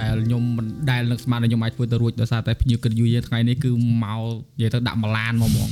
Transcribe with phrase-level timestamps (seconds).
[0.00, 3.70] ដែលខ្ញុំមិនដែលនឹកស្មានថាខ្ញុំអាចធ្វើទៅរួចដោយសារតែភ្ញៀវកិត្តិយសយើងថ្ងៃនេះគឺ
[4.04, 4.22] មក
[4.58, 5.68] និយាយទៅដាក់មួយឡានមកហ្មង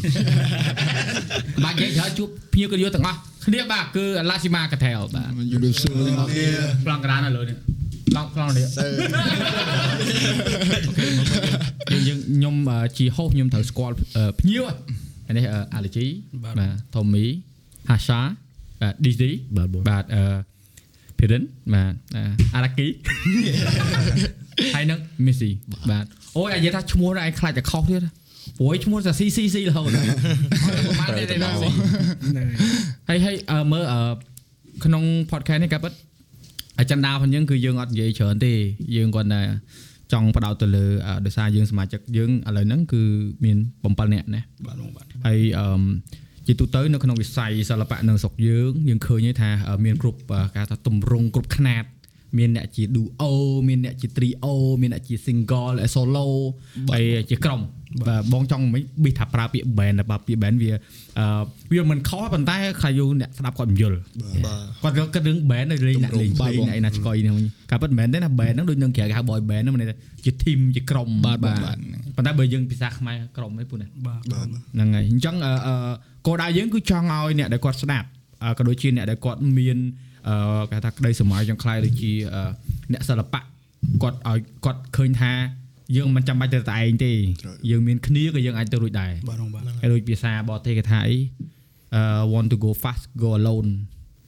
[1.64, 6.28] បាទនិយាយច្រើនជួបភ្ញៀវកិត្តិយសទាំងអស់គ្នាបាទគឺឡាស៊ីម៉ាកាថែលបាទយូរសួរទាំងអស់
[6.84, 7.56] ប្លង់ក្រាននៅលើនេះ
[8.08, 8.86] ប្លង់ប្លង់នេះសើ
[11.92, 14.64] យើងយើងខ្ញុំអឺជាហូសខ្ញុំត្រូវស្គាល់អឺភ្ញៀវ
[15.28, 16.06] អានេះអាឡេជី
[16.44, 16.54] បាទ
[16.94, 17.24] ថូមី
[17.90, 18.20] ហាសា
[18.80, 20.22] បាទឌីស៊ីបាទបងបាទអឺ
[21.18, 21.42] ភីរិន
[21.74, 22.22] បាទអឺ
[22.54, 22.86] អារ៉ាគី
[24.74, 25.50] ហើយនឹងមីស៊ី
[25.90, 26.04] បាទ
[26.36, 28.00] អូយអាយនិយាយថាឈ្មោះហ្នឹងឯងខ្លាចតែខុសទៀត
[28.58, 30.08] ព្រោះឯងឈ្មោះតែ CCC រហូតហើយ
[30.88, 31.50] ប្រហែលទេណា
[33.08, 34.00] ហើយហើយអឺមើលអឺ
[34.84, 35.92] ក្នុង podcast នេះក៏ពិត
[36.82, 38.52] agenda របស់យើងគឺយើងអត់និយាយច្រើនទេ
[38.96, 39.42] យើងគាត់តែ
[40.12, 43.02] ចង់បដោតទៅលើអឺដោយសារយើងសមាជិកយើងឥឡូវហ្នឹងគឺ
[43.44, 45.82] មាន7នាក់ណាបាទបងបាទហើយអឺម
[46.46, 51.84] ជាទូទៅនៅក្នុងវិស័យសិល្បៈនៅស្រុកយើងយើងឃើញទេថាអឺមានគ្រប់អឺគេហៅថាទម្រង់គ្រប់ខ្នាត
[52.38, 53.24] មានអ្នកជា duo
[53.68, 54.46] មានអ្នកជា trio
[54.80, 56.26] មានអ្នកជា single solo
[56.92, 57.60] ហើយជាក្រុម
[58.00, 60.70] បាទបងចង់មិនប៊ីថាប្រើពាក្យ band តែបើពាក្យ band វា
[61.18, 61.26] អឺ
[61.72, 63.98] វាមិនខុសប៉ុន្តែខ្លះយូរអ្នកស្ដាប់គាត់មិនយល់
[64.84, 71.76] បាទគាត់គិតរឿង band នៅលេងអ្នកលេងបាទលេងបងអ្នកឯណាឆ្កយនេះវិញការពិតមិនមែនទេណា band ហ្នឹងដូចនឹងក្រៅគេហៅ boy band ហ្នឹងមានន័យថាជា team ជាក្រុមបាទបងបាទ
[72.16, 75.74] ប៉ុន្តែបើយើងភាសាខ្មែរក្រុមឯងពូណាបាទបាទហ្នឹងហើយអញ្ចឹងអឺអឺ
[76.26, 78.08] គោលដៅយើងគឺចង់ឲ្យអ្នកដែលគាត់ស្ដាប់
[78.44, 79.78] អឺក៏ដូចជាអ្នកដែលគាត់មាន
[80.28, 82.42] អឺគេថាក្តីសម័យចង់ខ្លាយដូចជាអឺ
[82.92, 83.40] អ្នកសិល្បៈ
[84.02, 85.32] គាត់ឲ្យគាត់ឃើញថា
[85.96, 87.12] យើងមិនចាំបាច់ទៅតែឯងទេ
[87.70, 91.16] យើងមានគ្នាក៏យើងអាចទៅរួចដែរបាទបងបាទហើយដូចភាសាបរទេសគេថាអី
[91.94, 93.70] អឺ want to go fast go alone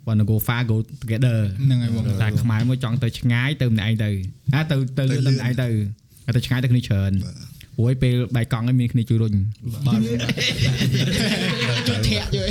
[0.07, 4.11] want to go far go together ហ្នឹងហើយបងតែខ្មែរមួយចង់ទៅឆ្ងាយទៅម្នាក់ឯងទៅ
[4.55, 5.69] អាទៅទៅលឿនទៅម្នាក់ឯងទៅ
[6.25, 7.13] ហើយទៅឆ្ងាយទៅគ្នាច្រើន
[7.79, 9.35] ព្រោះឯពេលបែកកង់ឯងមានគ្នាជួយរុញ
[9.87, 10.01] បាទ
[11.89, 12.51] ជួយធាក់ជួយ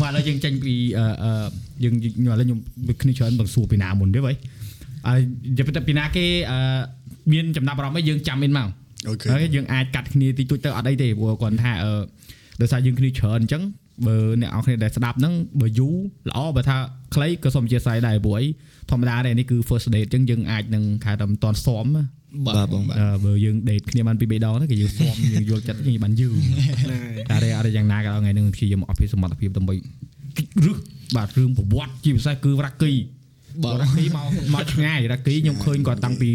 [0.00, 1.32] មកឥឡូវយើងចេញពីអឺអឺ
[1.84, 2.58] យើងខ្ញុំឥឡូវខ្ញុំ
[2.88, 4.32] ដូចគ្នាច្រើនបងសួរពីណាមុនទេបើ
[5.08, 5.20] ហើយ
[5.50, 6.58] និយាយទៅពីណាគេអឺ
[7.32, 8.68] មានចំណាប់អារម្មណ៍អីយើងចាំមានមក
[9.08, 11.92] អូខេហើយយើងអាចកាត់គ្នាទីទួចទៅអត់អីទេព្រោះគាត់ថាអឺ
[12.60, 13.62] ដោយសារយើងគ្នាច្រើនអញ្ចឹង
[14.06, 15.96] បើអ្នកនរគ្នាដែលស្ដាប់ហ្នឹងបើយូរ
[16.30, 16.76] ល្អបើថា
[17.14, 18.46] ខ្លីក៏សូមអធិស្ឋានដែរព្រោះអី
[18.90, 22.04] ធម្មតាដែរនេះគឺ first date អញ្ចឹងយើងអាចនឹងខែតែមិនតាន់សមណា
[22.46, 26.34] បាទបងបាទអឺបើយើង date គ្នាបានពីរបីដងទៅគេយើងសមយើងយល់ចិត្តគ្នាបានយូរ
[27.30, 29.74] តែរេអត់យ៉ាងណាក៏ដោយថ្ងៃនេះព្យាយាមអភិសមត្ថភាពដើម្បី
[30.64, 30.78] រឹស
[31.16, 32.92] បាទរឿងប្រវត្តិជាពិសេសគឺរ៉ាគី
[33.64, 36.30] បាទរ៉ាគីមកមកឆ្ងាយរ៉ាគីខ្ញុំឃើញគាត់តាំងពី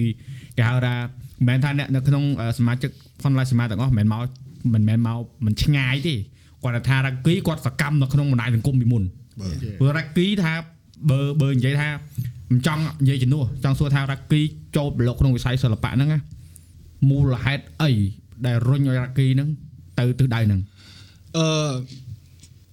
[0.58, 4.28] គេហៅថាមិនមែនថាអ្នកនៅក្នុងអឺសមាជិកផនឡាយសមាទាំងអស់មិនមែនមក
[4.74, 6.16] មិនមែនមកមិនឆ្ងាយទេ
[6.64, 9.04] គាត់ថារ៉ាគីគាត់សកម្មនៅក្នុងបណ្ដាញសង្គមពីមុន
[9.42, 10.54] បាទព្រោះរ៉ាគីថា
[11.10, 11.90] បើបើនិយាយថា
[12.52, 14.42] មិនចង់និយាយជំនួសចង់សួរថារ៉ាគី
[14.76, 16.20] ចូលប្រឡូកក្នុងវិស័យសិល្បៈហ្នឹងណា
[17.10, 17.92] មូលហេតុអី
[18.46, 19.50] ដែលរុញឲ្យរ៉ាគីហ្នឹង
[20.00, 20.62] ទៅទិសដៅហ្នឹង
[21.38, 21.72] អឺ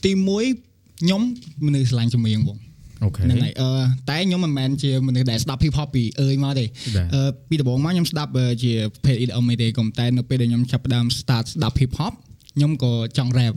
[0.04, 0.12] ទី
[0.56, 1.22] 1ខ្ញុំ
[1.66, 2.71] មនុស្សឆ្លាញ់ចម្រៀងបងអូខេ
[3.16, 3.70] ហ្នឹងហើយអឺ
[4.10, 6.64] តែខ្ញុំមិនមែនជាមនុស្សដែលស្ដាប់ hip hop ពីអើយមកទេ
[6.96, 12.12] បាទអឺពីដំបូងមកខ្ញុំស្ដាប់អឺជាប្រភេទ EDM ឯទេក៏ប៉ុន្តែនៅពេលដែលខ្ញុំចាប់ផ្ដើម start ស្ដាប់ hip hop
[12.56, 13.54] ខ្ញុំក៏ចង់ rap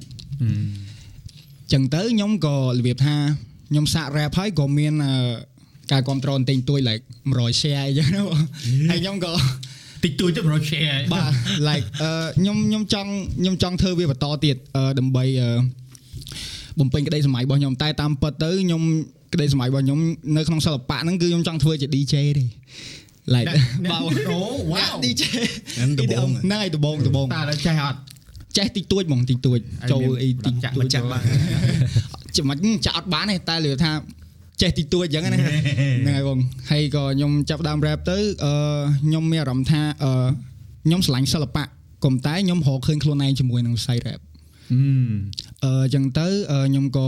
[1.74, 3.16] ចឹងទៅខ្ញុំក៏របៀបថា
[3.70, 5.16] ខ្ញុំសាក rap ហើយក៏មានអឺ
[5.92, 8.40] ការគ្រប់គ្រងបន្តិចបន្តួច like 100 share អីចឹងណាបង
[8.90, 9.32] ហើយខ្ញុំក៏
[10.04, 11.32] តិចតួចទៅ100 share បាទ
[11.70, 15.50] like អឺខ្ញុំខ្ញុំចង់ខ្ញុំចង់ធ្វើវាបន្តទៀតអឺដើម្បីអឺ
[16.80, 18.82] បំពេញក្តីសម័យរបស់ខ្ញុំតែតាមពិតទៅខ្ញុំ
[19.36, 20.00] ក្តីសម័យរបស់ខ្ញុំ
[20.38, 22.46] នៅក្នុងសិល្បៈហ្នឹងគឺខ្ញុំចង់ធ្វើជា DJ ទេ
[23.36, 23.48] like
[23.92, 24.40] បាទអូ
[24.72, 25.24] វ៉ាវ DJ
[25.78, 28.00] ហ្នឹងដំបូងហ្នឹងហើយដំបងដំបងតើដល់ចេះអត់
[28.58, 29.60] ចេះតិចតួចហ្មងតិចតួច
[29.92, 31.22] ចូលអីតិចចាក់តួចមិនចាក់បាន
[32.36, 33.92] ចាំមិនចាក់អត់បានទេតែលឿនថា
[34.62, 36.40] ចេះតិចតួចអញ្ចឹងណាហ្នឹងហើយបង
[36.72, 38.54] ហើយក៏ខ្ញុំចាប់ផ្ដើម rap ទៅអឺ
[39.06, 40.12] ខ្ញុំមានអារម្មណ៍ថាអឺ
[40.86, 41.70] ខ្ញុំស្រឡាញ់សិល្បៈក៏
[42.04, 44.20] ប៉ុន្តែខ្ញុំរកឃើញខ្លួនឯងជាមួយនឹងវិស័យ rap
[44.72, 44.82] អឺ
[45.64, 47.08] អញ្ចឹងទៅអឺខ្ញុំក៏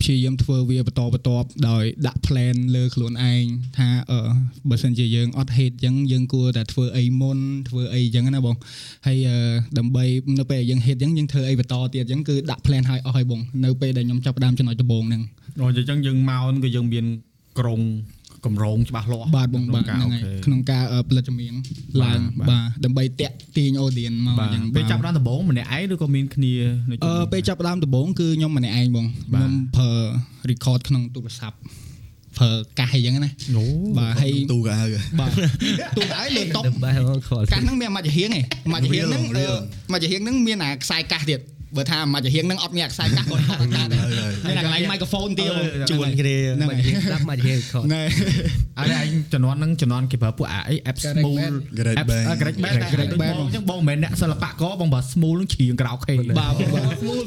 [0.00, 3.44] ព្យាយាមធ្វើវាបន្តបន្ទាប់ដោយដាក់ plan លើខ្លួនឯង
[3.78, 4.20] ថាអឺ
[4.70, 7.38] បើសិនជាយើងអត់ hate អញ្ចឹងយើងគួរតែធ្វើអីមុន
[7.68, 8.56] ធ្វើអីអញ្ចឹងណាបង
[9.06, 9.38] ហើយអឺ
[9.78, 10.04] ដើម្បី
[10.38, 15.22] នៅពេលដែលយើង hate អញ្ចឹងយើងធ្វើអីបន្តទៀតអញ្ចឹងគឺដាក់ plan ឲ្យអស់ហើយបងនៅពេលដែលខ្ញុំចាប់ផ្ដើមចំណុចដំបូងហ្នឹង
[15.58, 17.06] អូអញ្ចឹងយើងមកហ្នឹងគឺយើងមាន
[17.58, 17.80] ក្រុង
[18.46, 21.54] កម្រងច្បាស់លាស់បាទបងបាទក្នុងហ្នឹងការហើយអូខេក្នុងការអឺផលិតចម្រៀង
[22.02, 26.54] ឡើងបាទបាទដើម្បីតាក់ទាញ audience មកបាអញ្ចឹងទពេលចាប់បាទដល់ដំបូងម្នាក់ឯងឬក៏មានគ្នា
[26.90, 29.92] នៅអឺពេលចាប់ផ្ដើមដំបូងគឺខ្ញុំម្នាក់ឯងបងបាទខ្ញុំប្រើ
[30.50, 31.58] record ក្នុងទូរស័ព្ទ
[32.38, 33.64] ប្រើកាសអីចឹងណាអូ
[33.98, 34.74] បាទហើយទូកៅ
[35.20, 35.30] បាទ
[35.96, 41.40] ទូកឲ្យលើតុបដើម្បីមកខលកាសហ្នឹងមានអាមកចាហៀងឯងមកចាហៀងហ្នឹងរៀលអឺមកចាហៀងហ្នឹងមានអាខ្សែកាសទៀត
[41.76, 44.04] បើថាមកចាហៀងហ្នឹងអត់មានខ្សែកាសគាត់ថតតាដែរ
[44.44, 48.02] ហើយហើយមានតែកន្លែង microphone ទៀតបងជួនគ្នាហ្នឹងមកជាស្ដាប់មកជាខតណែ
[48.78, 55.36] អត់ឯងជំនាន់ហ្នឹងជំនាន់គេប្រើពួកអាអី app Garage smooth Band Garage app Band Garage Band Garage Garage Band Band អញ្ចឹងបងមិនមែនអ្នកសិល្បករបងបើ smooth
[55.40, 56.86] នឹងច្រៀងក្រៅខេបាទបាទ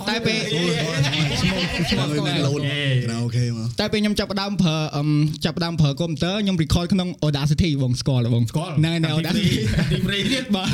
[0.09, 2.59] តែពេលហើយមាន load
[3.05, 5.09] ក្រៅអូខេមកតែពេលខ្ញុំចាប់ផ្ដើមប្រើអឹម
[5.45, 9.53] ចាប់ផ្ដើមប្រើកុំព្យូទ័រខ្ញុំ record ក្នុង Audacity បងស្គាល់ទេបងស្គាល់ណែណែ Audacity
[9.91, 10.69] ទីព្រីទៀតបាទ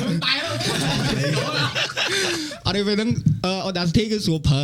[2.66, 3.10] អត់ទេពេលហ្នឹង
[3.46, 4.62] អឺ Audacity គឺស្រួលប្រើ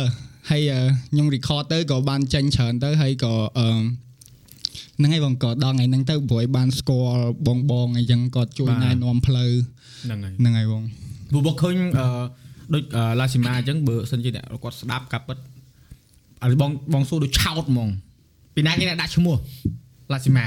[0.50, 0.80] ហើយអឺ
[1.10, 3.68] ខ្ញុំ record ទៅក៏បានចេញច្រើនទៅហើយក៏អឺ
[4.98, 9.50] ហ្នឹងហើយបងក៏ដល់ថ្ងៃហ្នឹងទៅព្រោះឲ្យបានស្គាល់បងបងអីចឹងគាត់ជួយណែនាំផ្លូវ
[10.04, 10.82] ហ្នឹងហើយហ្នឹងហើយបង
[11.30, 12.06] ព្រោះបងឃើញអឺ
[12.74, 12.84] ដូច
[13.20, 15.38] ឡាស៊ីម៉ាអញ្ចឹងបើសិនជាអ្នកគាត់ស្ដាប់កាប់ពិត
[16.42, 17.88] អរិបងបងសួរដូចឆោតហ្មង
[18.54, 19.36] ពីណាគេអ្នកដាក់ឈ្មោះ
[20.12, 20.46] ឡាស៊ីម៉ា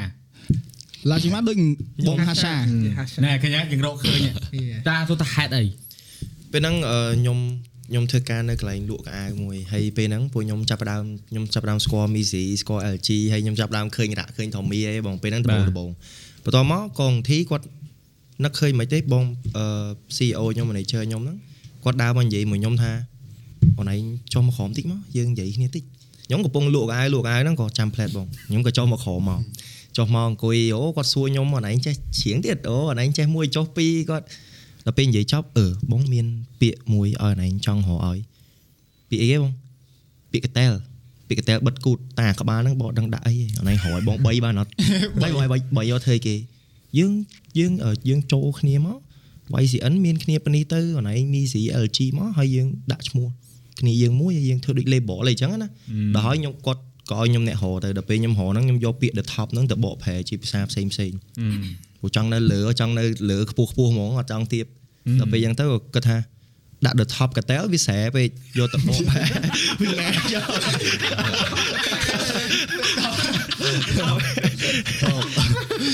[1.11, 1.57] ឡាជីម៉ាដូច
[2.07, 2.53] បងហាសា
[3.25, 4.19] ណែឃើញយើងរកឃើញ
[4.87, 5.63] តាសួរថាហេតុអី
[6.51, 7.37] ពេលហ្នឹងអឺខ្ញុំ
[7.89, 15.89] ខ្ញុំធ្វើការនៅកន្លែងលក់កៅអៅមួយហើយពេលហ្នឹងពួកខ្ញុំចាប់ផ្ដើមខ្ញុំចាប់ផ្ដើមស្គាល់ Misi ស្គាល់ LG ហើយខ្ញុំចាប់ផ្ដើមឃើញរ៉ាក់ឃើញ Tommy អីបងពេលហ្នឹងដំបូងដំបូង
[16.43, 17.65] បន្ទាប់មកកងធីគាត់
[18.43, 19.23] នឹកឃើញមិនទេបង
[19.57, 19.65] អឺ
[20.15, 21.37] CEO ខ្ញុំ manager ខ្ញុំហ្នឹង
[21.83, 22.91] គាត់ដើរមកនិយាយមួយខ្ញុំថា
[23.77, 24.01] អូនឯង
[24.33, 25.83] ចុះមកក្រោមតិចមកយើងនិយាយគ្នាតិច
[26.27, 29.41] ខ្ញុំកំពុងលក់កៅអៅលក់កៅអៅហ្នឹងក៏ចាំ plate បងខ្ញុំក៏ចុះមកក្រោមមក
[29.97, 34.25] ចុះមកអង្គុយអូគាត់សួរខ្ញុំអូនឯងចេះច្រៀងទៀតអូអូនឯងចេះមួយចុះពីរគាត់
[34.87, 36.25] ដល់ពេលនិយាយចប់អឺបងមាន
[36.61, 38.17] ពាក្យមួយឲ្យណែចង់រកឲ្យ
[39.09, 39.53] ពាក្យអីគេបង
[40.31, 40.71] ពាក្យកតែល
[41.27, 44.71] ពាក្យកតែលបិទគូតតាក្បាលហ្នឹងបងដឹងដាក់អីអណៃរយបង3បានអត់
[45.21, 46.35] 3បងឲ្យ3យកធ្វើគេ
[46.97, 47.11] យើង
[47.59, 48.97] យើងអឺយើងចូលគ្នាមក
[49.63, 53.27] YCN មានគ្នាប៉ុនេះទៅអណៃមី C LG មកហើយយើងដាក់ឈ្មោះ
[53.79, 55.69] គ្នាយើងមួយហើយយើងធ្វើដូច label អីចឹងណា
[56.15, 56.81] ដល់ហើយខ្ញុំគាត់
[57.11, 61.11] ក៏ឲ្យខ្ញុំអ្នករកទៅដល់ពេលខ្ញុំរកហ្នឹងខ្ញុំយកពាក្យ the top ហ្នឹងទៅបកប្រែជាភាសាផ្សេងផ្សេង
[61.99, 64.65] ព្រោះចង់នៅលើចង់នៅលើខ្ពស់ខ្ពស់ហ្មងអត់ចង់ទៀប
[65.19, 66.17] ដល់ពេលអញ្ចឹងទៅគាត់ថា
[66.85, 69.19] ដាក់ the top កតែលវាស្រែពេកយកទៅបកបែ
[69.81, 70.47] វាណែយក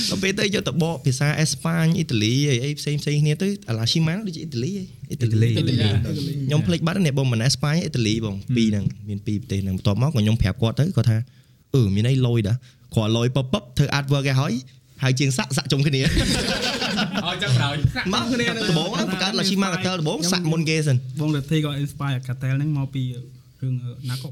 [0.10, 4.72] ដល់ពេលទៅយកទៅបកភាសាអេស្ប៉ាញអ៊ីតាលីអីអីផ្សេងផ្សេងគ្នាទៅអាឡាឈីម៉ាដូចជាអ៊ីតាលី
[5.10, 11.18] អ៊ីតាលីខ្ញុំភ្លេចបាត់នេះបងមិនអេស្ប៉ាញអ៊ីតាលីបងពីរហ្នឹងមានពីរប្រទេសហ្នឹងបន្ទាប់មកក៏ខ្ញុំប្រាប់គាត់ទៅគាត់ថា
[11.76, 12.58] អឺមានអីលយដែរ
[12.96, 14.54] គាត់លយពពធ្វើ artwork ឲ្យហើយ
[15.04, 17.76] ហើយជាងសាក់សាក់ជុំគ្នាឲ្យចាំក្រោយ
[18.14, 23.04] មកគ្នាដំបងបង្កើតឡាឈីម៉ាកាតលដំបងសាក់មុនគេសិនបងលទ្ធិក៏ inspire កាតែលហ្នឹងមកពី
[23.62, 23.74] រឿង
[24.12, 24.30] ណាកុ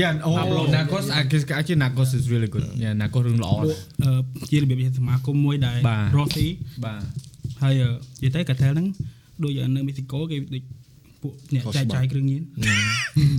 [0.00, 0.34] Yeah oh
[0.74, 3.78] Narcos I guess actually Narcos is really good yeah Narcos រឿងល្អណាស់
[4.50, 6.46] ជារបៀបជាសមាគមមួយដែលបាទរស់ទី
[6.84, 7.00] បាទ
[7.62, 7.74] ហើយ
[8.22, 8.86] និយាយទៅកាតែលហ្នឹង
[9.42, 10.62] ដូចនៅមេស៊ីកូគេដូច
[11.26, 12.42] ពួកអ្នកចែកចាយគ្រឿងញៀន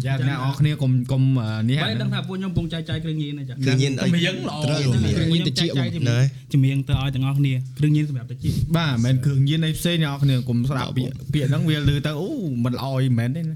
[0.06, 1.24] យ៉ាអ្នកនរគ្នាកុំកុំ
[1.69, 6.19] នេះបែរដឹងថាពួកខ្ញុំកំពុងចែកចាយគ្រឿងញៀនណាចាគឺញៀនអីមៀងល្អត្រូវគ្រឿងញៀនតិចបងណែ
[6.54, 8.38] ជំនាញទៅឲ្យទាំងអស់គ្នាគ្រឿងញៀនសម្រាប់តិច
[8.78, 12.30] បាទមិនមែនគ្រឿងញៀនអីផ្សេងអ្នកនរគ្នាកុំស្ដាប់ពាក្យពាក្យហ្នឹងវាលឺទៅអូ
[12.66, 13.56] មិនល្អអីមិនមែនទេណា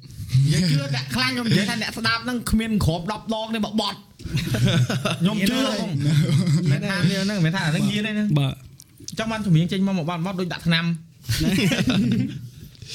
[0.51, 3.97] យើងជឿអ្នកខ្លាំងខ្ញុំនិយាយថាអ្នកស្ដាប់ហ្នឹងគ្មានគ្រាប់10ដងទេមកបត់
[5.21, 5.57] ខ្ញុំជឿ
[6.71, 8.53] មិនថាវាហ្នឹងមិនថាអាហ្នឹងញៀនទេណាបាទ
[9.19, 10.85] ចង់បានជំនាញចេញមកមកបាត់បាត់ដូចដាក់ថ្នាំ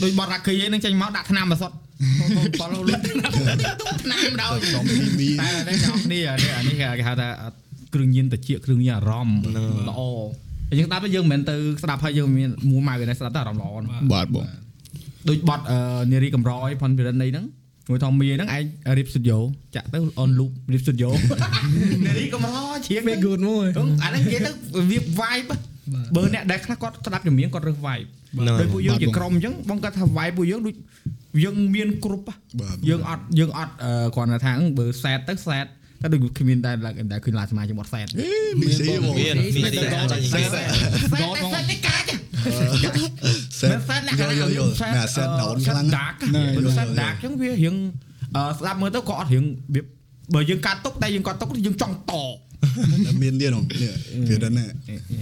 [0.02, 1.76] ដូចបត់រ៉ាគីឯហ្នឹងចេញមកដាក់ថ្នាំមកសុទ្ធ
[2.60, 2.98] បត់លុយ
[4.04, 7.28] ថ្នាំដល់សំពីមីតែនេះអ្នកគ្នានេះអានេះគេហៅថា
[7.94, 9.38] គ្រឿងញៀនតិចគ្រឿងញៀនអារម្មណ៍
[9.88, 10.00] ល្អ
[10.78, 14.46] យើងស្ដាប់ទៅយើងមិនមែនទៅស្ដាប់ហើយយើងមានមួម៉ៅទេស្ដាប់តែអារម្មណ៍ល្អណាស់បាទបង
[15.28, 15.64] ដូចបត់
[16.12, 17.44] នារីកំរយផុនពិរិនអីហ្នឹង
[17.90, 18.64] មួយធំមីហ្នឹងឯង
[18.96, 19.38] RIP Studio
[19.74, 21.08] ចាក់ទៅ on loop RIP Studio
[22.06, 23.66] នារីកំរជ្រៀងពេល good មួយ
[24.02, 24.50] អាហ្នឹងនិយាយទៅ
[24.90, 25.50] វា vibe
[26.16, 28.08] បើអ្នកដែលខ្លះគាត់ស្ដាប់ចម្រៀងគាត់រើស vibe
[28.46, 30.74] ណែដោយពួកយើងជាក្រុមអញ្ចឹងបងគាត់ថា vibe ពួកយើងដូច
[31.44, 35.66] យើងមានគ្រប់ហ៎បាទយើងអត់យើងអត់អឺគ្រាន់តែថាបើ set ទៅ set
[36.02, 36.70] តែដូចគ្មានតែ
[37.12, 38.06] ដែលឃើញឡាសមាជិកមក set
[38.60, 42.04] មីស៊ីបងមានមានតែចាញ់ set តែតែកាច
[43.60, 46.12] សេតមិន set អ្នកយល់យល់យល់ណាសេតដោនខ្លាំងដាក
[46.56, 47.76] បើ set ដាកអញ្ចឹងវារៀង
[48.36, 49.44] អឺស្ដាប់មើលទៅក៏អត់រៀង
[49.74, 49.82] វា
[50.34, 52.12] បើយើងកាត់ទុកតែយើងកាត់ទុកយើងចង់ត
[53.22, 53.92] មានទៀតហ៎នេះ
[54.28, 54.66] ពីរិនណា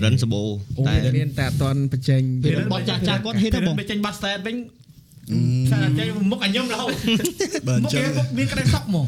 [0.04, 0.42] រិនសបោ
[0.88, 4.56] តែមានតែអត់តន់បញ្ចេញពេលបត់ចាស់ចាស់គាត់ហេតុទៅទៅបងបើចេញបាត់ set វិញ
[5.70, 6.90] សាចេញមុខអញខ្ញុំរហូត
[7.68, 9.04] បើអមុខញ្ចឹងគេមុខមានក្តីសក់ហ្មង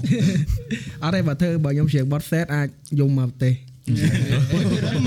[1.05, 2.69] អត់ទេបើធ្វើបើខ្ញុំច្រៀងបត់ set អាច
[3.01, 3.55] យកមកប្រទេស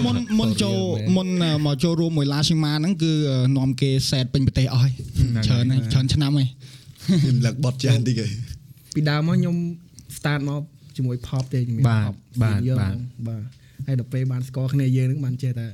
[0.06, 0.78] មុនមុនចូល
[1.16, 1.28] មុន
[1.66, 3.12] មកចូលរួមមួយឡាស៊ីម៉ាហ្នឹងគឺ
[3.58, 4.94] នាំគេ set ពេញប្រទេសអស់ហើយ
[5.46, 6.48] ច្រើនហើយច្រើនឆ្នាំហើយ
[7.22, 8.32] ខ្ញុំលឹកបត់ចាស់បន្តិចឯង
[8.96, 9.56] ពីដើមមកខ្ញុំ
[10.18, 10.62] start មក
[11.00, 12.96] ជាមួយ pop ទេជំនាញបាទ pop បាទយើងបាទ
[13.28, 13.44] បាទ
[13.88, 15.68] ហើយដល់ពេលបានស្គាល់គ្នាយើងហ្នឹងបានចេះតែ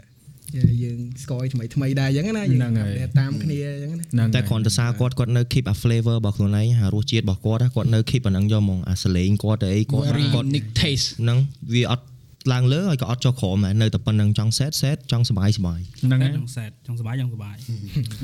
[0.84, 11.38] យើងស្គាល់ថ្មីថ្មីដែរអញ្ចឹងណាយើងហ្នឹងហើយតែតាមគ្នាអញ្ចឹងណាហ្នឹងតែគ្រាន់តែសារគាត់គាត់នៅ keep a flavor របស់ខ្លួនឯងអារសជាតិរបស់គាត់គាត់នៅ keep អាហ្នឹងយកមកអាសលេងគាត់ទៅអីគាត់ very គាត់ unique taste ហ្នឹង
[11.74, 12.06] វាអត់
[12.54, 17.56] ឡើងលើហើយក៏អត់ចុះក្រោមដែរនៅតែប៉ុណ្្នឹងចង់ set set ចង់សុបាយសុបាយហ្នឹងហើយចង់សែតចង់សុបាយចង់សុបាយ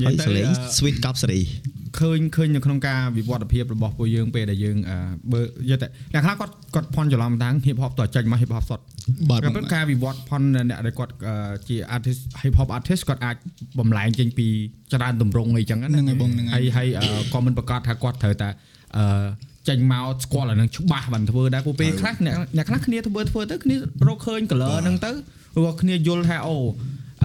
[0.05, 1.41] ហើយទៅសលេងអឺ sweet កប់សេរី
[1.99, 4.97] ឃើញឃើញនៅក្នុងការវិវត្តភាពរបស់ពួកយើងពេលដែលយើងអឺ
[5.31, 8.79] បើយកតែអ្នកខ្លះគាត់គាត់ផន់ច្រឡំតាំង hip hop តចេញមក hip hop សុត
[9.29, 11.35] បាទក៏ប៉ុន្តែការវិវត្តផន់អ្នកដែលគាត់អឺ
[11.69, 13.35] ជា artist hip hop artist គាត់អាច
[13.79, 14.47] បំលែងចេញពី
[14.93, 18.49] ច្រើនទម្រង់អីចឹងណាហ្នឹងហើយបងហ្នឹងហើហើយយហើយអឺក៏មិនប្រកាសថាគាត់ត្រូវតែ
[18.97, 19.05] អឺ
[19.69, 23.75] ចេញមកស្គាល់អានឹងច្បាស់បានធ្វើដែរពួកពេលខ្លះអ្នកអ្នកខ្លះគ្នាធ្វើធ្វើទៅគ្នា
[24.07, 25.11] រកឃើញ color ហ្នឹងទៅ
[25.57, 26.57] ឬក៏គ្នាយល់ថាអូ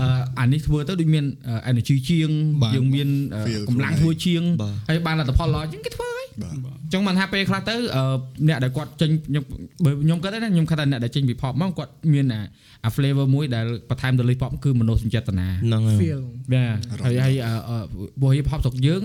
[0.00, 0.06] អឺ
[0.40, 1.24] អានេះធ្វើទៅដូចមាន
[1.70, 2.30] energy ជាង
[2.62, 8.02] បាទយើងមានអឺ Feel កម្លាំងធ្វើជាងបាទហើយបានលទ្ធផលល្អជាងគេធ្វើហើយបាទអញ្ចឹងបានថាពេលខ្លះទៅអឺ
[8.48, 9.44] អ្នកដែលគាត់ចេញខ្ញុំ
[9.84, 12.40] បើខ្ញុំគាត់ណាខ្ញុំគិតថាអ្នកដែលចេញពី pop មកគាត់មានអា
[12.84, 16.20] អា flavor មួយដែលបន្ថែមទៅលើ pop គឺមនោសញ្ចេតនាហ្នឹងហើយ feel
[16.52, 17.78] បាទហើយហើយអឺអឺ
[18.20, 19.02] ពួក hip hop ស្រុកយើង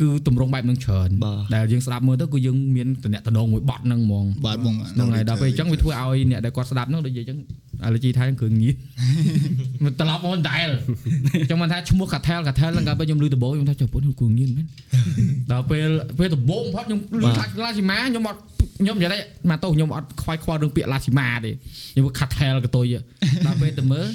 [0.00, 7.38] គឺទម្រង់បែបហ្នឹងច្រើនបាទដែលយើងស្ដាប់មើលទៅគឺយើងមានតំណែងមួយបត់ហ្នឹងហ្មងបាទបងបាទហ្នឹងហើយដល់ពេលអញ្ចឹងវាធ្វើឲ្យអ្នកដែលគាត់ស្ដាប់ហ្នឹងដូចនិយាយអញ្ចឹង
[7.84, 8.74] អាឡូជីថៃគ្រឿងញៀន
[9.84, 10.68] មិនត្រឡប់មកដែរ
[11.40, 14.66] អញ្ចឹងមិនថាឈ្មោះ cartel cartel ហ្នឹងកាលពេលខ្ញុំឮដំបូងខ្ញុំថាចុះពុនគ្រឿងញៀនមែន
[15.52, 15.88] ដល់ពេល
[16.18, 18.38] ពេលដំបូងបំផុតខ្ញុំឮថាឡាស៊ីម៉ាខ្ញុំអត់
[18.80, 19.18] ខ្ញុំនិយាយថា
[19.50, 21.50] មកទោសខ្ញុំអត់ខ្វាយខ្វល់រឿងពាក្យឡាស៊ីម៉ាទេ
[21.92, 22.94] ខ្ញុំ cartel កតុយ
[23.46, 24.06] ដល់ពេលទៅមើល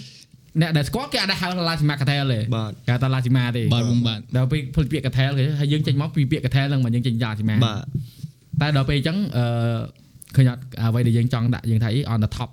[0.61, 7.79] អ្នកដែលស្គាល់គេអត់ដែរហៅឡាស៊ីម៉ា cartel ទេបាទគេហៅថាឡាស៊ីម៉ាទេបាទបងបាទដល់ពេលផលិតពាក្យកថាគេហើយយើងចេញមកពីពាក្យកថាហ្នឹងមកយើងចេញយ៉ាស៊ីម៉ាបាទ
[8.61, 9.45] តែដល់ពេលអញ្ចឹងអឺ
[10.35, 12.49] ឃើញអត់អ្វីដែលយើងចង់ដាក់យើងថាអី on the top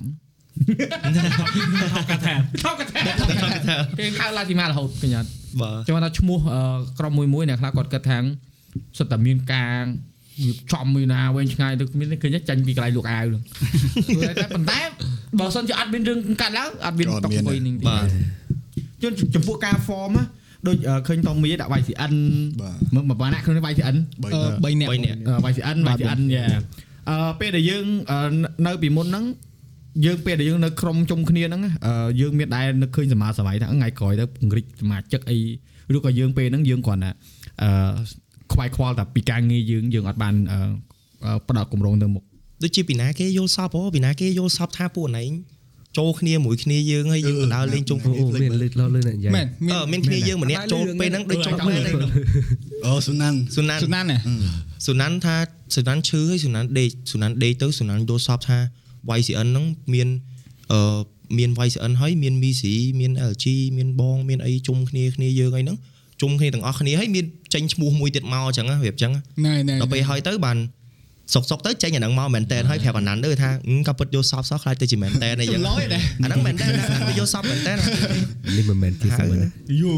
[2.11, 3.01] កាថា top កថា
[3.99, 5.29] គេហៅឡាស៊ីម៉ារហូតឃើញអត់
[5.61, 6.63] បាទចាំថាឈ្មោះអឺ
[6.99, 8.19] ក្រុមមួយមួយអ្នកខ្លះគាត់គិតថា
[8.99, 9.85] សិតតែមានការ
[10.45, 13.43] វាចំមួយណាវែងឆ្ងាយទៅមានឃើញចាញ់ពីកន្លែងលក់អាវហ្នឹង
[14.41, 14.81] តែប៉ុន្តែ
[15.39, 18.05] បើសិនជាអត់មានរឿងកាត់ឡើងអត់មានតកមួយនឹងទេបាទ
[19.03, 20.25] ជន់ចំពោះការ form ណា
[20.67, 22.15] ដូចអឺឃើញតមីដាក់ YCN
[22.61, 26.47] បាទមើលមួយបានណាក្នុង YCN បីអឺតើ3នាក់3នាក់អឺ YCN YCN យ៉ា
[27.09, 28.19] អឺពេលដែលយើងអឺ
[28.67, 29.25] នៅពីមុនហ្នឹង
[30.07, 35.39] យើងពេលដែលយើងនៅក្រុមជុំគ្នាហ្នឹងអឺយើងមានដែរនឹកឃើញសមាសម័យថាថ្ងៃក្រោយទៅពង្រីកសមាជិកអី
[35.97, 37.11] ឬក៏យើងពេលហ្នឹងយើងគ្រាន់តែ
[37.63, 37.71] អឺ
[38.53, 40.59] ខ្វាយខ្វល់តែពីការងារយើងយើងអត់បានអឺ
[41.25, 42.23] អឺផ្ដោតគម្រោងទៅមុខ
[42.63, 45.31] ដូចជាពីណាគេយល់សពអូពីណាគេយល់សពថាពួកណែង
[45.99, 51.91] ចូលគ្នាមួយគ្នាយើងហើយយើងទៅដើរលេងជុំអូគ្នាអូមានលេខលោលើអ្នកនិយាយមែនអឺមានគ្នាយើងម្នាក់ចូលពេលហ្នឹងដូចចូលគ្នាតែ
[52.87, 54.19] អូសុណាន់ស៊ូណានសុណានណា
[54.87, 55.37] ស៊ូណានថា
[55.75, 58.59] ស៊ូណានឈឺហើយស៊ូណានដេកស៊ូណានដេកទៅស៊ូណានយល់សពថា
[59.19, 60.09] YCN ហ្នឹងមាន
[60.73, 60.99] អឺ
[61.39, 63.45] មាន YCN ហើយមាន MISI មាន LG
[63.77, 65.79] មានបង មានអីជុំគ្នាគ្នាយើងអីហ្នឹង
[66.21, 67.25] ជុំគ្នាទាំងអស់គ្នាហើយមាន
[67.55, 69.13] ចេញឈ្មោះមួយទៀតមកអញ្ចឹងណាវាអញ្ចឹង
[69.47, 70.59] ណែណែដល់ពេលហើយទៅបាន
[71.35, 77.77] សុកសុកទៅចេញអាហ្នឹងមកមែនតែនហើយប្រាប់អាណាន់ទៅថាអឺក៏ពិតយកសពសោះខ្លាចទៅជាមែនតែនអីចឹងឡយដែរអាហ្នឹងមែនតែនណាវាយកសពមែនតែន
[78.57, 79.49] នេះមិនមែនជាសមែនណា
[79.81, 79.95] យូ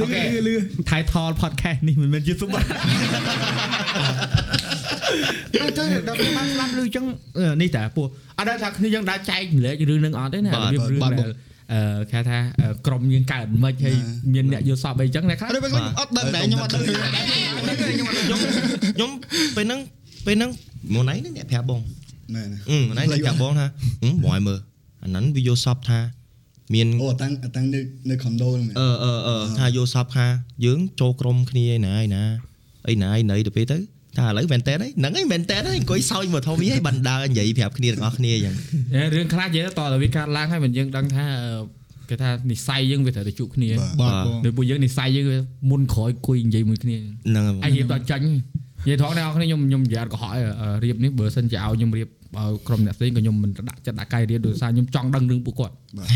[0.00, 0.06] លឺ
[0.48, 0.54] លឺ
[0.90, 2.64] title podcast នេះមិនមែនជាសុបាយ
[5.62, 7.04] អត់ទៅដល់ពេលបានស្ដាប់លឺអញ្ចឹង
[7.62, 11.53] នេះតាពួកអត់ដឹងថាគ្នាយើងដើរចែកម្លែករឿងនឹងអត់ទេណារបៀបរឿងដែលអឺ
[12.12, 12.38] គេថា
[12.86, 13.94] ក្រុមយើងកើតមិនហើយ
[14.34, 19.10] មានអ្នកយល់សពអីចឹងអ្នកខ្លះអត់ដឹងអត់ដឹងដែរខ្ញុំអត់ដឹងខ្ញុំ
[19.56, 19.80] ពេលហ្នឹង
[20.26, 20.50] ពេលហ្នឹង
[20.94, 21.80] មកណៃអ្នកប្រាប់បង
[22.34, 23.66] ណែអឺណៃអ្នកប្រាប់បងថា
[24.02, 24.58] ហឹមបងឲ្យមើល
[25.02, 26.00] អាហ្នឹងវាយកសពថា
[26.74, 27.80] មានអូតាំងតាំងនៅ
[28.10, 30.26] នៅ condo ហ្នឹងមែនអឺអឺអឺថាយកសពថា
[30.64, 32.22] យើងចូលក្រុមគ្នាឯណាឯណា
[32.88, 33.78] អីណាឯណីទៅពេលទៅ
[34.18, 38.54] ថាឥឡូវមែនតើហ្នឹងឯងមែនតើអង្គុយសើចមកធំនេះឲ្យបណ្ដើរនិយាយប្រាប់គ្នាទាំងអស់គ្នាអញ្ចឹង
[39.14, 41.26] រឿងខ្លះនិយាយតទៅវាកើតឡើងហើយមិនយើងដឹងថា
[42.10, 43.68] គេថានិស័យយើងវាត្រូវតែជួបគ្នា
[44.00, 45.38] បាទបងដោយពួកយើងនិស័យយើងវា
[45.70, 48.24] មុនក្រោយគួយនិយាយមួយគ្នាហ្នឹងអាយរៀបដល់ចាញ់
[48.84, 56.08] និយាយថងអ្នកនរគ្នាខ្ញុំខ្ញុំនិយាយអត់កុហកទេអឺរៀបនេះបើសិនជាឲ្យខ្ញុំរៀបឲ្យក្រុមអ្នកផ្សេងក៏ខ្ញុំមិនដាក់ចិត្តដាក់កាយរៀបដោយសារខ្ញុំចង់ដឹងរឿងពួកគាត់បាទ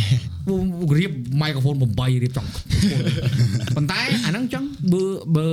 [0.46, 2.48] ពួករៀបម៉ៃក្រូហ្វូន8រៀបចង់
[3.76, 5.02] ប៉ុន្តែអាហ្នឹងចឹងបើ
[5.36, 5.46] បើ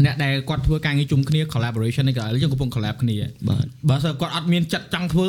[0.00, 3.16] អឺអ្នកដែលគាត់ធ្វើការងារជុំគ្នា collaboration នេះក៏យើងកំពុង collab គ្នា
[3.48, 5.28] បាទបើសិនគាត់អត់មានចិត្តចង់ធ្វើ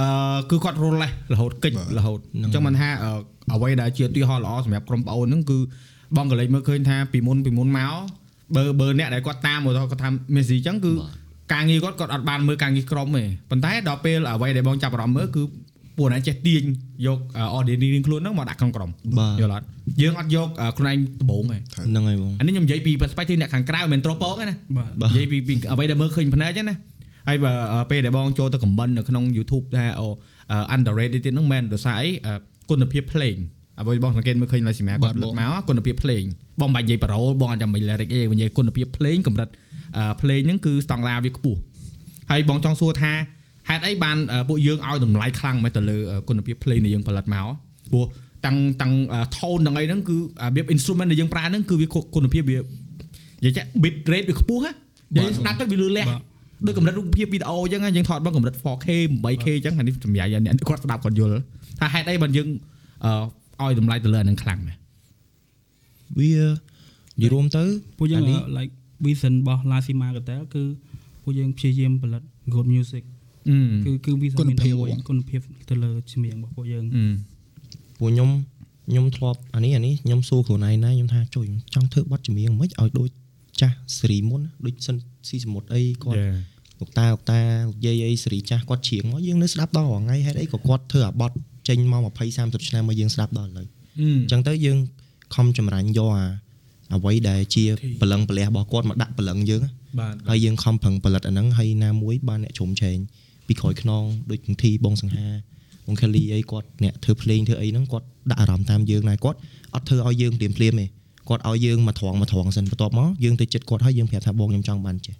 [0.00, 3.10] អឺគឺគាត់រលលេះរហូតកិច្ចរហូតអញ្ចឹងមិនថាអឺ
[3.54, 5.58] អ្វីដែលជាឧទាហរណ៍ល្អសម្រាប់ក្រុមប្អូនហ្នឹងគឺ
[6.16, 7.94] បងក៏លេចមើលឃើញថាពីមុនពីមុនមក
[8.56, 10.92] បើបើអ្នកដែលគាត់តាមមកគាត់ថា Messi អញ្ចឹងគឺ
[11.52, 15.42] ការងារគាត់គាត់អត់បានមើលការងារក្រុមទេប៉ុន្តែដល់ពេលអ្វីដែលបងចាប់អារម្មណ៍មើលគឺ
[16.00, 16.62] ពួកណាចេះទាញ
[17.06, 17.18] យក
[17.56, 19.64] audience រៀងខ្លួនហ្នឹងមកដាក់ក្នុងក្រុមបាទយល់អត់
[20.02, 26.76] យើងអត់យកអឺខ្លួនឯងដំបូងទេហ្នឹងហើយបងអានេះខ្ញុំនិយាយពី perspective អ្នកខាងក្រៅមិនមែនត្រូពងទេណាបាទបាទនិយាយពីពីអ្វីដែលមើលឃើញភ្នែកហ្នឹងណា
[27.28, 30.06] ហើយបើអឺពេលដែលបងចូលទៅ comment នៅក្នុង YouTube ថាអូ
[30.52, 32.32] អឺ underrated ទៀតហ្នឹងមែនដោយសារអីអឺ
[32.70, 33.36] គុណភាពភ្លេង
[33.80, 36.22] អ្វីបងសង្កេតមើលឃើញឡាស៊ីម៉ាគាត់លើកមកគុណភាពភ្លេង
[36.60, 39.48] បងមិនបាច់និយាយប្រូលបងអត់ចាំមិន lyric ទេនិយាយគុណភាពភ្លេងកម្រិត
[39.96, 41.58] អឺភ្លេងហ្នឹងគឺស្តង់ដារវាខ្ពស់
[42.30, 43.12] ហើយបងចង់សួរថា
[43.68, 47.46] ហេតុអីបានអឺពួកយើងឲ្យតម្លៃខ្លាំងមែនទៅលើអឺគុណភាពភ្លេងដែលយើងផលិតមក
[47.92, 48.04] ព្រោះ
[48.46, 48.92] តាំងតាំង
[49.36, 50.22] tone ទាំងអីហ្នឹងគឺរ
[50.54, 54.70] បៀប instrument ដែលយើងប្រើហ្នឹងគឺវាគុណភាពវានិយាយចា bit rate វាខ្ពស់ហ៎
[55.14, 56.20] និយាយស្ដាប់ទៅវាលឺលះបាទ
[56.66, 58.88] ដូចកម្រិតរូបភាពវីដេអូអញ្ចឹងណាយើងថតមកកម្រិត 4K
[59.24, 61.38] 8K អញ្ចឹងអានេះសម្រាប់អ្នកគាត់ស្ដាប់គាត់យល់
[61.80, 62.48] ថាហេតុអីបើយើង
[63.60, 64.78] អឺឲ្យតម្លៃទៅលើអានឹងខ្លាំងណាស់
[66.18, 67.62] វានិយាយរួមទៅ
[67.98, 68.72] ពួកយើងអានេះ like
[69.06, 70.62] vision របស់ Lasima Gatel គឺ
[71.22, 72.22] ពួកយើងព្យាយាមផលិត
[72.54, 73.19] good music អឺ
[73.84, 77.04] គឺគឺ vision គុណភាពមានតែមួយហ្មងគុណភាពទៅលើចម្រៀងរបស់ពួកយើងអឺ
[77.98, 78.30] ពួកខ្ញុំ
[78.90, 83.08] ខ្ញុំធ្លាប់អានេះអានេះខ្ញុំសួរខ្លួនឯងណាខ្ញុំថាចុយខ្ញុំចង់ធ្វើបទចម្រៀងមិនឲ្យដូច
[83.60, 84.96] ចាស់សេរីមុនណាដូចសិន
[85.28, 86.18] ស៊ីសមុទ្រអីគាត់
[86.80, 91.32] លោកតាលោកតាលោកយាយអីសេរីចាស់គាត់ច្រៀងមកយើងនៅស្ដាប់ដល់រាល់ថ្ងៃហេតុអីក៏គាត់ធ្វើអាបទ
[91.68, 93.66] ចេញមក20 30ឆ្នាំមកយើងស្ដាប់ដល់ឥឡូវ
[94.00, 94.78] អឺអញ្ចឹងទៅយើង
[95.34, 96.26] ខំចម្រាញ់យកអា
[96.94, 97.64] អ្វីដែលជា
[98.00, 99.70] បលឹងបលះរបស់គាត់មកដាក់បលឹងយើងណា
[100.00, 102.98] បាទហើយយើងខំប្រឹងផលិតអាហ្នឹងហើយណាមួយបានអ្នកជ្រុំឆែង
[103.50, 105.28] ពីក្រោយខ្នងដូចគង្ធីបងសង្ហា
[105.86, 109.38] បងខេលីអីគាត់អ្នកធ្វើភ្លេងធ្វើអីហ្នឹងគាត់ដាក់អារម្មណ៍តាមយើងដែរគាត់
[109.74, 110.86] អត់ធ្វើឲ្យយើងភ្លាមភ្លាមទេ
[111.28, 115.14] គាត់ឲ្យយើងមកត្រង់មកត្រង់សិនបន្ទាប់មកយើងទៅចិត្តគាត់ហើយយើងប្រាប់ថាបងខ្ញុំចង់បានចេះ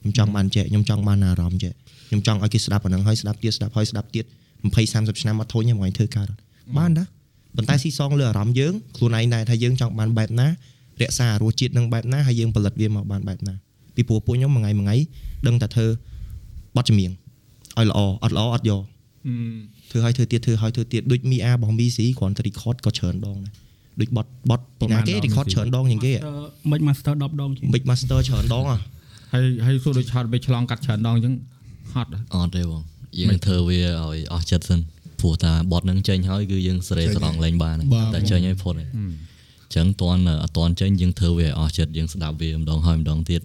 [0.00, 1.72] ខ្ញុំចង់បានចេះខ្ញុំចង់បានអារម្មណ៍ចេះ
[2.08, 4.24] ខ្ញុំចង់ឲ្យគេស្ដាប់អាហ្នឹងហើយស្ដាប់ទៀតស្ដាប់ហើយស្ដាប់ទៀត
[4.64, 6.40] 20 30ឆ្នាំអត់ធុញទេមកឲ្យធ្វើកើតអត់
[6.78, 7.04] បានតា
[7.56, 10.48] ប៉ុន្តែស៊ីសងលើអារម្មណ៍យើងខ្លួនឯងដែរថាយើងចង់បានបែបណា
[11.00, 13.54] រក្សារសជាតិនឹងបែបណាហើយយើងផលិតវាមកបានបែបណា
[13.94, 14.96] ពីព្រោះពួកខ្ញុំមួយថ្ងៃមួយថ្ងៃ
[15.46, 15.86] ដឹងតែធ្វើ
[16.76, 17.10] បទចម្រៀង
[17.78, 18.82] ឲ្យល្អអត់ល្អអត់យក
[19.26, 19.34] អឺ
[19.90, 23.52] ធ្វើឲ្យធ្វើទៀតធ្វើឲ្យធ្វើទៀតដូចមីអារបស់ BC គ្រាន់តែ record ក៏ច្រើនដងដែរ
[24.00, 26.12] ដូចបទបទពីណាគេ record ច្រើនដងជាងគេ
[26.70, 28.76] មិន master 10ដងជាង Big Master ច្រើនដងហ៎
[29.32, 31.34] ហើយហើយសួរដូចឆោតវាឆ្លងកាត់ច្រើនដងអញ្ចឹង
[31.94, 32.82] ហត់ហ៎អត់ទេបង
[33.18, 34.80] យើងធ្វើវាឲ្យអស់ចិត្តសិន
[35.20, 43.42] ព្រោះតាបត់នឹងចេញហើយគឺយើងសេរីស្រង់លេងបានហើយតែចេញឲ្យផុតហើយអញ្ចឹងតន់អត់តន់ចេញយើងធ្វើវាឲ្យអស់ចិត្តយើងស្ដាប់វាម្ដងហើយម្ដងទៀត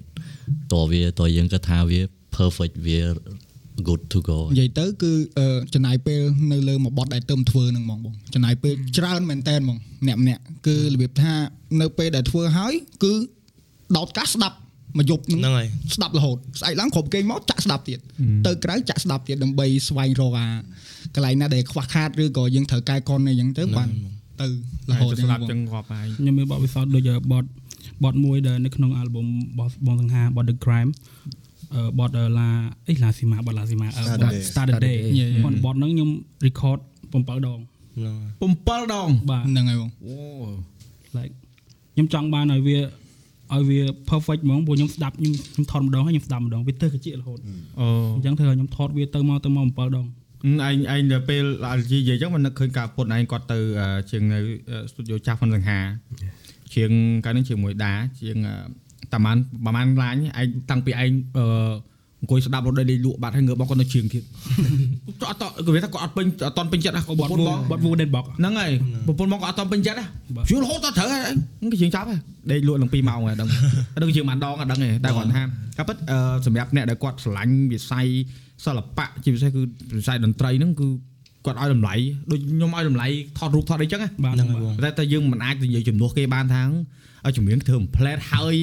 [0.74, 2.00] តវាតយើងគិតថាវា
[2.38, 3.00] perfect វា
[3.88, 9.78] good to go និយាយទៅគឺអឺចំណាយពេលនៅលើមួយបទដែលទៅធ្វើនឹងហ្មងបងចំណាយពេលច្រើនមែនតើហ្មង
[10.08, 11.34] អ្នកម្នាក់គឺរបៀបថា
[11.82, 13.14] នៅពេលដែលធ្វើហើយគឺ
[13.98, 14.58] ដោតកាសស្ដាប់
[14.98, 18.00] មកយប់នឹងហ្នឹងហើយស្ដាប់រហូតស្អែកឡើងគ្រប់គេងមកចាក់ស្ដាប់ទៀត
[18.48, 20.48] ទៅក្រៅចាក់ស្ដាប់ទៀតដើម្បីស្វែងរកអា
[21.16, 23.90] កន្លែងណាដែលខ្វះខាតឬក៏យើងត្រូវកែកុនអីចឹងទៅបាន
[24.42, 24.48] ទៅ
[24.92, 27.46] រហូតស្ដាប់អញ្ចឹងគាត់ហើយខ្ញុំមានបទពិសោធន៍ដូចបទ
[28.04, 31.45] បទមួយដែលនៅក្នុង album របស់បងសង្ហាបទ The Crime អឺ
[32.00, 32.50] បទឡា
[32.88, 34.98] អីឡាស៊ីម៉ាបទឡាស៊ីម៉ាអឺ Start ប the ទ Day Start the Day
[35.44, 36.10] គាត់បទហ្នឹងខ្ញុំ
[36.46, 36.80] record
[37.14, 37.60] 7ដង
[37.96, 40.16] ហ្នឹងហើយ7ដងបាទហ្នឹងហើយបងអូ
[41.18, 41.34] like
[41.94, 42.78] ខ្ញុំចង់បានឲ្យវា
[43.54, 43.80] ឲ្យវា
[44.10, 47.40] perfect ហ្មងព្រោះខ្ញុំស្ដាប់ខ្ញុំខ្ញុំថតម្ដងហើយខ្ញុំស្ដាប់ម្ដងវាទៅកជារហូត
[47.80, 50.06] អូអញ្ចឹងធ្វើឲ្យខ្ញុំថតវាទៅមកទៅមក7ដង
[50.46, 51.46] ឯងឯងទៅពេល
[51.80, 54.40] LG និយាយអញ្ចឹងមិននឹកឃើញការពុតឯងគាត់ទៅអឺជាងនៅ
[54.90, 55.80] ស្ទូឌីយោចាស់ផុនសង្ហា
[56.76, 56.92] ជាង
[57.26, 58.56] កាលនេះជាមួយដាជាងអឺ
[59.14, 61.46] តាម៉ានប្រហែលឡាញឯងតាំងពីឯងអឺ
[62.22, 64.24] អង្គុយស្ដាប់រត់ដេកលក់បាត់ហើយងើបមកគាត់នៅជាងទៀត
[65.30, 68.72] អត់គាត់វាថាគាត់អត់ពេញអត់តន់ពេញចិត្តហ៎គាត់បប្រទពន្ធវបងបទ Wooden Box ហ្នឹងហើយ
[69.08, 71.22] ប្រពន្ធបងគាត់អត់តន់ពេញចិត្តហ៎បាទយូររហូតដល់ត្រូវហើយ
[71.72, 72.20] គេជាងចាប់ហើយ
[72.52, 73.50] ដេកលក់ឡើង2ម៉ោងហើយដឹង
[74.02, 75.44] ដឹងជាងបានដងអត់ដឹងទេតែគាត់ថា
[75.78, 78.08] កាពិតអឺសម្រាប់អ្នកដែលគាត់ស្រឡាញ់វិស័យ
[78.66, 79.62] សិល្បៈជាពិសេសគឺ
[79.98, 80.88] វិស័យតន្ត្រីហ្នឹងគឺ
[81.46, 81.96] គាត់ឲ្យតម្លៃ
[82.32, 86.64] ដូចខ្ញុំឲ្យតម្លៃថតរូបថតអីចឹងណាបាទហ្នឹងហើយបងតែតែយើងមិនអាចទៅនិយាយជំនួសគេបានថា
[87.26, 88.58] ឲ្យជំនាញធ្វើ plate ហើយ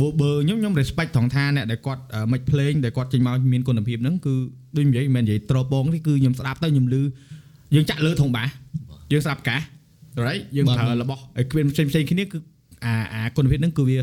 [0.00, 4.34] បើបើខ្ញុំខ្ញុំ respect ត្រង់ថាអ្នកដែលគាត់មិនភ្លេងដែលគាត់ចេញមកមានគុណភាពហ្នឹងគឺ
[4.76, 7.02] ដូចនិយាយមិនមែននិយាយត្រពងទេគឺខ្ញុំស្ដាប់ទៅខ្ញុំលឺ
[7.74, 8.48] យើងចាក់លើធំបាស
[9.12, 9.62] យើងស្ដាប់កាស
[10.26, 12.38] right យើងប្រើរបស់ឲ្យគ្មានផ្សេងផ្សេងគ្នាគឺ
[12.84, 13.98] អាអាគុណភាពហ្នឹងគឺវា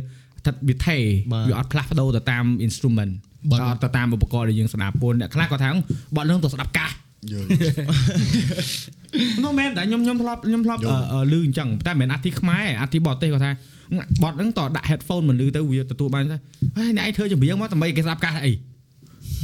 [0.45, 0.97] ថាវាថេ
[1.31, 3.11] បាទវាអត់ផ្លាស់ប្ដូរទៅតាម instrument
[3.51, 5.69] បាទអត់ទៅតាមឧបករណ៍ដែលយើងស្ដាប់ពូនអ្នកខ្លះគាត់ថា
[6.15, 6.91] បត់ហ្នឹងទៅស្ដាប់កាស
[7.31, 7.47] យល់
[9.43, 13.51] នោះមែនតែខ្ញុំខ្ញុំធ្លាប់ខ្ញុំធ្លាប់យល់អឺអឺឮអញ្ចឹងតែមិនមែនអធិខ្មែរអធិបរទេសគាត់ថា
[14.23, 16.39] បត់ហ្នឹងតដាក់ headphone មិនឮទៅវាទទួលបានថា
[16.77, 18.57] ហើយអ្នកឯងធ្វើចម្រៀងមកដើម្បីគេស្ដាប់កាសអីតែ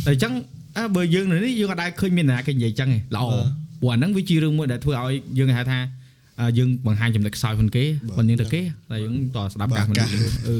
[0.08, 0.34] អញ្ចឹង
[0.78, 3.25] អើបើយើងនៅនេះយើងអត់ដែលឃើញមានអ្នកណាគេនិយាយអញ្ចឹងឯងល្អ
[3.82, 5.98] ព្រោះអាហ្នឹងវាជារឿងមួយដែលធ្វើឲ្យយើងហៅថាអឺ
[6.58, 7.84] យើងបង្ហាញចំណុចខ្សោយខ្លួនគេ
[8.17, 10.02] មិនយើងទៅគេតែយើងតស្ដាប់កាសមិនឮ
[10.49, 10.58] អឺ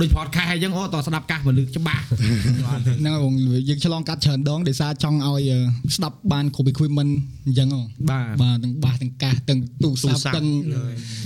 [0.00, 3.34] ដូច podcast អញ្ចឹងអូតស្ដាប់កាសមិនឮច្បាស់ហ្នឹងហើយបង
[3.68, 5.58] យើងឆ្លងកាត់ច្រើនដងដោយសារចង់ឲ្យអឺ
[5.96, 7.12] ស្ដាប់បានគ្រប់ equipment
[7.46, 10.46] អញ្ចឹងហ៎បាទបាទទាំងបាសទាំងកាសទាំងទូរស័ព្ទទាំង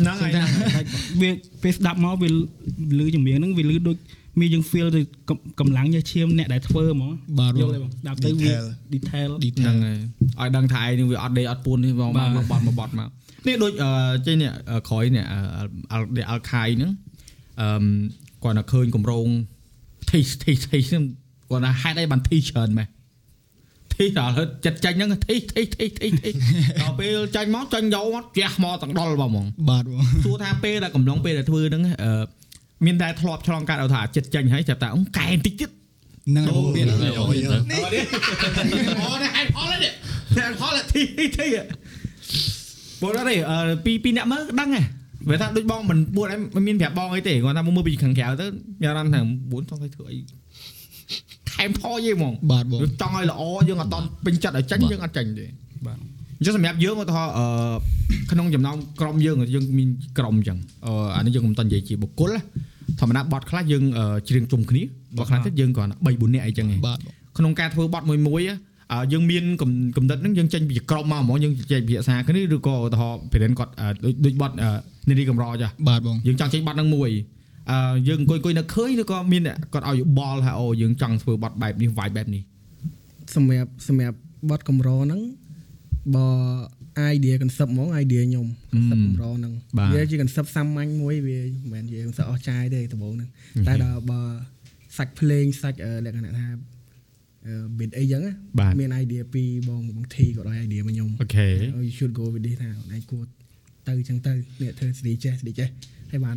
[0.00, 0.44] ហ្នឹងហើយហ្នឹង
[0.76, 0.84] ហើយ
[1.20, 1.30] វា
[1.62, 2.28] ពេលស្ដាប់មកវា
[2.98, 3.96] លឺចម្រៀងហ្នឹងវាលឺដូច
[4.40, 8.52] មានយើង feel ទៅកំកម្លាំងញើសឈាមអ្នកដែលធ្វើហ្មងបាទយល់ទេបងស្ដាប់ទៅវា
[8.94, 9.98] detail ហ្នឹង detail ហើយ
[10.40, 13.08] ឲ្យដឹងថាឯងនឹងវាអត់ដេកអត់ពួននេះមកបាទមកបត់មកបត់មក
[13.46, 13.90] នេះដូចអឺ
[14.26, 15.40] ចេញនេះអឺក្រោយនេះអឺ
[15.92, 16.90] អល់អល់ខៃហ្នឹង
[17.60, 17.68] អឺ
[18.44, 19.28] គាត់នៅឃើញកម្រង
[20.10, 21.04] ធីធីធីហ្នឹង
[21.50, 22.88] គាត់ថាហេតុអីបានធីច្រើនម៉េះ
[23.94, 26.30] ធីដល់ហើយចិត្តចាញ់ហ្នឹងធីធីធីធីធី
[26.82, 32.22] ដល់ពេលចាញ់មកចាញ់យកមកជះមកទាំងដុលបងហ្មងបាទបងសួរថាពេលដែលកំឡុងពេលដែលធ្វើហ្នឹងអឺ
[32.86, 35.70] មានតែធ្លាប់ឆ្លងកាត់ឲ្យថាចិត្តចាញ់ហើយចាប់តែអង្កែបន្តិចទៀត
[36.28, 38.02] ហ្នឹងហើយបងមានអូយអូនេះ
[39.36, 39.92] ហេតុផលនេះ
[40.36, 41.02] ហេតុផលទី
[41.38, 41.46] ទី
[43.02, 44.82] បងអត់ទេអឺពីពីអ្នកមើលដឹងហ៎
[45.28, 48.46] វាថាដូចបងមិនពួតអីមិនមានប្រាប់បងអីទេគាត់ថាមកមើលពីខាងក្រៅទៅ
[48.80, 50.18] មានអារម្មណ៍ថា9ចង់ឲ្យធ្វើអី
[51.52, 55.46] ខែមថយទេហ្មងបាទបងយើងចង់ឲ្យល្អយើងអត់តពេញចិត្តឲ្យចាញ់យើងអត់ចាញ់ទេ
[55.86, 55.98] បាទ
[56.38, 57.46] អញ្ចឹងសម្រាប់យើងឧទាហរណ៍អឺ
[58.30, 62.40] ក្នុងចំណោមក្រុមយើងយើងមានក្រុមអញ្ចឹងអឺអានេះយើងមិនតនិយាយជាបុគ្គលណា
[63.00, 64.82] ធម្មតាបត់ខ្លះយើងអឺច្រៀងជុំគ្នា
[65.16, 68.54] បត់ខ្លះទៀតយើងគ្រាន់តែ3 4នាក់អីចឹងឯងបាទបងក្នុងការធ្វើបត់មួយមួយអឺ
[69.12, 74.70] យើងមានកំកំណត់ហ្នឹងយើងចេញពីក្រុមមកហ្មងយើងចេញពិភាក្សាគ្នាឬក៏ឧទាហរណ៍ប្រធានគាត់អឺដូចដូចបត់អឺ
[75.08, 77.10] នារីកំរចាបាទបងយើងចង់ចេញបត់ហ្នឹងមួយ
[77.70, 82.42] អឺយើងអង្គុយអង្គុយនៅឃើញឬក៏មានអ្នកគាត់ឲ្យយោបល់ថាអូយើងចង់ធ្វើបត់បែបនេះ vibe បែបនេះ
[83.34, 84.16] សម្រាប់សម្រាប់
[84.50, 85.20] បទកម្រហ្នឹង
[86.16, 86.28] បើ
[87.14, 93.28] idea concept ហ្មង idea ខ្ញុំ concept កម្រហ្នឹងបាទវាជា concept សាមញ្ញមួយវាមិនមែននិយាយមិនសូវអស់ចាយទេដំបូងហ្នឹង
[93.66, 94.20] តែដល់បើ
[94.96, 96.46] សាច់ភ្លេងសាច់អឺលក្ខណៈថា
[97.46, 102.56] អឺ beat អីចឹងណាបាទមាន idea ពីបងបង T គាត់ឲ្យ idea មកខ្ញុំអូខេ Oh, you should go with this
[102.62, 103.24] ថាឯងគួរ
[103.88, 105.68] ទៅចឹងទៅនេះធ្វើស្រីចេះស្រីចេះ
[106.10, 106.36] ហើយបាន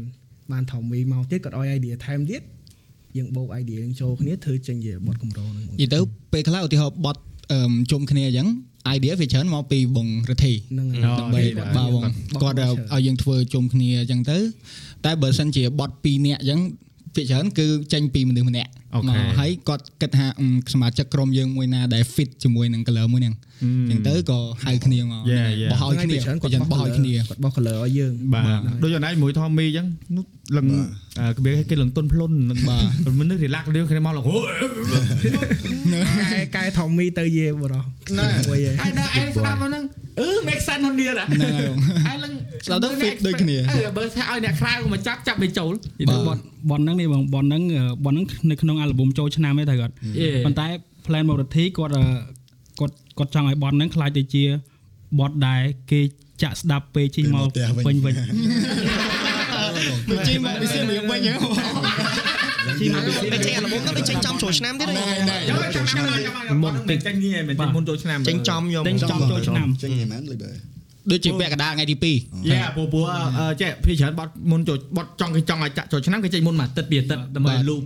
[0.51, 2.41] បានថមមីមកទៀតគាត់ឲ្យ idea ថែមទៀត
[3.17, 5.99] យើងបូក idea នឹងចូលគ្នាធ្វើចេញជាបទកម្រហ្នឹងនិយាយទៅ
[6.33, 8.47] ពេលខ្លះឧទាហរណ៍បត់អឺជុំគ្នាអញ្ចឹង
[8.95, 14.37] idea វាច្រើនមកពីបងរទ្ធីហ្នឹងហើយដើម្បីគាត់បាទបងបគាត់ឲ្យយើងធ្វើជុំគ្នាអញ្ចឹងទៅ
[15.05, 16.59] តែបើសិនជាបត់2នាក់អញ្ចឹង
[17.15, 25.71] ភាគច្រើនគឺចេញពីមនុស្សម្នាក់អូខេមកហើយគាត់គិតថាអឺសមាជិកក្រុមយើងមួយណាដែល fit ជាមួយនឹង color មួយហ្នឹង អញ្ចឹងទៅក៏ហៅគ្នាមក Yeah, yeah.
[25.71, 30.25] បោះឲ្យគ្នាច្រើនគាត់យ៉ាងបោះឲ្យគ្នាគាត់បោះ color ឲ្យយើងបាទដូចអនឡាញមួយថមីអញ្ចឹងនោះ
[30.57, 30.65] លឹង
[31.19, 34.37] អឺគេគេលឹងទុនភ្លុនលឹងបាទមនុស្ស relax រឿងគ្នាមកលងអូ
[36.33, 37.83] កែកែថមមីទៅយេបរោះ
[38.17, 39.83] ណែមួយឯងហើយដល់ឯងស្ដាប់មកហ្នឹង
[40.19, 42.33] អឺ make sense ហ្នឹងទៀតហ៎ហ្នឹងហើយបងហើយលឹង
[42.65, 46.37] ស្ដាប់ទៅ fit ដូចគ្នាអឺបើថាឲ្យអ្នកក្រៅមកចាប់ចាប់ទៅចូលនិយាយទៅបន
[46.71, 50.67] បនហ្នឹងនេះបងបនហ្នឹងអឺបនហ្នឹងនៅក្នុងអាល់ប៊ុមចូលឆ្នាំទេតែគាត់យេប៉ុន្តែ
[51.05, 52.03] plan មករដ្ឋីគាត់អឺ
[53.21, 54.43] គាត់គាត់ចង់ឲ្យបនហ្នឹងខ្លាយទៅជា
[55.19, 56.01] បតដែលគេ
[56.41, 58.15] ចាក់ស្ដាប់ពេលជិះមកពេលមកផ្ទះវិញវិញ
[60.09, 61.39] វិញជិះមកពីសៀមរាបវិញហ្នឹង
[62.79, 63.01] ជីមក
[63.33, 65.37] ទៅចេញអាល់ប៊ុមហ្នឹងទៅចេញចំចូលឆ្នាំទៀតណែណែ
[65.75, 66.05] ចូលឆ្នាំ
[66.63, 70.51] មុនពេកចេញនេះមិនចេញមុនចូលឆ្នាំចេញចំខ្ញុំចេញចំចូលឆ្នាំចេញឯមែនលីបើ
[71.11, 72.99] ដូចជាពាក់កណ្ដាលថ្ងៃទី2យេពូពូ
[73.39, 77.81] អឺចេះពីច្រើនបត់មុនចូលបត់ចង់គេចង់ឲ្យចាក់ចូលឆ្នាំគេចេញមុនមួយអាទិត្យពីអាទិត្យដើម្បីលូប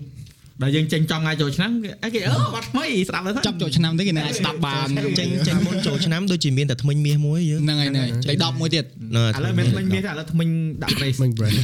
[0.61, 4.87] ដល់យើងចេញចំថ្ងៃចូលឆ្នាំគេអីគេអឺបត់ថ្មីស្ដាប់ទៅចាប់ចូលឆ្នាំទៅគេណែស្ដាប់បាន
[5.19, 10.47] ចេញចេញមុនចូលឆ្នាំដូចជាមានតែថ្មិញមាសមួយយើងហ្នឹងហើយហ្នឹងហើយដៃ10មួយទៀតណ៎ឥឡូវមានថ្មិញមានតែឥឡូវថ្មិញ
[10.83, 11.57] ដាក់ race មិញ brand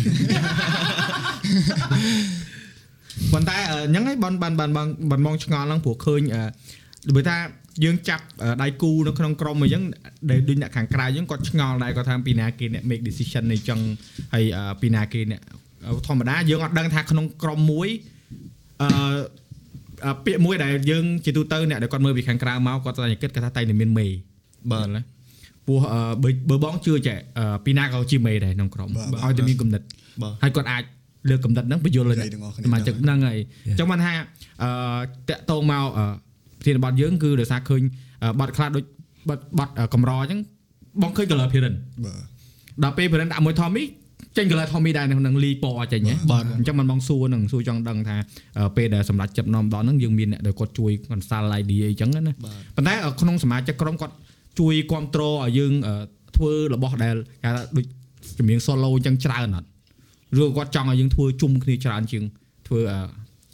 [3.33, 6.43] ប៉ុន្តែអឺអញ្ចឹងហើយបានបានបានបានបានមកឆ្ងល់ហ្នឹងព្រោះឃើញអឺ
[7.15, 7.37] ដូចថា
[7.83, 9.83] យើងចាប់អឺដៃគូនៅក្នុងក្រុមអញ្ចឹង
[10.29, 13.79] ដែលដូចអ្នកខាងក្រៅអញ្ចឹងគាត់ឆ្ងល់ដែរគាត់ថាពីណាគេអ្នក make decision នេះចឹង
[14.33, 15.41] ហើយអឺពីណាគេអ្នក
[16.07, 17.89] ធម្មតាយើងអត់ដឹងថាក្នុងក្រុមមួយ
[18.81, 18.87] អឺ
[20.05, 24.07] អឺពាក្យមួយដែលយើងជាទូទៅអ្នកដែលគាត់មើលពីខាងក្រៅមកគាត់តែគិតគាត់ថាតែតែមានមេ
[24.71, 25.01] បាទណា
[25.67, 29.81] ពោះអឺបើបើបងជឿចេះអឺពីណាក៏ជាមេដែរក្នុងក្រុមឲ្យតែមានគំនិត
[30.21, 30.83] បាទហើយគាត់អាច
[31.29, 34.11] លើកកំណត់ហ្នឹងបញ្យល់និលើយាយទាំងអស់គ្នាសមាជិកហ្នឹងហើយអញ្ចឹងបានថា
[34.63, 34.69] អឺ
[35.29, 36.05] តាក់តងមកអឺ
[36.59, 37.81] ប្រធានបទយើងគឺដោយសារឃើញ
[38.23, 38.83] អឺបទខ្លះដូច
[39.29, 40.39] បទបទអឺកម្រអញ្ចឹង
[41.01, 42.15] បងឃើញ color appearance បាទ
[42.83, 43.83] ដល់ពេល appearance ដាក់មួយ Tommy
[44.37, 48.17] ចេញ color Tommy ដែរនៅក្នុងលីពណ៌ចេញហ៎បាទអញ្ចឹងมันបងសួរហ្នឹងសួរចង់ដឹងថា
[48.57, 54.13] អឺពេលដែលសម្រាប់ចិត្តនាំដល់ហ្នឹងយើងមានអ្នកដែលគាត់ជួយ consult idea អីចឹងណាបាទប៉ុន្តែអឺក្នុងសមាជិកក្រុមគាត់
[54.59, 55.95] ជួយគ្រប់គ្រងឲ្យយើងអឺ
[56.37, 57.85] ធ្វើរបស់ដែលគេថាដូច
[58.37, 59.67] ជំនាញ solo អញ្ចឹងច្រើនអត់
[60.43, 62.23] ឬគាត់ចង់ឲ្យយើងធ្វើជុំគ្នាច្រើនជាង
[62.67, 62.99] ធ្វើអឺ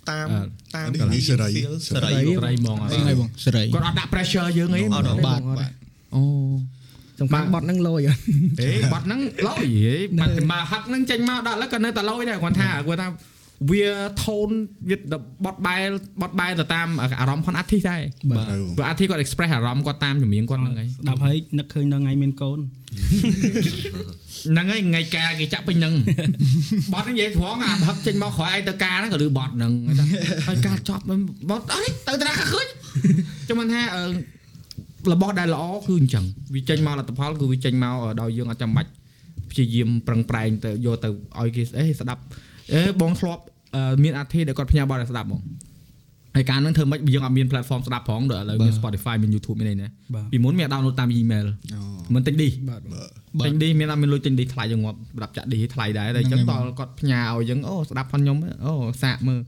[0.09, 0.41] តាមអឺ
[0.75, 5.67] តាមនេះនេះសេរី feel សេសេរីរីរៃហ្មងអត់ហ្នឹងហើយបងសេរីគាត់អត់ដាក់ pressure យើងអីអត់បាទបា
[7.19, 8.21] ទអូសំខាន់បទហ្នឹងលយអត់
[8.62, 13.08] អេបាត់ហ្នឹងឡយហេបាត់មកហឹកហ្នឹងចេញមកដល់ឥឡូវក៏នៅតែឡយដែរគាត់ថាគាត់ថា
[13.71, 13.86] វា
[14.23, 14.49] ថូន
[14.89, 14.97] វា
[15.45, 15.89] បត់បែល
[16.21, 16.88] បត់បែលទៅតាម
[17.19, 18.01] អារម្មណ៍ផងអាទិដែរ
[18.38, 18.45] បាទ
[18.77, 22.60] ព្រោះអាទិគាត់ express អារម្មណ៍គាត់តាមជំនាញគាត់ហ្នឹងហើយស្ដាប់ហើយនឹកឃើញដល់ថ្ងៃមានកូន
[24.51, 25.93] ហ្នឹងហើយថ្ងៃការគេចាក់ពេញហ្នឹង
[26.93, 29.73] បត់ហ្នឹងនិយាយត្រង់អាហឹកចេញមកក្រោយឯងទៅការហ្នឹងក៏លឺបត់ហ្នឹង
[30.47, 31.03] ហើយការចប់
[31.49, 32.67] បត់អីទៅតាឃើញ
[33.47, 34.03] ចាំមិនថាអឺ
[35.13, 38.89] របស់ដែលល្អគឺអញ្ចឹងវាចេញមកលទ្ធផលគឺវាចេញមកដោយយើងអត់ចាំបាច់
[39.51, 42.21] ព្យាយាមប្រឹងប្រែងទៅយកទៅឲ្យគេអេស្ដាប់
[42.73, 43.43] អេបងធ្លាប់
[43.75, 45.41] អឺមានអធិដែលគាត់ផ្ញើបទឲ្យស្ដាប់ហ្មង
[46.35, 51.81] ហើយការហ្នឹងធ្វើម៉េចយើងអត់មាន platform ស្ដាប់ផងដល់ឥឡូវមាន Spotify មាន YouTube មានអីណាបាទពីមុនមាន download តាម email អូ
[52.15, 52.81] មិនទិញឌីបាទ
[53.39, 59.39] បាទទិញឌីមានអត់មានលុយទិញឌីថ្លៃយើងងាប់សម្រាប់ចាក់ឌីថ្លៃដែរតែអញ្ចឹងហ្នឹងតហើយល់គាត់ផ្ញើឲ្យយើងអូស្ដាប់ផងខ្ញុំអូសាកមើល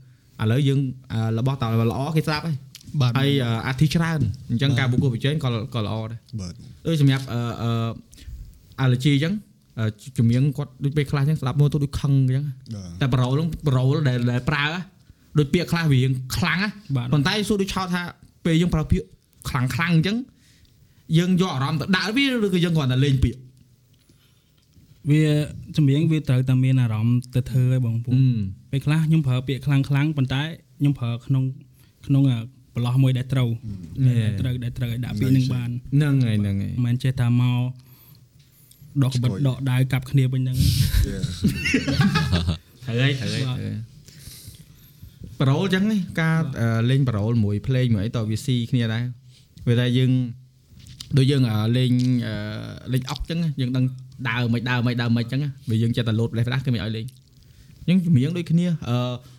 [0.42, 0.80] ឥឡូវយើង
[1.12, 2.56] អឺរបស់តើល្អគេស្ដាប់ហើយ
[3.00, 6.54] បាទហើយអឺអាទិច្រើនអញ្ចឹងការប្រកួតប្រជែងក៏ក៏ល្អដែរបាទ
[6.86, 7.70] ដូចសម្រាប់អឺអឺ
[8.82, 9.34] allergy អញ្ចឹង
[9.78, 9.84] អឺ
[10.18, 14.80] ជំនាញគាត់ដូចពេលខ្លះអញ្ចឹងស្ដាប់មើលទៅដូចខឹងអញ្ចឹងបាទតែប្រូលហ្នឹងប្រូលដែលដែលប្រើហ៎
[15.38, 18.02] ដូចពាក្យខ្លះវារៀងខ្លាំងណាបាទប៉ុន្តែសួរដូចឆោតថា
[18.44, 19.06] ពេលយើងប្រើពាក្យ
[19.48, 20.16] ខ្លាំងខ្លាំងអញ្ចឹង
[21.18, 23.40] យើងយកអារម្មណ៍ទៅដាក់វាឬក៏យើងគ្រាន់តែលេងពាក្យ
[25.10, 25.22] វា
[25.76, 28.22] ជំនាញវាត្រូវតែមានអារម្មណ៍ទៅធ្វើឲ្យបងពូអឺ
[28.70, 30.42] ពេលខ្លះខ្ញុំប្រើពាក្យខ្លាំងខ្លាំងប៉ុន្តែ
[30.78, 31.44] ខ្ញុំប្រើក្នុង
[32.06, 32.38] ក្នុងអា
[32.80, 33.48] ប្រឡោះមួយដែលត្រូវ
[34.06, 37.60] ដែលត្រូវដែលត្រូវឲ្យដាក់ពាក្យនឹងបានហ្នឹងហើយហ្នឹងហើយមិនមែនចេះតែមក
[39.02, 40.56] ដកកបិតដកដាវកាប់គ្នាវិញហ្នឹង
[42.86, 43.74] ត្រូវហើយត្រូវហើយ
[45.40, 49.04] ប្រូលចឹងនេះការអឺលេងប្រូលមួយភ្លេងមួយអីតើវាស៊ីគ្នាដែរ
[49.68, 50.10] វាតែយើង
[51.18, 51.92] ដូចយើងអឺលេង
[52.26, 52.34] អឺ
[52.92, 53.84] លេងអុកចឹងណាយើងដឹង
[54.28, 57.06] ដើរមិនដើរមិនដើរមិនចឹងណាបើយើងចិត្តតែលោតផ្លេសផ្លាស់គេមិនឲ្យលេង
[57.88, 58.96] អញ្ចឹងចម្រៀងដូចគ្នាអឺ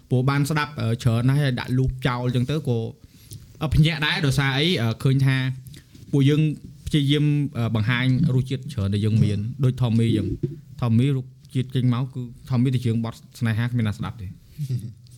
[0.10, 3.11] ព្រោះបានស្ដាប់អឺច្រើនណាស់ហើយដាក់លូបចោលចឹងទៅក៏អឺ
[3.76, 5.36] ភ្ញាក់ដែរដោយសារអីអឺឃើញថា
[6.12, 6.42] ពួកយើង
[6.88, 7.26] ព្យាយាម
[7.58, 10.28] អឺបង្ហាញរសជាតិច្រើនដែលយើងមានដូច Tommy ចឹង
[10.82, 14.28] Tommy រុកជាតិចេញមកគឺ Tommy ទៅជើងបត់ស្នេហាគ្មានណាស្ដាប់ទេ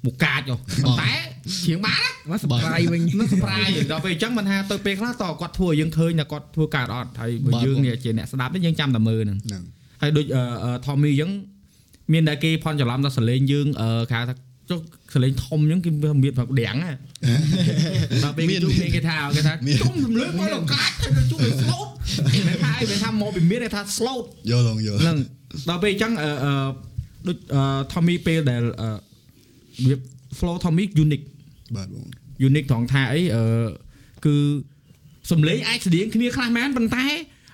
[0.05, 1.11] មកកាចហ៎ប៉ុន្តែ
[1.67, 9.63] ជើងបានណាមកសប្រៃវិញនឹងសប្រាយដល់ពេលអញ្ចឹងមិនថាទៅពេលខ្លះតើគាត់ធ្វើឲ្យយើងឃើញថាគាត់ធ្វើកើតអត់ហើយបើយើងនេះជាអ្នកស្ដាប់នេះយើងចាំតែមើលហ្នឹងហ្នឹង
[10.01, 11.31] ហើយដូចអឺអឺ Tommy អញ្ចឹង
[12.13, 14.35] មានតែគេផន់ច្រឡំថាសលេងយើងអឺគេហៅថា
[14.69, 14.79] ចុះ
[15.13, 15.89] សលេងធំអញ្ចឹងគេ
[16.23, 16.91] មានប្រកដាំងណា
[18.23, 21.87] ដល់ពេលគេជួបគ្នាគេថាគេថាជុំរំលើកមកដល់កាចទៅជួប slot
[22.25, 25.17] មិនថាអីមិនថាមកពីមានគេថា slot យកឡងយកហ្នឹង
[25.69, 26.53] ដល់ពេលអញ្ចឹងអឺអឺ
[27.27, 28.89] ដូចអឺ Tommy ពេលដែលអឺ
[29.87, 29.95] វា
[30.37, 31.25] flow Tommy unique
[31.75, 32.05] បាទបង
[32.47, 33.43] unique ត្រង់ថាអីអឺ
[34.25, 34.35] គឺ
[35.31, 37.05] សំឡេងអាចស្តៀងគ្នាខ្លះមែនប៉ុន្តែ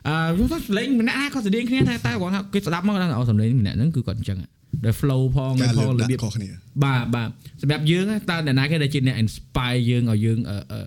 [0.08, 4.38] អឺយល់ថាសំឡេងម្នាក់ណាក៏ស្តៀងគ្នាដែរតែគាត់ថាគេស្ដាប់មកគាត់ថាអូសំឡេងម្នាក់ហ្នឹងគឺគាត់អញ្ចឹង
[4.86, 6.50] ដែល flow ផងការផលើងករដាក់បៀបខុសគ្នា
[6.84, 7.30] បាទបាទ
[7.62, 10.86] សម្រាប់យើងតើអ្នកណាគេដែលជាអ្នក inspire យើងឲ្យយើងអឺអឺ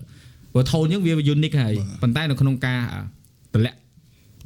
[0.53, 2.81] ព្រោះ tone យើងវា unique ហើយប៉ុន្តែនៅក្នុងការ
[3.53, 3.77] តម្លាក់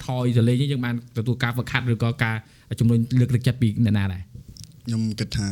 [0.06, 2.36] ថយសលេងយើងបានទទួលការហ្វឹកហាត់ឬក៏ការ
[2.80, 4.22] ជំរុញលើកទឹកចិត្តពីអ្នកណាដែរ
[4.86, 5.50] ខ្ញុំគិតថា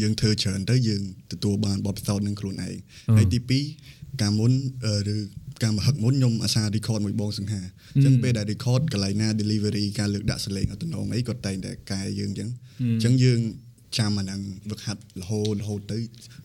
[0.00, 2.72] យើងធ្វើច្រើនទៅយើងទទួលបានបទពិសោធន៍នឹងខ្លួនឯងអឺ
[3.16, 3.38] ហើយទី
[3.80, 4.52] 2ការមុន
[4.86, 5.16] អឺឬ
[5.62, 7.62] ការមកហឹកមុនខ្ញុំអាសា record មួយបងសង្ហា
[7.94, 12.48] អញ្ចឹងពេលដែល record កន្លែងណា delivery ការលើកដាក់សលេងអត់តំណងអីគាត់តែងតែកែយើងអញ្ចឹង
[12.80, 13.40] អញ្ចឹងយើង
[13.98, 14.40] ចាំអាហ្នឹង
[14.70, 15.98] វឹកហាត់រហូតរហូតទៅ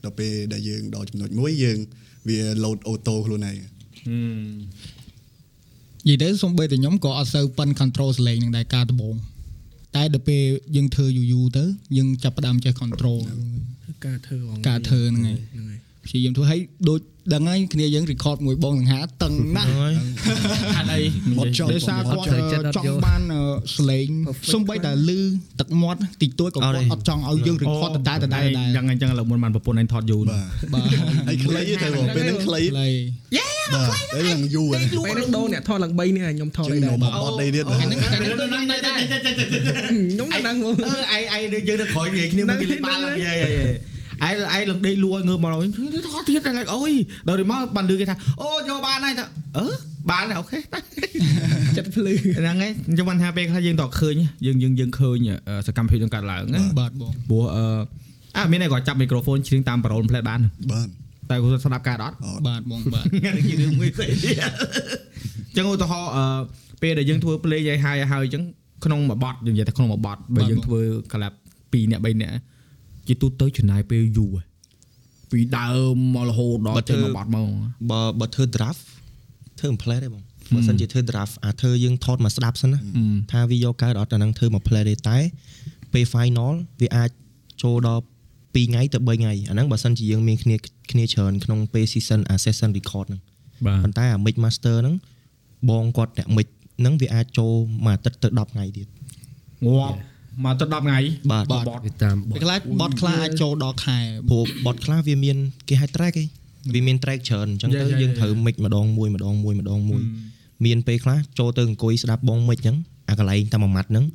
[0.04, 1.78] ដល់ពេលដែលយើងដល់ចំណុចមួយយើង
[2.30, 3.63] វា load auto ខ្លួនឯងនិ
[6.08, 9.15] យាយទៅសំបីតែខ្ញុំក៏អត់សូវប៉ិន control សលេងនឹងដែរការដំបង
[9.95, 10.43] តែដល់ពេល
[10.76, 11.65] យើងធ្វើយូរយូរទៅ
[11.97, 13.19] យើងចាប់ផ្ដើមចេះ control
[14.06, 16.99] ការធ្វើហ្មងការធ្វើហ្នឹងហើយហ្នឹងហើយព្យាយាមធ្វើឲ្យដូច
[17.31, 19.69] ដឹងហើយគ្នាយើង record មួយបងសង្ហាតឹងណាស់
[20.75, 21.01] ហេតុអី
[21.38, 23.41] បត់ចោលដោយសារបគាត់ត់ចោលចង់បានអឺ
[23.75, 24.07] សលេង
[24.53, 25.19] សំបីតែលឺ
[25.59, 30.86] ទឹកមាត់តិចតួចក៏គាត់អត់ចង់ឲ្យយើង record ដដែលដដែលដដែលយ៉ាងអញ្ចឹងឥឡូវមុនបានប្រពន្ធឯងថតយូរបាទបាទ
[31.27, 32.88] ហើយខ្លីទៅបងពេលហ្នឹងខ្លីខ្លី
[33.73, 40.75] បាទពេលហ្នឹងយូរហើយពេលហ្នឹងដូរអ្នកថតឡើង3នេះខ្ញុំថតជាឯងដែរមកបត់ដីទៀតហ្នឹងហ្នឹងដែរខ្ញុំដឹងមក
[41.12, 43.17] អឺឯងឯងយើងទៅក្រោយនិយាយគ្នាមកគេលេងបានឡើយ
[44.27, 46.91] ឯងឯងឯងលឹងដេកលួយងើបមកវិញថតទៀតតែអូយ
[47.27, 49.25] ដល់ទៅមកបានលឺគេថាអូយកបានហើយថា
[49.57, 49.65] អឺ
[50.12, 50.57] បានហើយអូខេ
[51.77, 54.13] ចិត្តភ្លឺហ្នឹងហើយអញ្ចឹងបានថាពេលខ្លះយើងតឃើញ
[54.45, 55.17] យើងយើងយើងឃើញ
[55.67, 57.65] សកម្មភាពនឹងកើតឡើងណាបាទបងព្រោះអឺ
[58.38, 60.88] អើមានតែគាត់ចាប់មីក្រូហ្វូនច្រៀងតាមប៉ារ៉ូលផ្លែតបានបាទ
[61.29, 62.15] តែគាត់ស្ដាប់កើតអត់
[62.47, 66.25] បាទបងបាទថ្ងៃនេះជារឿងមួយផ្សេងទៀតអញ្ចឹងឧទាហរណ៍អឺ
[66.81, 68.43] ពេលដែលយើងធ្វើ play ឲ្យហើយហើយអញ្ចឹង
[68.86, 70.81] ក្នុងមួយបទយើងនិយាយថាក្នុងមួយបទបើយើងធ្វើ
[71.12, 72.36] collab 2នាក់3នាក់
[73.08, 74.36] ជាទូទៅចំណាយពេលយូរ
[75.32, 77.48] ពីដើមមករហូតដល់ចេញមួយបទមក
[77.92, 78.82] បើបើធ្វើ draft
[79.60, 82.80] ធ្វើ play ទេបងបើសិនជាធ្វើ draft អាធ្វើយើងថតមកស្ដាប់សិនណា
[83.32, 85.18] ថាវាយកកើតអត់អាហ្នឹងធ្វើមក play ទេតែ
[85.94, 87.10] ពេល final វាអាច
[87.63, 90.56] ចូលដល់2ថ្ងៃទៅ3ថ្ងៃអាហ្នឹងបើសិនជាយើងមានគ្នា
[90.92, 93.22] គ្នាច្រើនក្នុងពេល season អា session record ហ្នឹង
[93.66, 94.96] បាទប៉ុន្តែអា mix master ហ្នឹង
[95.70, 96.48] បងគាត់អ្នក mix
[96.80, 97.54] ហ្នឹងវាអាចចូល
[97.86, 98.88] មួយអាទិត្យទៅ10ថ្ងៃទៀត
[99.66, 99.98] ងាប់
[100.46, 101.00] មកទៅ10ថ្ងៃ
[101.32, 105.38] បាទបទវាតាមបពេលទខ្លះបត់ខ្លះអាចចូលដល់ខែព្រោះបទខ្លះវាមាន
[105.69, 106.28] គេហៅ track ឯង
[106.74, 110.02] វាមាន track ច្រើនអញ្ចឹងទៅយើងត្រូវ mix ម្ដងមួយម្ដងមួយម្ដងមួយ
[110.65, 112.76] មានពេលខ្លះចូលទៅអង្គុយស្ដាប់បង mix អញ្ចឹង
[113.10, 114.06] អាកន្លែងតែមួយម៉ាត់ហ្នឹង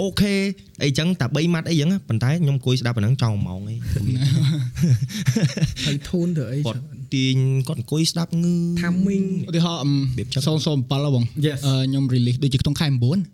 [0.00, 0.34] អូខេ
[0.82, 3.78] អីចឹងតែ3ម៉ាត់អីចឹងប៉ុន្តែខ្ញុំអង្គុយស្ដាប់អាហ្នឹងចង់1ម៉ោងឯង
[5.86, 6.82] ហើយធូនទៅអីគាត់
[7.14, 7.36] ទាញ
[7.68, 13.33] គាត់អង្គុយស្ដាប់ងឺ timing ឧទាហរណ៍អឹមរបៀបចឹង007ហ៎បង Yes អឺខ្ញុំ release ដូចជាក្នុងខែ9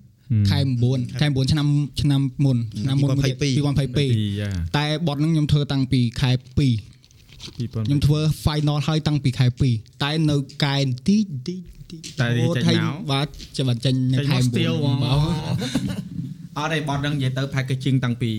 [0.50, 0.58] ខែ
[0.90, 1.66] 9ខែ9ឆ្នាំ
[2.00, 15.18] ឆ្នាំមុនឆ្នាំមុនមួយទៀត2022យ៉ាតែបត់ហ្នឹងខ្ញុំធ្វើតាំងពីខែ2ខ្ញុំធ្វើ final ហើយតាំងពីខែ2តែនៅកែបន្តិចបន្តិចបន្តិចតែចេញហើយមកបាទចាំបាត់ចេញនៅចេញខែមក9 steal ហ្មងបាទ
[16.58, 18.32] អត់ទេបទហ្នឹងនិយាយទៅ packaging តាំងពី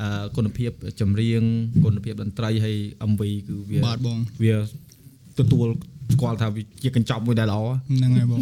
[0.00, 1.42] អឺគុណភាពចម្រៀង
[1.84, 2.76] គុណភាពតន្ត្រីហើយ
[3.10, 4.56] MV គឺវាបាទបងវា
[5.38, 5.66] ទទួល
[6.14, 8.40] ស្គាល់ថាវាជាកញ្ចប់មួយដែលល្អហ្នឹងហើយបង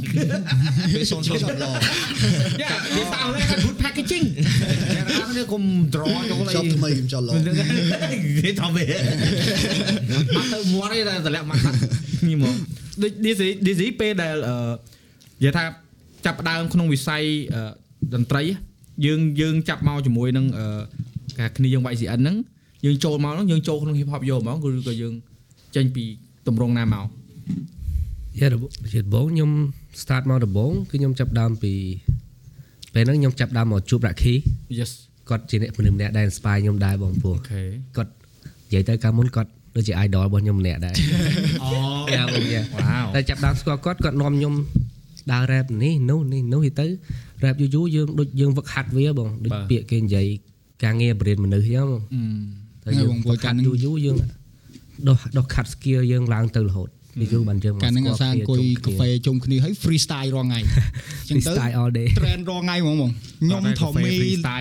[0.94, 1.70] ពេលសូនសូនឡោ
[2.62, 4.26] យ៉ាវាតើហ្នឹង good packaging
[4.96, 5.62] យ៉ាងណានេះកុំ
[5.94, 7.32] draw ចូលអីចប់ថ្មីខ្ញុំចង់ឡោ
[8.44, 8.84] គេថតវា
[10.36, 11.58] អត់ទៅមាត់ទេតែតម្លាក់មក
[12.26, 12.54] នេះមក
[13.02, 14.54] ដូច DC DC ពេលដែលអឺ
[15.40, 15.64] និយាយថា
[16.26, 17.22] ចាប់ផ្ដើមក្នុងវិស័យ
[17.54, 17.62] អឺ
[18.14, 18.42] តន្ត្រី
[19.06, 20.66] យើងយើងចាប់មកជាមួយនឹងអឺ
[21.40, 22.36] ការគ្នាយើង YCN ហ្នឹង
[22.84, 25.14] យើងចូលមកហ្នឹងយើងចូលក្នុង hip hop យកហ្មងឬក៏យើង
[25.76, 26.04] ចេញពី
[26.48, 27.06] តម្រងណាមក
[28.38, 29.50] យ៉ាដំបូងជាដំបូងខ្ញុំ
[30.02, 31.72] start មកដំបូងគឺខ្ញុំចាប់ដើមពី
[32.94, 34.34] ពេលហ្នឹងខ្ញុំចាប់ដើមមកជួបរ៉ាខី
[34.78, 34.92] Yes
[35.28, 37.62] គាត់ជាអ្នកមនុស្សម្នាក់ដែល inspire ខ្ញុំដែរបងព្រោះអូខេ
[37.96, 38.10] គាត់
[38.66, 40.94] និយាយទៅកាលមុនគាត់ដូចជា idol របស់ខ្ញុំម្នាក់ដែរ
[41.64, 41.70] អូ
[42.14, 44.54] យ៉ាបងយ៉ាវ៉ាវតែចាប់ដើមស្គាល់គាត់គាត់នាំខ្ញុំ
[45.32, 46.86] ដើរ rap នេះនោះនេះនោះទៅ
[47.44, 50.26] rap យូរយូរយើងដូចយើងវឹកហាត់វាបងដូចពាក្យគេនិយាយ
[50.84, 52.02] ការងារបរិញ្ញាមនុស្សអញ្ចឹងបង
[52.84, 54.16] តែយើងវឹកហាត់យូរយូរយើង
[55.08, 64.12] ដោះដោះខាត់ skill យើងឡើងទៅរហូត ពីយូរបានយើងមកកាលហ្នឹងអាសាស្គាល់អង្គុយកាហ្វេជុំគ្នាហើយ freestyle រាល់ថ្ងៃអញ្ចឹងទៅ freestyle all day trend រាល់ថ្ងៃហ្មងបងខ្ញុំថមី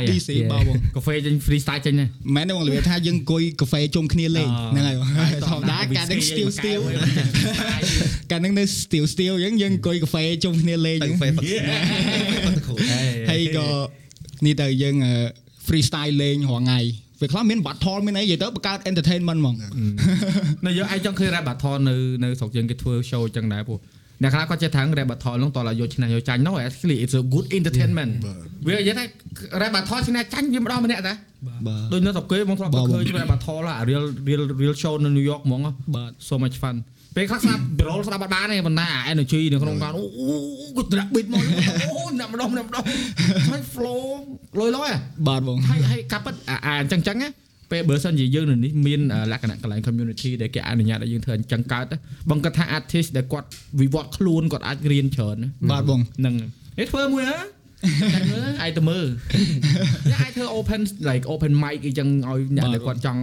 [0.09, 5.07] DC បើបងកាហ្វេចេញ freestyle ចេញណាមែនទេបងលឿថាយើងអង្គុយកាហ្វេជុំគ្នាលេងហ្នឹងហើយបង
[5.49, 6.81] ធម្មតាកាលហ្នឹង still still
[8.31, 12.75] កាលហ្នឹងនៅ still still អញ្ចឹងយើងអង្គុយកាហ្វេជុំគ្នាលេងទៅអញ្ចឹងហ្វេហ្វឹកហ្វឹកគ្រូ
[13.29, 13.67] ហើយក៏
[14.45, 15.13] នេះទៅយើងអឺ
[15.67, 16.79] freestyle លេងរាល់ថ្ងៃ
[17.21, 19.55] វាខ្លះមាន battle មានអីនិយាយទៅបង្កើត entertainment ហ្មង
[20.65, 23.75] នៅយើងឯងចង់ឃើញ rap battle នៅនៅស្រុកយើងគេធ្វើ show ចឹងដែរពូ
[24.23, 28.11] អ្នកខ្លះគាត់ចេះថា rap battle ហ្នឹងតើយកឈ្នះយកចាញ់ no actually it's a good entertainment
[28.67, 29.03] វានិយាយថា
[29.61, 31.13] rap battle ឈ្នះចាញ់វាម្ដងម្នាក់តា
[31.67, 35.61] បាទដូចនៅស្រុកគេហ្មងធ្លាប់តែឃើញ rap battle អា real real real show នៅ New York ហ្មង
[35.95, 36.75] បាទ so much fun
[37.15, 40.03] ពេលខ្លះស្ដាប់ roll ស្ដាប់អត់បានទេប៉ុន្តែអា energy នៅក្នុងការអូ
[40.77, 41.43] គាត់ដាក់ beat មក
[41.85, 42.83] អូណាប់ម្ដងណាប់ម្ដង
[43.51, 44.03] ហើយ flow
[44.59, 44.89] លយលយ
[45.27, 47.29] បាទបងហើយហើយកាប់ពិតអាអាអញ្ចឹងចឹងណា
[47.71, 51.85] ពេលបើសិនជាយើងនៅនេះមានលក្ខណៈកន្លែង community ដែលគេអនុញ្ញាតឲ្យយើងធ្វើអញ្ចឹងកើត
[52.29, 53.47] បងគាត់ថា artist ដែលគាត់
[53.81, 56.35] វិវត្តខ្លួនគាត់អាចរៀនច្រើនណាបាទបងហ្នឹង
[56.77, 57.37] ហេធ្វើមួយហ៎
[58.13, 59.05] ចាំមើលឯងទៅមើល
[60.09, 63.21] អ្នកអាចធ្វើ open like open mic អីចឹងឲ្យអ្នកដែលគាត់ចង់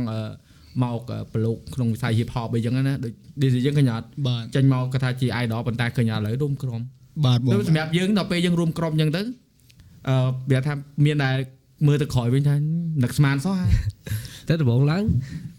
[0.83, 1.01] មក
[1.33, 3.13] ប្រឡូកក្នុងវិស័យ hip hop អីចឹងណាដូច
[3.43, 6.81] ដូចយើងឃើញអត់បាទចេញមកគាត់ថាជា idol ប៉ុន្តែឃើញឥឡូវរួមក្រុម
[7.25, 9.23] បាទបងដូចសម្រាប់យើងដល់ពេលយើងរួមក្រុមចឹងទៅ
[10.09, 10.17] អឺ
[10.51, 10.75] វាថា
[11.07, 11.37] មានដែល
[11.87, 12.55] មើលទៅក្រោយវិញថា
[13.03, 13.73] នឹកស្មានសោះហើយ
[14.49, 15.05] តែដំបូងឡើង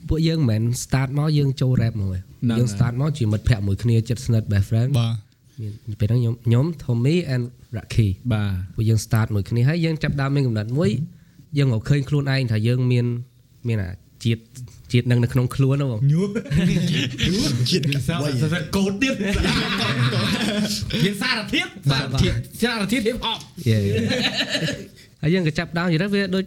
[0.09, 5.15] ពួកយើងមិនមែន start មកយើងចូល rap មកទេហ្នឹងយើងហើយ start មកជាមិត្តភក្តិមួយគ្នាចិត្តស្និទ្ធ best friend បាទ
[5.61, 7.45] មានពេលហ្នឹងខ្ញុំខ្ញុំ Tommy and
[7.77, 10.91] Rocky បាទពួកយើង start មួយគ្នាហើយយើងចាប់ដើមមានកំណត់មួយ
[11.57, 13.05] យើងក៏ឃើញខ្លួនឯងថាយើងមាន
[13.67, 13.91] មានអា
[14.25, 14.41] ជាតិ
[14.91, 16.21] ជាតិនឹងនៅក្នុងខ្លួនហ្នឹងបងញូ
[17.69, 18.09] ជាតិស
[18.53, 19.15] រកោតទៀត
[21.05, 23.79] មានសារធាតុសារធាតុសារធាតុ hip hop យេ
[25.21, 26.45] ហើយយើងក៏ចាប់ដើមនិយាយទៅវាដូច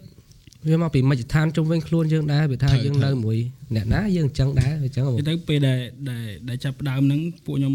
[0.69, 3.37] វាមកពីមជ្ឈដ្ឋានជុំវិញខ្លួនយើងដែរវាថាយើងនៅមួយ
[3.75, 7.73] អ្នកណាយើងអញ្ចឹងដែរអញ្ចឹងបងទៅពេលដែលដែលដែលចាប់ផ្ដើមហ្នឹងពួកខ្ញុំ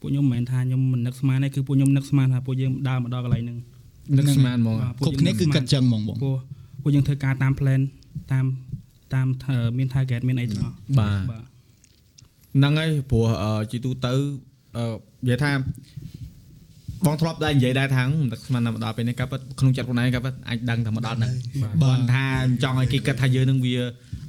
[0.00, 3.58] ពួកខ្ញុំមិនមែនថាខ្ញុំមិននឹកស្មានទេគឺពួកខ្ញុំនឹកស្មានថាពួកយើងដើរមកដល់កន្លែងហ្នឹង
[4.18, 6.38] នឹកស្មានហ្មងបាទគ្រប់គ្នាគឺគិតចឹងហ្មងបងពួក
[6.82, 7.80] ពួកយើងធ្វើការតាម plan
[8.32, 8.44] តាម
[9.12, 11.44] តាមអឺមាន target មានអីទាំងអស់បាទបាទ
[12.56, 14.12] ហ្នឹងហើយព្រោះអឺជាទូទៅ
[14.76, 14.84] អឺ
[15.24, 15.52] និយាយថា
[17.06, 21.32] បងធ្លាប់ដែរនិយាយដែរថាមិននឹកស្មានតែមកដល់ពេលនេះក៏ពិតក្នុងចិត្តខ្លួនឯងក៏ពិតអាចដឹងតែមកដល់ហ្នឹង
[21.82, 22.24] បាទគាត់ថា
[22.62, 23.74] ចង់ឲ្យគេគិតថាយើងនឹងវា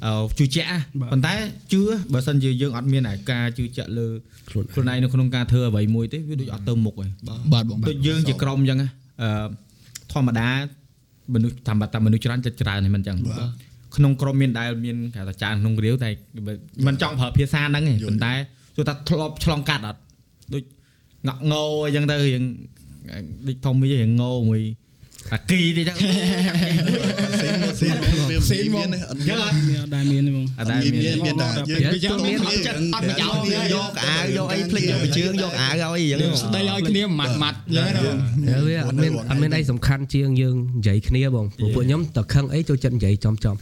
[0.05, 0.77] អឺជឿជាក់ណា
[1.11, 1.33] ប៉ុន្តែ
[1.73, 1.81] ជឿ
[2.13, 4.07] បើសិនជាយើងអត់មានអាការជឿជាក់លើ
[4.49, 7.09] ខ្លួនឯងខ្លួនឯងនៅក្នុងការធ្វើអ្វីមួយទេវាដូចអត់ទៅមុខឯង
[7.53, 8.89] បាទបងដូចយើងជាក្រុមអញ្ចឹងណា
[9.23, 9.29] អឺ
[10.13, 10.47] ធម្មតា
[11.33, 13.17] មនុស្សតាមតែមនុស្សច្រើនចិត្តច្រើនហ្នឹងមិនអញ្ចឹង
[13.95, 16.09] ក្នុងក្រុមមានដែលមានគេថាច្រើនក្នុងរាវតែ
[16.87, 18.33] មិនចង់ប្រើភាសាហ្នឹងទេប៉ុន្តែ
[18.75, 19.99] ទោះថាធ្លាប់ឆ្លងកាត់អត់
[20.53, 20.63] ដូច
[21.27, 22.43] ងក់ងោអញ្ចឹងទៅរៀង
[23.47, 24.61] ដូចធំមីរៀងងោមួយ
[25.33, 25.97] អាគីទេអញ្ចឹង
[27.79, 27.95] សេន
[28.29, 31.47] មានសេនមានអត់អញ្ចឹងអត់មានអត់ដែរមានទេបងអត់ដែរមានមានមានតែ
[32.05, 43.55] យើងមានមានចិត្តអត់ប្រយោជន៍យកអាវយកអីភ្លេចយកបជើងយកអាវឲ្យអីចឹងស្ដីឲ្យគ្នាម៉ាត់ម៉ាត់អញ្ចឹងណាបងហើយវាអត់មានអត់មានអីសំខាន់ជាងយើងនិយាយគ្នាបងព្រោះពួកខ្ញុំតខឹងអីចូលចិត្តនិយាយចំចំ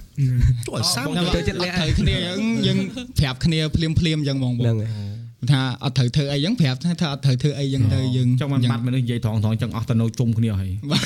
[0.67, 2.77] ជួយសាំទៅចិត្តលាក់ត្រូវគ្នាអញ្ចឹងយើង
[3.19, 5.12] ប្រាប់គ្នាភ្លាមភ្លាមអញ្ចឹងបងបងហ្នឹងហើយ
[5.51, 10.99] ថាអត់ត្រូវធ្វើអីអញ្ចឹងប្រាប់ថាថាអត់ត្រូវធ្វើអីអញ្ចឹងទៅយើងចង់មិនបាត់មនុស្សនិយាយត្រង់ត្រង់ចឹងអស់ទៅនៅជុំគ្នាហើយបង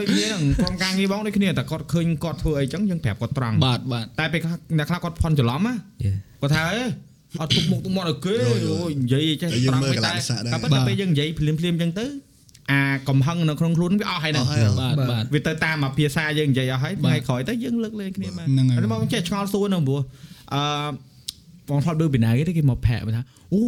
[0.00, 6.82] ដូចគ្នាហ្នឹងក្រុមការងារបងដូចគ្នាតែគាត់ឃើញគាត់ធ្វើអីចឹងយើងប្រាប់គាត់ត្រង់បាទបាទតែពេលខ្លះអ្នកខ្លះគាត់ផន់ច្រឡំណាយេគាត់ថាអេ
[7.40, 12.06] អត់ទុកមុខទុកមាត់ឲ្យគេអូយនិយាយចេះយើងត្រង់មើលទៅកន្លតែងសាក់ដែរតែប៉ុន្តែពេលយើងនិយាយភ្លាមភ្លាមចឹងទៅ
[12.70, 14.46] អាកំហឹងនៅក្នុងខ្លួនវាអស់ហើយហ្នឹង
[14.80, 20.00] បាទបាទវាទៅតាមអាភាសាយើងនិយាយអស់ហើយថ្ងៃក្រោយទៅយើងលើកលែងគ្នាបានហ្នឹងហើយហើយមកចេះឆ្ងល់សួរនៅព្រោះ
[20.54, 20.62] អឺ
[21.70, 23.22] បងថតដូចពីណាគេទេគេមកផាក់មកថា
[23.54, 23.60] អូ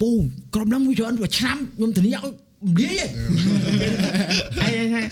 [0.00, 0.10] ពូ
[0.54, 2.32] ក្រុមហ្នឹងវាច្រើនមួយឆ្នាំខ្ញុំធានាឲ្យ
[2.78, 3.06] និយាយហ៎
[4.62, 5.06] អាយអាយ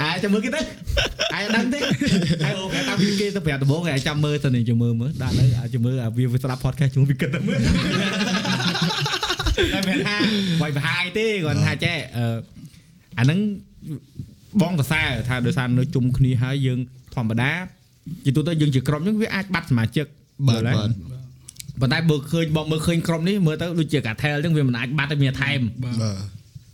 [0.00, 0.60] អាយចាំមើលគេទៅ
[1.34, 1.78] អាយដឹងទេ
[2.44, 10.16] អាយអូគេតាមពីគេទៅប្រាប់ដំបងអាយចាំមើលទៅនេះចាំមើលមើលដាក់ទៅអាយចាំមើលអាវាវាស្ដាប់ podcast ជួយវាគិតទៅមើលតែមិនថា
[10.62, 12.24] វាយបហាយទេគាត់ថាចេះអឺ
[13.18, 13.38] អាហ្នឹង
[14.62, 16.78] បងសរសើរថាដោយសារនៅជុំគ្នាហើយយើង
[17.14, 17.50] ធម្មតា
[18.24, 20.06] ជាទូទៅយើងជាក្រុមហ្នឹងវាអាចបាត់សមាជិក
[20.48, 21.17] បាទយល់បាទទេ
[21.80, 25.96] ប៉ុន្តែបើឃើញបងមើលឃើញក្រុមនេះមើលទៅដូចជាកាថែលអញ្ចឹងវាមិនអាចបាត់ទេមានថែមបាទ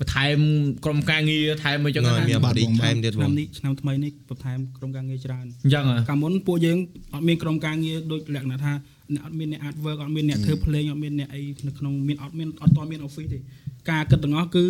[0.01, 0.39] បន្ថែម
[0.85, 6.79] ក្រុមការងារថែមអីចឹងនៅណាមានបឌីថែមទៀតបឆ្នាំងនេះឆ្នាំថ្មីនេះបន្ថែមក្រុមការងារច្រើនអញ្ចឹងហ៎កាលមុនពួកយើង
[7.15, 8.73] អត់មានក្រុមការងារដូចលក្ខណៈថា
[9.15, 13.39] អ្នកអត់មានអ្នក artwork អត់មានអ្នកធ្វើភ្លេងអត់មានអ្នកអីនៅក្នុងមានអត់មានអត់តមាន office ទេ
[13.91, 14.65] ការគិតទាំងអស់គឺ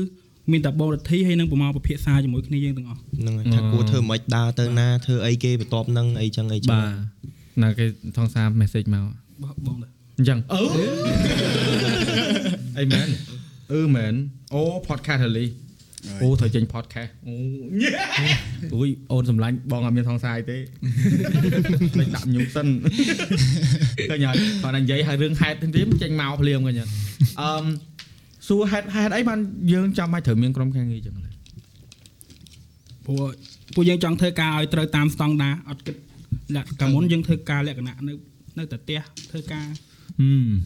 [0.53, 6.93] មានតែបងរដ្ឋីហើយនឹងប្រមាណពិភាក្សាជាមួយគ្នាយើងទាំងអស់ហ្នឹងហើយថាគួរធ្វើមិនដើរទៅណាធ្វើអីគេបន្ទាប់នឹងអីចឹងអីចឹងបាទ
[7.63, 7.85] ណាគេ
[8.17, 9.05] ថងសារ message មក
[9.43, 9.84] បោះបងទៅ
[10.19, 10.63] អញ្ចឹងអឺ
[12.79, 13.09] អីមែន
[13.73, 14.15] អឺមែន
[14.55, 15.47] អូ podcast ហលី
[16.23, 17.35] អូត្រូវចេញ podcast អូ
[18.75, 20.59] អូយអូនសម្លាញ់បងអត់មានថងសារអីទេ
[21.99, 22.67] លេចដាក់ញូសិន
[24.11, 26.91] ឃើញហើយគាត់និយាយហើយរឿងហេតុទីមចេញមកភ្លាមឃើញអត់
[27.41, 27.65] អឺម
[28.49, 29.39] សួរហេតុហេតុអីបាន
[29.73, 31.17] យើងចាំបាច់ត្រូវមានក្រុមការងារអញ្ចឹង
[33.07, 33.29] ព្រោះ
[33.75, 35.97] ពួកយើងចង់ធ្វើការឲ្យត្រូវតាមស្តង់ដារអត់គិត
[36.57, 38.13] លក្ខកាលមុនយើងធ្វើការលក្ខណៈនៅ
[38.59, 39.01] នៅតែផ្ទះ
[39.31, 39.94] ធ្វើការហឹម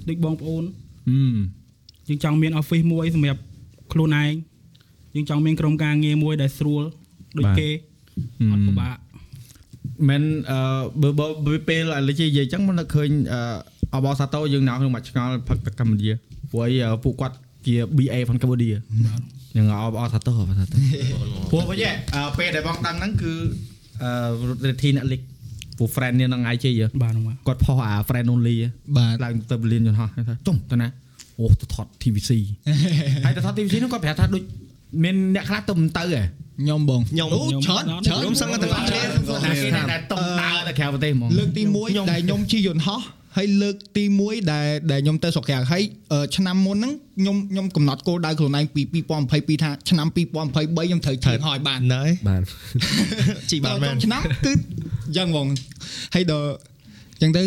[0.08, 0.64] ដូចបងប្អូន
[1.08, 1.36] ហឹម
[2.08, 3.40] យើងចង់មាន office មួយសម្រាប់
[3.92, 4.32] ខ្លួនឯង
[5.14, 6.82] យើងចង់មានក្រុមការងារមួយដែលស្រួល
[7.38, 7.68] ដូចគេ
[8.52, 8.96] អត់ពិបាក
[10.08, 13.10] មិនអឺបើបើពេលឥឡូវនិយាយអញ្ចឹងមិននឹកឃើញ
[13.94, 16.10] អបអសាតូយើងនៅក្នុងមួយឆ្ងល់ផឹកកម្ពុជា
[16.50, 17.36] ព្រោះអីពួកគាត់
[17.66, 20.76] ជា BA ផងកម្ពុជាយ៉ាងអបអសាតូអបសាតូ
[21.50, 21.84] ព្រោះវិញ
[22.38, 23.32] ពេលដែលបងដឹងហ្នឹងគឺ
[24.02, 25.20] អឺរធីអ្នកលិច
[25.78, 26.66] ពួក friend នេះនឹង IG
[27.02, 28.56] បាទហ្នឹងបាទគាត់ផុសអា friend only
[28.96, 30.88] បាទឡើងទៅបលៀនយន្តហោះថាចុំទៅណា
[31.40, 32.30] អូទៅថត TVC
[33.24, 34.42] ហើយទៅថត TVC ហ្នឹងគាត់ប្រាប់ថាដូច
[35.04, 36.22] មានអ្នកខ្លះទៅមិនទៅហ៎
[36.62, 43.00] ខ្ញុំបងខ្ញុំអូច្រើនច្រើនខ្ញុំសឹងតែទាំងអស់គ្នាតែគេដែលតុងដើរទៅក្រៅប្រទេសហ្មងលើកទី1ដែលខ្ញុំជិះយន្តហោះ
[43.38, 45.82] ហើយលើកទី1ដែលដែលខ្ញុំទៅស្រុកក្រៅហើយ
[46.12, 48.82] អឺឆ្នាំមុនហ្នឹងខ្ញុំខ្ញុំកំណត់គោលដៅខ្លួនឯងពី
[49.22, 52.42] 2022ថាឆ្នាំ2023ខ្ញុំត្រូវជិះហោះឲ្យបានណែបាទ
[53.50, 54.52] ជីបានមែនដល់ឆ្នាំគឺ
[55.16, 55.48] យ៉ាងហ្មង
[56.14, 56.48] ហើយដល់
[57.20, 57.44] អញ្ចឹងទៅ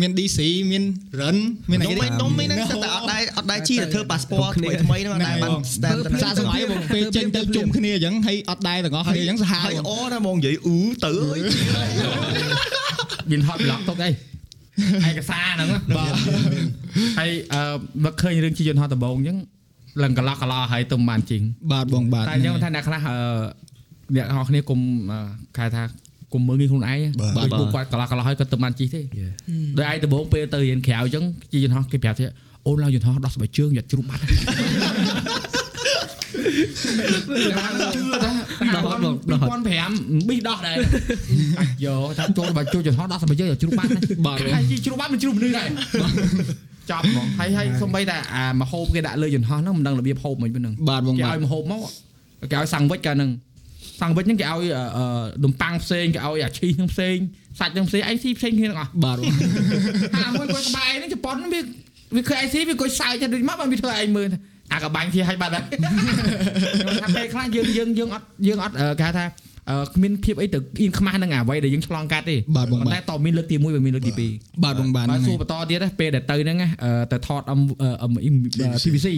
[0.00, 0.38] មាន DC
[0.72, 0.84] មាន
[1.20, 1.36] រិន
[1.70, 11.40] មានអីខ្ញុំគេមិនខ្ញុំនេះហ្នឹងតែអត់ដែរអត់ដែរជីទៅធ្វើ passport ថ្មីថ្មីហ្នឹងអត់ដែរបាន stamp ទៅសាសម័យបងពេលចេញទៅជុំគ្នាអញ្ចឹងហើយអត់ដែរទាំងអស់គ្នាអញ្ចឹងសាហាវហើយអូណាមកនិយាយអ៊ូទៅអើយ
[13.30, 14.31] មានហត់ប្លុកទុកអី
[15.08, 16.12] ឯកសារហ្នឹងបាទ
[17.18, 17.62] ហើយអឺ
[18.04, 19.38] មកឃើញរឿងជាយន្តហោះដំបងអញ្ចឹង
[20.02, 21.42] ឡើងកន្លោះកន្លោះហើយទៅមិនបានជីង
[21.72, 23.16] បាទបងបាទតែអញ្ចឹងថាអ្នកខ្លះអឺ
[24.16, 24.80] អ្នកហោះគ្នាគុំ
[25.12, 25.18] អឺ
[25.58, 25.82] គេថា
[26.32, 27.00] គុំមើលងាយខ្លួនឯង
[27.38, 29.00] ដូចពួកគាត់កន្លោះកន្លោះហើយគាត់ទៅបានជីទេ
[29.78, 32.26] ដោយឯងដំបងពេលទៅរៀនក្រៅអញ្ចឹងជាយន្តហោះគេប្រាប់ថា
[32.66, 34.22] អូនឡើងយន្តហោះដោះស្បែកជើងយ៉ាត់ជ្រុំបាត់
[37.58, 38.32] បានជឿថា
[38.82, 40.76] 2005ប៊ីដោះដែរ
[41.58, 43.88] អាចយកថាចូលបើចូលយន្តហោះដោះស្បែកជើងយ៉ាត់ជ្រុំបាត់
[44.26, 45.68] បាទហើយជីជ្រុំបាត់មិនជ្រុំមនុស្សដែរ
[46.90, 51.80] ចាប់ហ្មងហើយហើយសំបីតែអាមហូបគេដាក់លើយន្តហោះហ្នឹងមិនដឹងរបៀបហូបមិនប៉ុណ្ណឹងបាទបងគេបាទឲ្យមហូបមក
[52.50, 53.30] គេឲ្យសាំងវិចកាលហ្នឹង
[54.00, 54.64] សាំងវិចហ្នឹងគេឲ្យ
[54.96, 55.04] អឺ
[55.44, 57.16] នំប៉័ងផ្សេងគេឲ្យអាឈីហ្នឹងផ្សេង
[57.60, 59.24] សាច់ហ្នឹងផ្សេងអីស៊ីផ្សេងគ្នាទាំងអស់បាទបង
[60.16, 61.60] អាមួយគាត់ក្បែរហ្នឹងជប៉ុនវា
[62.14, 64.28] វាឃើញអីស៊ីវាគាត់សើចតែដូចមកបានវាធ្វើឯងមើល
[64.72, 65.64] អាកបាញ់ជាឲ្យបាត់ហើយ
[67.02, 69.24] ថាពេលខ្លះយើងយើងយើងអត់យើងអត់គេថា
[69.70, 77.60] អឺគ្មានភាពអីទៅអៀងខ្មាស់នឹងអ្វីដែលយើងឆ្លងកាត់ទេបាទបងបាទតែតមានលើកទី1បើមានលើកទី2បាទបងបាទបាទហ្នឹងសួហើរយបន្តទៀតណាពេលដែលទៅហ្នឹងណាអឺទៅថត M
[78.02, 78.34] អឺ M
[78.84, 79.08] PVC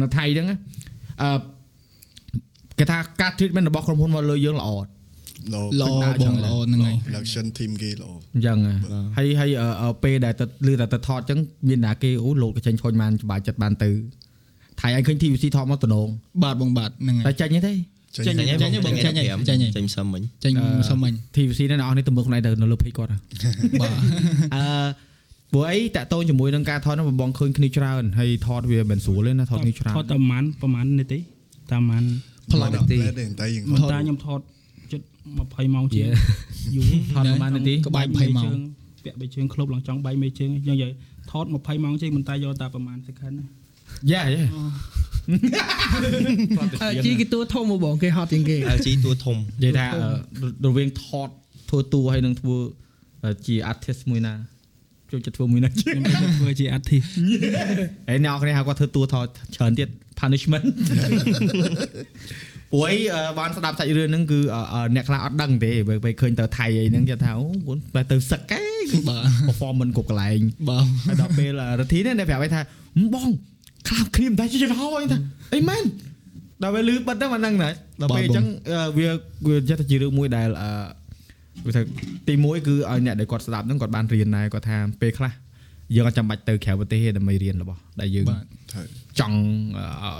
[0.00, 0.56] នៅថៃហ្នឹងណា
[1.22, 1.30] អឺ
[2.78, 4.88] គេថាការ treatment របស់ក្រុមហ៊ុនមកលើយើងល្អអត់
[5.52, 8.74] ល្អល្អបងល្អហ្នឹងហើយ production team គេល្អអញ្ចឹងហ៎
[9.16, 11.38] ហើយហើយអឺអឺពេលដែលទៅលឺតែទៅថតអញ្ចឹង
[11.68, 13.90] មានណាគេអូលោកក៏ចេញខូចបានច្បាស់ចិត្តបានទៅ
[14.80, 16.08] ថៃឲ្យឃើញ TVC ថតមកតំណង
[16.44, 17.72] បាទបងបាទហ្នឹងហើតែយចេញទេ
[18.26, 20.52] ចេញចេញចេញបងចេញចេញចេញចេញសឹមមិញចេញ
[20.90, 23.18] សុំមិញ TVC នេះអ្នកនរនេះទៅមើលខ្លួនឯងទៅនៅលើ page គាត់ហ៎
[23.80, 23.92] បាទ
[24.54, 24.62] អឺ
[25.52, 31.18] ព្រោះអីតាក់ទងជាមួយនឹងការថតហ្នឹងបងឃើញគ្នាច្រើនហើយថតវាមិនស្រួលទេណាថតគ្នាច្រើនថតតែប្រហែលប្រហែលនាទី
[31.70, 32.04] តែប្រហែល
[32.52, 33.46] ផ្លាត់ទេតែយើងតែ
[34.02, 34.40] ខ្ញុំថត
[34.92, 35.00] ជិត
[35.38, 36.08] 20ម៉ោងជាង
[36.74, 38.58] យូរថតប្រហែលនាទីក្បាច់20ម៉ោង
[39.04, 40.92] ពាក់បីជើងក្លុបឡើងចង់បៃមេជើងអញ្ចឹងនិយាយ
[41.30, 43.46] ថត20ម៉ោងជាងមិនតែយកតែប្រហែល second ណា
[44.12, 51.28] យ៉ាយ៉ាជីគេតួធំមកបងគេហត់ជាងគេ LG តួធំនិយាយថាអឺរវាងថត
[51.70, 52.56] ធ្វើតួហើយនឹងធ្វើ
[53.24, 54.34] អឺជា artist មួយណា
[55.10, 57.08] ចូលចិត្តធ្វើមួយណាជាងខ្ញុំធ្វើជា artist
[58.08, 59.26] ហើយអ្នកនរគ្នាហៅគាត់ធ្វើតួថត
[59.56, 59.88] ច្រើនទៀត
[60.20, 60.64] punishment
[62.72, 72.60] ព្រោះអីអឺបានស្ដាប់សាច់រឿងហ្នឹងគឺអឺអឺអ្នកខ្លះអត់ដឹងទេបើពេលឃើញទៅថៃអីហ្នឹងគេថាអូគាត់បែរទៅសឹកឯងបាទ performance គ្រប់កន្លែងបាទហើយដល់ពេលរទ្ធីនេះប្រាប់ឲ្យថា
[72.96, 73.28] ហឹមបង
[73.88, 75.18] ខ្លាប់គ្នាមិនដែរជាចំហអីថា
[75.54, 75.84] អីមែន
[76.62, 77.70] ដល់ពេលលឺបិទទៅមិនដឹងណា
[78.00, 79.08] ដល់ពេលអញ្ចឹងអឺវា
[79.46, 80.70] វាចេះតែជារឿងមួយដែលអឺ
[81.66, 81.82] វាថា
[82.28, 85.32] ទី1គឺឲ្យអ្នកដែលគាត់ស្ដាប់ហ្នឹងគាត់បានរៀនដែរគាត់ថាពេលខ្លះ
[85.94, 88.86] យើងអត់ចាំបាច់ទៅក្រៅប្រទេសទេដើម្បីរៀនរបស់ដែលយើងបាទត្រូវ
[89.20, 89.38] ចង់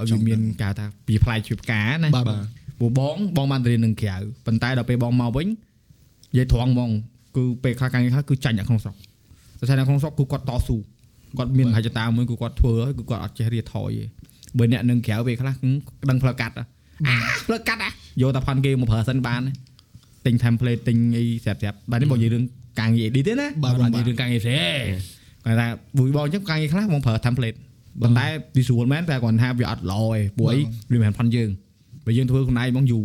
[0.01, 2.43] ឲ្យវាមានការថាពីផ្លែជាផ្កាណាបាទបាទ
[2.79, 6.91] ព្រោះបងបងបានទៅរៀននឹងក្រៅប៉ុន្តែដល់ពេលបងមកវិញនិយាយត្រង់ហ្មង
[7.37, 8.95] គឺពេលខ្លះការងារខ្លះគឺចាញ់អ្នកក្នុងស្រុក
[9.59, 10.77] តែថាអ្នកក្នុងស្រុកគឺគាត់តស៊ូ
[11.39, 14.05] គាត់មានមហិច្ឆតាមួយគឺគាត់ធ្វើហើយគឺគាត់អត់ចេះរៀថយទេ
[14.59, 15.69] បើអ្នកនឹងក្រៅពេលខ្លះគឺ
[16.11, 16.65] ដឹងផ្លូវកាត់ហ៎
[17.07, 17.17] អា
[17.47, 17.89] ផ្លូវកាត់ហ៎
[18.23, 19.43] យកតែផាន់គេមកប្រើសិនបាន
[20.27, 22.45] ទិញ template ទិញអីស្រាប់ស្រាប់បាទនេះបងនិយាយរឿង
[22.81, 24.57] ការងារ edit ទេណាបាទបាទនិយាយរឿងការងារផ្សេង
[25.45, 25.67] កតែថា
[25.99, 27.59] មួយបងអញ្ចឹងការងារខ្លះបងប្រើ template
[28.03, 28.27] ប៉ុន្តែ
[28.57, 30.59] visual មែនតែគាត់ថាវាអត់ល្អទេព្រោះអី
[30.93, 31.51] វាមិនមែនផាន់យើង
[32.07, 33.05] បើយើងធ្វើខ្លួនឯងហ្មងយូរ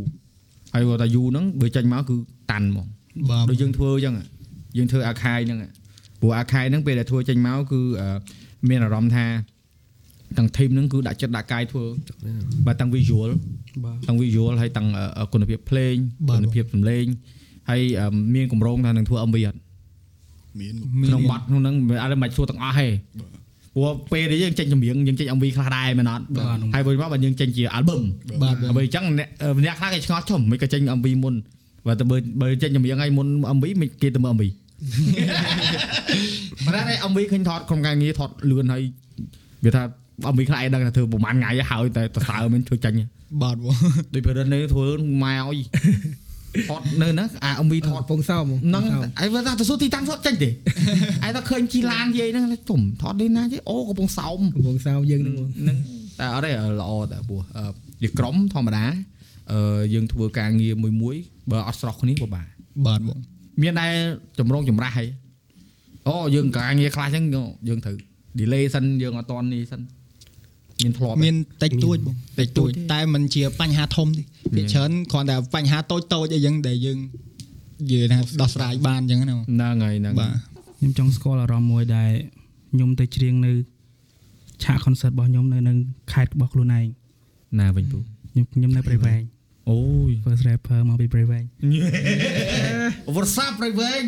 [0.74, 2.16] ហើយគាត់ថាយូរហ្នឹងបើចេញមកគឺ
[2.52, 2.88] តាន់ហ្មង
[3.30, 4.16] បាទដូចយើងធ្វើអញ្ចឹង
[4.78, 5.60] យើងធ្វើអាខាយហ្នឹង
[6.22, 8.10] ព្រោះអាខាយហ្នឹងពេលដែលធ្វើចេញមកគឺអឺ
[8.70, 9.26] មានអារម្មណ៍ថា
[10.38, 11.86] ទាំង team ហ្នឹងគឺដាក់ចិត្តដាក់កាយធ្វើ
[12.66, 13.30] បាទទាំង visual
[13.84, 14.88] បាទទាំង visual ហើយទាំង
[15.20, 15.96] អឺគុណភាពភ្លេង
[16.28, 17.06] បាទគុណភាពសំឡេង
[17.70, 19.58] ហើយអឺមានកម្រងថានឹងធ្វើ MV អត់
[20.60, 20.74] មាន
[21.08, 22.88] ក្នុងបាត់ក្នុងហ្នឹងមិនអត់មិនបាច់សួរទាំងអស់ទេ
[23.76, 26.24] ព្រោះពេលដែលយើងចេញចម្រៀងយើងចេញ MV ខ្លះដែរមែនអត់
[26.74, 28.02] ហើយវិញមកបើយើងចេញជា album
[28.44, 31.36] បាទបងបើអញ្ចឹងអ្នកអឺអ្នកខ្លះគេឆ្ងល់ចុះមិនក៏ចេញ MV មុន
[31.88, 34.44] បើទៅបើបើចេញចម្រៀងហើយមុន MV មិនគេទៅមើល MV
[36.66, 38.84] ប៉ុន្តែ MV ឃើញថតក្នុងការងារថតលឿនហើយ
[39.66, 39.84] វាថា
[40.34, 42.98] MV ខ្លះឯងដឹងថាធ្វើប្រហែលថ្ងៃហើយតែតសើមិនធ្វើចាញ់
[43.42, 43.76] បាទបង
[44.14, 44.88] ដូចប្រហែលនេះធ្វើ
[45.24, 45.58] ម៉ែឲ្យ
[46.70, 50.52] ថតនៅហ្នឹងអា MV ថថតតពងសោមហ្នឹងឯងថាទៅសួរទីតាំងថតចេញទេឯ
[51.30, 55.78] ងថាឃើញជីឡានយាយហ្នឹងទុំថតនេះណាយាយអូកំពុងសោមពងសោមយើងហ្នឹងបងហ្នឹង
[56.20, 56.52] តែអត់ទេ
[56.82, 57.64] ល្អតែព្រោះអឺ
[58.04, 58.86] វាក្រុមធម្មតា
[59.52, 61.16] អឺយើងធ្វើការងារមួយមួយ
[61.52, 62.46] បើអត់ស្រោះគ្នាពិបាក
[62.88, 63.20] បាទបង
[63.62, 63.88] មានតែ
[64.40, 65.10] ចម្រងចម្រាស់ហើយ
[66.08, 67.26] អូយើងការងារខ្លះអញ្ចឹង
[67.68, 67.96] យើងត្រូវ
[68.40, 69.82] delay សិនយើងអត់តន់នេះសិន
[70.84, 74.22] មានធ្លាប់មានតិចតួចបងតិចតួចតែมันជាបញ្ហាធំទេ
[74.56, 76.98] ភាគច្រើនគ្រាន់តែបញ្ហាតូចតូចអីចឹងដែលយើង
[77.82, 80.34] និយាយថាដោះស្រាយបានចឹងណាបងហ្នឹងហើយហ្នឹងបាទ
[80.78, 82.12] ខ្ញុំចង់ស្គាល់អារម្មណ៍មួយដែល
[82.72, 83.52] ខ្ញុំទៅច្រៀងនៅ
[84.64, 85.78] ឆាក concert របស់ខ្ញុំនៅនឹង
[86.12, 86.86] ខេត្តរបស់ខ្លួនឯង
[87.60, 88.00] ណាវិញពូ
[88.32, 89.22] ខ្ញុំខ្ញុំនៅព្រៃវែង
[89.70, 89.80] អូ
[90.10, 91.44] យ first rapper មកពីព្រៃវែង
[93.16, 94.02] វរសាប្រៃវែង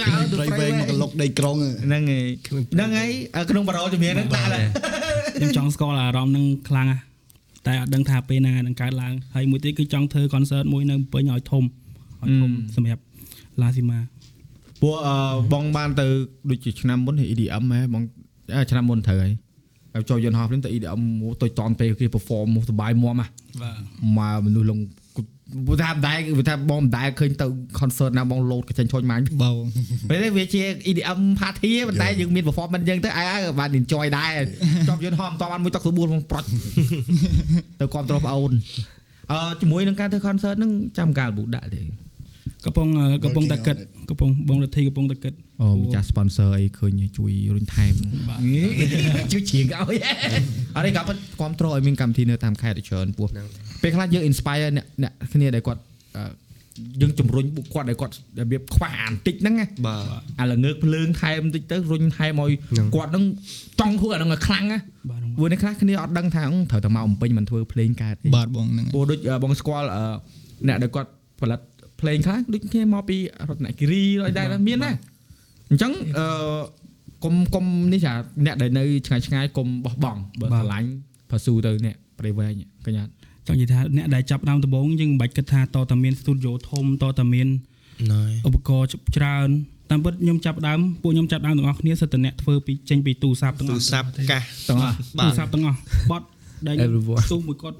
[0.00, 2.26] ចៅទៅប្រៃប្រៃវែវែងងមកកឡុកដីក្រុងហ៎ហ្នឹងហើយ
[2.74, 4.66] ហ្នឹងហើយអ่าក្នុងបារោជំនាញហ្នឹងតាល់ហើយ
[5.36, 7.02] ខ្ញុំចង់ស្គាល់អារម្មណ៍ហ្នឹងខ្លាំងណាស់
[7.66, 11.64] តែអត់ដឹងថាពេលណានឹងកើតឡើងហើយមួយទៀតគឺចង់ធ្វើ concert មួយនៅពេញឲ្យធំ
[12.22, 13.02] ឲ្យធំសម្រាប់
[13.62, 14.00] ឡាស៊ីម៉ា
[14.82, 15.14] ពួកអឺ
[15.52, 16.06] បងបានទៅ
[16.50, 18.02] ដូចជាឆ្នាំមុន EDM ហ៎បង
[18.56, 19.32] អឺឆ្នាំមុនត្រូវហើយ
[19.94, 23.26] ហើយចូលយន្តហោះភ្លាមទៅ EDM មកទៅតនពេលគេ perform មកសបាយមាំហ៎
[23.62, 23.76] បាទ
[24.18, 24.78] មកមនុស្សលង
[25.66, 27.46] ព្រោះថាមិនដែរព្រោះថាបងមិនដែរឃើញទៅ
[27.78, 29.62] concert ណាបងលោតកញ្ចេញឈុញម៉ាញ់បង
[30.08, 34.30] ពេលនេះវាជា EDM party ប៉ុន្តែយើងមាន performance អញ្ចឹងទៅអាយបាន enjoy ដែរ
[34.88, 36.48] ជាប់យន្តហោះមិនតបានមួយតុកស្បួលផងប្រត់
[37.80, 38.52] ទៅគ្រប់ត្រប្អូន
[39.32, 41.82] អឺជាមួយនឹងការធ្វើ concert ហ្នឹងចាំកាលប៊ូដាក់ទេ
[42.64, 43.76] កំពុងអឺកំពុងតែគិត
[44.08, 45.32] កំពុងបងរដ្ឋីកំពុងតែគិត
[45.62, 47.94] អូម្ចាស់ sponsor អីឃើញជួយរុញថែម
[49.32, 49.98] ជួយជ្រៀងឲ្យ
[50.76, 53.28] អរិយក៏គាត់គ្រប់ត្រឲ្យមានកម្មវិធីនៅតាមខេត្តឲ្យច្រើនពោះ
[53.82, 55.80] ពេលខ្លះយើង inspire អ្នកអ្នកគ្នាដែលគាត់
[56.16, 56.22] អឺ
[57.00, 60.02] យើងជំរុញពួកគាត់ដែលគាត់របៀបខ្វះអាបន្តិចហ្នឹងណាបាទ
[60.40, 62.52] អាល្ងើកភ្លើងថែមបន្តិចទៅរុញថែមឲ្យ
[62.94, 63.24] គាត់ហ្នឹង
[63.80, 64.78] ចង់ធ្វើអាហ្នឹងឲ្យខ្លាំងណា
[65.10, 70.04] បាទហ្នឹងព្រោះនេះខ្លះគ្នាអត់ដឹងថាអឺត្រូវតែមកបំពេញមិនធ្វើភ្លេងកើតទេបាទបងហ្នឹងព្រោះដូចអឺបងស្គាល់អឺ
[70.68, 71.10] អ្នកដែលគាត់
[71.40, 71.60] ផលិត
[72.00, 73.16] ភ្លេងខ្លះដូចគ្នាមកពី
[73.48, 74.92] រតនគិរីអីដែរមានណា
[75.70, 76.26] អញ្ចឹងអឺ
[77.24, 78.12] កុំកុំនេះចា
[78.46, 80.88] អ្នកដែលនៅឆ្ងាយឆ្ងាយកុំបោះបង់បើស្រឡាញ់
[81.30, 82.52] ផាស៊ូទៅអ្នកប្រេវែង
[82.86, 83.04] កញ្ញា
[83.48, 87.48] ចង់និយាយថាអ្នកដែលចាប់ផ្ដើមដំបូងយើងមិនបាច់គិតថាតើតាមាន studio ធំតើតាមាន
[88.12, 89.48] ណយឧបករណ៍ច្រើន
[89.90, 95.78] តាមពិតខ្ញុំចាប់ផ្ដើមពួកខ្ញុំចាប់ផ្ដើមទាំងអស់គ្នាសិតតែអ្នកធ្វើពីចេញពីទូរស័ព្ទទាំងអទូរស់ស័ព្ទកាសទាំងអស់បាទូទរស័ព្ទទាំងអស់
[96.10, 96.26] បត់
[96.66, 97.78] ដែល Everyone ទូមួយគាត់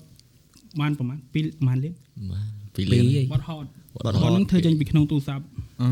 [0.81, 1.95] បានប្រហែល2ប្រហែលលាន
[2.75, 5.45] ពីពីលៀនរឯងបត់ហត់បាត់បហត់ត់នឹងធ្វើចេញពីក្នុងទូរស័ព្ទ
[5.83, 5.89] អឺ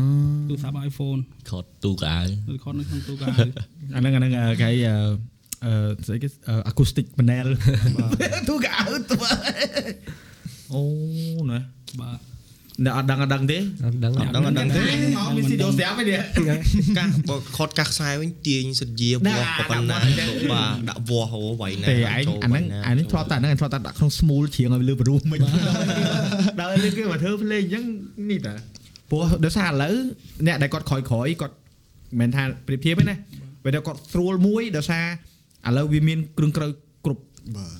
[0.49, 1.19] ទូរស័ព្ទ iPhone
[1.49, 2.17] ខត់ទូកៅ
[2.53, 3.49] ឬខត់នៅក្នុងទូរស័ព្ទ
[3.95, 4.69] អាហ្នឹងអាហ្នឹងអឺគេ
[5.65, 6.27] អឺអឺស្អីគេ
[6.71, 7.47] acoustic panel
[8.49, 8.71] ទូកៅ
[9.09, 9.17] ទៅ
[10.73, 10.83] អូ
[11.51, 11.59] ណា
[12.01, 12.19] បាទ
[12.85, 16.19] អ្នកអត់ដឹងអត់ដឹងទេអត់ដឹងអត់ដឹងអត់ដឹងទេមកមានស៊ីដូស្រាប់ឯនេះ
[16.97, 25.39] កាសបើខត់កាសខ្សែវិញទាញសិតយាវណាោះក៏ប៉ុណ្ណាដាក់វាស់បាទដាក់វាស់ហូវៃណាទេឯងអាហ្នឹងអានេះធ្លាប់តែអាហ្នឹងធ្លាប់តែដាក់ក្នុង smooth ជ្រៀងឲ្យលើព្រោះមិន
[26.59, 27.83] ដល់លើគេមកធ្វើភ្លេងអញ្ចឹង
[28.29, 28.53] នេះតា
[29.09, 29.95] ព្រោះដោយសារឥឡូវ
[30.47, 31.55] អ្នកដែលគាត់ក្រោយក្រោយគាត់
[32.19, 33.15] មិនមែនថាប្រៀបធៀបទេណា
[33.63, 35.05] ពេលដែលគាត់ស្រួលមួយដោយសារ
[35.67, 36.67] ឥឡូវវាមានគ្រឿងក្រៅ
[37.05, 37.23] គ្រប់
[37.55, 37.79] បាទ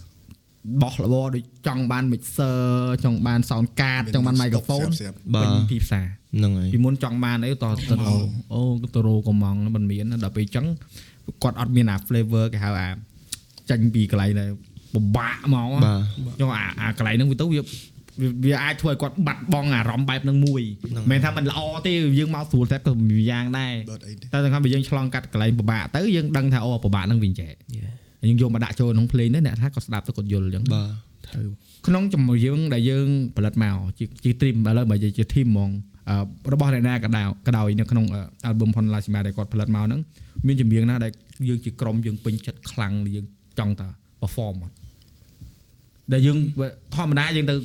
[0.82, 2.58] បោះរបរដូចចង់បាន mixer
[3.04, 6.06] ចង់បាន sound card ចង់បាន microphone ស្រាប់បាពេញទទីផ្សារ
[6.38, 8.16] ហ្នឹងហើយពីមុនចង់បានអីតទៅរោ
[8.54, 8.62] អូ
[8.96, 10.66] ទៅរោកំងមិនមានដល់ពេលអញ្ចឹង
[11.44, 12.90] គាត់អត់មានអា flavor គេហៅអា
[13.70, 14.50] ចាញ់ពីកន្លែងដែល
[14.94, 17.62] ពិបាកមកបាទចុះអាអាកន្លែងហ្នឹងវាទៅវា
[18.22, 27.52] វាវាអាចធ្វើឲ្យគាត់បាត់បង់អារម្មណ៍បែបហ្នឹងមួយមិនមែនថាมันល្អទេយើងមកស្រួលតែក៏មួយយ៉ាងដែរបាត់អីទេតែសំខាន់បើយើងឆ្លងកាត់កន្លែងពិបាកទៅយើងដឹងថាអូពិបាកហ្នឹងវាចេះ
[28.28, 30.90] យើងយកមកដាក់ចូលក្នុងភ្លេងទៅអ្នកថាក៏ស្ដាប់ទៅគាត់យល់អញ្ចឹងបាទ
[31.26, 31.42] ទៅ
[31.88, 33.08] ក្នុងចម្រៀងដែលយើង
[33.38, 35.72] ផលិតមកជាជា team ឥឡូវបើនិយាយជា team ហ្មង
[36.10, 36.18] អឺ
[36.54, 38.06] របស់អ្នកណាក៏ដោយក៏ដោយនៅក្នុង
[38.50, 40.02] album Hon La Sima ដែលគាត់ផលិតមកហ្នឹង
[40.48, 41.12] មានចម្រៀងណាដែល
[41.50, 43.26] យើងជាក្រុមយើងពេញចិត្តខ្លាំងយើង
[43.60, 43.88] ចង់តា
[44.22, 44.74] perform អត់
[46.14, 46.38] ដែលយើង
[46.96, 47.56] ធម្មតាយើងទៅ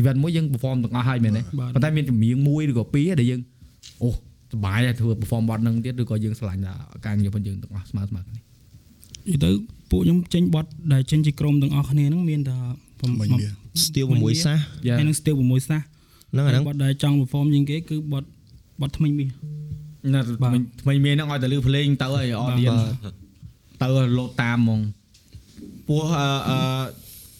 [0.00, 1.42] event មួយយើង perform ទាំងអស់ហើយមែនទេ
[1.74, 3.40] ប៉ុន្តែមានចម្រៀងមួយឬក៏ពីរដែលយើង
[4.02, 4.14] អូស
[4.58, 6.74] ប្បាយដែរធ្វើ perform បទហ្នឹងទៀតឬក៏យើងឆ្លាញ់ថា
[7.06, 9.50] ការងាររបស់យើងទាំងអស់ស្មើស្មើគ្នានិយាយទៅ
[9.90, 12.56] ពួកខ្ញុំចេញបត់ដែលចេញជាក្រុមទាំងអស់គ្នាហ្នឹងមានតែ
[13.20, 13.48] មិញវា
[13.84, 15.80] ស្ទៀវ6សាសយ៉ាហើយនឹងស្ទៀវ6សាស
[16.32, 18.28] ហ្នឹងអាហ្នឹងបត់ដែលចង់ perform ជាងគេគឺបត់
[18.80, 19.28] បត់ថ្មីមាស
[20.14, 22.82] ណាបាទថ្មីមានហ្នឹងឲ្យតែលឺភ្លេងទៅហើយ audience
[23.82, 23.86] ទៅ
[24.18, 24.80] លោតតាមហ្មង
[25.88, 26.58] ពោះអឺអឺ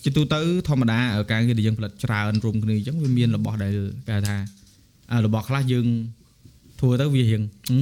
[0.04, 3.72] ជាទូទៅធម្មតា ờ, ការងារដែលយើងផលិតច្រើនរួមគ្នាអញ្ចឹងវាមានរបស់ដែល
[4.08, 4.36] គេថា
[5.12, 5.86] អឺរបស់ខ្លះយើង
[6.80, 7.76] ធ្វើទៅវារៀងអឺ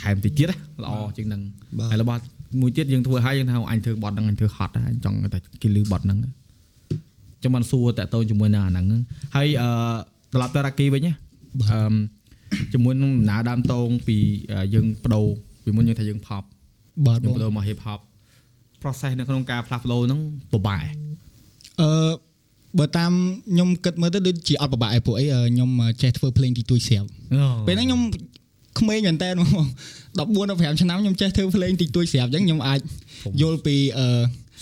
[0.00, 1.42] ថែមតិចទៀតណាល្អជាងហ្នឹង
[1.78, 2.20] បាទហើយរបស់
[2.60, 6.18] មួយទៀតយើងធ្វើឲ្យយើងថាអញធ្វើបត់ហ្នឹងអញធ្វើហត់ហើយអញចង់តែគេលឺបត់ហ្នឹង
[7.42, 8.86] ចាំមិនសួរតាក់ទងជាមួយនឹងអាហ្នឹង
[9.36, 9.68] ហើយអឺ
[10.32, 11.12] ត្រឡប់ទៅរ៉ាគីវិញណា
[11.70, 11.94] អឺ
[12.72, 14.16] ជាមួយនឹងដំណើរដើមតងពី
[14.52, 15.26] អឺយើងបដូរ
[15.64, 16.44] ពីមុនយើងថាយើង pop
[17.06, 18.00] បាទយើងបងបដូរមក hip hop
[18.82, 20.20] process នៅក្នុងការផ្លាស់ប្ដូរហ្នឹង
[20.52, 21.05] ពិបាក
[21.80, 21.90] អឺ
[22.78, 23.12] បើតាម
[23.52, 25.70] ខ្ញុំគិតមើលទៅដូចជាអត់ពិបាកឯពួកអីអឺខ្ញុំ
[26.02, 27.08] ចេះធ្វើភ្លេងទីទួយស្រាប់
[27.66, 28.00] ពេលហ្នឹងខ្ញុំ
[28.80, 29.66] ក្មេងមែនតើហ្មង
[30.18, 32.80] 14 15ឆ្នាំខ្ញុំចេះធ្វើភ្លេងទីទួយស្រាប់អញ្ចឹងខ្ញុំអាច
[33.40, 34.06] យល់ពីអឺ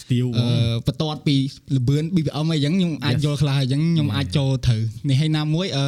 [0.02, 0.46] steel អឺ
[0.86, 1.36] បន្ទាត់ពី
[1.76, 5.86] លបឿន BPM អីចឹងខ្ញុំអាចយល់ខ្លះអញ្ចឹងខ្ញុំអាចចូលត្រូវនេះហើយណាមួយអឺ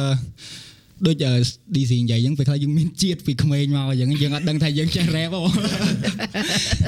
[1.07, 1.33] ដូចអឺ
[1.75, 5.41] DC និយាយអញ្ចឹងពេលខ្លះយើងមានជាតិពីក្មេងមកអញ្ចឹងយើងអត់ដឹងថាយើងចេះ rap ហ៎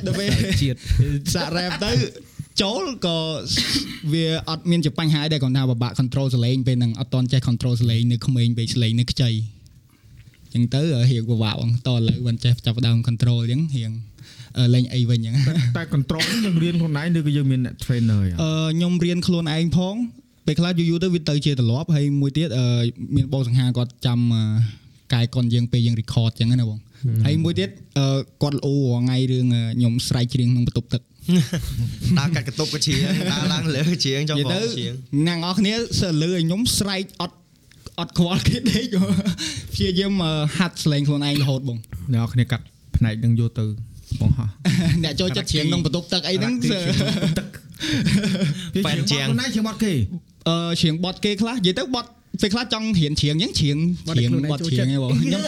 [0.05, 0.29] ដល់ពេល
[0.61, 0.77] ជាតិ
[1.33, 1.91] សាក់ rap ទៅ
[2.61, 3.19] ចូលក៏
[4.11, 9.29] វាអត់មានជាបញ្ហាអីដែរគ្រាន់ថាពិបាក control សលេងពេលហ្នឹងអត់តន់ចេះ control សលេងនៅក្មេងពេកសលេងនៅខ្ចី
[10.55, 10.81] អញ្ចឹងទៅ
[11.11, 13.91] រៀងពិបាកបងតឥឡូវមិនចេះចាប់ផ្ដើម control អញ្ចឹងរៀង
[14.57, 15.35] អឺលេងអីវិញអញ្ចឹង
[15.77, 19.95] តែ control នេះយើងរៀនខ្លួនឯងឬក៏យើងមានអ្នក trainer អីអឺខ្ញុំរៀនខ្លួនឯងផង
[20.45, 22.65] ពេលខ្លះយូរៗទៅវាទៅជាទម្លាប់ហើយមួយទៀតអឺ
[23.15, 24.43] មានបងសង្ហាគាត់ចាំអឺ
[25.13, 26.79] កាយកុនយើងពេលយើង record ចឹងណាបង
[27.25, 31.01] ហើយមួយទៀតអឺគាត់ល្អរាល់ថ្ងៃរឿងអឺខ្ញុំស្រែកច្រៀងក្នុងបន្ទប់ទឹក
[32.19, 32.97] ដើរកាត់កតុបក៏ជាង
[33.33, 34.93] ដើរឡើងលើក៏ជាងចង់និយាយបទៅកជាង
[35.27, 37.35] អ្នកនរគ្នាសើលើឲ្យខ្ញុំស្រែកអត់
[37.99, 38.85] អត់ខ្វល់គេដេក
[39.73, 41.77] ព្យាយាមអឺហាត់ស្លេងខ្លួនឯងរហូតបង
[42.13, 42.63] អ្នកគ្នាកាត់
[42.95, 43.65] ផ្នែកនឹងយកទៅ
[44.21, 44.49] បងហោះ
[45.03, 46.79] អ្នកចូលចិត្តច្រៀងក្នុងបន្ទប់ទឹកអីហ្នឹងសើ
[48.85, 49.93] ប៉ែនជាងខ្លួនឯងជាងបាត់គេ
[50.49, 52.09] អឺច្រៀងបត់គេខ្លះនិយាយទៅបត់
[52.41, 53.77] ពេលខ្លះចង់រៀនច្រៀងអញ្ចឹងច្រៀង
[54.07, 55.41] ច្រៀងបត់ច្រៀងឯងបងខ្ញុំ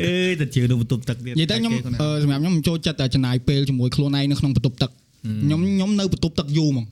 [0.00, 4.90] អេតែជឿនឹងបន្ទប់ទឹកទៀតនិយាយទៅខ្ញុំអឺសម្រាប់ខ្ញុំចូលចិត្តតែចំណាយពេលជាមួយខ្លួនឯងនៅក្នុងបន្ទប់ទឹក
[5.44, 6.86] ខ្ញុំខ្ញុំនៅបន្ទប់ទឹកយូរហ្មង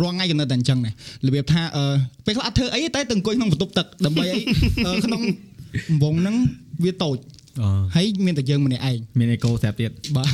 [0.00, 0.94] រាល់ថ្ងៃក៏នៅតែអញ្ចឹងដែរ
[1.26, 1.84] របៀបថាអឺ
[2.26, 4.40] ពេលខ្លះអត់ធ្វើអីទេតែទៅអង្គុយក្នុងបន្ទប់ទឹកដើម្បីអី
[4.86, 5.22] អឺក្នុង
[6.02, 6.36] វងហ្នឹង
[6.84, 7.16] វាតូច
[7.60, 10.26] អឺហើយមានតែយើងម្នាក់ឯងមាន echo ស្រាប់ទៀតបាទ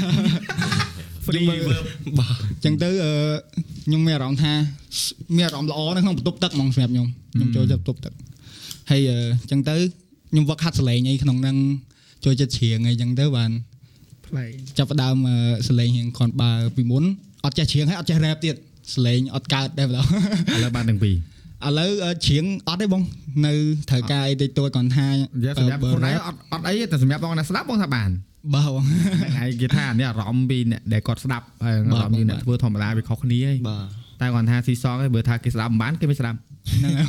[1.32, 1.84] free reverb
[2.18, 3.12] បាទអញ្ចឹងទៅអឺ
[3.84, 4.52] ខ្ញុំមានអារម្មណ៍ថា
[5.36, 8.12] មានអារម្មណ៍ល្អនៅក្នុងបន្ទប់ទឹកហ្មងសម្រាប់ខ្ញុំខ្ញុំចូលចិត្តបន្ទប់ទឹក
[8.90, 9.74] ហើយអឺអញ្ចឹងទៅ
[10.30, 11.56] ខ្ញុំវឹកហាត់សលេងអីក្នុងហ្នឹង
[12.24, 13.50] ចូលចិត្តច្រៀងអីអញ្ចឹងទៅបាន
[14.26, 15.36] ផ្លែកចាប់ផ្ដើមអឺ
[15.68, 17.04] សលេងរៀងគ្រាន់បើពីមុន
[17.44, 18.56] អត់ចេះច្រៀងហើយអត់ចេះ rap ទៀត
[18.94, 20.06] សលេងអត់កើតដែរម្ដង
[20.56, 21.14] ឥឡូវបានទាំងពីរ
[21.66, 23.02] ឥឡូវអឺច្រៀងអត់ទេបង
[23.46, 23.52] នៅ
[23.90, 25.14] ត្រូវការអីតិចតួចគ្រាន់ថាយ
[25.52, 28.10] កសម្រាប់ខ្លួនឯងអត់អត់អីទេតែសម្រាប់បងអ្នកស្ដាប់បងថាបាន
[28.54, 33.84] បាទបងហ្នឹងហើយគេថានេះអារម្មណ៍ពីអ្នកដែលគាត់ស្ដាប់ហើយអារម្មណ៍ពីអ្នកធ្វើធម្មតាវាខុសគ្នាហីបាទ
[34.20, 36.38] តែគាត់ថាស៊ីសងឯងបើថាគេស្ដាប់មិនបានគេមិនស្ដាប់
[36.72, 37.06] ហ្នឹងហើយ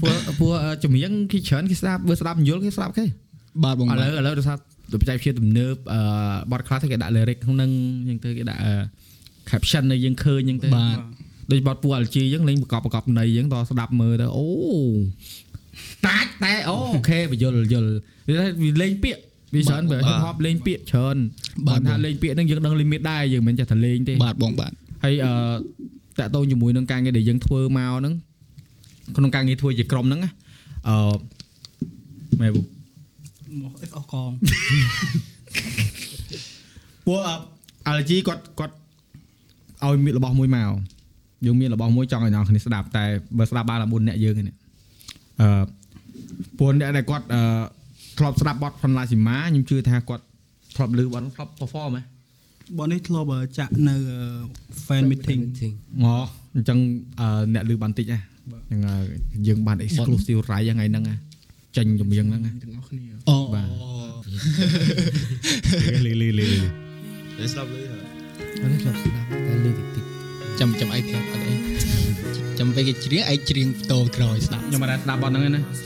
[0.00, 0.52] ពួកពួក
[0.84, 3.04] ចម្រៀងគេច្រើនគេស្ដាប់បើស្ដាប់មិនយល់គេស្ដាប់គេ
[3.64, 4.56] បាទបងឥបាទឡូវឥឡូវដោយសារ
[5.00, 6.00] បច្ចេកវិទ្យាទំនើបអឺ
[6.52, 7.70] បទខ្លះទៅគេដាក់ lyric ក្នុងហ្នឹង
[8.00, 8.74] អញ្ចឹងទៅគេដាក់អឺ
[9.50, 10.98] caption នៅយើងឃើញអញ្ចឹងទៅបាទ
[11.52, 14.46] ដូចបទពួក LG អញ្ចឹងលេងប្រកបប្រកបន័យអញ្ចឹងតស្ដាប់មើលទៅអូ
[16.06, 17.88] តាច់តែអូអូខេបញ្យល់យល់
[18.28, 19.20] វាថាវាលេងពាក្យ
[19.54, 21.16] វាច្រើនបើ hip hop លេងពាក្យច្រើន
[21.66, 24.72] បាបាទទថាលេងពាក្យហ្នឹងយើងដឹង limit ដែរយើងមិនចេះតែលេងទេបាទបងបាទ
[25.04, 25.32] ហើយអឺ
[26.18, 28.14] តាក់ទងជាមួយនឹងការងារដែលយើងធ្វើមកហ្នឹង
[29.16, 30.30] ក្នុងការងារធ្វើជាក្រុមហ្នឹងណា
[30.88, 30.96] អឺ
[32.40, 32.64] មែនបុម
[33.70, 34.30] កអស់កង
[37.06, 37.20] ពួក
[37.86, 38.74] អ LG គាត់គាត់
[39.84, 40.70] ឲ្យមានរបស់មួយមក
[41.46, 43.04] យើងមានរបស់មួយចង់ឲ្យអ្នកនរគ្នាស្ដាប់តែ
[43.38, 44.54] បើស្ដាប់បានតែ4អ្នកយើងឯនេះ
[45.40, 45.48] អឺ
[46.58, 47.40] ពួកអ្នកដែលគាត់អឺ
[48.18, 50.24] ធ្លាប់ស្ដាប់បទផនឡាស៊ីម៉ាខ្ញុំជឿថាគាត់
[50.76, 52.02] ធ្លាប់ឮបទហ្នឹងធ្លាប់ perform ហ៎
[52.78, 53.28] បននេះធ្លាប់
[53.58, 53.96] ចាក់នៅ
[54.86, 55.40] fan meeting
[56.04, 56.14] អូ
[56.54, 56.78] អញ្ចឹង
[57.20, 59.02] អឺអ្នកឮបានតិចណាហ្នឹងហើយ
[59.46, 61.16] យើងបាន exclusive right ថ្ងៃហ្នឹងណា
[61.76, 63.68] ចេញចម្រៀងហ្នឹងណាទាំងអស់គ្នាអូបាទ
[66.06, 66.60] លីលីលីលី
[67.38, 68.02] ទៅស្ដាប់លឺហើយ
[68.62, 70.04] អត់ធ្លាប់ស្ដាប់តែលើតិចតិច
[70.60, 71.54] ចាំចាំអីប្រាប់អត់អី
[72.58, 75.85] ចាំពេលគេច្រៀងឯងច្រៀងបន្តក្រោយស្ដាប់ខ្ញុំមិនដែរស្ដាប់បទហ្នឹងទេណាពួកយ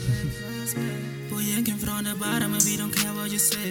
[2.31, 3.69] came from the bottom and we don't care what you say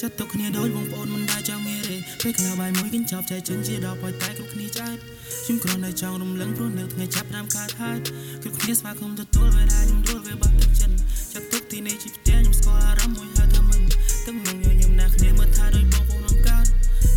[0.00, 4.98] ចាត់ទុកគ្នាដូចបងប្អូនមិនដែលចង់ងាយទេពេលខ្លះបាយមួយកញ្ចប់ចែកជើងជាដល់ប៉យតែគ្រប់គ្នាចាត់
[5.44, 7.98] ខ្ញុំគ្រាន់តែចង់រំលឹងព្រោះនៅថ្ងៃចាប់តាមកាត់ហើយ
[8.42, 10.90] គ្រប់គ្នាស្វាគមន៍ទទួលវាដែរខ្ញុំដួលវាបាត់ទឹកចិន
[11.32, 13.82] ចាត់ទុកទីនេះជាផ្ទះខ្ញុំស្គាល់អារម្មណ៍មួយហើយធ្វើមិន
[14.26, 16.66] ទឹកងងញញឹមណាគ្នាមើលថាដូចបងប្អូនអង្កើត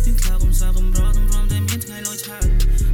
[0.04, 2.46] យើងខ្លះកុំសាកំរទំរំតែមានថ្ងៃលយឆាត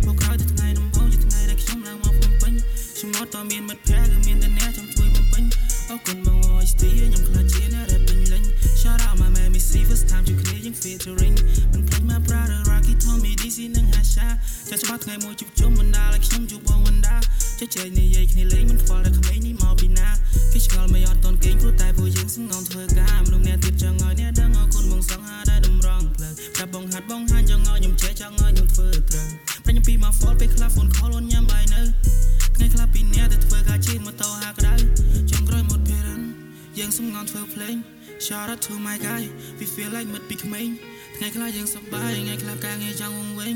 [0.06, 2.52] មកក្រោយទៅថ្ងៃដំបូងជាថ្ងៃដែលខ្ញុំឡើងមកភ្នំពេញ
[2.96, 5.19] ខ្ញុំអត់តមានមិត្តភក្តិគឺមានតែអ្នកចាំជួយ
[5.90, 8.42] បំពេញ OST ខ្ញុំខ្លាចជាអ្នក rap ពេញលេញ
[8.80, 11.36] Shout out my man Missy first time ជួបគ្នាយើង featuring
[11.72, 14.28] មិនភ្លេច my brother Rocky Tommy DC និង Hasha
[14.68, 17.16] ចាំច្បាស់ថ្ងៃមួយជួបជុំបណ្ដាឲ្យខ្ញុំជួបបងបណ្ដា
[17.58, 20.08] ចេះចេះនិយាយគ្នាលេងមិនខ្វល់តែក្មេងនេះមកពីណា
[20.52, 29.28] គេឆ្ងល់មិនអត់តន់គេងព្រោះតែពួកយើងសងំធ្វើការមនុស្សអ្នកទៀតចង់ឲ្យអ្នកដឹងអរគុណបងសង្ហាដែលតម្រង់ផ្លូវប្រាប់បងហាត់បងហាញចង់ឲ្យខ្ញុំចេះចង់ឲ្យខ្ញុំធ្វើត្រូវ
[29.64, 31.80] ប្រាញ់ខ្ញុំពីមក fall ពេលខ្លះ phone call អូនញ៉ាំបាយនៅ
[32.54, 35.29] ថ្ងៃខ្លះពីអ្នកទៅធ្វើការជិះម៉ូតូហាក្តៅ
[36.80, 37.76] យើងសំងំធ្វើភ្លេង
[38.26, 39.22] Shout out to my guy
[39.58, 40.68] we feel like មិត្តពីក្មេង
[41.16, 43.54] ថ្ងៃខ្លះយើងសប្បាយថ្ងៃខ្លះការងារចង់វង្វេង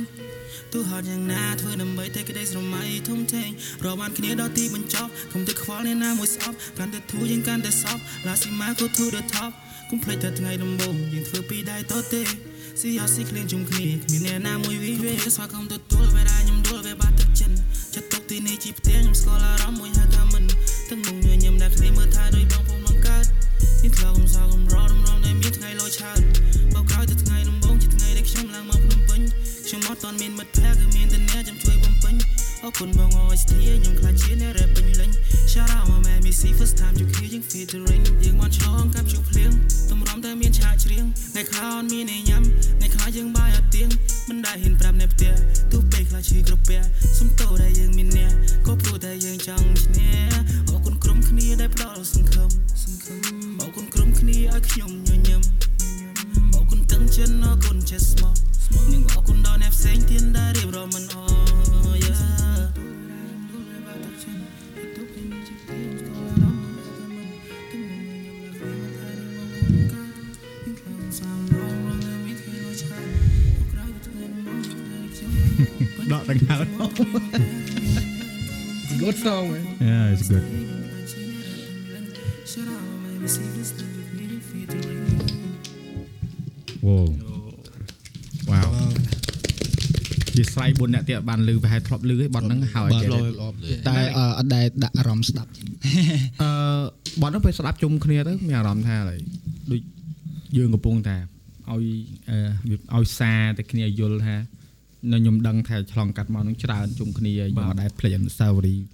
[0.73, 3.49] ទោះហត់យ៉ាងណាធ្វើដើម្បីតែក្តីស្រមៃធំធេង
[3.85, 9.51] រកបានគ្នាដល់ទីបញ្ចប់កុំទៅខ្វល់អ្នកណាមួយស្អប់កាន់តែធូរយើងកាន់តែសប់ Last my go to the top
[9.91, 12.23] កុំភ្លេចតែថ្ងៃដំបូងយើងធ្វើពីដៃតទេ
[12.81, 17.53] ស៊ីអស៊ីក្លៀនជុំគ្នាគ្មានអ្នកណាមួយវិវេស្វាគមន៍ទទួលពេលដែលខ្ញុំដួលវាបាត់ទឹកចិន
[17.95, 20.45] ចាត់ទុកទីនេះជីផ្ទះខ្ញុំស្គាល់អារម្មណ៍មួយហៅថាមិន
[20.91, 22.64] ទាំងមុំញញឹមដែលគ្នាមើលថាដូចបងពុំបង្កើត
[23.85, 26.21] នេះខ្លោកុំសោកុំរដំរំដែលមានថ្ងៃលោឆើត
[26.73, 29.21] បោកក្រោយទៅថ្ងៃដំបូងជាថ្ងៃដែលខ្ញុំឡើងមកភ្នំពេញ
[29.67, 32.15] ខ្ញុំអត់តន់មានមិត្តភក្តិគឺមានតែអ្នកចាំជួយបំពេញ
[32.63, 35.11] អរគុណបងអរស្ទីខ្ញុំខ្លាចជាអ្នក rap ពេញលេញ
[35.53, 39.51] Shout out my man Missy first time ជួបគ្នាយើង featuring យើងមកឆ្លងកាប់ជួបភ្លៀង
[39.91, 42.43] តម្រាំតែមានឆាកច្រៀងថ្ងៃខ្លះអត់មានឯញ៉ាំ
[42.79, 43.89] ថ្ងៃខ្លះយើងបាយអត់ទៀង
[44.29, 45.35] មិនដែលហ៊ានប្រាប់អ្នកផ្ទះ
[45.73, 46.81] ទោះពេលខ្លះឈឺក្រពះ
[47.19, 48.33] សុំទោសដែលយើងមានអ្នក
[48.67, 50.31] ក៏ព្រោះតែយើងចង់ឈ្នះ
[50.69, 52.74] អរគុណក្រុមគ្នាដែលផ្ដល់សង្ឃឹមសង្ឃឹម
[53.05, 53.07] អ
[53.69, 55.43] រគុណក្រុមគ្នាឲ្យខ្ញុំញញឹម
[56.55, 58.35] អរគុណទាំងចិនអរគុណចេះស្មោះ
[58.93, 62.25] និងអរគុណដល់អ្នកផ្សេងទៀតដែលរៀបរាប់មិនអរ yeah
[76.13, 76.67] ដកដង្ហើម
[79.01, 80.74] good song man Yeah it's good
[86.87, 87.07] Wow
[88.51, 88.71] Wow
[90.37, 93.31] ជាស្រ័យ4អ្នកទៀតបានលឺប្រហែលធ្លាប់លឺឯបត់ហ្នឹងហើយបាទចេះលយ
[93.89, 95.51] តែអឺអត់ដែលដាក់អារម្មណ៍ស្ដាប់
[96.43, 96.51] អឺ
[97.23, 99.21] បត់ហ្នឹងពេលស្ដាប់ជុំគ្នាទៅមានអារម្មណ៍ថាឡើយ
[99.71, 99.81] ដូច
[100.57, 101.25] យើងកំពុងតែឲ្យ
[101.71, 101.77] អឺ
[102.71, 104.37] វាឲ្យសារទៅគ្នាយល់ថា
[105.13, 108.85] នៅខ្ញុំដឹងថាឆ្លងកាត់មកនឹងច្រើនជុំគ្នាយើងអត់ដែលភ្លេចអនុស្សាវរីយ៍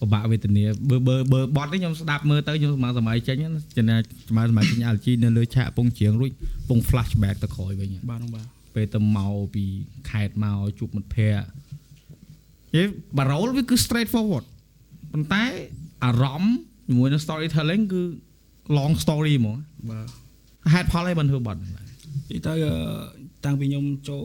[0.00, 3.96] ពិបាកវេទនាបើបើបើបត់នេះខ្ញុំស្ដាប់មើលទៅខ្ញុំស្មើសម័យចេញណាចំណា
[4.30, 6.30] ស្មើសម័យចេញ LG នៅលើឆាកពងជៀងរួច
[6.68, 9.64] ពង flashback ទៅក្រោយវិញបាទបាទពេលទៅមកពី
[10.10, 11.44] ខេត្តមកជួបមិត្តភ័ក្តិ
[12.76, 12.82] យេ
[13.18, 14.44] បារ៉ូលវាគឺ straight forward
[15.12, 15.44] ប៉ុន្តែ
[16.04, 16.56] អារម្មណ៍
[16.88, 18.02] ជាមួយនឹង storytelling គឺ
[18.76, 19.56] long story ហ្មង
[19.90, 20.06] បាទ
[20.74, 22.74] ហេតុផលអីបានធ្វើបាត់ហ្នឹងនិយាយទៅអឺ
[23.44, 24.24] តាំងពីខ្ញុំចូល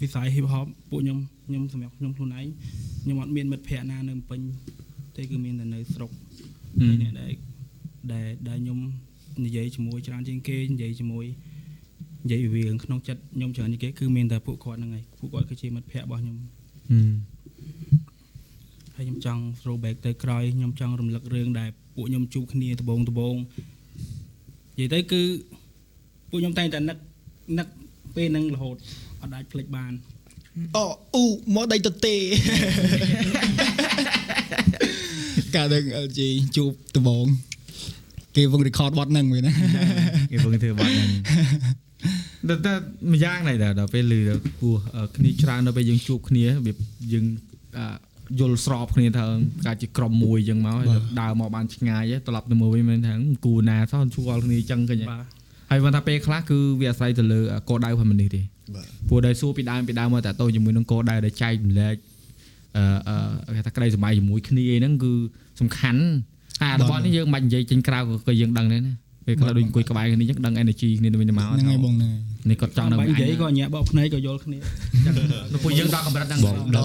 [0.00, 2.46] វិស័យ hip hop ពួកខ្ញុំ ខ្ញុំសម្រាប់ខ្ញុំខ្លួនឯង
[3.02, 4.40] ខ្ញុំអត់មានមិត្តភ័ក្តិណានៅភ្នំពេញ
[5.16, 6.10] ទេគឺមានតែនៅស្រុក
[6.80, 7.32] ហើយអ្នកដែល
[8.12, 8.78] ដែលដែលខ្ញុំ
[9.44, 11.24] និយាយជាមួយច្រើនជាងគេនិយាយជាមួយ
[12.24, 16.36] និយាយវារឿងក្នុងចិត្តខ្ញុំច្រើនជាងគេគឺមានតែពួកគាត់ហ្នឹងហើយពួកគាត់គឺជាមិត្តភ័ក្តិរបស់ខ្ញុំ
[18.96, 23.36] ហើយខ្ញុំចង់ throw back ទៅក្រោយខ្ញុំចង់រំលឹករឿងដែលពួកខ្ញុំជួបគ្នាដបងដបង
[24.78, 25.22] និយាយទៅគឺ
[26.30, 26.98] ពួកខ្ញុំតែងតែនឹក
[27.58, 27.68] នឹក
[28.16, 28.76] ពេលហ្នឹងរហូត
[29.20, 29.92] អត់អាចភ្លេចបាន
[30.76, 30.84] អូ
[31.14, 31.24] អ៊ូ
[31.54, 32.16] មកដៃទៅទេ
[35.54, 36.20] កាលនឹង LG
[36.56, 37.26] ជួបដបង
[38.36, 39.52] គេវង record បទហ្នឹងវិញណា
[40.30, 41.10] គេពងធ្វើបាត់ហ្នឹង
[42.48, 42.72] តែតែ
[43.12, 44.20] ម្យ៉ាងណៃដែរដល់ពេលលឺ
[44.60, 44.74] ពោះ
[45.16, 46.76] គ្នាច្រើនដល់ពេលយើងជួបគ្នារបៀប
[47.12, 47.24] យើង
[47.78, 47.86] អឺ
[48.40, 49.24] យល់ស្របគ្នាថា
[49.66, 50.86] កាជាក្រុមមួយអញ្ចឹងមកហើយ
[51.20, 55.24] ដើរមកបានឆ្ងាយហើយត្រឡប់ទៅមើលវិញមែនថាគូណាសោះជួលគ្នាអញ្ចឹងឃើញបាទ
[55.70, 58.53] ហើយបើថាពេលខ្លះគឺវាអាស្រ័យទៅលើគោលដៅរបស់មនុស្សទេបាទ
[59.08, 61.96] ព្រោះដែលសួរពីដើមពីដើមមកតាតោជាមួយនឹងគោលដៅដែលចែកម្លែក
[62.76, 62.84] អឺ
[63.48, 65.12] អឺគេថាក្តីសម័យជាមួយគ្នាហ្នឹងគឺ
[65.60, 66.02] សំខាន់
[66.62, 68.94] អារបស់នេះយើងមិនបាច់និយាយចេញក្រៅក៏ក៏យើងដឹងដែរណា
[69.26, 74.58] ពេលខ្លះដូចអង្គុយក្បែរគ្នាអញ្ចឹងដឹង energy គ្នាទៅវិញទៅមកហ្នឹងហើយបងហ្នឹងហើយនេះគាត់ចង់នៅបាញ់និយាយក៏ញាក់បោកភ្នែកក៏យល់គ្នា
[75.52, 76.84] នៅពួកយើងដល់កម្រិតហ្នឹងបងដល់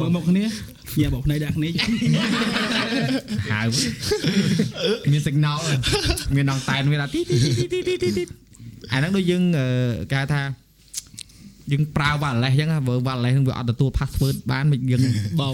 [0.00, 0.44] មើលមកគ្នា
[1.00, 1.68] ញាក់បោកភ្នែកដាក់គ្នា
[3.52, 3.62] ហៅ
[5.12, 5.58] មាន signal
[6.36, 7.36] មានដងតែនវាថាទីទី
[7.72, 8.24] ទីទីទីទី
[8.92, 9.66] អាហ្នឹងដូចយើងអឺ
[10.10, 10.40] គេហៅថា
[11.72, 15.02] យើងប្រើ wireless អញ្ចឹងបើ wireless ហ្នឹងវាអត់ទទួល password បានមិនយើង
[15.40, 15.48] បោ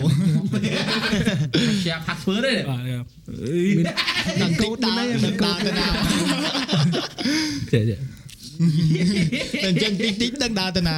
[1.83, 5.87] share password ទេបាទដល់កូដដើរដល់ដើរទៅណា
[7.73, 10.97] ចេះចេះតែអញ្ចឹងតិចតិចដឹងដើរទៅណា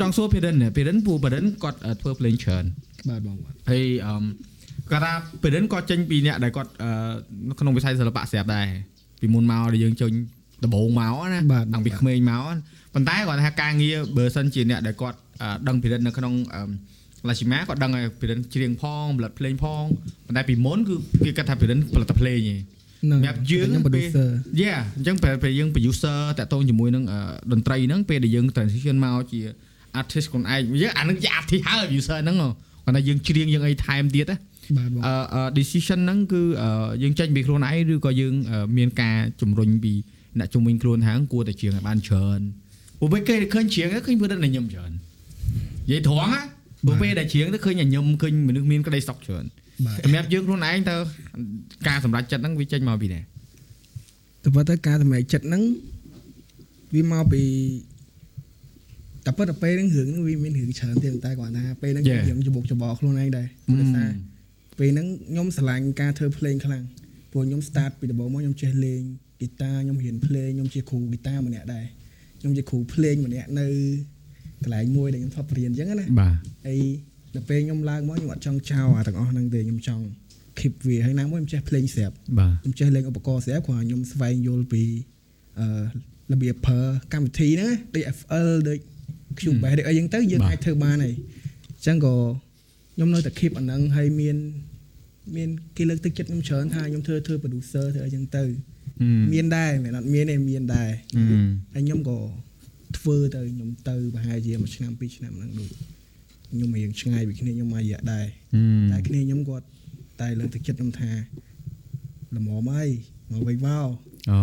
[0.00, 2.64] ចង់សួរ parent ណា parent ពូ parent គាត់អឺធ្វើ playing ច្រើន
[3.08, 4.14] បាទបងបាទហើយអឺ
[4.90, 5.12] គាត់ថា
[5.42, 6.90] parent គាត់ចេញពីអ្នកដែលគាត់អឺ
[7.48, 8.66] នៅក្នុងវិស័យសិល្បៈស្រាប់ដែរ
[9.20, 10.12] ពីមុនមកដែលយើងចេញ
[10.64, 11.40] ដំបូងមកណា
[11.72, 12.44] តាំងពីក្មេងមក
[12.94, 16.62] ប៉ុន្តែគាត់ថាការងារបើសិនជាអ្នកដែលគាត់អឺដឹង parent នៅក្នុងអឺ
[17.28, 19.84] ឡាស៊ីម៉ាគាត់ដឹងហើយ parent ច្រៀងផងផលិតភ្លេងផង
[20.26, 22.60] ប៉ុន្តែពីមុនគឺគេគាត់ថា parent ផលិតតែភ្លេងឯង
[23.10, 24.28] នឹងសម្រាប់យើងខ្ញុំ producer
[24.62, 27.20] Yeah អញ្ចឹងពេលពេលយើង producer តាក់ទងជាមួយនឹងអឺ
[27.52, 29.40] តន្ត្រីហ្នឹងពេលដែលយើង transition មកជា
[30.00, 34.36] artist ខ្លួនឯងយើងអានឹងជា artist ហើយ producer ហ្នឹងគាត់ថាយើងច្រៀងយើងអីថែមទៀតណា
[34.76, 36.70] បាទបងអឺអឺ decision ហ្នឹងគឺអឺ
[37.02, 39.92] យើងចេញពីខ្លួនឯងឬក៏យើងអឺមានការជំរុញពី
[40.38, 42.40] អ្នកជំនាញខ្លួនហាងគួរតែច្រៀងឲ្យបានច្រើន
[43.00, 46.42] ព្រោះពេលគេឃើញច្រៀងទៅឃើញព្រឹកតែញឹមច្រើននិយាយត្រង់ណា
[46.86, 49.44] ព្រោះពេលដែលច្រៀងទៅឃើញតែញឹមឃើញមនុស្សមានក្តីសុខច្រើន
[49.86, 50.94] បាទសម្រាប់យើងខ្លួនឯងទៅ
[51.88, 53.20] ការសម្រេចចិត្តហ្នឹងវាចេញមកពីណា
[54.42, 55.62] តែប៉ុន្តែការសម្រេចចិត្តហ្នឹង
[56.94, 57.42] វាមកពី
[59.26, 62.22] តែប៉ុន្តែពេលហ្នឹងរឿងហ្នឹងវាមានរឿងច្រើនទៀតតែគាត់ថាពេលហ្នឹង Yeah.
[62.26, 64.10] ខ្ញុំច្បុកច្បល់ខ្លួនឯងដែរព្រោះដោយសារ
[64.78, 66.84] ពេលហ្នឹងខ្ញុំស្រឡាញ់ការធ្វើភ្លេងខ្លាំង
[67.32, 69.00] ព្រោះខ្ញុំ start ពីដំបូងមកខ្ញុំចេះលេង
[69.36, 71.84] ហ្គីតាខ្ញុំរៀនភ្លេងខ្ញុំជាគ្រូហ្គីតាម្នាក់ដែរ
[72.40, 73.66] ខ្ញុំជាគ្រូភ្លេងម្នាក់នៅ
[74.62, 76.34] កន្លែងមួយដែលខ្ញុំធ្លាប់រៀនអញ្ចឹងណាបាទ
[76.66, 76.80] ហើយ
[77.34, 80.04] ដល់ពេលខ្ញុំឡើងមកខ្ញុំអត់ចង់ចោលអាទាំងអស់ហ្នឹងទេខ្ញុំចង់
[80.58, 84.82] keep វាហើយណាមួយខ្ញុំចេះភ្លេងស្រាប់បាទខ្ញុំចេះលេងឧបករណ៍ស្រាប់គ្រាន់តែខ្ញុំស្វែងយល់ពី
[85.58, 85.66] អឺ
[86.32, 86.80] របៀបប្រើ
[87.12, 88.78] កម្មវិធីហ្នឹងដូច FL ដូច
[89.38, 91.14] Cubase ដូចអីចឹងទៅយើងអាចធ្វើបានហើយ
[91.76, 92.14] អញ្ចឹងក៏
[92.94, 94.36] ខ្ញុំនៅតែ keep អាហ្នឹងហើយមាន
[95.36, 98.44] មានគេលើកទឹកចិត្តខ្ញុំច្រើនថាខ្ញុំធ្វើធ្វើ producer ធ្វើអីចឹងទៅ
[99.32, 101.22] មានដែរមិនមែនអត់មានទេមានដែរអឺ
[101.74, 102.18] ហើយខ្ញុំក៏
[102.98, 105.70] ធ្វើទៅខ្ញុំទៅប្រហែលជាមួយឆ្នាំពីរឆ្នាំហ្នឹងដូច
[106.50, 108.26] ខ្ញុំរៀងឆ្ងាយពីគ្នាខ្ញុំមករយៈដែរ
[108.90, 109.66] តែគ្នាខ្ញុំគាត់
[110.20, 111.10] តែលើកទឹកចិត្តខ្ញុំថា
[112.36, 112.84] ល្មមអី
[113.32, 113.88] មកវិញមក
[114.30, 114.40] អូ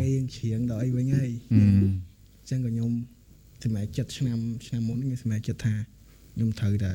[0.00, 2.90] ពេលយើងច្រៀងដល់អីវិញហើយអឺអញ្ចឹងក៏ខ្ញុំ
[3.64, 5.74] សម្រេចចិត្តឆ្នាំឆ្នាំមុនខ្ញុំសម្រេចចិត្តថា
[6.34, 6.92] ខ្ញុំត្រូវតែ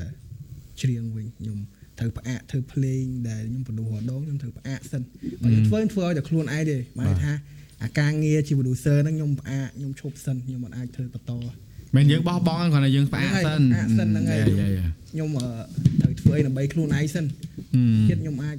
[0.82, 1.58] ច្រៀងវិញខ្ញុំ
[2.00, 5.02] ត្រូវផ្អាកធ្វើភ្លេងដែលខ្ញុំបដួរដងខ្ញុំត្រូវផ្អាកសិន
[5.42, 7.32] បើខ្ញុំធ្វើធ្វើឲ្យតែខ្លួនឯងទេបានន័យថា
[7.82, 11.32] អាការងារជា producer ហ្នឹងខ្ញុំផ្អាកខ្ញុំឈប់សិនខ្ញុំមិនអាចធ្វើបន្ត
[11.96, 15.46] មិនយើងបោះបង់គាត់ថាយើងផ្អាកសិនផ្អាកសិនហ្នឹងហើយយ៉ាយ៉ាខ្ញុំអឺ
[16.00, 17.24] ត្រូវធ្វើអីដើម្បីខ្លួនឯងសិន
[18.08, 18.56] ចិត្តខ្ញុំអាច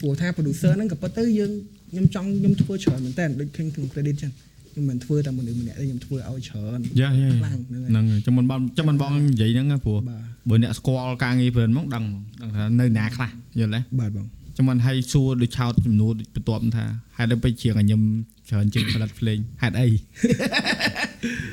[0.00, 1.50] ព្រោះថា producer ហ្នឹងក៏ប៉ុន្តែយើង
[1.90, 4.32] ខ្ញុំចង់ខ្ញុំធ្វើច្រើនមែនតើដូច King King Credit ចឹង
[4.70, 12.04] ខ្ញុំមិនធ្វើតែមនុស្សម្នាក់ទេខ្ញុំធ្វើឲ្យច្រើនយ៉ាយ៉ាខ្លាំងហ្នឹងហើយហ្នឹងហើយចាំមិនបងចាំមិនបងនិយាយហ្នឹងណាព្រោះបាទ បើអ្នកស្គាល់ការងារព្រឹនមកដឹង
[12.42, 13.30] ដឹងថានៅណាខ្លះ
[13.60, 14.26] យល់ទេបាទបង
[14.56, 16.84] ចាំមិនឲ្យសួរដូចឆោតចំនួនបន្ទាប់ថា
[17.18, 18.00] ហេតុអីពេកជាងឲ្យខ្ញុំ
[18.48, 19.88] ច្រើនជាងផលិតភ្លេងហេតុអី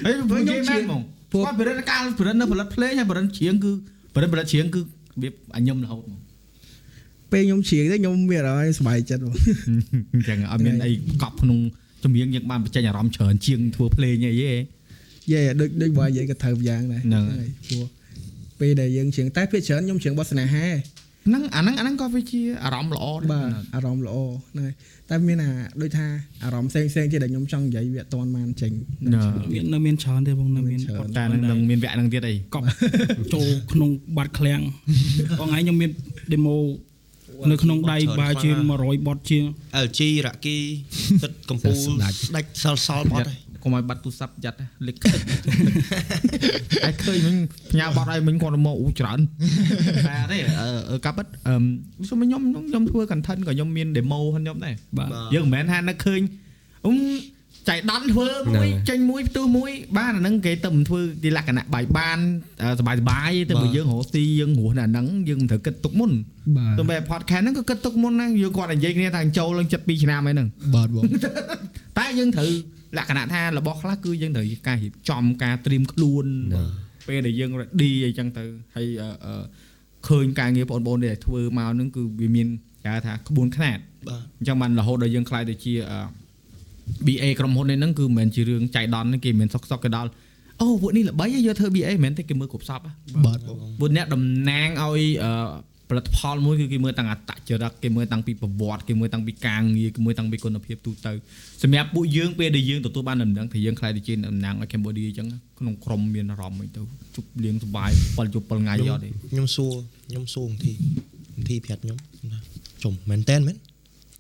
[0.04, 1.02] ហើយខ្ញុំនិយាយមែនហ្មង
[1.34, 3.72] ពួកបរិទ្ធកាលបរិទ្ធនៅផលិតភ្លេងហើយបរិទ្ធច្រៀងគឺ
[4.16, 4.84] បរិទ្ធបរិទ្ធច្រៀងគឺរ
[5.22, 6.20] បៀបឲ្យខ្ញុំរហូតហ្មង
[7.32, 9.36] ពេលខ្ញុំច្រៀងទៅខ្ញុំមានអារម្មណ៍សប្បាយចិត្តបង
[10.14, 11.60] អញ្ចឹងអត់មានអីកប់ក្នុង
[12.04, 14.54] ចម្រៀងយើងបានបញ្ចេញអារម្មណ៍ច្រើនជាងធ្វើភ្លេងអីទេ
[15.32, 17.86] យេដូចដូចបើនិយាយក៏ត្រូវយ៉ាងដែរហ្នឹងហើយព្រោះ
[18.60, 20.66] ពេលដែលយើងច្រៀងតែពេលច្រើនខ្ញុំច្រៀងបទស្នេហា
[21.28, 24.18] ហ្នឹងអាហ្នឹងអាហ្នឹងក៏វាជាអារម្មណ៍ល្អដែរបាទអារម្មណ៍ល្អ
[24.52, 24.74] ហ្នឹងហើយ
[25.10, 25.52] តែមានអា
[25.82, 26.06] ដូចថា
[26.44, 28.72] អារម្មណ៍ផ្សេងផ្សេងៗទៀតដែលខ្ញុំចង់និយាយវាអត់ទាន់បានចេញ
[29.14, 29.22] ណា
[29.54, 32.66] មាននៅមានច្រើនទេបងនៅមានច្រើនបទតែហ្នឹងនឹងមានវគ្គហ្នឹងទៀតអីកប់
[33.34, 34.62] ចូលក្នុងបាត់ឃ្លាំង
[35.40, 35.92] បងឯងខ្ញុំមាន
[36.32, 36.56] demo
[37.52, 39.44] នៅក្នុងដៃបាជាង100បទជាង
[39.86, 40.58] LG រ៉ាគី
[41.24, 44.58] ទឹកកម្ពុជាស្ដាច់ស្ដាច់សល់សល់បត់ហើយ កុំឲ្យបាត់ទូរស័ព្ទយ៉ាត់
[44.88, 45.22] លេខខ្ទេច
[46.86, 47.36] អាចឃើញមិញ
[47.72, 49.20] ផ្ញើបាត់ឲ្យមិញគាត់មកអ៊ូច្រើន
[50.08, 50.38] តែទេ
[51.06, 51.56] កាប់បិទអឺ
[52.08, 56.22] ខ្ញុំខ្ញុំខ្ញុំធ្វើ content ក៏ខ្ញុំមាន demo ហ្នឹងខ្ញុំដែរបាទយើងមិនមែនថានឹកឃើញ
[56.86, 56.98] អ៊ំ
[57.70, 62.20] ចៃដន្យធ្វើមួយចេញមួយផ្ទុះមួយ បានអាហ្នឹងគេទៅមិនធ្វើទីលក្ខណៈបាយបាន
[62.80, 66.12] សបាយសបាយទៅបើយើងរស់ទីយើងរស់នៅអាហ្នឹងយើងមិនត្រូវគិតទុកមុន
[66.78, 71.04] ទៅបែប podcast ហ្នឹងក៏គិតទុកមុនដែរយើងគាត់និយាយគ្នាថាចូលឡើង72ឆ្នាំហើយហ្នឹងបាទបង
[71.98, 72.50] តែយើងត្រូវ
[72.98, 76.26] លក្ខណៈថារបស់ខ្លះគឺយើងត្រូវការរៀបចំការត្រៀមខ្លួន
[77.08, 78.44] ពេលដែលយើង ready អីចឹងទៅ
[78.76, 79.44] ហើយអឺអឺ
[80.08, 82.48] ឃើញការងារបងប្អូនដែលធ្វើមកហ្នឹងគឺវាមាន
[82.84, 83.78] គេហៅថាក្បួនខ្នាត
[84.08, 86.00] បាទអញ្ចឹងបានរហូតដល់យើងខ្លាយទៅជាអឺ
[87.08, 90.10] BA ក្រុមហ៊ុននេះហ្នឹងគឺមិនមែនជារឿងចៃដន្យទេគេមិនមែនសុកសុកគេដល់
[90.62, 92.92] អូពួកនេះល្បីហើយយកធ្វើ BA មិនមែនទេគេមើលគ្រប់សពហ៎
[93.26, 95.32] បាទបងពួកអ្នកតំណាងឲ្យអឺ
[95.90, 101.12] ផលិតផលមួយគឺគេមើលតាំងអត្តចរិតគេមើលតាំងពីប្រវត្តិគេមើលតាំងពីការងារគេមើលតាំងពីគុណភាពទូទៅ
[101.64, 105.28] សម្រាប់ពួកយើងពេលដែលយើងទទួលបានដំណឹងថាយើងខ្លាយទៅជាតំណាងឲ្យ Cambodia អញ្ចឹង
[105.60, 106.82] ក្នុងក្រុមមានអារម្មណ៍អីទៅ
[107.16, 109.74] ជប់លៀងសុបាយ7យប់7ថ្ងៃអត់ទេខ្ញុំសួរ
[110.10, 110.74] ខ្ញុំសួរអង្ធី
[111.36, 111.98] អង្ធីប្រាប់ខ្ញុំ
[112.34, 112.40] ថា
[112.84, 113.56] ចុំមែនតែនមែន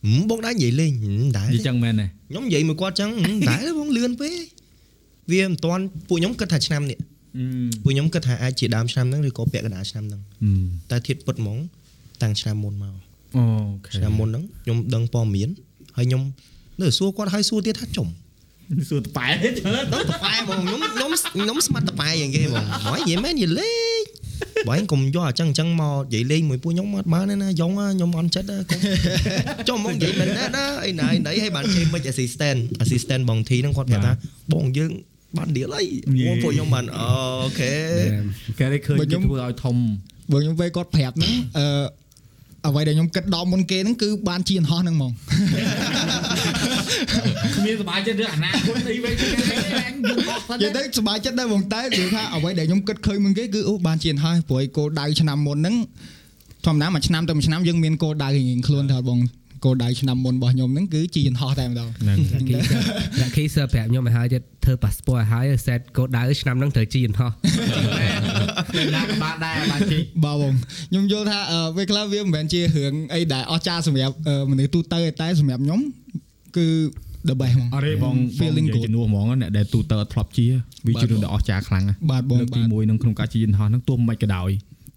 [0.05, 4.33] ហឹមបងដែរនិយាយលេងហឹមដែរនិយាយចឹងមែនទេខ្ញុំនិយាយមួយគាត់ចឹងហឹមដែរបងលឿនពេក
[5.31, 7.08] វាមិនតាន់ពួកខ្ញុំគិតថាឆ្នាំនេះអឺ
[7.83, 10.21] ពួកខ្ញុំគិតថាអាចជាដើមឆ្នាំហ្នឹងឬក៏ពាក់កណ្ដាលឆ្នាំហ្នឹង
[10.89, 11.57] តែធៀបពិតហ្មង
[12.21, 12.93] តាំងឆ្នាំមុនមក
[13.37, 13.43] អូ
[13.85, 15.49] ខេឆ្នាំមុនហ្នឹងខ្ញុំដឹងព័ត៌មាន
[15.97, 16.21] ហើយខ្ញុំ
[16.81, 18.07] នៅសួរគាត់ហើយសួរទៀតថាចុំ
[18.89, 19.27] សួរតប៉ែ
[19.57, 24.01] ច្រើនដល់តប៉ែហ្មងខ្ញុំខ្ញុំខ្ញុំស្មាត់តប៉ែយ៉ាងគេហ្មងហើយនិយាយមែននិយាយលេង
[24.67, 28.79] បើឯងកុំយកអញ្ចឹងអញ្ចឹងមកនិយាយលេងមួយពួកខ្ញុំអត់បានទេណាយ៉ងណាខ្ញុំអន់ចិត្តណាកុំ
[29.69, 34.13] ចុះមកនិយាយមែនណាណាអីណាអីណីឲ្យបានគេមិន assistant assistant បងធីហ្នឹងគាត់ប្រាប់ថា
[34.53, 34.91] បងយើង
[35.37, 35.85] បានដៀលអី
[36.43, 37.07] ពួកខ្ញុំបានអូ
[37.59, 37.73] ខេ
[38.59, 39.75] គេได้ឃើញគេធ្វើឲ្យធំ
[40.31, 41.65] បើខ្ញុំពេលគាត់ប្រាប់ហ្នឹងអឺ
[42.67, 45.11] អ្វីដែលខ្ញុំគិតដល់មុនគេហ្នឹងគឺបានជាយន្តហោះហ្នឹងហ្មង
[47.55, 55.75] គ្មានសុបាយចិត្តរឿងអនាគតអីវិញអញយល់អស់សិននិយាយទៅសប្បាយចិត្តដែរបងតែនិយាយថាអ្វីដែលខ្ញុំគិតឃើញមុនគេគឺអូបានជាយន្តហោះព្រោះឯគោលដៅឆ្នាំមុនហ្នឹង
[56.65, 59.19] ធម្មតាមួយឆ្នាំទៅមួយឆ្នាំយើងមានគោលដៅរៀងៗខ្លួនថាបង
[59.65, 62.17] គោលដៅឆ្នាំមុនរបស់ខ្ញុំហ្នឹងគឺជាយន្តហោះតែម្ដងហ្នឹង
[62.49, 62.53] គី
[63.21, 67.31] ដាក់គីសើប្រាប់ខ្ញុំឲ្យហើយទៀតធ្វើ passport ឲ្យហើយ set កោដៅឆ្នាំហ្នឹងត្រូវជីយន្តហោះ
[68.95, 70.53] ណាក៏បានដែរបានជីបាទបង
[70.89, 75.79] ខ្ញុំយល់ថាអឺពេលខ្លះវាមិនមែនជារឿងអីដែលអស្ចារ្យសម្រាប់អឺមនុស្សទូទៅទេតែសម្រាប់ខ្ញុំ
[76.57, 76.67] គឺ
[77.27, 80.45] the best ហ្មងអរេបង feeling និយាយ good ជំនួសហ្មងអ្នកដែលទូទៅអត់ធ្លាប់ជា
[80.87, 84.49] វាជារឿងដែលអស្ចារ្យខ្លាំងណាស់បាទបងលើកទីបាទ1នឹងក្នុងការជិះយន្តហោះហ្នឹងទោះមិនក៏ដោយ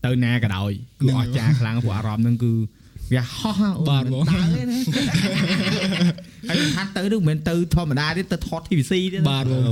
[0.06, 2.52] ទៅណាក៏ដោយគឺហ្នឹងអស្ចារ្យខ្លាំងព្រោះអារម្មណ៍ហ្នឹងគឺ
[3.12, 4.78] វាហោះបាទបងដើរទេណា
[6.48, 9.62] ហើយសំខាន់ទៅនឹងមិនមែនទៅធម្មតាទេទៅថត TVC ទេណាបាទបង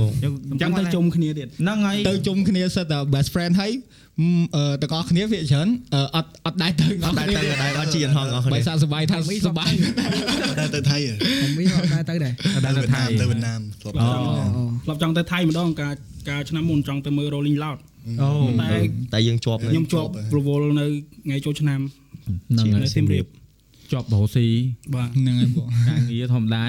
[0.51, 3.73] អញ្ចឹចឹងងទៅជុំគ្នាទៀតហ្នឹងហើយទៅជុំគ្នាសិតតែ best friend ហើយ
[4.19, 9.17] អឺអឺទាំងអស់គ្នាវាច្រើនអឺអត់អត់ដែរទៅអត់ដែរទៅអត់ដែរអត់ជាយន្តហោះអស់បើគ្នាសាសប្បាយថា
[9.47, 9.71] សប្បាយ
[10.59, 12.33] តែទៅថៃហ៎ខ្ញុំមានអត់ដែរទៅដែរ
[12.65, 14.51] ដល់ទៅថៃទៅវៀតណាមធ្លាប់អូទៅវៀតណាម
[14.83, 15.93] ធ្លាប់ចង់ទៅថៃម្ដងការ
[16.29, 17.79] ការឆ្នាំមុនចង់ទៅមើល Rolling Loud
[18.21, 18.29] អូ
[18.61, 18.69] តែ
[19.13, 20.85] តែយើងជាប់នៅខ្ញុំជាប់ប្រវល់នៅ
[21.25, 21.79] ថ្ងៃចូលឆ្នាំ
[22.25, 23.25] ហ្នឹងហើយនៅសៀមរាប
[23.91, 24.47] ជាប់បរោស៊ី
[24.95, 26.63] បាទហ្នឹងហើយបងការងារធម្មតា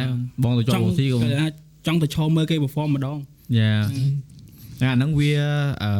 [0.45, 1.47] បងទៅជាប់បរោស៊ីក៏គេថា
[1.87, 3.19] ចង់ទៅឈរមើលគេ perform ម្ដង
[3.59, 3.73] យ៉ា
[4.83, 5.33] អាហ្នឹងវា
[5.85, 5.93] អឺ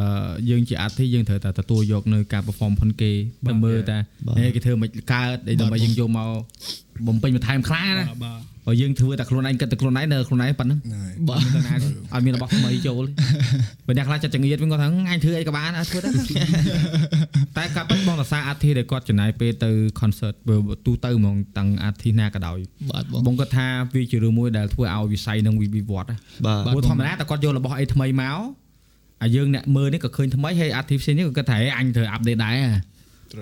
[0.51, 3.13] យើងជាអាទិយើងត្រូវតែទទួលយកនៅការ perform ផុនគេ
[3.49, 3.99] ទៅមើលតែ
[4.39, 6.31] ហេគេធ្វើមិនកើតអីដើម្បីយើងយកមក
[7.07, 11.75] បំពេញបន្ថែមខ្លះណាបាទបាទបើយើងធ្វើតែខ្លួនឯងគិតតែខ្លួនឯងនៅខ្លួនឯងប៉ុណ្ណឹងហ្នឹងហើយបាទទៅណា
[12.13, 13.11] អត់មានរបស់ថ្មីចូលទេ
[13.87, 16.11] បើអ្នកខ្លះចិត្តចង្អៀតវិញគាត់ថាអញធ្វើអីក៏បានអត់ធ្វើទៅ
[17.57, 22.59] តែកាប់ពិតបងរសាអាទិដែលគាត់ចំណាយពេលទៅ concert បើទូទៅហ្មងតាំងអាទិណាក៏ដោយ
[22.91, 28.39] បាទបងបងគាត់ថាវាជារឿងមួយដែលធ្វើឲ្យវិស័យនឹងវិវិវត្តណាបាទព្រោះធម្មតាតែគាត់យករបស់អីថ្មីមក
[29.23, 32.57] អាយើងអ្នកមើលនេះក៏ឃើញថ្មីហើយ artificial នេះក៏គាត់ថាហេអញត្រូវ update ដែរ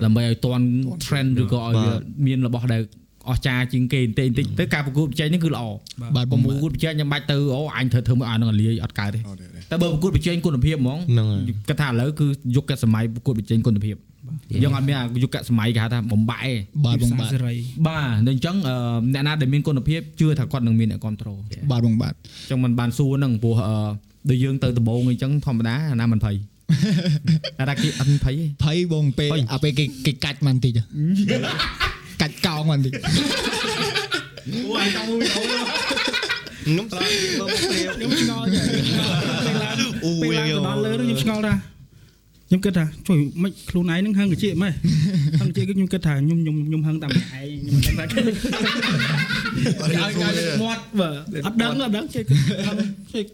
[0.03, 0.65] ដើម្បីឲ្យតន់
[1.05, 1.93] trend ឬក៏ឲ្យវា
[2.25, 2.81] មានរបស់ដែល
[3.29, 5.63] អស្ចារ្យជាងគេបន្តិចបន្តិចទៅការប្រកួតប្រជែងនេះគឺល្អ
[6.15, 13.95] បាទបប្រងកួតប្រជែងខ្ញុំបាច់ទៅអូអញត្រូវធ្វើមកអានឹងអាលាយអត់កើតទេអត់ទេទេតែបើប្រកួតប្រជែងគុណភាពហ្មងហ្នឹងហើយគាត់ថាឥឡូវគឺយុគសម័យប្រកួតប្រជែងគុណភាព
[14.63, 16.53] យើងអត់មានអាយុគសម័យគេហៅថាបំបែកទេ
[16.85, 17.55] បាទបងបាទសេរី
[17.87, 18.75] បាទអញ្ចឹងអឺ
[19.13, 21.37] អ្នកណាដែលមានគុណភាពជឿថាគាត់នឹងមានអ្នកគ្រប់គ្រង
[21.71, 23.75] បាទបងបាទអញ្ចឹងมันបានសួរហ្នឹងព្រោះអឺ
[24.29, 26.35] ដូចយើងទៅដំបងអញ្ចឹងធម្មតាអាណាមិនភ័យ
[27.61, 30.73] អាណាគេអត់ភ័យទេភ័យបងពេលភ័យអាពេលគេគេកាច់មកបន្តិច
[32.21, 32.91] កាច់កោងមកបន្តិច
[34.53, 35.41] អូអញចង់មួយអូ
[36.65, 41.55] ខ្ញុំស្លាប់មើលមកព្រាវខ្ញុំឆ្ងល់ចាពេលឡើងអូពេលយឡើងយើទៅដល់លើនោះខ្ញុំឆ្ងល់ថា
[42.47, 44.73] ខ្ញុំគិតថាជួយមិនខ្លួនឯងនឹងហឹងកជាម៉េះ
[45.39, 48.19] ហឹងកជាគឺខ្ញុំគិតថាខ្ញុំខ្ញុំខ្ញុំហឹងតាមឯងខ្ញុំមិនដឹងថា
[49.79, 51.09] អត់ឲ្យមានឲ្យសួរទេមាត់បើ
[51.45, 52.77] អត់ដឹងអត់ដឹងចេះគិតហឹង
[53.13, 53.25] ចេះ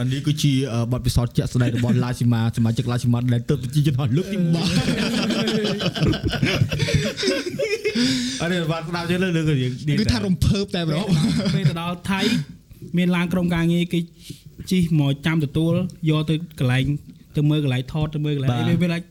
[0.00, 0.52] អានេះគឺជា
[0.92, 4.44] បទពិសោធន៍ជាក់ស្ដែងរបស់ឡាស៊ីម៉ាសមាជិកឡាស៊ីម៉ាដែលទៅជាជនលើកទី1
[8.42, 11.06] អរេបាទស្ដាប់ជិះលើលើកយើងគឺថារំភើបតែម្ដង
[11.54, 12.20] ពេលទៅដល់ថៃ
[12.98, 14.00] មានឡានក្រុមការងារគេ
[14.70, 15.72] ជិះមកចាំទទួល
[16.10, 16.84] យកទៅកន្លែង
[17.36, 19.06] ទៅមើលកន្លែងថតទៅមើលកន្លែងអីវាវា like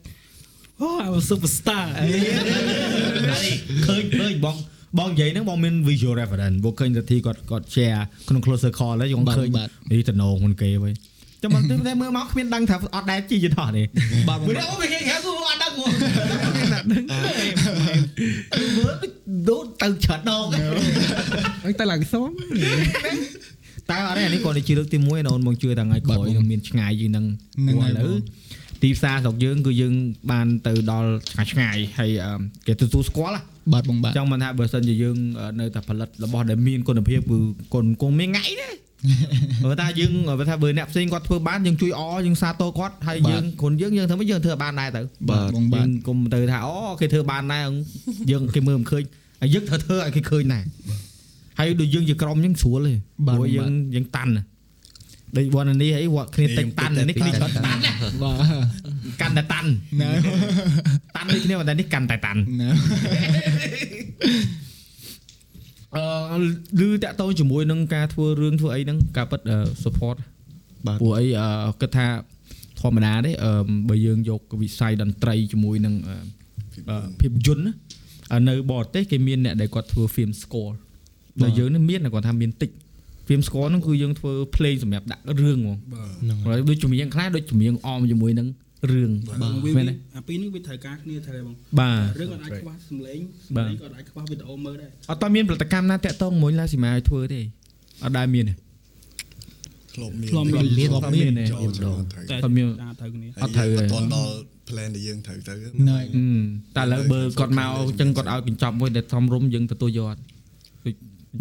[0.81, 2.07] អូ I'm a superstar អី
[3.87, 4.55] ឃើញឃើញបង
[4.97, 9.47] បងនិយាយហ្នឹងបងមាន visual reference បងឃើញទៅទីគាត់គាត់ share ក្នុង close circle ហើយយើងឃើញ
[9.91, 10.93] នេះតំណងមិនគេវិញ
[11.43, 13.85] ចាំមិនតែមើលមកគ្មានដឹងថាអត់ដែរជីយន្តហោះនេះ
[14.29, 15.91] បាទបងមើលបាទអូវាគេហៅគឺអត់ដឹងមក
[18.77, 18.93] មើល
[19.49, 22.29] ដូតទៅឆាត់ដងហ្នឹងទៅឡើងសម
[23.89, 27.25] តែអត់ទេអានេះគាត់ជាលើកទី1ណាអូនមកជឿថាថ្ងៃក្រោយនឹងមានឆ្ងាយជាងនឹង
[27.61, 28.21] ហ្នឹងព្រោះហើយឥឡូវបង
[28.83, 29.93] ទីផ្សារស្រុកយើងគឺយើង
[30.31, 33.41] បានទៅដល់ឆ្ងាយឆ្ងាយហើយអឺគេទទួលស្គាល់ណា
[33.73, 35.15] បាទបងបាទចង់មិនថាបើសិនជាយើង
[35.59, 37.37] នៅតែផលិតរបស់ដែលមានគុណភាពគឺ
[37.73, 38.69] គុណគង់មានថ្ងៃទេ
[39.65, 47.67] បើថាយើងបើថាបើអ្នកផ្សេងគាត់ធ្វើបានយើងជួយអយើងសាទរគាត់ហើយយើងខ្លួនយើងយើងធ្វើមិនយើងធ្វើបានដែរទៅបាទបងបាយើទងគុំទៅថាអូគេធ្វើបានដែរ
[48.31, 49.03] យើងគេមើលមិនឃើញ
[49.41, 50.63] ហើយយើងត្រូវធ្វើឲ្យគេឃើញដែរ
[51.59, 52.93] ហើយដូចយើងជាក្រុមយើងស្រួលទេ
[53.27, 54.31] ព្រោះយើងយើងតាន់
[55.37, 57.91] ដូចវណ្ណនេះអីវត្តគ្នាតិចតាន់នេះគ្នាច្រើនតាន់ណា
[58.23, 58.37] បាទ
[59.21, 59.69] កាន់តែតាន់
[60.01, 60.09] ណែ
[61.15, 62.69] តាន់ដូចគ្នាតែនេះកាន់តែតាន់ណែ
[65.95, 69.41] អឺឬតាក់ទងជាមួយនឹងការធ្វើរឿងធ្វើអីហ្នឹងការពិត
[69.83, 70.17] support
[70.85, 72.07] បាទព្រោះអីអឺគិតថា
[72.81, 73.51] ធម្មតាទេអឺ
[73.89, 76.15] បើយើងយកវិស័យតន្ត្រីជាមួយនឹងអឺ
[76.89, 77.73] អឺភាពយន្តណា
[78.33, 80.73] អានៅបរទេសគេមានអ្នកដែលគាត់ធ្វើ film score
[81.43, 82.69] នៅយើងនេះមានតែគាត់ថាមានតិច
[83.29, 85.77] film score ហ្នឹងគឺយើងធ្វើ play សម្រាប់ដាក់រឿងហ្មង
[86.23, 88.47] ហ្នឹងហើយហើយដូចចម្រៀងខ្លះដូចចម្រៀងអមជាមួយនឹង
[88.91, 89.11] រឿង
[89.65, 93.19] វាមែនទេអាពីរនេះវាត្រូវការគ្នាត្រូវបងបាទរឿងអត់អាចខ្វះសំឡេង
[93.57, 97.41] បាទសំឡេងក៏អាចខ្វះវីដេអូមើលដែរអត់តមានផលិតកម្មណាតាក់ទងមួយឡាស៊ីម៉ាឲ្យធ្វើទេ
[98.03, 98.53] អត់ដែលមានទេ
[99.93, 104.33] ខ្លធ្លាប់មានធ្លាប់មានធ្លាប់មានទេចូលចូលត្រូវតែអត់មានដាក់ត្រូវគ្នាអត់ត្រូវទេអត់តន់ដល់
[104.69, 105.53] plan ដែលយើងត្រូវទៅ
[105.89, 106.41] ណែហឹម
[106.77, 110.38] តែឥឡូវបើគាត់មកអញ្ចឹងគាត់ឲ្យកញ្ចប់មួយដែលធំរុំយើងទទួលយកអត់ដូច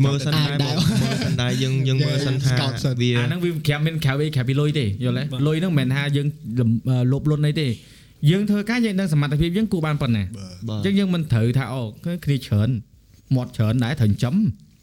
[0.05, 6.27] មើលសិនអាចដែរដែរបងមើលសិនដែរយើងយើងមើលសិនថា Scout សិនវាអាហ្នឹងវាក្រៅមានក្រៅអីក្រៅពីលុយទេយល់ទេលុយហ្នឹងមិនមែនថាយើង
[6.59, 7.69] លំអឺលោភលន់អីទេ
[8.31, 12.69] យើងធ្វើការយើងដឹងសមត្ថភាពយើងគូបានប៉ុណ្ណាបាទបាទអញ្ចឹងយើងមិនត្រូវថាអូគឺគ្នាច្រើន
[13.35, 14.37] មាត់ច្រើនដែរត្រូវចំ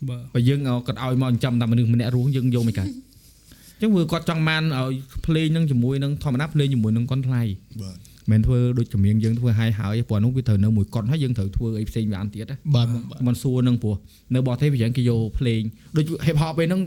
[0.10, 4.92] បាទបើយើងឲ្យគាត់ឲ្យមកចិញ្ចឹមតែមនុស្សម្នាក់រស់យើងយកមិនកើតអញ្ចឹងវាគាត់ចង់បានឲ្យ
[5.26, 7.42] ភ្លេងនឹងជាមួយនឹងធម្មតាភ្លេងជាមួយនឹងកុនថ្លៃ
[7.82, 7.98] បាទ
[8.32, 13.96] មិនធ្វើដូចចម្រៀងយើងធ្វើឲ្យហើយព្រោះនោះវាត្រូវនៅមួយកុនហើយយើងត្រូវធ្វើអីផ្សេងបានទៀតណាបាទបងបាទមិនសួរនឹងព្រោះ
[14.36, 15.62] នៅបរទេសវាយ៉ាងគេយកភ្លេង
[15.96, 16.82] ដូច hip hop ឯហ្នឹង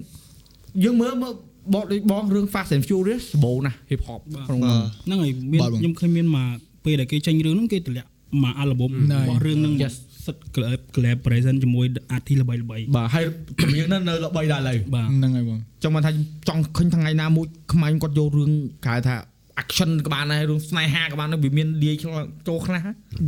[0.85, 1.33] យើងមើលមើល
[1.75, 8.09] បកដូចបងរឿង Fast and Furious សម្បូរណាស់ hip hop ក្នុងហ្នឹងហ្នឹងហើយមានបាទបងខ្ញុំឃើញមានមកពេលដែលគេចេញរឿងហ្នឹងគេតម្លាក់
[8.43, 9.95] មកអាល់ប៊ុមណែរបស់រឿងហ្នឹង Yes
[10.27, 11.87] សិត collab collaboration ជាមួយ
[12.17, 13.25] artist ល្បីៗបាទបាទហើយ
[13.63, 16.11] ចម្រៀងហ្នឹងនៅល្បីដែរឥឡូវហ្នឹងហើយបងចង់មកថា
[16.49, 18.51] ចង់ឃើញថ្ងៃណាមួយខ្មែរគាត់យករឿង
[18.87, 19.17] គេហៅថា
[19.63, 21.97] action ក៏បានដែររឿងស្នេហាក៏បានដែរវាមានលាយ
[22.49, 22.81] ចូលខ្លះ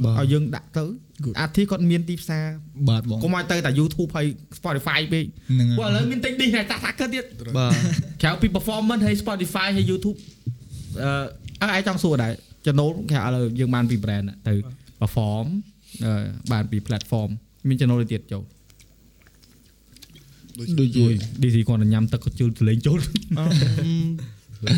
[0.05, 0.85] បាទឲ្យយើងដាក់ទៅ
[1.25, 2.45] Good អាធីគាត់មានទីផ្សារ
[2.89, 4.27] បាទបងកុំឲ្យទៅតែ YouTube ហើយ
[4.59, 7.25] Spotify ពេកហ្នឹងព្រោះឥហើយឡូវមានតិចនេះតែតាក់តាក់កើតទៀត
[7.59, 7.73] បាទ
[8.23, 10.19] ក្រៅពី performance ហើយ Spotify ហើយ YouTube
[11.63, 12.33] អឺអើឯងចង់សួរដែរ
[12.67, 14.55] ចំណូលគេឥឡូវយើងបានពី brand ទៅ
[15.01, 15.47] perform
[16.05, 16.13] អឺ
[16.53, 17.31] បានពី platform
[17.69, 18.45] មានចំណូលទៅទៀតចូល
[20.81, 21.05] ដូចជា
[21.43, 22.99] DC គាត់តែញ៉ាំទឹកគាត់ជឿសលេងចូល
[24.63, 24.73] អឺ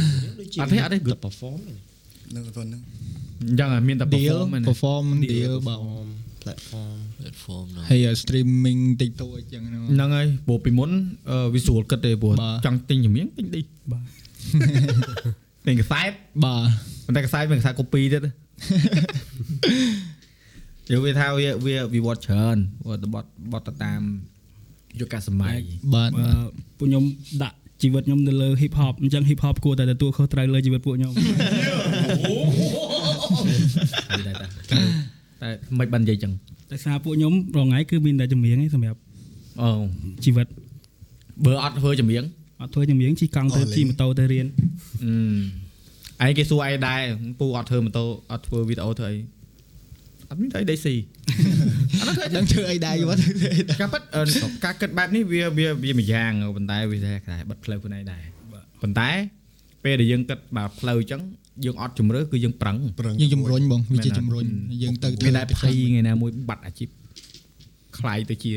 [0.60, 1.60] អត់ទេអត់ទេ good perform
[2.30, 2.82] ហ្នឹងប៉ុណ្ណឹង
[3.40, 5.80] អញ្ចឹងហ่ะមានតែ deal perform មែនទេ perform deal បាទ
[6.42, 10.90] platform platform ហ្នឹងហើយ streaming TikTok អញ្ចឹងហ្នឹងហ្នឹងហើយព្រោះពីមុន
[11.30, 13.60] អឺ visual គិតទេព្រោះបាទចង់ទិញចម្រៀងទិញឌី
[13.92, 14.04] បាទ
[15.66, 16.10] ទិញកសែត
[16.44, 16.68] បាទ
[17.06, 18.22] ប៉ុន្តែកសែតមានកសែត copy ទៀត
[20.90, 22.56] យកវាថាវាវាវិវត្តច្រើន
[22.88, 24.00] វត្តបត់បត់ទៅតាម
[25.00, 25.56] យុគសម័យ
[25.94, 26.26] បាទអឺ
[26.78, 27.04] ពួកខ្ញុំ
[27.42, 31.12] ដាក់ ជីវិតខ្ញុំទៅលើ hip hop អញ្ចឹង hip hop គួរតែទទួលខុសត្រូវលើជីវិតពួកខ្ញុំ
[34.10, 34.46] ហើយដែរតា
[35.42, 36.32] តែមិនបាននិយាយចឹង
[36.70, 38.98] តែសារពួកខ្ញុំរងថ្ងៃគឺមានតែចម្រៀងឯងសម្រាប់
[39.62, 39.68] អូ
[40.24, 40.46] ជីវិត
[41.44, 42.24] បើអត់ធ្វើចម្រៀង
[42.60, 44.46] អត់ធ្វើចម្រៀងជិះកង់ទៅអស់លេងជិះម៉ូតូទៅរៀន
[46.20, 47.00] អឺឯងគេសួរឯងដែរ
[47.40, 49.16] ពូអត់ធ្វើម៉ូតូអត់ធ្វើវីដេអូធ្វើអី
[50.32, 50.94] អត់មានអីដេស៊ី
[52.00, 53.18] អត់ធ្វើដឹងធ្វើអីដែរយល់
[53.80, 54.22] ការប៉ັດអឺ
[54.64, 58.22] ការគិតបែបនេះវាវាវាមួយយ៉ាងប៉ុន្តែវាថាខ្សែបិទផ្លូវខ្លួនឯងដែរ
[58.82, 59.10] ប៉ុន្តែ
[59.84, 61.20] ពេលដែលយើងគិតបើផ្លូវអញ្ចឹង
[61.64, 64.44] យើងអត់ជំរឿគឺយើងប្រឹងប្រឹងយើងជំរុញបងវាជាមែនអត់ជំរុញ
[64.82, 66.88] យើងទៅមានតែភ័យថ្ងៃណាមួយបាត់អាជីព
[67.98, 68.52] ខ្លាយទៅជា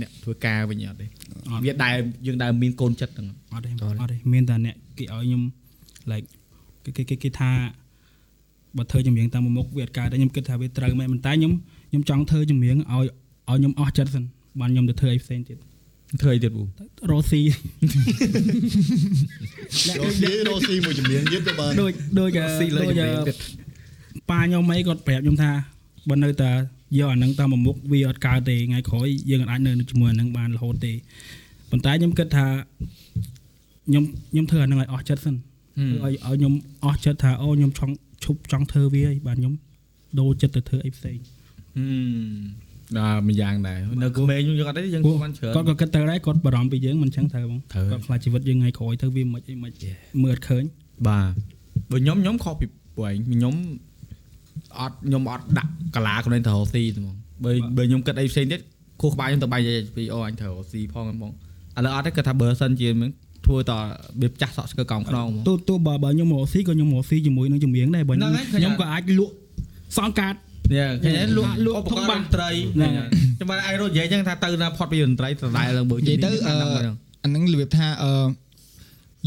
[0.00, 1.06] អ្នកធ្វើការវិញអត់ទេ
[1.50, 1.94] អត់វាដែល
[2.26, 3.74] យើងដែលមានកូនចិត្តហ្នឹងអត់ទេអ
[4.06, 5.42] ត់ទេមានតែអ្នកគេឲ្យខ្ញុំ
[6.10, 6.26] like
[6.84, 7.50] គេគេគេគេថា
[8.76, 11.52] បើធ្វើចម្រៀងតាមមុខវាអត់កើតទេខ្ញុំគិតថាវាត្រូវមែនប៉ុន្តែខ្ញុំ
[11.90, 13.08] ខ្ញុំចង់ធ្វើចម្រៀងឲ្យឲ្យ
[13.48, 14.24] ខ្ញុំអស់ចិត្តសិន
[14.60, 15.58] បានខ្ញុំទៅធ្វើអីផ្សេងទៀត
[16.22, 16.62] ធ្វើអីទៀតពូ
[17.10, 17.46] រស់ស៊ីរ
[20.08, 23.36] កស៊ីរកស៊ីមួយចម្រៀងទៀតទៅបានដូចដូចអឺស៊ីលើដូចចម្រៀងអឺទៀត
[24.30, 25.50] ប៉ាខ្ញុំអីគាត់ប្រាប់ខ្ញុំថា
[26.08, 26.50] បើនៅតែ
[26.98, 30.92] យកអាហ្នឹងតាមមុខវាអត់កើតទេថ្ងៃក្រោយយើងអាចនៅជាមួយអាហ្នឹងបានរហូតទេ
[31.70, 32.46] ប៉ុន្តែខ្ញុំគិតថា
[33.88, 35.36] ខ្ញុំខ្ញុំធ្វើអាហ្នឹងឲ្យអស់ចិត្តសិន
[36.02, 36.52] ឲ្យឲ្យខ្ញុំ
[36.84, 37.94] អស់ចិត្តថាអូខ្ញុំចង់
[38.24, 39.54] ឈប់ចង់ធ្វើវាហើយបាទខ្ញុំ
[40.18, 41.16] ដូរចិត្តទៅធ្វើអីផ្សេង
[41.76, 41.84] ហឹ
[42.32, 42.38] ម
[42.98, 49.72] ដល់មួយយ៉ាងដែរនៅក្មេងយើងអត់ទេយើងធ្វើបានច្រើនគាត់ក៏គិតទៅដែរគាត់បារម្ភពីយើងមិនចឹងទៅបងត្រូវគាត់ខ្លាចជីវិតយើងថ្ងៃក្រោយទៅវាមិនអីមិន
[50.22, 50.64] មើលអត់ឃើញ
[51.08, 51.32] បាទ
[51.90, 52.66] បើខ្ញុំខ្ញុំខុសពី
[52.96, 53.54] ពួកឯងខ្ញុំ
[54.78, 58.60] អត់ខ្ញុំអត់ដាក់កាឡាខ្លួនឯងទៅរកស៊ីទេហ្មងបើបើខ្ញុំគិតអីផ្សេងទៀត
[59.00, 61.32] ខួរក្បាលខ្ញុំទៅបាយនិយាយពីអូអញត្រូវរកស៊ីផងហ្មង
[61.78, 63.10] ឥឡូវអត់ទេគាត់ថាបើសិនជាមិន
[63.48, 63.82] ធ្វើតរ
[64.20, 69.32] បៀបចាស់សក់ស្កើកោងខ្នងហ្មងទោះទោះបើបើខ្ញុំរកស៊ីក៏ខ្ញុំរកស៊ីជាមួយនឹងចម្រៀងដែរបើហ្នឹងខ្ញុំហើយឃើញខ្ញុំក៏អាចលក់
[69.96, 72.92] សងកាតនេះឃើញទេលក់លក់ឧបករណ៍ធំបាតំងន្ត្រីហ្នឹង
[73.38, 76.94] ចាំបានឯងរត់និយាយចឹងថាទៅណាផុតពីតន្ត្រីដដែលឡើងមើលនិយាយទៅអឺហ្នឹង
[77.24, 78.12] អាហ្នឹងរបៀបថាអឺ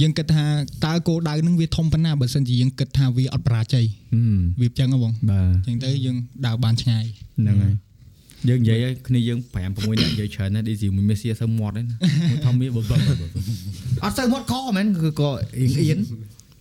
[0.01, 0.45] យើងគិតថា
[0.85, 7.05] តើគោលដៅហ្នឹងវាធំប៉ុណ្ណាបើសិនជាយើងគិតថាវាអត់បរាជ័យហឹមវាអញ្ចឹងហ៎បងបាទអញ្ចឹងទៅយើងដើរបានឆ្ងាយ
[7.37, 7.73] ហ្នឹងហើយ
[8.49, 11.83] យើងនិយាយឲ្យគ្នាយើង5 6នាក់និយាយច្រើនណាស់ឌីស៊ីមួយមេសៀសើមាត់ឯណា
[12.29, 12.97] មួយធំវាបើបើ
[14.03, 15.99] អត់សូវមាត់កមែនគឺក៏អៀងអៀន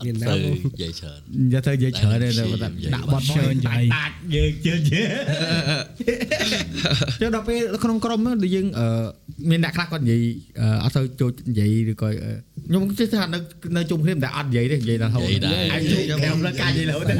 [0.07, 5.03] មានណាទៅបងនិយាយច្រើននិយាយទៅនិយាយច្រើនទេតែនិយាយដាក់បត់ឈើនិយាយដាច់យើងជឿជឿ
[7.21, 8.87] ចុះដល់ពេលក្នុងក្រុមហ្នឹងយើងអឺ
[9.51, 10.23] មានអ្នកខ្លះគាត់និយាយ
[10.61, 12.33] អឺអត់ទៅចូលនិយាយឬក៏អឺ
[12.67, 13.39] ខ្ញុំជឿថានៅ
[13.77, 17.15] នៅជុំគ្នាតែអត់និយាយទេនិយាយតែហូរនិយាយដែរអាចជួយខ្ញុំលើការនិយាយលើទៅ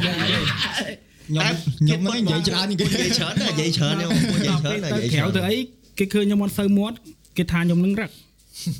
[1.31, 1.45] ខ្ញុំ
[1.79, 5.55] ខ្ញុំហ្នឹងនិយាយច្រើនគេនិយាយច្រើនណានិយាយច្រើនហ្នឹងពួកនិយាយច្រើនណានិយាយក្រៅច្រើនទៅអី
[5.99, 6.95] គេឃើញខ្ញុំអត់សូវមាត់
[7.37, 8.09] គេថាខ្ញុំនឹងរឹក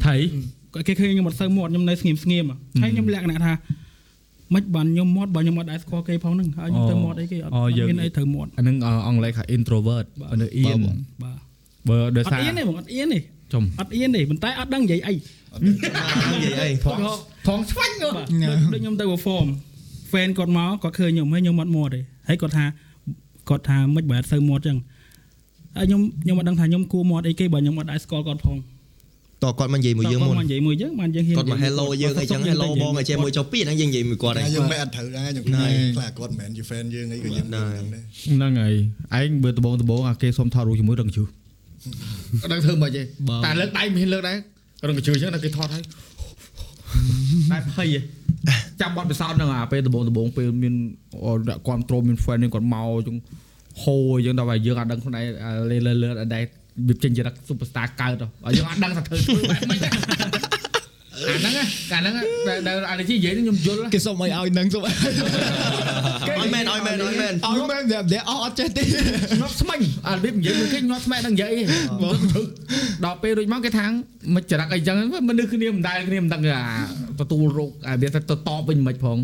[0.05, 0.15] ថៃ
[0.73, 2.45] គាត់គេឃើញខ្ញុំអត់សូវមាត់ខ្ញុំនៅស្ងៀមស្ងៀម
[2.81, 3.53] ហើយខ្ញុំលក្ខណៈថា
[4.53, 8.75] មិនបានខ្ញុំមាត់បើខ្ញុំអត់ដែរស្គាល់គេផងហ្នឹងហើយខ្ញុំទៅមាត់អីគេអត់អត់មានអីត្រូវមាត់អានឹង
[9.07, 10.05] អង់គ្លេសថា introvert
[10.41, 10.79] នៅអៀន
[11.23, 11.37] បាទ
[11.89, 13.19] បើដោយអត់សារអៀនទេបងអត់អៀនទេ
[13.53, 15.13] ចំអត់អៀនទេប៉ុន្តែអត់ដឹងនិយាយអី
[16.33, 17.15] និយាយអីព្រោះ
[17.47, 19.47] ថងឆ្វាញ់ហ៎បាទដូចដូចខ្ញុំទៅ perform
[20.11, 22.65] fan គាត់មកគាត់ឃើញខ្ញុំហើយខ្ញុំអត់មាត់ទេហើយគាត់ថា
[23.49, 24.77] គាត់ថាមិនបើអត់សូវមាត់ចឹង
[25.77, 28.57] ហើយខ្ញុំខ្ញុំអត់ដឹងថាខ្ញុំគួរមាត់អីគេបើខ្ញុំអត់ដែរស្គាល់គាត់ផង
[29.43, 38.73] តើគាត់មកនិយាយមួយយើងមុនគាត់មកនិយាយមួយយើងបានយើងហ៊ានគាត់មក hello យើងអីចឹង hello បងអីចេះមួយចុះពីហ្នឹងយើងនិយាយមួយគាត់ឯងយើងមិនអត់ត្រូវដែរខ្ញុំខ្លាចខ្លាចគាត់មិនមែនជា fan យើងអីក៏យើងមិនដឹងដែរហ្នឹងហើយ
[39.17, 41.23] ឯងបើដបងដបងអាគេសុំថតរូបជាមួយរឹងជូ
[42.43, 43.01] អត់ដឹងធ្វើមិនទេ
[43.45, 44.38] តែលើកដៃមិនហ៊ានលើកដែរ
[44.88, 45.83] រឹងជូអញ្ចឹងតែគេថតហើយ
[47.51, 48.01] តែភ័យហ៎
[48.81, 50.73] ចាំបត់ពិសោធន៍ហ្នឹងអាពេលដបងដបងពេលមាន
[51.47, 53.18] អ្នកគ្រប់ត្រូលមាន fan នឹងគាត់មកអញ្ចឹង
[53.84, 55.26] ហូអញ្ចឹងដល់តែយើងអត់ដឹងខ្លួនឯង
[55.72, 56.43] លេលើលើអត់ដែរ
[56.88, 60.50] វាចេញចរិត superstar កើតហ៎យើងអត់ដឹងថាធ្វើធ្វើបែបម៉េច
[61.30, 61.53] អាហ្នឹង
[61.91, 62.14] កាលហ្នឹង
[62.68, 64.93] ដែលអានេះនិយាយខ្ញុំយល់គេសុំឲ្យឲ្យនឹងសុំឲ្យ
[66.39, 71.52] ឲ្យមែនឲ្យមែនឲ្យមែនឲ្យមែនតែតែអស់អត់ចេះទេញាត់ស្មាញ់អារបៀបនិយាយមួយគេញាត់ស្មែនឹងនិយាយ
[73.06, 73.85] ដល់ពេលរួចមកគេថា
[74.35, 74.98] មិនចរិតអីចឹង
[75.30, 76.64] មនុស្សគ្នាមិនដែលគ្នាមិនដឹងអា
[77.22, 79.18] ទទួលរោគអាវាទៅតបវិញមិនផង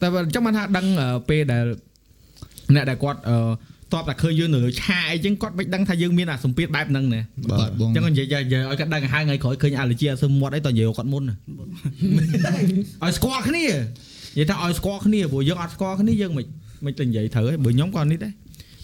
[0.00, 0.86] តែអញ្ចឹងបានថាដឹង
[1.28, 1.64] ពេលដែល
[2.74, 3.20] អ្នកដែលគាត់
[3.92, 7.20] តបតែឃើញយើងនៅលើឆាអីចឹងគាត់មិនដឹងថាយើងមានអាសម្ពាធបែបហ្នឹងណា
[7.50, 16.46] បាទបងអញ្ចឹងនិយាយឲ្យគាត់ដឹងហើយថ្ងៃក្រោយឃើញអាលជីអត់សឹមមាត់អីតនិយាយគាត់មុនឲ្យស្គាល់គ្នានិយាយថាឲ្យស្គាល់គ្នាព្រោះយើងអត់ស្គាល់គ្នាយើងមិន
[16.84, 18.32] មិនទៅនិយាយត្រូវហើយបើខ្ញុំក៏នេះដែរ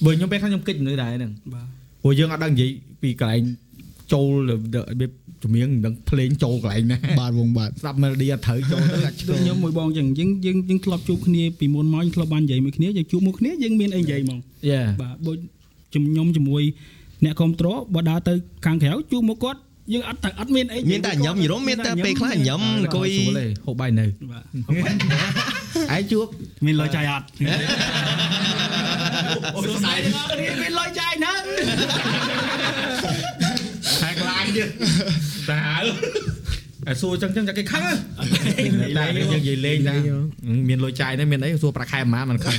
[0.05, 1.67] បើខ្ញុំពេលខ្លះខ្ញុំគិតនៅដែរហ្នឹងបាទ
[2.03, 2.71] ព្រោះយើងអត់ដឹងនិយាយ
[3.03, 3.43] ពីកន្លែង
[4.13, 4.53] ចូលរ
[5.01, 5.11] បៀប
[5.43, 14.39] ជំនាញមិនដឹងភ្លេងចូលកន្លែងណាបាទបងបាទស្ដាប់ melody អត់ត្រូវចូលទៅអាចឆ្លដូចងខ្ញុំមួយបងចឹងយើងយើងយើងធ្លាប់ជួបគ្នាពីមុនមកយើងធ្លាប់បាននិយាយមួយគ្នាយើងជួបមួយគ្នាយើងមានអីនិយាយហ្មង
[14.71, 15.37] យេបាទដូច
[15.95, 16.63] ជំខ្ញុំជាមួយ
[17.25, 18.33] អ្នកគ្រប់គ្រងបើដើរទៅ
[18.67, 19.61] ខាងក្រៅជួបមកគាត់
[19.93, 24.45] យើងអត់តែអត់មានអីមានតែញ៉ាំយីរមមានតែពេលខ្លះញ៉ាំអង្គុយស្រួលទេហូបបាយនៅបាទ
[25.97, 26.27] ឯងជួប
[26.67, 27.27] មានលុយចាយអត់
[29.57, 29.99] អូសស្ដាយ
[30.63, 31.33] មានលុយចាយណា
[34.03, 34.11] ហើ
[35.57, 36.39] យខ្លាចទៀតតើ
[36.89, 39.95] អើសួរចឹងចឹងតែគេខឹងតែយើងនិយាយលេងណា
[40.69, 42.55] មានលុយចាយនេះមានអីសួរប្រាក់ខែប៉ុន្មានមិនខឹង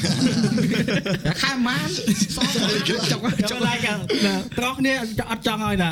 [1.25, 1.87] ប្រាក់ខែប៉ុន្មាន
[2.35, 2.47] សោះ
[3.11, 3.21] ចុក
[3.51, 3.77] ចង់ឡាយ
[4.59, 4.93] ត្រង់គ្នា
[5.31, 5.89] អត់ចង់ឲ្យណា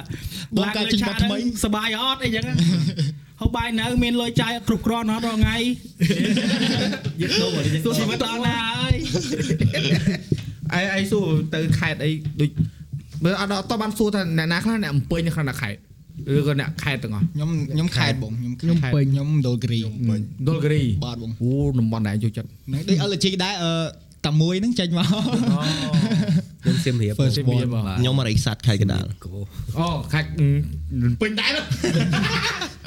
[0.57, 2.45] បងកាច់ចេញមកថ្មីសបាយអត់អីចឹង
[3.41, 5.57] ហូបបាយនៅមានលុយចាយអត់គ្រប់គ្រាន់អត់រាល់ថ្ងៃ
[7.22, 8.95] យើងដូរមកយើងទោះជីវិតដល់ណាហើយ
[10.74, 12.11] អីអីសួរទៅខេតអី
[12.41, 12.49] ដូច
[13.24, 15.76] បើអត់តបានសួរថាអ្នកណាខ្លះអ្នកអំពេញនៅក្នុងខេត
[16.36, 19.80] ឬក៏អ្នកខេតទាំងអស់ខ្ញុំខ្ញុំខេតបងខ្ញុំខ្ញុំពេញខ្ញុំដូលគ្រី
[20.48, 23.74] ដុលហ្គ្រីបាទបងអូតំបន់ដែរចូលចិត្តហ្នឹងដូច LG ដែរអឺ
[24.26, 25.08] តែមួយហ្នឹងចេញមក
[26.64, 29.06] ខ្ញុំសៀមរាប First មាន one បងខ្ញុំមករិះសាត់ខៃកណ្ដាល
[29.78, 30.30] អូខាច់
[31.22, 31.52] ពេញដែរ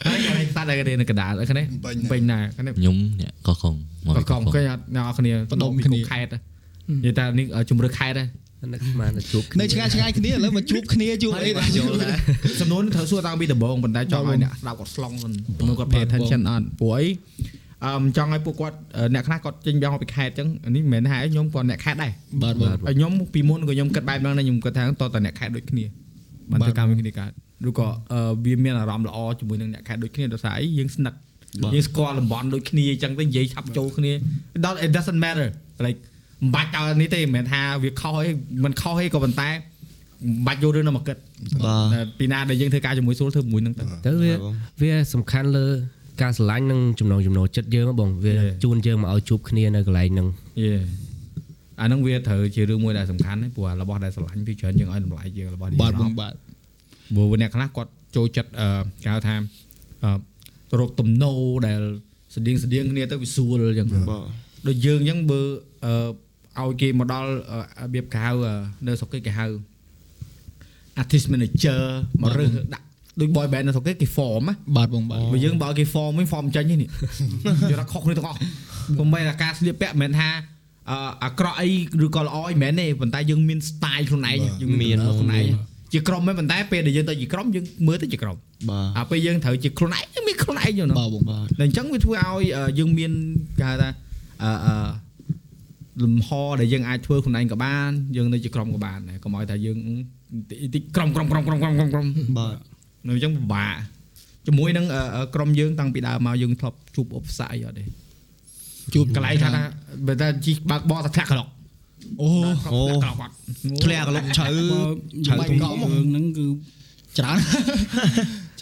[0.07, 1.67] ហើយខ្ញុំតាត់តែគេនៅកណ្ដាលហ្នឹង
[2.13, 3.75] ពេញដែរហ្នឹងខ្ញុំអ្នកកោះកុង
[4.07, 6.27] មកក៏កងគេអត់អ្នកគ្នាបដុំគ្នាខេត
[7.05, 8.27] និយាយថានេះជំរឿខេតដែរ
[8.73, 12.17] នឹកស្មានតែជួបនៅឆ្ងាយឆ្ងាយគ្នាឥឡូវមកជួបគ្នាជួបអីដែរយល់ដែរ
[12.61, 15.33] សំណួរនេះត្រូវសួរតាំងពីដំបូងប៉ុន្តែចង់ឲ្យអ្នកស្ដាប់គាត់ស្លងមិន
[15.67, 17.07] មើលគាត់ pay attention អត់ព្រោះអី
[17.85, 18.77] អឺចង់ឲ្យពួកគាត់
[19.15, 22.13] អ្នកខ្លះគាត់ចេញបៀងពីខេតអញ្ចឹងនេះមិនមែនថាខ្ញុំក៏អ្នកខេតដែរ
[22.43, 25.85] បាទបងហើយខ្ញុំពីមុនក៏ខ្ញុំគិតបែបហ្នឹងដែរខ្ញុំគិតថាតតអ្នកខេតដូចគ្នា
[26.51, 27.31] បានធ្វើការមួយគ្នាកើត
[27.69, 27.89] ឬក៏
[28.45, 31.19] វាមានអារម្មណ៍ល្អជាមួយនឹងអ្នកខេតដូចគ្នាដោយសារអីយើងស្និទ្ធ
[31.75, 34.13] យើងស្គាល់តំបន់ដូចគ្នាអញ្ចឹងទៅនិយាយឆាប់ចូលគ្នា
[34.87, 35.49] it doesn't matter
[35.87, 35.99] like
[36.43, 38.31] មិនបាច់ឲ្យនេះទេមិនមែនថាវាខុសអី
[38.65, 39.57] មិនខុសអីក៏ប៉ុន្តែមិ
[40.43, 41.17] នបាច់យករឿងនោះមកគិត
[41.65, 44.33] បាទពីណាដែលយើងធ្វើការជាមួយស្រួលធ្វើជាមួយនឹងទៅទៅវា
[44.83, 45.67] វាសំខាន់លើ
[46.23, 48.63] ការស្រឡាញ់និងចំណងចំណូលចិត្តយើងហ៎បងវា Yeah.
[48.65, 50.29] ជួនយើងមកឲ្យជួបគ្នានៅកន្លែងហ្នឹង
[50.63, 50.73] យេ
[51.81, 56.33] អាហ្នឹងវាត្រូវជារឿងមួយដែលសំខាន់ណាព្រោះអារបស់ដែលស្រឡាញ់ពីច្រើនយើងឲ្យតម្លៃជាងរបស់នេះបាទបងបាទ
[57.15, 58.69] ព្រោះអ្នកខ្លះគាត់ចូលចិត្តអឺ
[59.05, 59.35] គេហៅថា
[60.05, 61.81] អឺរកទំនោរដែល
[62.35, 64.23] ស្តៀងស្តៀងគ្នាទៅវាស្រួលអញ្ចឹងបាទ
[64.69, 65.41] ដូចយើងអញ្ចឹងបើ
[65.85, 65.95] អឺ
[66.61, 68.55] ឲ្យគេមកដល់អឺរបៀបគេហៅអឺ
[68.87, 69.47] នៅស្រុកគេគេហៅ
[71.01, 71.81] artist manager
[72.23, 72.85] មករើសដាក់
[73.21, 76.89] ដូច boy band នៅស្រុកគេគេ form ណាបាទបងបាទបើយើងបើគេ form វិញ form ចេញនេះ
[77.71, 78.39] យកថាខុសគ្នាទាំងអស់
[78.99, 80.29] កុំបីថាការស្លៀកពាក់មិនមែនថា
[80.91, 81.71] អឺអាក្រក់អី
[82.05, 85.47] ឬក៏ល្អអីមិនមែនទេប៉ុន្តែយើងមាន style ខ្លួនឯងយើងមានខ្លួនឯង
[85.93, 88.37] ជាក្រុមហ្នឹងប៉ុន្តែពេលដែលយើងទៅជាក្រុមយើងមើលទៅជាក្រុម
[88.71, 93.13] បាទអាពេលយើងត្រូវជាខ្លួនឯងយើងមានខ្លួនឯងយល់បាទបងបាទតែអញ្ចឹងវាធ្វើឲ្យអឺយើងមាន
[93.59, 93.89] គេហៅថា
[94.43, 94.75] អឺអឺ
[96.05, 96.29] លំហ
[96.61, 99.79] ដែលយើងអាចធ្វើខ្លួនឯងក៏បានយើងនៅជាក្រុមក៏បានដែរកុំឲ្យថាយើង
[100.75, 102.07] តិចក្រុមក្រុមក្រុមក្រុមក្រុមក្រុមក្រុម
[102.39, 102.57] បាទ
[103.07, 103.75] នៅអញ្ចឹងពិបាក
[104.47, 107.85] ជាមួយនឹងអឺអឺក្រុមយើងតាំងពីដើមមកយើងធ្លាប់ជួបឧបសគ្គអីអត់ទេ
[108.95, 109.63] ជួបកន្លែងថាថា
[110.07, 111.49] បើថាជីបើកបកទៅធ្លាក់ក្លុក
[112.23, 112.29] អូ
[112.73, 113.35] អូក្លុកគាត់
[113.85, 114.47] ធ្លាក់កលុកជ្រៅ
[115.27, 116.47] ឆៅទៅរឿងហ្នឹងគឺ
[117.19, 117.39] ច្រើន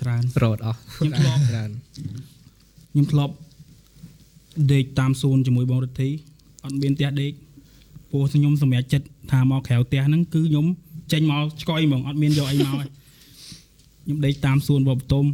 [0.00, 1.70] ច្រើនរត់អស់ខ្ញុំធ្លាប់ច្រើន
[2.92, 3.34] ខ្ញុំធ្លាប់
[4.72, 6.10] ដេកតាមសួនជាមួយបងរិទ្ធី
[6.64, 7.32] អត់មានផ្ទះដេក
[8.10, 10.66] ពោះខ្ញុំសម្រាប់ចិត្តថាមកក្រៅផ្ទះហ្នឹងគឺខ្ញុំ
[11.12, 15.24] ចេញមកឆ្កយហ្មងអត់មានយកអីមកឯងខ្ញុំដេកតាមសួនបបតុម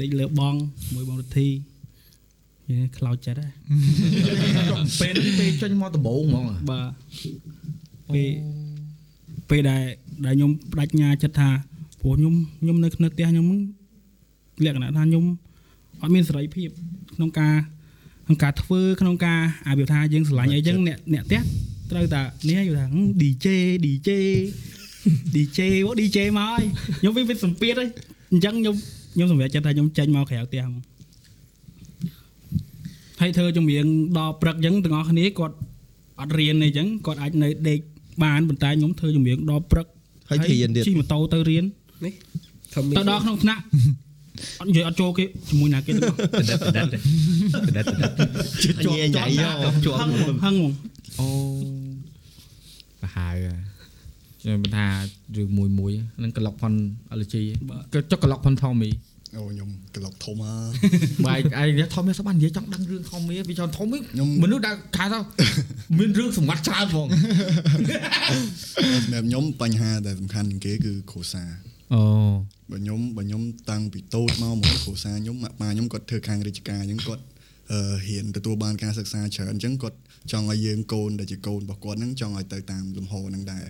[0.00, 0.54] ដេកលើបង
[0.94, 1.48] មួយបងរិទ្ធី
[2.68, 3.48] វាខ្លោចចិត្តហ៎
[5.00, 6.88] ពេលនេះពេលចេញមកដំបូងហ្មងបាទ
[8.14, 8.28] ពេល
[9.50, 9.82] ពេលដែល
[10.26, 11.48] ដែលខ្ញុំបដិញ្ញាចិត្តថា
[12.00, 13.46] ព្រោះខ្ញុំខ្ញុំនៅក្នុងផ្ទះខ្ញុំ
[14.64, 15.24] លក្ខណៈថាខ្ញុំ
[16.00, 16.68] អត់មានសេរីភាព
[17.14, 17.54] ក្នុងការ
[18.26, 21.40] ក្នុងការធ្វើក្នុងការអាវាថាយើងស្រឡាញ់អីចឹងអ្នកអ្នកផ្ទះ
[21.90, 22.86] ត្រូវតែនេះយល់ថា
[23.22, 23.46] DJ
[23.84, 24.10] DJ
[25.34, 26.64] DJ អូ DJ មកហើយ
[26.98, 27.88] ខ្ញុំវាវាសម្ពាធហើយ
[28.32, 28.74] អញ្ចឹងខ្ញុំ
[29.14, 30.80] ខ្ញុំសម្រេចចិត្តថាខ្ញុំចេញមកក្រៅផ្ទះហ្មង
[33.20, 33.84] ហើយធ្វើចម្រៀង
[34.18, 35.56] ដល់ព្រឹកអញ្ចឹងទាំងអស់គ្នាគាត់
[36.20, 37.78] អត់រៀនអីចឹងគាត់អាចនៅដេក
[38.22, 39.86] បានប៉ុន្តែខ្ញុំធ្វើចម្រៀងដល់ព្រឹក
[40.28, 41.64] ហើយរៀនទៀតជិះម៉ូតូទៅរៀន
[42.04, 42.14] នេះ
[42.74, 43.62] ធំទៅដល់ក្នុងថ្នាក់
[44.60, 46.18] អត់និយាយអត់ចូលគេជាមួយណាគេទាំងអស់
[46.50, 46.86] ដិតដិត
[47.76, 48.12] ដិតដិត
[48.62, 50.72] ជិះញ៉ៃញ៉ៃយកជាប់ហឹងហ្មងហឹងហ្មង
[51.20, 51.28] អូ
[53.02, 53.36] ប្រហែល
[54.40, 54.86] ខ្ញុំមិនថា
[55.36, 56.72] រឿងមួយមួយហ្នឹងក្លុកផុន
[57.12, 57.42] អលជី
[57.92, 58.90] ក៏ចុកក្លុកផុនថមី
[59.36, 60.54] អូខ្ញុំក្លុកធំហ่า
[61.26, 65.18] បាយឯងថមីសបាននិយាយចង់ដឹងរឿងថមីវាចង់ថមីខ្ញុំមនុស្សដែលថាថា
[65.98, 67.06] មានរឿងសម្ងាត់ច្រើនហ្មង
[69.04, 71.50] សម្រាប់ខ្ញុំបញ្ហាដែលសំខាន់ជាងគេគឺគ្រួសារ
[71.92, 72.02] អូ
[72.70, 77.22] បើខ្ញុំបើខ្ញុំតាំងពីតូចមកមកគ្រួសារខ្ញុំម៉ាក់ប៉ាខ្ញុំគាត់ធ្វើខាងរាជការអញ្ចឹងគាត់
[77.72, 79.98] អឺហ៊ានទទួលបានការសិក្សាច្រើនអញ្ចឹងគាត់
[80.32, 83.64] ចង់ឲ្យយើងកូនដែលជាកូនរបស់គាត់ហ្នឹងចង់ឲ្យទៅតាមលំហហ្នឹងដែរ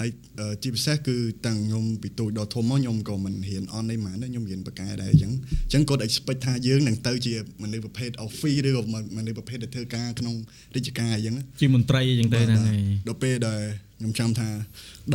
[0.00, 0.10] ហើយ
[0.40, 1.16] អឺជាពិសេសគឺ
[1.46, 5.32] តាំងខ្ញុំពីតូចដល់ធំមកខ្ញុំក៏មិនហ៊ានអន់អីហ្មងដែរខ្ញុំហ៊ានបកកែដែរអញ្ចឹង
[5.64, 8.82] អញ្ចឹងគាត់ expect ថាយើងនឹងទៅជាមនុស្សប្រភេទ office ឬក៏
[9.16, 10.34] មនុស្សប្រភេទដែលធ្វើការក្នុង
[10.76, 13.60] រាជការអញ្ចឹងណាជាមន្ត្រីអញ្ចឹងទៅហ្នឹងហើយដល់ពេលដែល
[13.98, 14.48] ខ្ញុំចាំថា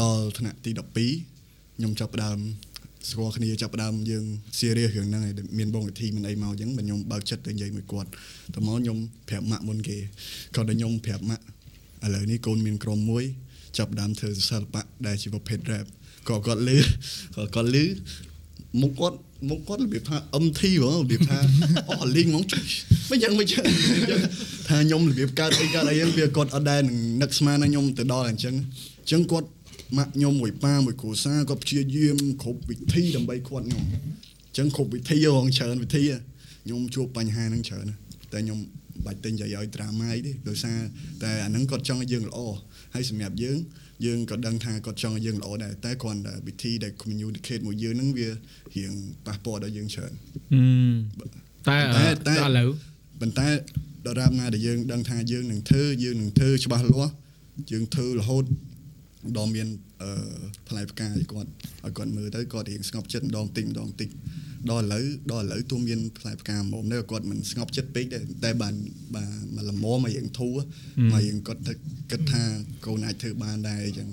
[0.02, 1.41] ដល់ថ្នាក់ទី12
[1.82, 2.40] ខ្ញុំចាប់ផ្ដើម
[3.10, 4.26] ស្គាល់គ្នាចាប់ផ្ដើមយើង
[4.60, 8.10] serious រឿងហ្នឹងហើយមានបងវិធីមានអីមកអញ្ចឹងបើខ្ញុំបើកចិត្តទៅនិយាយមួយគាត់
[8.56, 8.98] តមកខ្ញុំ
[9.30, 9.98] ប្រាប់ម៉ាក់មុនគេ
[10.56, 11.44] គាត់តែខ្ញុំប្រាប់ម៉ាក់
[12.06, 13.24] ឥឡូវនេះកូនមានក្រុមមួយ
[13.78, 15.86] ចាប់ផ្ដើមធ្វើសិល្បៈដែលជាប្រភេទ rap
[16.30, 16.78] ក៏គាត់លឺ
[17.36, 17.86] ក៏គាត់លឺ
[18.82, 19.18] មុខគាត់
[19.50, 21.40] មុខគាត់របៀបថា MT ហ្មងរបៀបថា
[21.90, 22.44] អស់លីងហ្មង
[23.12, 23.66] មិនយ៉ាងមិនយ៉ាង
[24.68, 28.56] ថាខ្ញុំរបៀបកើតអីកើតអីហ្នឹងវាគាត់អត់ដែរនឹងនឹកស្មានថាខ្ញុំទៅដល់អញ្ចឹង
[29.02, 29.48] អញ្ចឹងគាត់
[29.98, 36.04] ម៉ាក់ខ្ញុំមួយប៉ាមួយគ្រួសារគាត់ព្យាយាមគ្រប់វិធីដើម្បីគាត់ខ្ញុំអញ្ចឹងគ្រប់វិធីហងច្រើនវិធី
[36.64, 37.88] ខ្ញុំជួបបញ្ហាហ្នឹងច្រើន
[38.34, 38.60] តែខ្ញុំ
[39.06, 40.78] បាច់ទិញយាយឲ្យ drama អីទេដោយសារ
[41.24, 42.40] តែអាហ្នឹងគាត់ចង់ឲ្យយើងល្អ
[42.94, 43.58] ហើយសម្រាប់យើង
[44.06, 48.30] យើងក៏ដឹងថាគាត់ចង់ឲ្យយើងល្អដែរតែគ្រាន់តែវិធីដែល communicate មួយយើងហ្នឹងវា
[48.76, 48.94] រៀង
[49.26, 50.12] ប៉ះពាល់ដល់យើងច្រើន
[51.68, 52.70] តែតែតែឥឡូវ
[53.22, 53.48] ប៉ុន្តែ
[54.08, 57.14] ដរាបណាដែលយើងដឹងថាយើងនឹងធ្វើយើងនឹងធ្វើច្បាស់លាស់
[57.72, 58.46] យើងធ្វើរហូត
[59.38, 59.68] ដល់មាន
[60.02, 60.12] អឺ
[60.68, 61.50] ផ្លែផ្កាឲ្យគាត់
[61.86, 64.10] ឲ្យគាត់មើលទៅគាត់រៀងស្ងប់ចិត្តម្ដងតិចម្ដងតិច
[64.72, 68.76] ដល់ឥឡូវដល់ឥឡូវទោះមានផ្លែផ្កាមុំដែរគាត់មិនស្ងប់ចិត្តពេកដែរតែបាន
[69.16, 70.56] បានមកល្មមមករៀងធូរ
[71.12, 71.74] មករៀងគាត់ទៅ
[72.12, 72.42] គិតថា
[72.86, 74.10] កូនអាចធ្វើបានដែរអញ្ចឹង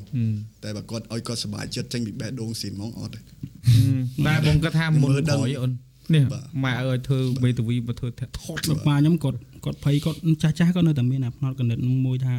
[0.65, 5.71] តែបើគាត់ឲ្យគាត់សប្បាយចិត្តចេញពីបេះដូងស៊ីនហ្មងអត់ទេតែបងគាត់ថាមុនមើលដឹងក្រោយអូន
[6.15, 8.29] នេះបាទម៉ែឲ្យធ្វើមេធាវីមកធ្វើថត
[8.71, 12.35] លោកប៉ាខ្ញុំគាត់គាត់ភ័យគាត់ចាស់ចាស់គាត់នៅតែមានអាផ្នត់កណិតមួយថា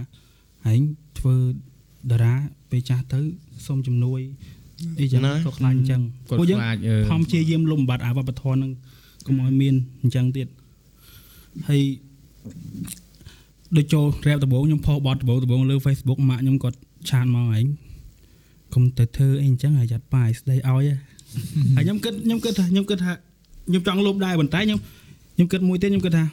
[0.65, 0.81] ហែង
[1.19, 1.35] ធ្វើ
[2.11, 2.33] តារា
[2.69, 3.19] ពេលចាស់ទៅ
[3.67, 4.19] សុំជំនួយ
[4.99, 8.71] អីចឹងណាគាត់ខ្លាចអញ្ចឹងគាត់ពួកយើងខ្លាចអឺខំព្យាយាមលុបបំបាត់អាវប្បធម៌ហ្នឹង
[9.25, 10.47] កុំឲ្យមានអញ្ចឹងទៀត
[11.67, 11.81] ហើយ
[13.77, 16.77] ដូចចូល rap ដំបូងខ្ញុំផុសបទដំបូងដំបូងលើ Facebook ម៉ាក់ខ្ញុំគាត់
[17.09, 17.65] ឆាតមកឯង
[18.73, 20.95] កុំទៅធ្វើអីអញ្ចឹងឲ្យយ៉ាត់ប៉ាយស្ដីឲ្យហ៎
[21.75, 23.13] ហើយខ្ញុំគិតខ្ញុំគិតថាខ្ញុំគិតថា
[23.67, 24.79] ខ្ញុំចង់លុបដែរប៉ុន្តែខ្ញុំ
[25.35, 26.25] ខ្ញុំគិតមួយទៀតខ្ញុំគិតថា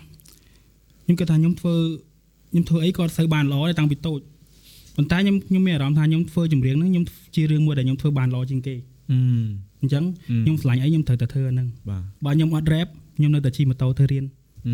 [1.05, 1.75] ខ្ញុំគិតថាខ្ញុំធ្វើ
[2.51, 4.21] ខ្ញុំធ្វើអីក៏អត់សូវបានល្អដែរតាំងពីតូច
[4.97, 7.05] ប៉ុន្តែខ្ញុំខ្ញុំមានអារម្មណ៍ថាខ្ញុំធ្វើចម្រៀងហ្នឹងខ្ញុំ
[7.35, 8.75] ជារឿងមួយដែលខ្ញុំធ្វើបានល្អជាងគេ
[9.11, 9.19] អឺ
[9.81, 14.25] អញ្ចឹងអឺខ្ញុំឆ្លាញ់អីខ្ញុំត្រូវតែធ្វើអាហ្នឹងបាទបើខ្ញុំអត់ rap ខ្ញុំនៅតែជិះម៉ូតូទៅរៀន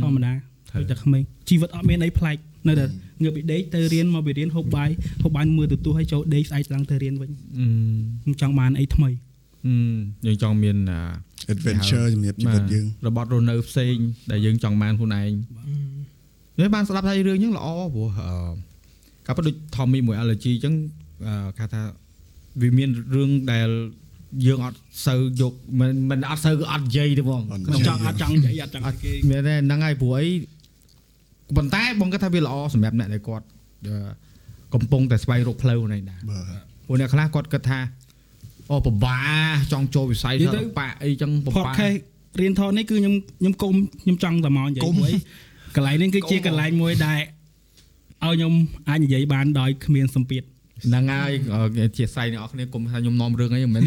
[0.03, 0.33] ធម្មតា
[0.71, 2.37] ត្រូវដូចតែក្មេងជីវិតអត់មានអីប្លែក
[2.69, 2.85] នៅតែ
[3.23, 4.91] ងើបពីដេកទៅរៀនមកពីរៀនហូបបាយ
[5.23, 7.67] ហូបបាយមើលទូរទស្សន៍ឲ្យចូលដេកស្អែកឡើងទៅរៀនវិញអឺ
[8.23, 9.11] ខ្ញុំចង់បានអីថ្មី
[9.67, 9.75] អឺ
[10.27, 11.01] យើងចង់មានអា
[11.53, 13.97] adventure សម្រាប់ជីវិតយើងរបត់រស់នៅផ្សេង
[14.31, 15.31] ដែលយើងចង់បានខ្លួនឯង
[16.61, 18.72] នេះបានស្ដាប់ថារឿងហ្នឹងល្អព្រោះអឺ
[19.27, 20.75] កាប់ដូច Tommy មួយ allergy អញ្ចឹង
[21.27, 21.83] អឺគេថា
[22.61, 23.69] វាមានរឿងដែល
[24.47, 30.27] យើងអត់សូវយកមិនមិនអត់សូវអត់និយាយទេបងអត់ក្នុងចង់អត់ចង់និយាយអត់ចង់ឲ្យគេមែនទេហ្នឹងហើយព្រោះអី
[31.57, 33.47] ប៉ុន្តែបងគាត់ថាវាល្អសម្រាប់អ្នកដែលគាត់
[33.89, 33.97] អឺ
[34.75, 36.45] កំពុងតែស្វែងរកផ្លូវនេះដែរបាទ
[36.87, 37.79] ព្រោះអ្នកខ្លះគាត់គិតថា
[38.71, 39.19] អូពិបា
[39.55, 41.97] កចង់ចូលវិស័យសិល្បៈអីចឹងពិបាក podcast
[42.41, 45.13] រៀនថតនេះគឺខ្ញុំខ្ញុំគុំខ្ញុំចង់តែមកនិយាយមួយ
[45.77, 47.19] កន្លែងនេះគឺជាកន្លែងមួយដែល
[48.27, 48.53] ឲ្យខ្ញុំ
[48.89, 50.43] អាចនិយាយបានដោយគ្មានសម្ពាធ
[50.85, 53.83] ហ្នឹងហើយអឺជាស្រ័យអ្នកនរគ្នាគុំថាខ្ញុំនាំរឿងអីមិនមែន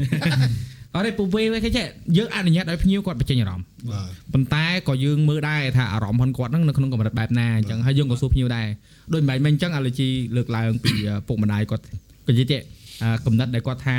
[0.93, 1.85] អត់ទេពូវេវិញគេចេះ
[2.17, 8.67] យើងអនុញ្ញាតឲ្យភ្ញៀវគាត់បញ្ចេញអារម្មណ៍បាទប៉ុន្តែក៏យើងមើលដែរថាអារម្មណ៍របស់គាត់ហ្នឹងនៅក្នុងកម្រិតបែបណាអញ្ចឹងហើយយើងក៏សួរភ្ញៀវដែរ
[9.13, 11.83] ដូចមិនមែនអញ្ចឹងអាឡូជីលើកឡើងពីឪពុកម្ដាយគាត់
[12.27, 12.57] ក៏និយាយទេ
[13.03, 13.95] អាកំណត់ដែលគាត់ថា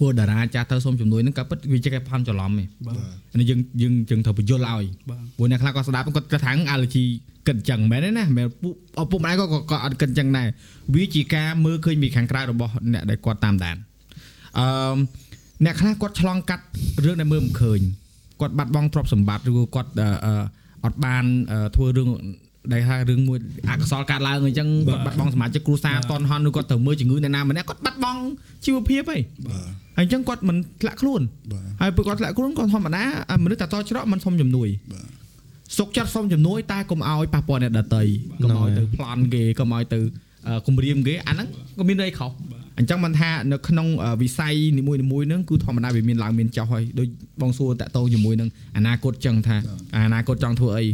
[0.00, 2.52] ពួកតារាចាស់ទៅសុំជំនួយហ្នឹងក៏ពិតវាជាគេផន់ច្រឡំឯង
[2.86, 7.04] បាទនេះយើងយើងយើងត្រូវបញ្យល់ឲ្យបាទព្រោះអ្នកខ្លះគាត់ស្ដាប់គាត់គិតថា allergy
[7.46, 10.48] គិតអញ្ចឹងមែនទេណាមែនពុកឪពុកម្ដាយគាត់ក៏ក៏អត់គិតអញ្ចឹងដែរ
[10.94, 13.76] វាជាការមើលឃើញពីខាងក្រៅរបស់អ្នកដែលគាត់តាមដាន
[14.58, 14.96] អឺ
[15.64, 16.64] អ្នកខ្លះគាត់ឆ្លងកាត់
[17.04, 17.80] រឿងដែលមើលមិនឃើញ
[18.40, 20.34] គាត់បាត់បង់ទ្រព្យសម្បត្តិឬក៏គាត់អឺអឺ
[20.84, 22.10] អត់បានអឺធ្វើរឿង
[22.72, 23.38] ដែលថារឿងមួយ
[23.68, 28.20] អកុសលកើតឡើងអញ្ចឹងគាត់បាត់បង់សមាជិកគ្រួសារតន់ហន់ឬគាត់ទៅមើលជំងឺអ្នកណាម្នាក់គាត់បាត់បង់
[28.64, 29.18] ជីវភាពហី
[29.48, 31.20] បាទហើយអញ្ចឹងគាត់មិនធ្លាក់ខ្លួន
[31.52, 35.06] បាទហើយពេលគាត់ធ្លាក់ខ្លួនគាត់ធម្មតាអាមនុស្សតែតច្រកមិនសុំជំនួយបាទ
[35.78, 38.04] សុកចិត្តសុំជំនួយតែកុំឲ្យប៉ះពាល់អ្នកដតី
[38.42, 40.00] កុំឲ្យទៅប្លន់គេកុំឲ្យទៅ
[40.48, 42.30] អឺគំរាមគេអាហ្នឹងក៏មានន័យខុស
[42.78, 47.08] អញ្ចឹងមិនថានៅក្នុងអឺវិស័យនីមួយៗហ្នឹងគឺធម្មតាវាមានឡើងមានចុះហើយដូច
[47.40, 49.56] បងសួរតាក់ទងជាមួយនឹងអនាគតចឹងថា
[50.06, 50.84] អនាគតចង់ធ្វើអី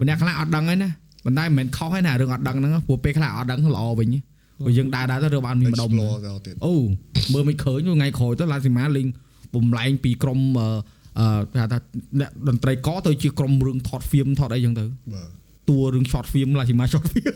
[0.00, 0.90] ម្នាក់ខ្លះអត់ដឹងហើយណា
[1.26, 4.08] ប៉ុន្តែមិនមែនខុសហើយណារឿងអត់ដឹងហ្នឹងព្រោះពេលខ្លះអត់ដឹងល្អវិញ
[4.58, 6.74] ព្រោះយើងដើរដើរទៅរកបានមានម្ដុំ explore ទៅទៀតអូ
[7.32, 9.06] មើលមិនឃើញថ្ងៃក្រោយទៅឡាស៊ីម៉ាលេង
[9.54, 10.68] បំលែងពីក្រុមអឺ
[11.18, 11.78] អឺគេហៅថា
[12.20, 14.84] អ្នកតន្ត្រីកទៅជាក្រុមរឿងថតហ្វៀមថតអីចឹងទៅ
[15.14, 17.34] បាទ តួរឿង short film ឡាស៊ីម៉ា short film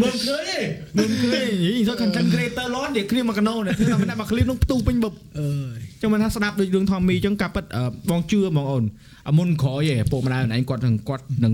[0.00, 0.58] មិនឃើញទេ
[0.98, 8.84] មិនឃើញយីទៅ content creator ឡននិយាយគ្នាមកកណោនេះធ្វើតែមក clip នោះផ្ទុះពេញបបអើយចឹងមិនថាស្ដាប់ដូចរឿងថមមីចឹងការប៉ិតអឺបងជឿបងអូន
[9.28, 11.52] អាមុនក្រោយឯងពុកម្ដាយខ្លួនឯងគាត់នឹងគាត់នឹង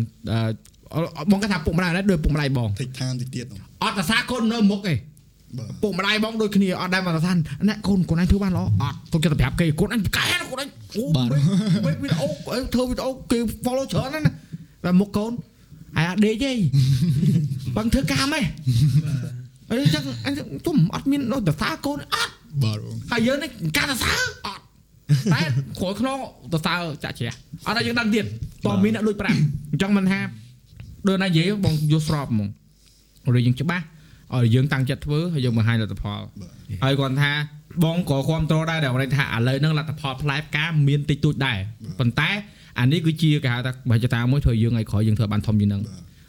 [0.94, 5.17] អឺបងគាត់ថាពុកម្ដាយដែរដូចពុកម្ដាយបង take time តិចទៀតនោះអត់ប្រសាកូននៅមុខឯងបាទ
[5.82, 7.32] ពុកម្ដាយបងដូចគ្នាអត់ដែរមកថា
[7.68, 11.04] អ្នកកូនកូនឯងធ្វើបានល្អអត់ទុកចិត្តទៅប្រាប់គេកូនឯងកែណាកូនឯងអូ
[11.84, 14.32] វីដេអូធ្វើវីដេអូគេ follow ច្រើនណាស់ណា
[14.84, 15.32] តែមុខកូន
[15.96, 16.52] ហើយអត់ដេកទេ
[17.76, 18.44] បងធ្វើកាមឯង
[19.70, 20.34] អីចឹងអញ
[20.66, 24.62] ទុំអត់មានដូចប្រសាកូនអត់បាទបងហើយយើងនេះការសរសើរអត់
[25.32, 25.40] តែ
[25.78, 26.18] ក្រោយខ្នង
[26.52, 27.32] សរសើរចាក់ជ្រះ
[27.66, 28.24] អត់ឲ្យយើងដឹងទៀត
[28.66, 29.38] តើមានអ្នកលួចប្រាក់
[29.72, 30.18] អញ្ចឹងមិនថា
[31.08, 32.48] ដូចណានិយាយបងយល់ស្របហ្មង
[33.36, 33.84] ឬយើងច្បាស់
[34.36, 36.20] ឲ្យយើងតាំងចិត្តធ្វើហើយយើងបង្ហាញលទ្ធផល
[36.84, 37.32] ហើយគាត់ថា
[37.84, 41.58] បងក៏គ្រប់គ្រងដែរដែលគាត់ថាឥឡូវហ្នឹងលទ្ធផលផ្លែផ្កាមានតិចតួចដែរ
[41.98, 42.30] ប៉ុន្តែ
[42.78, 45.82] អានេះគឺជាគេហៅថាបច្ចេកតាមួយធ្វើយើងឲ្យក្រោយយើងធ្វើបានធំជាងហ្នឹង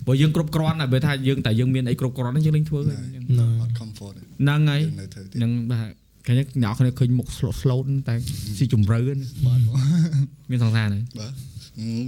[0.06, 3.24] ព្រោះយើងគ្រប់គ្រាន់តែបើថាយើងតែយើងមានអីគ្រប់គ្រាន់ហ្នឹងយើងលេងធ្វើហើយអញ្ចឹង
[3.62, 5.90] អត់ comfort ទេហ្នឹងហើយយើងនៅធ្វើទៀតហ្នឹងបាទ
[6.28, 8.16] គេអ្នកនរគ្នាឃើញមុខ slow slow តែ
[8.58, 9.60] ស៊ីជំរឿនបាទ
[10.52, 11.34] មានសង្សារហ្នឹងបាទ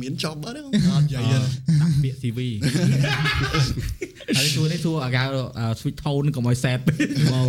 [0.02, 0.68] មានចប់បាត់ទេអ
[1.02, 1.38] ត់យាយទេ
[1.82, 2.40] ដាក់ពាក្យ CV
[4.38, 5.24] ហើយសួរនេះសួរអាកា
[5.80, 6.96] switch tone កុំឲ្យ sad ពេក
[7.34, 7.48] បង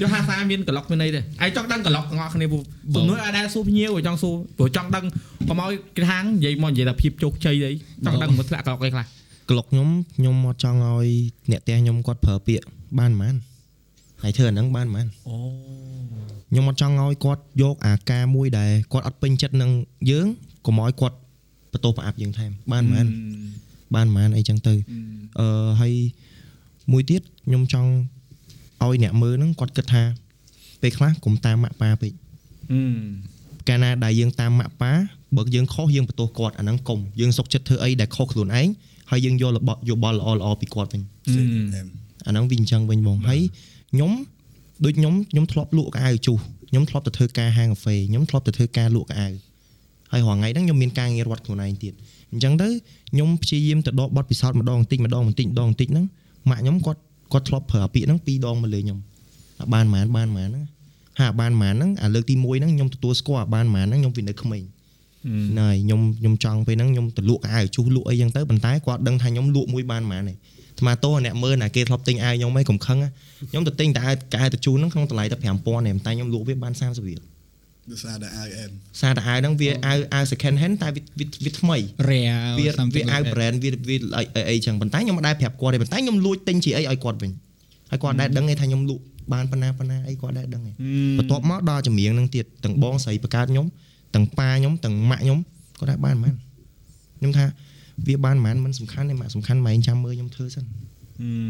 [0.00, 2.58] យកហាសាមានក្លុកមានអីទេឯងចង់ដឹងក្លុកទាំងអស់គ្នាពូ
[2.96, 5.04] សំណួរអាចដែរសួរភ្ញៀវចង់សួរព្រោះចង់ដឹង
[5.48, 7.72] កុំឲ្យគេខាងនិយាយមកនិយាយថាភាពជោគជ័យអី
[8.06, 9.04] ចង់ដឹងមកធ្លាក់ក្លុកអីខ្លះ
[9.50, 11.08] ក្លុកខ្ញុំខ្ញុំអត់ចង់ឲ្យ
[11.50, 12.66] អ្នកផ្ទះខ្ញុំគាត់ប្រើពាក្យ
[12.98, 13.34] បានប៉ុន្មាន
[14.22, 15.36] ហើយធ្វើអាហ្នឹងបានប៉ុន្មានអូ
[16.50, 19.70] ខ្ញុំអត់ចង់ឲ្យគាត់យកអាការមួយដែលគាត់អត់ពេញចិត្តនឹង
[20.10, 20.26] យើង
[20.66, 21.16] កុំឲ្យគាត់
[21.78, 23.06] បន្ទោសប្រអាប់យើងថែមបានប៉ុន្មាន
[23.94, 24.74] បានប៉ុន្មានអីចឹងទៅ
[25.40, 25.94] អឺហើយ
[26.92, 27.90] មួយទៀតខ្ញុំចង់
[28.82, 30.02] ឲ្យអ្នកមើលហ្នឹងគាត់គិតថា
[30.82, 32.12] ពេលខ្លះកុំតាមម៉ាក់ប៉ាពេក
[32.72, 32.80] អឺ
[33.68, 34.92] កាលណាដែលយើងតាមម៉ាក់ប៉ា
[35.36, 38.68] បើយើងខុសយើងបន្ទោសគាត់អាហ្នឹងកុំយើងសុកចិត្តធ្វើអីដែលខុសខ្លួនឯង
[39.10, 41.34] ហើយយើងយករបស់យោបល់ល្អល្អៗពីគាត់វិញអឺ
[41.74, 41.86] អែម
[42.26, 43.40] អាហ្នឹងវាអញ្ចឹងវិញបងហើយ
[43.92, 44.10] ខ្ញុំ
[44.84, 46.36] ដូចខ្ញុំខ្ញុំធ្លាប់លក់កៅអៅជុះ
[46.70, 49.28] ខ្ញុំធ្លាប់ទៅធ្វើការហាងកាហ្វេខ្ញុំធ្លាប់ទៅធ្វើការលក់កៅអៅ
[50.12, 51.92] ហើយរាល់ថ្ងៃហ្នឹងខ្ញុំមានការងាររត់ខ្លួនឯងទៀត
[52.32, 52.68] អញ្ចឹងទៅ
[53.12, 56.06] ខ្ញុំព្យាយាមទៅដកបទពិសោធន៍ម្ដងបន្តិចម្ដងបន្តិចម្ដងបន្តិចហ្នឹង
[56.50, 57.00] ម៉ាក់ខ្ញុំគាត់
[57.32, 58.98] គាត់ធ្លាប់ប្រើអាពាក្យហ្នឹងពីរដងមកលើខ្ញុំ
[59.60, 60.64] អាបានប៉ុន្មានបានប៉ុន្មានហ្នឹង
[61.18, 64.62] ហើយអាបានប៉ុន្មានហ្នឹងអាលើកទី1ហ្នឹងខ្ញុំទទួលស្គាល់អាបានប៉ុន្មានហ្នឹងខ្ញុំវានៅក្មេង
[65.58, 73.10] ណ៎ខ្ញុំខ្ញុំចង់ពេលហ្នឹងខ្ញុំទៅលក់អាវជុះលក់អីចឹងទៅប៉ុន្តែគាត់ដឹងថាខ្ញុំលក់មួយបានប៉ុន្មានទេអាត្មាតោអ្នកមើលណាគេធ្លាប់ទិញអាវខ្ញុំឯងកុំខឹងណា
[73.50, 77.20] ខ្ញុំទៅទិញតែអាវកៅទៅជូនហ្នឹងក្នុងតម្លៃតែ5000ទេប៉ុន្តែខ្ញុំលក់វាបាន30រៀល
[77.90, 78.70] ដោយសារតែអាយអែម
[79.00, 81.78] សារតែអាវហ្នឹងវាអាវអាវ second hand តែវាវាវាថ្មី
[82.10, 82.22] រែ
[82.58, 87.30] វាវាអាវ brand វាវាអីអីអីចឹងប៉ុន្តែខ្ញុំមិនដែរប្រាប់គាត់ទេប៉ុន្តែខ្ញុំលួចទិញជាអីឲ្យគាត់វិញ
[87.90, 89.02] ហើយគាត់ដែរដឹងទេថាខ្ញុំលក់
[89.32, 90.72] បានប៉ុណ្ណាប៉ុណ្ណាអីគាត់ដែរដឹងទេ
[91.18, 93.66] បន្ទាប់មកដល់ចម្រៀងហ្នឹងទៀតទាំងបងស្រីបង្កើតខ្ញុំ
[94.14, 95.38] ទាំងប៉ាខ្ញុំទាំងម៉ាក់ខ្ញុំ
[95.78, 96.34] គាត់ថាបានប៉ុន្មាន
[97.18, 97.46] ខ្ញុំថា
[98.06, 100.64] វាបានប៉ុន្មានមិនសំខាន់ទេម៉ាក់សំខាន់ម៉ែងចាំមើលខ្ញុំធ្វើសិន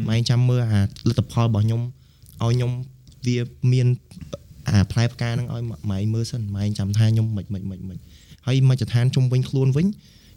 [0.09, 2.71] ម៉ែងចាំមើលអាលទ្ធផលរបស់ខ្ញុំឲ្យខ្ញុំ
[3.27, 3.37] វា
[3.73, 3.87] មាន
[4.73, 7.97] អាផ្លែផ្កាហ្នឹងឲ្យម៉ែងមើលសិនម៉ែងចាំថាខ្ញុំមិនមិនមិនមិន
[8.47, 9.87] ហើយមកចឋានជុំវិញខ្លួនវិញ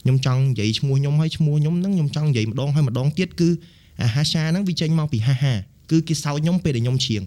[0.02, 3.48] ខ្ញុំចង់និយាយឈ្មោះខ្ញុំហើយឈ្មោះខ្ញុំហ្នឹងខ្ញុំចង់និយាយម្ដងហើយម្ដងទៀតគឺ
[4.02, 5.52] អាហាសាហ្នឹងវាចេញមកពីហាហា
[5.90, 7.22] គឺគេសោចខ្ញុំពេលដែលខ្ញុំច្រៀង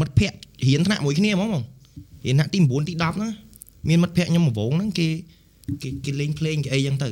[0.00, 1.62] មិត្តភ័ក្តិរៀនថ្នាក់មួយគ្នាហ្មងបង
[2.26, 3.30] រៀនថ្នាក់ទី9ទី10ហ្នឹង
[3.88, 5.08] មានមិត្តភ័ក្តិខ្ញុំរវងហ្នឹងគេ
[5.82, 7.08] គេគេលេងភ្លេងគេអីចឹងទៅ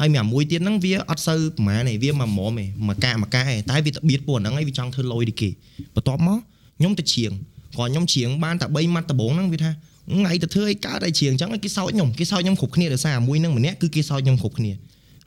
[0.00, 5.48] ហើយមានអាមួយទៀតហ្នឹងវាអត់សូវប្រហែលទេវាមកមុំទេមកកាមកកាឯងតែវាទៅបៀតពួកហ្នឹងឯងវាចង់ធ្វើលុយដូចគេ
[5.94, 6.38] បន្ទាប់មក
[6.78, 7.32] ខ្ញុំទៅច្រៀង
[7.78, 9.70] គាត់ខ្ញុំច្រៀងបានតែ3ម៉ាត់ដំបូងហ្នឹងវាថា
[10.12, 14.72] ថ្ងៃទៅធ្វើអីកើតអីជ្រៀងអញ្ចឹងគេសោចខ្ញុំគេសោចខ្ញុំគ្រប់គ្នាដោយសារមួយនឹងម្នាក់គឺគេសោចខ្ញុំគ្រប់គ្នា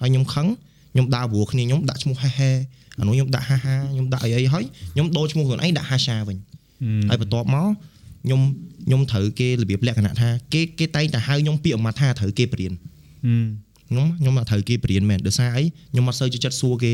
[0.02, 0.48] ហើយខ្ញុំខឹង
[0.94, 2.52] ខ្ញុំដើរព្រោះគ្នាខ្ញុំដាក់ឈ្មោះហេហេ
[3.00, 4.64] អានោះខ្ញុំដាក់ហាហាខ្ញុំដាក់អីអីហើយ
[4.94, 6.38] ខ្ញុំដូរឈ្មោះខ្លួនឯងដាក់ហាសាវិញ
[7.10, 7.68] ហើយបន្ទាប់មក
[8.26, 8.42] ខ្ញុំ
[8.86, 12.74] ខ្ញុំត្រូវគេរបៀបលក្ខណៈថាគេគេតែងតែហៅខ្ញុំពាក្យមកថាត្រូវគេបរៀន
[13.90, 16.94] ខ្ញុំខ្ញុំអត់ត្រូវគេបរៀនមែនដោយសារអីខ្ញុំអត់សូវចូលចិត្តសួរគេ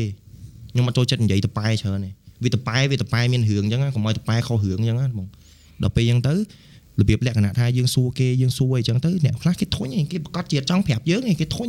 [0.72, 2.10] ខ្ញុំអត់ចូលចិត្តនិយាយតប៉ែច្រើនទេ
[2.44, 5.28] វាតប៉ែវាតប៉ែមានរឿងអញ្ចឹងកុំឲ្យតប៉ែខុសរឿងអញ្ចឹងបង
[5.82, 6.34] ដល់ពេលអញ្ចឹងទៅ
[7.00, 11.68] របៀបលក្ខណៈថាយើងសួរគេយើងសួរអីចឹងទៅអ្នកខ្លះគេធុញគេប្រកាសជាចង់ប្រាប់យើងគេធុញ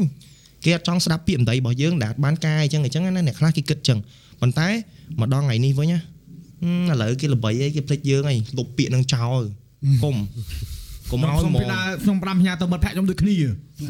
[0.66, 4.00] គេអត់ចង់ស្ដាប់ពាក្យម្ដីរបស់យើងដែលបានកាយអញ្ចឹងអញ្ចឹងណាអ្នកខ្លះគេគិតអញ្ចឹង
[4.42, 4.68] ប៉ុន្តែ
[5.20, 6.00] មកដល់ថ្ងៃនេះវិញណា
[6.92, 9.42] ឥឡូវគេល្បីអីគេភ្លេចយើងអីលុបពាក្យនឹងចោល
[10.04, 10.16] គុំ
[11.12, 13.36] គុំឲ្យមកខ្ញុំ5ផ្ញើទៅមិត្តភក្តិខ្ញុំដូចគ្នា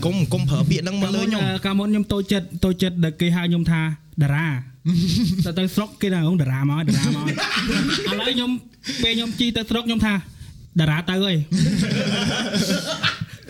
[0.05, 3.81] គុំគុំប្រើពាក្យហ្នឹងមកលើខ្ញុំកាលមុនខ្ញុំតូចចិត្តតូចចិត្តដែលគេហៅខ្ញុំថា
[4.21, 4.47] តារា
[5.45, 7.25] ទៅទៅស្រុកគេថាតារាមកតារាមក
[8.09, 8.51] ឥឡូវខ្ញុំ
[9.03, 10.14] ពេលខ្ញុំជីទៅស្រុកខ្ញុំថា
[10.80, 11.36] តារាទៅអើយ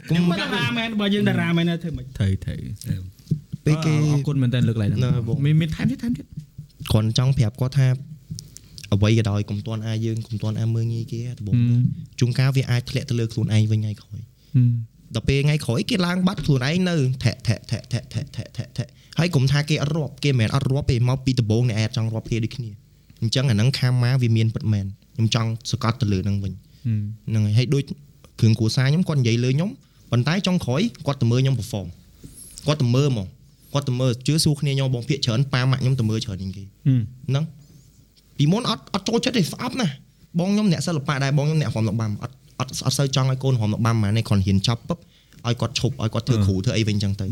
[0.10, 2.60] ខ្ញុំតារាមែនបើយើងតារាមែនធ្វើមិនត្រូវត្រូវ
[3.66, 4.90] ពេលគេអរគុណមែនតើលើកឡើង
[5.46, 6.26] មានមានថែមទៀតថែមទៀត
[6.92, 7.88] គ្រាន់ចង់ប្រាប់គាត់ថា
[8.94, 11.56] អ្វីក៏ដោយកុំតន់អាយើងកុំតន់អាមើងងាយគេដបង
[12.20, 14.20] ជួនកាលវាអាចធ្លាក់ទៅលើខ្លួនឯងវិញថ្ងៃក្រោយ
[15.16, 22.70] ដល់ពេលថ្ងៃក្រោយគេឡើងបាត់ខ្លួនឯងនៅធាក់ធាក់ធាក់ធាក់ធាក់ធាក់ធាក់ធាក់ហើយកុំថាគេអត់រាប់គេមិនមែនអត់រាប់ទេមកពីដំបងអ្នកអាចចង់រាប់គេដូចគ្នា
[23.22, 26.54] អញ្ចឹងអាហ្នឹងខាំម៉ាវាមានពិតមែន ខ្ញុំចង់សកត់ទៅលើហ្នឹងវិញ
[27.30, 27.84] ហ្នឹងហើយហើយដូច
[28.40, 29.70] គ្រឿងគ្រួសារខ្ញុំគាត់និយាយលើខ្ញុំ
[30.12, 31.88] ប៉ុន្តែចុងក្រោយគាត់ទៅមើលខ្ញុំ perform
[32.68, 33.28] គាត់ទៅមើលមក
[33.74, 36.64] គាត់ទៅមើលជឿសួរគ្នាខ្ញុំបងភាកច្រើនប៉ាម៉ាក់ខ្ញុំទៅមើលច្រើនជាងគេ
[37.30, 37.44] ហ្នឹង
[38.38, 39.88] ពីមុនអត់អត់ចូលចិត្តទេស្អប់ណា
[40.40, 45.00] បងខ្ញុំអ្នកសិល្បៈដែរបងខ្ញុំអ្នករំលបាំអត់អត់អត់សូវចង់ឲ្យកូនរំលបាំហ្មងនេះគាត់ហ៊ានចាប់ពឹប
[45.48, 47.26] ឲ្យគាត់ឈប់ឲ្យគាត់ធ្វើគ្រូធ្វើអីវិញចឹងទៅ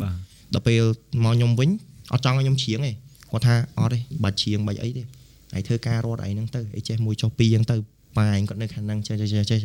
[0.54, 0.84] ដល់ពេល
[1.24, 1.70] មកខ្ញុំវិញ
[2.14, 2.92] អត់ចង់ឲ្យខ្ញុំច្រៀងទេ
[3.32, 5.04] គាត់ថាអត់ទេបាច់ច្រៀងបាច់អីទេ
[5.54, 7.76] ហើយធ្វើការរត់អីហ្នឹងទៅអីចេះមួយចុះពីរចឹងទៅ
[8.18, 9.60] ប៉ាឯងគាត់នៅខាងហ្នឹងចេះចេះចេះ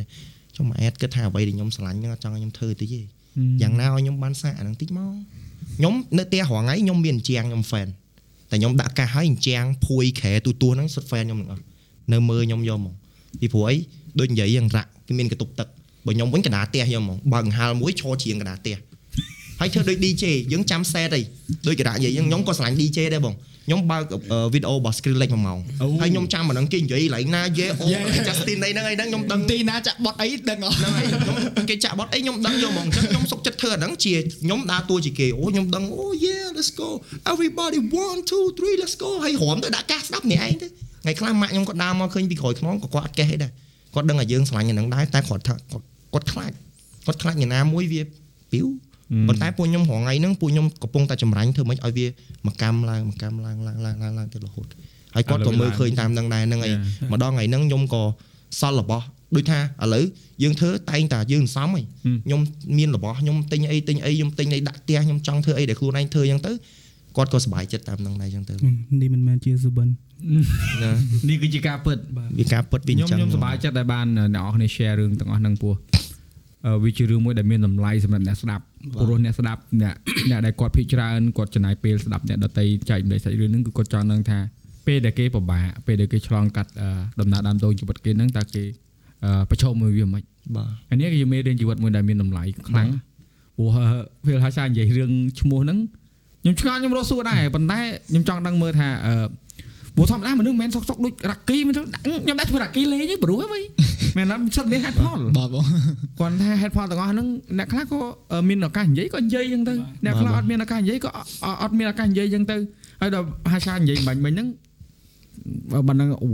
[0.57, 3.01] ចុះមកអែតគិតថាអ្វីដែលខ្ញុំស្រឡាញ់ហ្នឹងអត់ចង់ឲ្យខ្ញុំធ្វើតិចទេ
[3.63, 5.13] យ៉ាងណាឲ្យខ្ញុំបានសាកអាហ្នឹងតិចមក
[5.77, 7.89] ខ្ញុំនៅផ្ទះរាល់ថ្ងៃខ្ញុំមានជាងខ្ញុំ fan
[8.51, 11.63] តែខ្ញុំដាក់កាសហើយអញ្ចាំងភួយក្រែទូទួហ្នឹងសុទ្ធ fan ខ្ញុំទាំងអស់
[12.13, 12.95] នៅមើលខ្ញុំយកមក
[13.41, 13.77] ពីព្រោះអី
[14.19, 15.69] ដូចនិយាយយ៉ាងរ៉ាក់គេមានកតុបទឹក
[16.07, 18.77] បើខ្ញុំវិញកដាផ្ទះយកមកបើកហាលមួយឈរជាងកដាផ្ទះ
[19.61, 21.23] ហើយធ្វើដូច DJ យើងចាំ set អី
[21.67, 23.35] ដូចកដានិយាយខ្ញុំក៏ស្រឡាញ់ DJ ដែរបង
[23.69, 24.05] ខ្ញុំបើក
[24.55, 25.59] វីដេអូរបស់ Skrillex មួយម៉ោង
[26.01, 27.87] ហើយខ្ញុំចាំអាហ្នឹងគេនិយាយឡើងណាយេអូ
[28.29, 36.89] Justin អីហ្នឹងអីហ្នឹងខ្ញុំដឹងទីណាចាក់បត់អីដឹងអស់ហ្នឹងហើយខ្ញុំគេចាក់បត់អីខ្ញុំដឹងយកហ្មងអញ្ចឹងខ្ញុំសុកចិត្តធ្វើអាហ្នឹងជាខ្ញុំដើរតួជាគេអូខ្ញុំដឹងអូ yeah let's go
[37.33, 40.67] everybody 1 2 3 let's go ហើយរំទៅដាក់កាសស្ដាប់នេះឯងទៅ
[41.03, 43.51] ថ្ងៃខ្លះម៉ាក់ខ្ញុំក៏ដើរមកឃើញពីក្រោយខ្នងក៏គាត់អត់កេះអីដែរ
[43.95, 45.55] គាត់ដឹងថាយើងស្រឡាញ់អាហ្នឹងដែរតែគាត់ថា
[46.13, 46.53] គាត់ខ្លាច
[47.07, 48.03] គាត់ខ្លាចអ្នកណាមួយវា
[48.53, 48.67] ពីវ
[49.29, 52.07] ប៉ុន្តែពួកខ្ញុំរងថ្ងៃហ្នឹងពួកខ្ញុំកំពុងតែចម្រាញ់ធ្វើម៉េចឲ្យវា
[52.47, 54.67] មកកម្មឡើងមកកម្មឡើងឡើងឡើងឡើងឡើងទៅរហូត
[55.15, 56.75] ហើយគាត់ក៏មើលឃើញតាមនឹងដែរហ្នឹងហើយ
[57.13, 58.03] ម្ដងថ្ងៃហ្នឹងខ្ញុំក៏
[58.61, 59.05] សល់របស់
[59.37, 60.05] ដូចថាឥឡូវ
[60.43, 61.83] យើងធ្វើតែងតែយើងសំហី
[62.25, 62.41] ខ្ញុំ
[62.79, 66.53] មានរបស់ខ្ញុំទិញអីទិញអីខ្ញុំទិញអីដាក់ផ្ទះខ្ញុំចង់ធ្វើអីដែលខ្លួនឯងធ្វើអញ្ចឹងទៅ
[67.17, 68.55] គាត់ក៏សប្បាយចិត្តតាមនឹងដែរអញ្ចឹងទៅ
[69.03, 70.91] នេះមិនមែនជាសុបិនណា
[71.29, 71.99] នេះគឺជាការពិត
[72.39, 75.75] វាការពិតពីអញ្ចឹងខ្ញុំសប្បាយចិត្តដែលបានអ្នកនរគ្នា share រឿងទាំងអស់ហ្នឹងពោះ
[76.85, 78.65] វាជារឿងមួយដែលមានតម្លៃសម្រាប់អ្នកស្ដាប់
[79.01, 79.95] ព្រោះអ្នកស្ដាប់អ្នក
[80.31, 84.39] អ្នកដែលគាត់ភិកច្រើនគាត់ចំណាយពេលស្ដាប់អ្នកដតីចែកម្លែកសាច់រឿងហ្នឹងគឺគាត់ចង់នឹងថា
[84.87, 86.71] ពេលដែលគេពិបាកពេលដែលគេឆ្លងកាត់
[87.21, 88.65] ដំណើរដើមតូចជីវិតគេហ្នឹងតើគេ
[89.51, 90.23] ប្រឈមមួយវាមិន
[90.57, 92.89] បាទអានេះគឺជាមេរៀនជីវិតមួយដែលមានតម្លៃខ្លាំង
[93.57, 93.71] ព្រោះ
[94.27, 95.79] ពេលហាសានិយាយរឿងឈ្មោះហ្នឹង
[96.43, 97.81] ខ្ញុំឆ្ងល់ខ្ញុំរស់សួរដែរប៉ុន្តែ
[98.11, 98.89] ខ្ញុំចង់ដឹងមើលថា
[99.99, 103.61] ព្រោះធម្មតាមនុស្សមិនមែនសុកសុកដូចរ៉ាគីមិនខ្ញុំដាក់ឈ្មោះរ៉ាគីលេងទេព្រោះហី
[104.17, 105.65] មែនអត់សិតមាន head ផលបាទបង
[106.19, 107.27] គាត់ថា head ផលទាំងអស់ហ្នឹង
[107.59, 107.99] អ្នកខ្លះក៏
[108.49, 111.11] មានឱកាសនិយាយក៏និយាយអញ្ចឹងទៅអ្នកខ្លះអត់មានឱកាសនិយាយក៏
[111.63, 112.57] អត់មានឱកាសនិយាយអញ្ចឹងទៅ
[113.01, 114.49] ហើយដល់ហាសានិយាយបាញ់មិញហ្នឹង
[115.89, 116.31] បើហ្នឹងអូ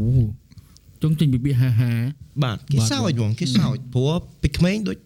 [1.02, 1.92] ចង់ចេញពីពាក្យហាហា
[2.44, 4.12] បាទគេសើចបងគេសើចព្រោះ
[4.42, 4.96] ពីក្មេងដូច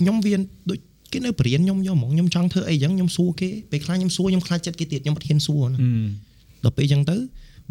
[0.00, 0.34] ខ្ញុំវា
[0.70, 0.78] ដូច
[1.12, 5.78] គេនៅបរៀនខ្ញុំយកហ្មងខ្ញុំចង់ធ្វើអីចឹងខ្ញុំសួរគេពេលខ្លះខ្ញុំសួរខ្ញុំខ្លាចចិត្តគេទៀតខ្ញុំអត់ហ៊ានសួរណា
[6.64, 7.16] ដល់ពេលចឹងទៅ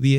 [0.04, 0.18] វា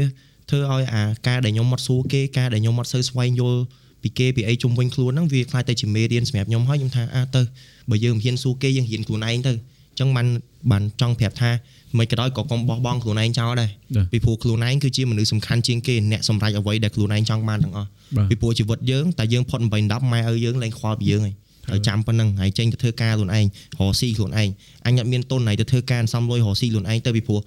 [0.50, 3.60] ធ្វើឲ្យអាការដែលខ្ញុំអត់សួរគេការដែលខ្ញុំអត់សូវស្វែងយល់
[4.02, 7.42] ពីគេពីអីជុំវិញខ្លួនហ្នឹងវាខ្លាចតែជាមេរៀនសម្រាប់ខ្ញុំហើយខ្ញុំថាអាទៅ
[7.90, 10.26] បើយើងមិនហ៊ានសួរគេយើងហ៊ានខ្លួនឯងទៅអញ្ចឹងបាន
[10.70, 11.50] បានចង់ប្រាប់ថា
[11.98, 13.70] មិនក៏ដោយក៏កុំបោះបង់ខ្លួនឯងចោលដែរ
[14.12, 17.88] ពីព្រោះខ្លួនឯងគឺជាមនុស្សសំខាន់ជាងគេអ្នកសម្រេចអ្វីដែលខ្លួនឯងចង់បានទាំងអស់
[18.30, 21.34] ពីព្រោះជីវិតយើងតែយើងផុត8 10ម៉ែឪយើងលែងខ្វល់ពីយើងហើយ
[21.70, 23.46] ហើយចាំប៉ុណ្ណឹងហើយចេញទៅធ្វើការខ្លួនឯង
[23.78, 24.48] រកស៊ីខ្លួនឯង
[24.86, 27.40] អញអត់មានទុនហើយទៅធ្វើការសំលុយរកស៊ីខ្លួនឯងទៅពីព្រោះ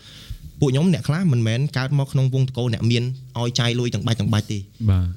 [0.61, 3.03] ពួកខ្ញុំអ្នកខ្លះមិនមែនកើតមកក្នុងវងតកោអ្នកមាន
[3.39, 4.59] ឲ្យចាយលុយទាំងបាច់ទាំងបាច់ទេ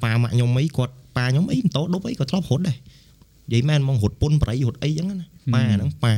[0.05, 6.15] ប៉ាម៉ាក់ខ្ញុំអីគាត់ប៉ាខ្ញុំអីម៉ូតូដប់អីក៏ធ្លាប់រត់ដែរនិយាយមែនមករត់ពុនប្រៃរត់អីចឹងណាប៉ាហ្នឹងប៉ា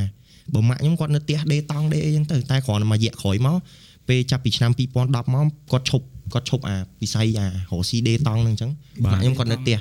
[0.53, 3.57] បើម៉ាក់ខ្ញុំគាត់នៅផ្ទះដេតង់ដេអីចឹងទៅតែគ្រាន់តែមួយរយៈក្រោយមក
[4.09, 8.71] ពេលចាប់ពីឆ្នាំ2010មកគាត់ឈប់គាត់ឈប់អាវិស័យអារ៉ូស៊ីដេតង់ហ្នឹងចឹង
[9.03, 9.77] ម៉ាក់ខ្ញុំគាត់នៅផ្ទះ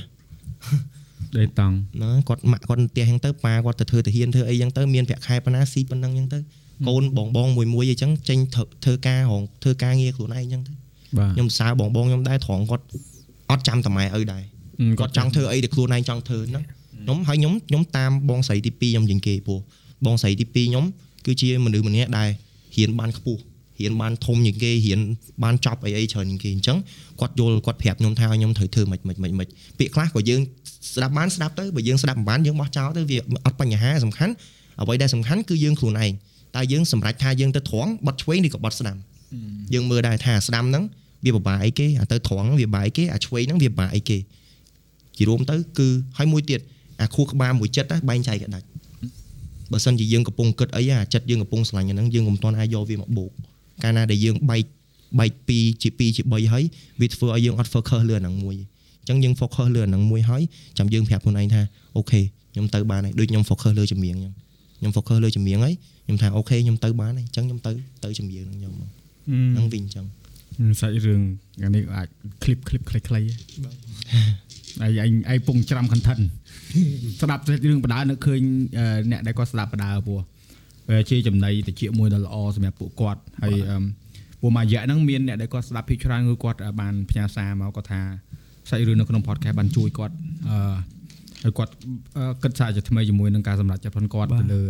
[1.36, 6.38] ដេតង់ណាគាត់ម៉ាក់គាត់នៅផ្ទះហ្នឹងទៅប៉ាគាត់ទៅធ្វើទៅហ៊ានធ្វើអីចឹងទៅមានប្រាក់ខែប៉ុណ្ណាស៊ីប៉ុណ្ណឹងចឹងទៅ
[6.88, 10.72] កូនបងបងមួយមួយអីចឹងចេញធ្វើធ្វើការរងធ្វើការងារខ្លួនឯងចឹងទៅ
[11.18, 12.84] បាទខ្ញុំសើបងបងខ្ញុំដែរត្រង់គាត់
[13.50, 14.42] អត់ចាំតម៉ែឪដែរ
[15.00, 16.64] គាត់ចង់ធ្វើអីដែលខ្លួនឯងចង់ធ្វើហ្នឹង
[17.02, 19.60] ខ្ញុំហើយខ្ញុំខ្ញុំតាមបងស្រីទី2ខ្ញុំជាងគេព្រោះ
[20.04, 20.84] បងស្រីទី2ខ្ញុំ
[21.26, 22.28] គឺជាមនុស្សម្នាក់ដែល
[22.76, 23.40] រៀនបានខ្ពស់
[23.80, 25.00] រៀនបានធំជាងគេរៀន
[25.42, 26.78] បានចប់អីអីច្រើនជាងគេអញ្ចឹង
[27.20, 29.48] គាត់យល់គាត់ប្រាប់ខ្ញុំថាខ្ញុំត្រូវធ្វើមិនមិនមិនមិន
[29.78, 30.40] ពាក្យខ្លះក៏យើង
[30.94, 34.32] ស្ដាប់បានស្ដាប់ទៅបើយើងស្ដាប់មិនបានយើងបោះចោលទៅវាអត់បញ្ហាសំខាន់
[34.80, 36.12] អ្វីដែលសំខាន់គឺយើងខ្លួនឯង
[36.56, 38.96] តើយើងសម្រេចថាយើងទៅត្រង់បត់ឆ្វេងឬក៏បត់ស្ដាំ
[39.74, 40.84] យើងមើលដែរថាស្ដាំហ្នឹង
[41.24, 44.18] វាពិបាកអីគេអាទៅត្រង់ហ្នឹងវាពិបាកអីគេអាឆ្វេងហ្នឹងវាពិបាកអីគេ
[45.16, 45.88] ជារួមទៅគឺ
[46.18, 46.60] ហើយមួយទៀត
[47.00, 48.66] អាខួរក្បាលមួយចិត្តហ្នឹងបែងចែកក៏ដាច់
[49.72, 53.30] បើសិនជាយើងកំពុងគិតអីអាចិត្តយើងកំពុងស្រឡាញ់អាហ្នឹងយើងមិនទាន់អាចយកវាមកបូក
[53.82, 54.64] កាលណាដែលយើងបែក
[55.18, 56.64] បែក2ជា2ជា3ហើយ
[57.00, 58.56] វាធ្វើឲ្យយើងអត់ focus លើអាហ្នឹងមួយ
[59.00, 60.42] អញ្ចឹងយើង focus លើអាហ្នឹងមួយហើយ
[60.78, 61.62] ចាំយើងប្រាប់ខ្លួនឯងថា
[61.96, 62.20] អូខេ
[62.52, 64.32] ខ្ញុំទៅបានហើយដូចខ្ញុំ focus លើចម្រៀងអញ្ចឹង
[64.78, 65.74] ខ្ញុំ focus លើចម្រៀងហើយ
[66.06, 67.72] ខ្ញុំថាអូខេខ្ញុំទៅបានហើយអញ្ចឹងខ្ញុំទៅ
[68.04, 68.90] ទៅចម្រៀងហ្នឹងខ្ញុំមក
[69.52, 70.06] ហ្នឹងវិញអញ្ចឹង
[70.80, 71.20] សាច់រឿង
[71.64, 72.08] អានេះអាច
[72.42, 73.28] clip clip ខ្លីៗ
[74.82, 76.22] ហើយឯងឯងពងច្រាំ content
[77.20, 78.40] ស្ដាប់សាច់រឿងបដានៅឃើញ
[79.10, 80.18] អ្នកដែលគាត់ស្ដាប់បដាពោះ
[80.88, 83.54] វាជាចំណៃតិចមួយដ៏ល្អសម្រាប់ពួកគាត់ហើយ
[84.40, 88.00] ពួកមួយរយៈហ្នឹងមានអ្នកដែលគាត់ស្ដាប់ភាគច្រើនគឺគាត់បានផ្ញើសារមកគាត់ថា
[88.68, 90.14] សាច់រឿងនៅក្នុង podcast បានជួយគាត់
[90.48, 90.58] អឺ
[91.42, 91.72] ហើយគាត់
[92.42, 94.62] គិតសារជាថ្មីជាមួយនឹងការសម្រេចចិត្តផងគាត់ទៅលើ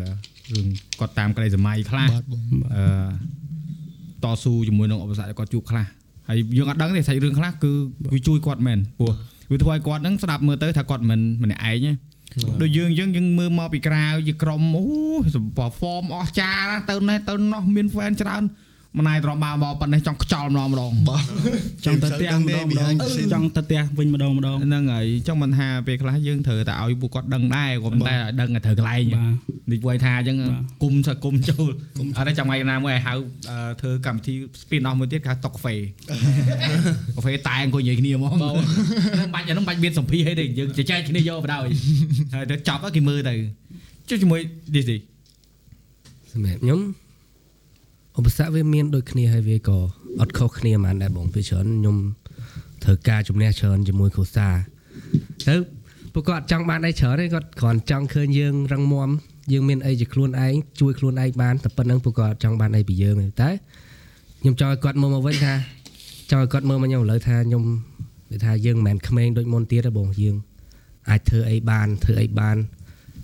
[0.54, 0.66] រឿង
[1.00, 2.08] គាត់តាមក្តីសម័យខ្លះ
[2.74, 2.84] អឺ
[4.24, 5.86] តស៊ូជាមួយនឹងឧបសគ្គដែលគាត់ជួបខ្លះ
[6.28, 7.72] ហើយយើងអត់ដឹងទេសាច់រឿងខ្លះគឺ
[8.14, 9.12] វាជួយគាត់មែនព្រោះ
[9.50, 11.92] វាធ្វើឲ្យគាត់ហ្នឹងស្ដាប់មើលទៅថាគាត់មិនម្នាក់ឯងទេ
[12.62, 14.84] ដូចយើងយើងយើងមើលមកពីក្រៅជាក្រុមអូ
[15.36, 18.42] សម្ប form អស់ចាណាទៅនេះទៅនោះមាន fan ច្រើន
[18.98, 20.92] ម្នាយត្រមកមកប៉ុណ្ណេះចង់ខ្ចល់ម្ដងម្ដង
[21.84, 22.94] ចង់ទៅផ្ទះម្ដងម្ដង
[23.32, 30.38] ចង់ទៅផ្ទះវិញម្ដងម្ដងហ្នឹងហើយចង់មិនថាពេលខ្លះយើងត្រូវតែឲ្យពួកគាត់ដឹងដែរក៏ប៉ុន្តែឲ្យដឹងឲ្យត្រូវកន្លែងបាទនិយាយថាអញ្ចឹង
[30.82, 31.70] គុំទៅគុំចូល
[32.16, 33.12] អត់ទេចាំថ្ងៃណាមួយឲ្យហៅ
[33.80, 38.30] ធ្វើកម្មវិធី spin off មួយទៀតគេហៅតុកកាហ្វេកាហ្វេតែអង្គុយនិយាយគ្នាហ្មង
[39.34, 41.60] បាច់អានោះបាច់មានសម្ភារអីទេយើងចែកគ្នាយកបដ ாய்
[42.34, 43.34] ហើយទៅចប់គេមើលទៅ
[44.08, 44.40] ចុះជាមួយ
[44.74, 44.90] DC
[46.32, 46.80] សម្រាប់ខ្ញុំ
[48.18, 49.78] ឧបសគ្គវាមានដូចគ្នាហើយវាក៏
[50.20, 51.96] អត់ខុសគ្នាហ្មងដែរបងពីច្រើនខ្ញុំ
[52.84, 54.54] ត្រូវការជំនះច្រើនជាមួយគ្រួសារ
[55.46, 55.54] ទៅ
[56.12, 59.08] ពួកគាត់ចង់បានអីច្រើនទេគាត់គ្រាន់ចង់ឃើញយើងរឹងមាំ
[59.52, 63.50] យើងមានអីជាខ្លួនឯងជួយខ្លួនឯងបានតែប៉ុណ្្នឹងពួកគាត់ចង់បានអីពីយើងទេតែ
[64.40, 65.54] ខ្ញុំចង់ឲ្យគាត់មើលមកវិញថា
[66.30, 67.64] ចង់ឲ្យគាត់មើលមកខ្ញុំឥឡូវថាខ្ញុំ
[68.32, 70.36] និយាយថាយើងមិនមែនក្មេងដូចមុនទៀតទេបងយើង
[71.10, 72.56] អាចធ្វើអីបានធ្វើអីបាន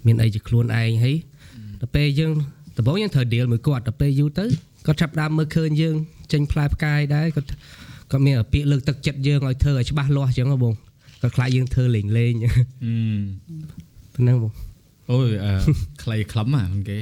[0.06, 1.16] មានអីជាខ្លួនឯងហើយ
[1.81, 2.32] ដល់ពេលយើង
[2.77, 4.47] ដំបូងយើងត្រូវ deal មួយគាត់ដល់ពេលយូរទៅ
[4.86, 5.96] គាត់ចាប់ផ្ដើមមើលឃើញយើង
[6.32, 7.48] ចេញផ្លែផ្កាយដែរគាត់
[8.10, 10.74] គាត់មានពាក្យលើកទឹកចិត្តយើងឲ្យធ្វើឲ្យច្បាស់លាស់អញ្ចឹងហ៎បង
[11.22, 12.34] គាត់ខ្លាចយើងធ្វើលេងលេង
[14.14, 14.52] ប៉ុណ្ណឹងបង
[15.10, 15.52] អូយអឺ
[16.02, 16.98] ខ្លីខ្លឹមហ่ะគេ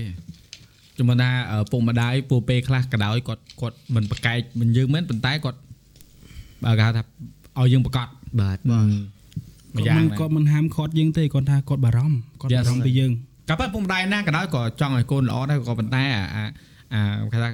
[0.98, 1.30] ជំនថា
[1.70, 5.58] ពុកម្ដាយពូពេលខ្លះក៏ដោយគាត់គាត់មិនប្រកែកមិនយើងមែនប៉ុន្តែគាត់
[6.64, 7.02] បើគេហៅថា
[7.58, 8.06] ឲ្យយើងប្រកាស
[8.40, 8.58] បាទ
[9.76, 13.12] ម្យ៉ាងគាត់មិនគាត់មិនហាមឃាត់យើងទេគាត់ថាគាត់បារម្ភគាត់បារម្ភពីយើង
[13.48, 16.44] ក៏ប៉ុន្តែពុកម្ដាយណាក៏ដោយក៏ចង់ឲ្យកូនល្អដែរក៏ប៉ុន្តែអាអា
[16.94, 17.02] អា
[17.32, 17.48] គេថា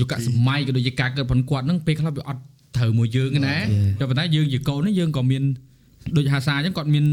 [0.00, 2.42] យុគសម័យក៏ដូចជាការកើតផងគាត់ហ្នឹងពេលខ្លះវាអត់
[2.76, 3.56] ត្រូវមួយយើងទេណា
[4.00, 5.42] ក៏ប៉ុន្តែយើងជាកូននេះយើងក៏មាន
[6.16, 7.04] ដូចហាសាអញ្ចឹងគាត់មាន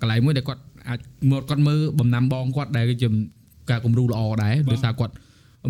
[0.00, 0.98] កន្លែងមួយដែលគាត់អាច
[1.30, 3.08] មកគាត់មើលបំណាំបងគាត់ដែលជា
[3.70, 5.14] ការគំរូល្អដែរដោយសារគាត់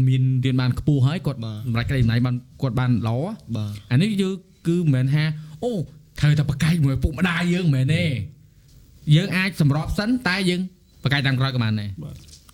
[0.09, 3.17] មានរៀនបានខ្ពស់ហើយគាត់សម្រាប់ក្តីចំណាយបានគាត់បានល្អ
[3.57, 4.35] បាទអានេះយើង
[4.69, 5.25] គឺមិនមែនថា
[5.65, 5.73] អូ
[6.21, 8.05] ត្រូវតែប្រកែកមួយពុកម្ដាយយើងមិនមែនទេ
[9.17, 10.61] យើងអាចសម្របសិនតែយើង
[11.03, 11.91] ប្រកែកតាមក្រោយក៏បានដែរ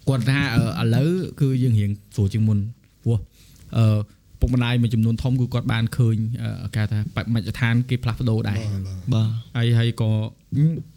[0.09, 0.41] គាត់ថា
[0.81, 1.11] ឥឡូវ
[1.41, 2.59] គឺយើងរៀងស្រួលជាងមុន
[3.75, 6.17] ព្រោះអឺពុកម្ដាយមួយចំនួនធំគឺគាត់បានឃើញ
[6.75, 8.59] គេថាបមជ្ឈដ្ឋានគេផ្លាស់ប្ដូរដែរ
[9.15, 10.11] បាទហើយហើយក៏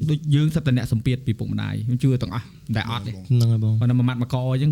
[0.09, 2.45] ដូចយើងសិតតែអ្នកសម្ពាធពីពុកម្ដាយខ្ញុំជឿទាំងអស់
[2.75, 4.71] តែអត់ទេហ្នឹងហើយបងគាត់តែមួយម៉ាត់មកកអញ្ចឹង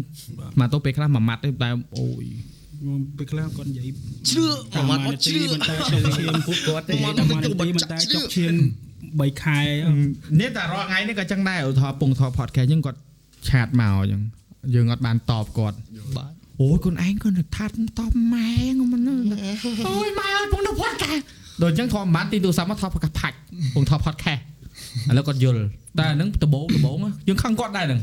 [0.59, 1.69] មកទៅពេលខ្លះមួយម៉ាត់ទេតែ
[1.99, 2.25] អូយ
[3.17, 3.87] ពេលខ្លះគាត់និយាយ
[4.29, 7.37] ជ្រឺប្រមាថអត់ជ្រឺមិនតែចុកឈាមពួកគាត់ទេតែមិន
[7.91, 8.53] តែចុកឈាម
[8.99, 9.59] 3ខែ
[10.41, 12.99] នេះតែរាល់ថ្ងៃនេះក៏ចឹងដែរឧទាហរណ៍ពងថត podcast អញ្ចឹងគាត់
[13.49, 14.21] ឆាតមកអញ្ចឹង
[14.75, 15.77] យើងអត់បានតបគាត់
[16.17, 16.31] បាទ
[16.61, 19.15] អូយខ្លួនឯងគាត់ថាត់តបម៉ែងមិនអូ
[20.07, 21.23] យម៉ែអើយពងថត podcast
[21.61, 23.37] ដូចអញ្ចឹងធម្មតាទីទូរស័ព្ទមកថត podcast ផាច់
[23.75, 24.41] ពងថត podcast
[25.09, 25.61] ឥឡូវគាត់យល់
[25.99, 26.97] តែអាហ្នឹងដបងដបង
[27.27, 28.01] យើងខឹងគាត់ដែរហ្នឹង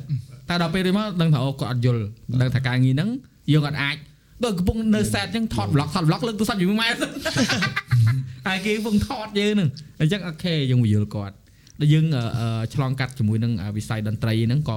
[0.49, 2.03] តែដល់ពេលនេះមកដឹងថាអូគាត់អត់យល់
[2.41, 3.09] ដឹងថាការងារហ្នឹង
[3.53, 3.97] យើងអត់អាច
[4.45, 6.89] ដូចកំពុងនៅ set អញ្ចឹងថត vlog ថត vlog លើកទូរស័ព្ទជាមួយម៉ែ
[8.47, 9.69] ហើយគេកំពុងថតយើងហ្នឹង
[10.01, 11.35] អញ្ចឹងអូខេយើងយល់គាត់
[11.81, 12.05] ដល់យើង
[12.75, 14.77] ឆ្លងកាត់ជាមួយនឹងវិស័យតន្ត្រីហ្នឹងក៏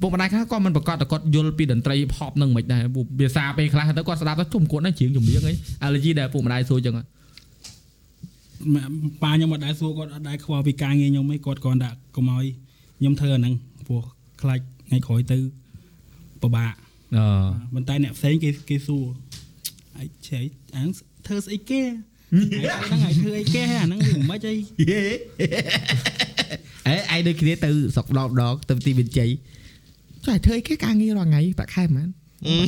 [0.00, 2.82] ពុកម្ដាយខ្លះក៏មិនប្រកាសតែគាត់យល់ពីតន្ត្រី pop ហ្នឹងមិនដែរ
[3.20, 5.54] ភាសាពេលខ្លះទៅគាត់ស្ដាប់ទៅជុំគាត់ហ្នឹងជ្រៀងចម្រៀងអី
[5.86, 6.94] allergy ដែលពុកម្ដាយសួរអញ្ចឹង
[9.22, 12.44] ប៉ាខ្ញុំអត់ដែរសួរគាត់អត់ដែរខ្វល់ពីការងារខ្ញុំឯងគាត់គាត់ដាក់កុំឲ្យ
[12.98, 13.54] ខ្ញុំធ្វើអាហ្នឹង
[13.86, 14.02] ព្រោះ
[14.42, 15.38] ខ្លាចថ្ងៃក្រោយទៅ
[16.42, 16.72] ពិបាក
[17.16, 17.24] អឺ
[17.74, 19.04] ប៉ុន្តែអ្នកផ្សេងគេគេសួរ
[19.96, 20.40] អាយឆៃ
[20.74, 20.92] អាហ្នឹង
[21.26, 21.82] ធ្វើស្អីគេ
[22.86, 24.56] ហ្នឹងហើយធ្វើអីគេអាហ្នឹងវាមិនម៉េចអី
[26.88, 29.30] អេឯងដូចគ្នាទៅស្រុកម្ដងម្ដងទៅទីវិជ័យ
[30.24, 32.08] ចុះឲ្យធ្វើអីគេការងាររាល់ថ្ងៃប្រាក់ខែប៉ុន្មាន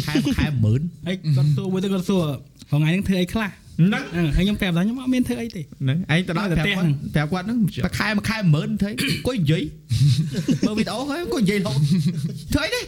[0.06, 0.46] ខែខែ
[0.76, 2.22] 10000ហើយគាត់សួរមួយទៅគាត់សួរ
[2.70, 9.62] ថ្ងៃហ្នឹងធ្វើអីខ្លះហ្នឹងអឺហើយខ្ញុំប្រាប់ថាខ្ញុំអត់មានធ្វើអីទេហ្នឹងឯងទៅដល់ទៅប្រាប់ផ្ទះគាត់ប្រាប់គាត់ហ្នឹងប្រាក់ខែមួយខែ10000ធ្វើអង្គុយនិយាយ
[10.66, 11.78] មើលវីដេអូហើយអង្គុយនិយាយរហូត
[12.54, 12.80] ធ្វើអីទេ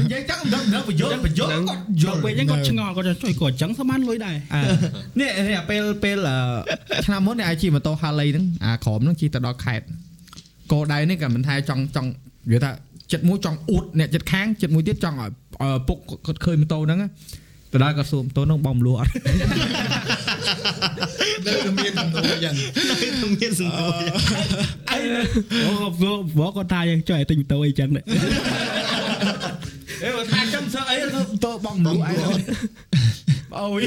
[0.00, 4.60] និយាយចឹងមិនដឹងបញ្យល់បញ្យល់គាត់យយកល់ពេលអញ្ចឹងគាត់ឆ្ងល់គាត់ថាជួយគាត់អញ្ចឹងស្មានលុយដែរអា
[5.20, 9.86] នេះនេះពេលពេលអឺឆ្នាំមុននេះអាចជិះម៉ូតូ Harley ហ្នឹងអាក្រមហ្នឹងជិះទៅដល់ខេត្ត
[10.72, 12.10] កោដៃនេះក៏មិនថាចង់ចង់
[12.50, 12.70] និយាយថា
[13.12, 15.30] ចិត្តមួយចង់អួតអ្នកចិត្តខាងចិត្តមួយទៀតចង់ឲ្យ
[15.62, 17.08] ឲ្យពុកគាត់ឃើញម៉ូតូហ្នឹងណា
[17.72, 19.10] ទៅដល់ក៏សួរម៉ូតូហ្នឹងបងមលួអត់
[21.46, 23.92] នៅតែមានសំណួរយ៉ាងខ្ញុំមានសំណួរ
[24.90, 25.94] អូគាត់
[26.38, 28.04] បងគាត់ថាយើងចុះឲ្យទិញម៉ូតូអីចឹងដែរ
[30.02, 30.96] អេបើថាចាំសើអី
[31.44, 32.00] ទៅបងមលួឯង
[33.58, 33.82] អូយ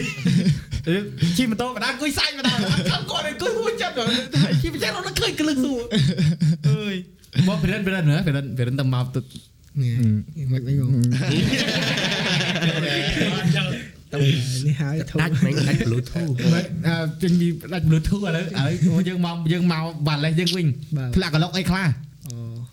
[1.37, 2.53] ជិះម៉ូតូបណ្ដាអង្គុយសាច់បណ្ដា
[2.91, 3.93] ចាំគាត់អង្គុយមួយចាប់
[4.61, 5.81] ជិះមិនចេះរត់ឃើញក្លឹកសួរ
[6.69, 6.95] អើយ
[7.47, 9.21] មកពិរិនពិរិនណាពិរិនពិរិនទៅមកទៅ
[9.81, 10.89] នេះមិនវិញបង
[14.11, 14.17] ទៅ
[14.67, 21.87] នេះហើយធំដាច់មិញដាច់ Bluetooth មិនអឺចេញពីដាច់ Bluetooth ឥឡូវឥឡូវយើងមកយើងមកបាល់លេសយើងវិញបាទធ្លាក់កឡុកអីខ្លះ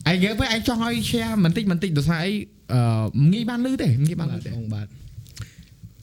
[0.07, 2.33] អូឯងយើងពេលឯងចង់ឲ្យ share បន្តិចបន្តិចដោយសារអី
[2.73, 2.81] អឺ
[3.33, 4.87] ងាយបានលឺទេងាយបានលឺបាទទេបងបាទ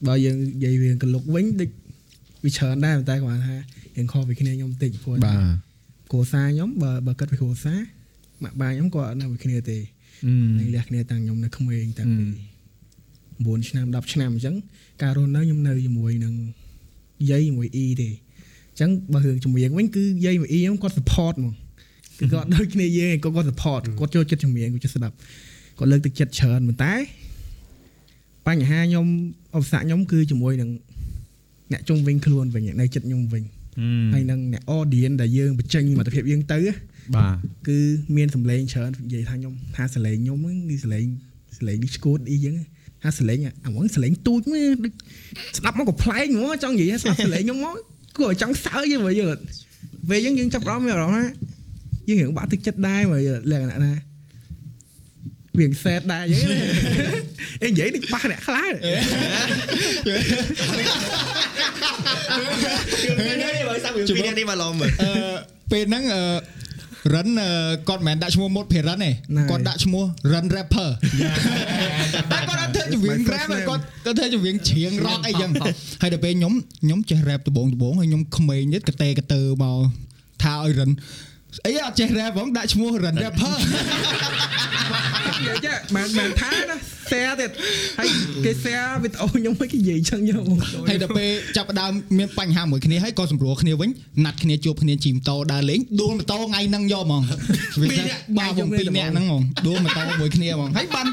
[0.06, 1.70] បើយើងនិយាយវាកលុកវិញដូច
[2.44, 3.56] វាច្រើនដែរតែគាត់ថា
[3.96, 5.16] រៀងខុសពីគ្នាខ្ញុំបន្តិចព្រោះ
[6.10, 7.78] គ្រួសារខ្ញុំបើបើគិតពីគ្រួសារ
[8.42, 9.78] ម៉ាក់បាខ្ញុំក៏អត់នៅមួយគ្នាទេ
[10.24, 12.24] អឺនឹងលះគ្នាតាំងខ្ញុំនៅក្មេងតាំងពី
[13.62, 14.54] 9ឆ្នាំ10ឆ្នាំអញ្ចឹង
[15.02, 16.34] ការរស់នៅខ្ញុំនៅជាមួយនឹង
[17.30, 21.54] យាយជាមួយអ៊ីទេអញ្ចឹងបើរឿងចម្រៀងវិញគឺយាយមួយអ៊ីខ្ញុំគាត់ support ហ្មង
[22.18, 25.14] គឺគាត់ដូចគ្នាយើងឯងគាត់គាត់ support គាត់ចូលចិត្តចម្រៀងគាត់ចិត្តស្ដាប់
[25.78, 26.94] គាត់លើកទឹកចិត្តច្រើនប៉ុន្តែ
[28.46, 29.06] បញ្ហាខ្ញុំ
[29.56, 30.70] ឧបសគ្គខ្ញុំគឺជាមួយនឹង
[31.72, 33.42] អ្នកជុំវិញខ្លួនវិញនៅចិត្តខ្ញុំវិញ
[34.12, 36.74] ហើយនឹងអ្នក audience ដែលយើងបញ្ចេញសមត្ថភាពយើងទៅណា
[37.16, 37.36] បាទ
[37.68, 37.78] គឺ
[38.16, 41.04] មានសម្លេងច្រើននិយាយថាខ្ញុំថាសម្លេងខ្ញុំហ្នឹងគឺសម្លេង
[41.56, 42.54] សម្លេងនេះស្គួតអីចឹង
[43.02, 44.92] ថាសម្លេងអាហ្មងសម្លេងទូចមើលដូច
[45.58, 47.76] ស្ដាប់មកក៏ប្លែកហ្មងចង់និយាយថាស្ដាប់សម្លេងខ្ញុំមក
[48.16, 49.42] គួរឲ្យចង់សើចហ្នឹងមើលយល់អត់
[50.08, 51.32] ពេលអញ្ចឹងយើងចាប់អារម្មណ៍មានអារម្មណ៍ថា
[52.08, 53.92] យើងរៀងបាក់ទឹកចិត្តដែរមើលយល់លក្ខណៈណា
[55.58, 56.58] វាសែតដែរអញ្ចឹងណា
[57.62, 65.10] អេនិយាយដូចប៉ះអ្នកខ្លះនេះបើសាប់ពីពីនេះមកឡំមើលអឺ
[65.72, 66.22] ពេលហ្នឹងអឺ
[67.12, 67.50] រិនអឺ
[67.88, 69.10] គាត់មិនមែនដាក់ឈ្មោះមុតភេរិនទេ
[69.50, 70.88] គាត់ដាក់ឈ្មោះរិន rapper
[72.32, 75.50] តែគាត់អត់ធ្វើចម្រៀង rap ទេគាត់គាត់ធ្វើចម្រៀងច្រៀង rock អីចឹង
[76.02, 76.52] ហើយដល់ពេលខ្ញុំ
[76.82, 79.78] ខ្ញុំចេះ rap ដបងដបងហើយខ្ញុំក្មេងទៀតកតេកតើមក
[80.42, 80.90] ថាឲ្យរិន
[81.66, 83.56] អីអត់ចេះ rap ហ្មងដាក់ឈ្មោះរិន rapper
[85.48, 86.76] និយាយចាមិនមិនថាណា
[87.10, 87.50] share ទៀត
[87.98, 88.08] ហើយ
[88.44, 93.90] គេ share វីដេអូខ្ញុំឲ្យគេនិយាយចឹងយកមកចូលហើយដល់ពេលចាប់ផ្ដើមមានបញ្ហាមួយគ្នាហើយក៏សម្រួលគ្នាវិញ
[94.24, 97.22] ណាត់គ្នាជួបគ្នាជិះម៉ូតូដើរលេងដួលម៉ូតូថ្ងៃហ្នឹងយកហ្មង
[97.80, 101.06] វាថាបាទខ្ញុំពីរនាក់ហ្នឹងហ្មងដួលម៉ូតូមួយគ្នាហ្មងហើយបាន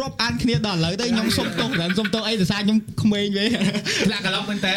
[0.00, 3.48] រាប់អានគ្នាដល់ឥឡូវទៅខ្ញុំសុំទោសរ៉ានសុំទោសអីដោយសារខ្ញុំក្មេងវិញ
[4.06, 4.74] ធ្លាក់កឡុកមែនតើ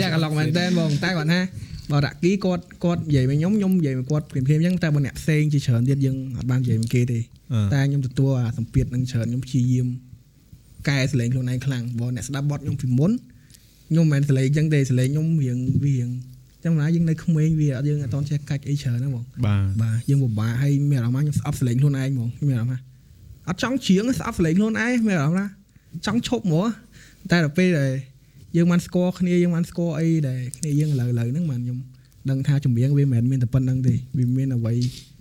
[0.00, 1.40] តែកន្លងមែនតើបងតែគាត់ថា
[1.92, 7.18] បើដាក់គីគាត់គាត់និយាយមកខ្ញុំខ្ញុំនិយាយមកគាត់ព្រាមព្រាមអញ្ចឹងតែបើអ្នកផ្សេងជាច្រើនទៀតយើងអត់បាននិយាយមកគេទេ
[7.72, 9.86] តែខ្ញុំទទួលអាសម្ពាធនឹងច្រើនខ្ញុំព្យាយាម
[10.88, 13.12] កែសលេងខ្លួនឯងខ្លាំងបើអ្នកស្ដាប់បទខ្ញុំពីមុន
[13.90, 16.08] ខ្ញុំមិនមែនសលេងអញ្ចឹងទេសលេងខ្ញុំរៀងវារៀង
[16.64, 22.80] ចឹងណាយើងនៅក្មេងវាអត់យើងអត់តន់ចេះកាច់អីច្រើនហ្នឹងបងបាទបាទយើងពិបាកហើយមានអារម្មណ៍ថាខ្ញុំស្អប់សលេងខ្លួនឯងហ្មងមានអារម្មណ៍ថា
[23.48, 25.46] អត់ចង់ច្រៀងស្អប់សលេងខ្លួនឯងមានអារម្មណ៍ថា
[26.06, 26.66] ចង់ឈប់ហ្មង
[27.30, 27.90] តែដល់ពេលដែល
[28.56, 31.78] យើងបានស្គាល់គ្នាយើងបានស្គាល់អីដែលគ្នាយើងឥឡូវឥឡូវហ្នឹងបានខ្ញុំ
[32.30, 34.74] ដឹងថាចម្រៀងវាមិនមែនមានតែប៉ុណ្្នឹងទេវាមានអ្វី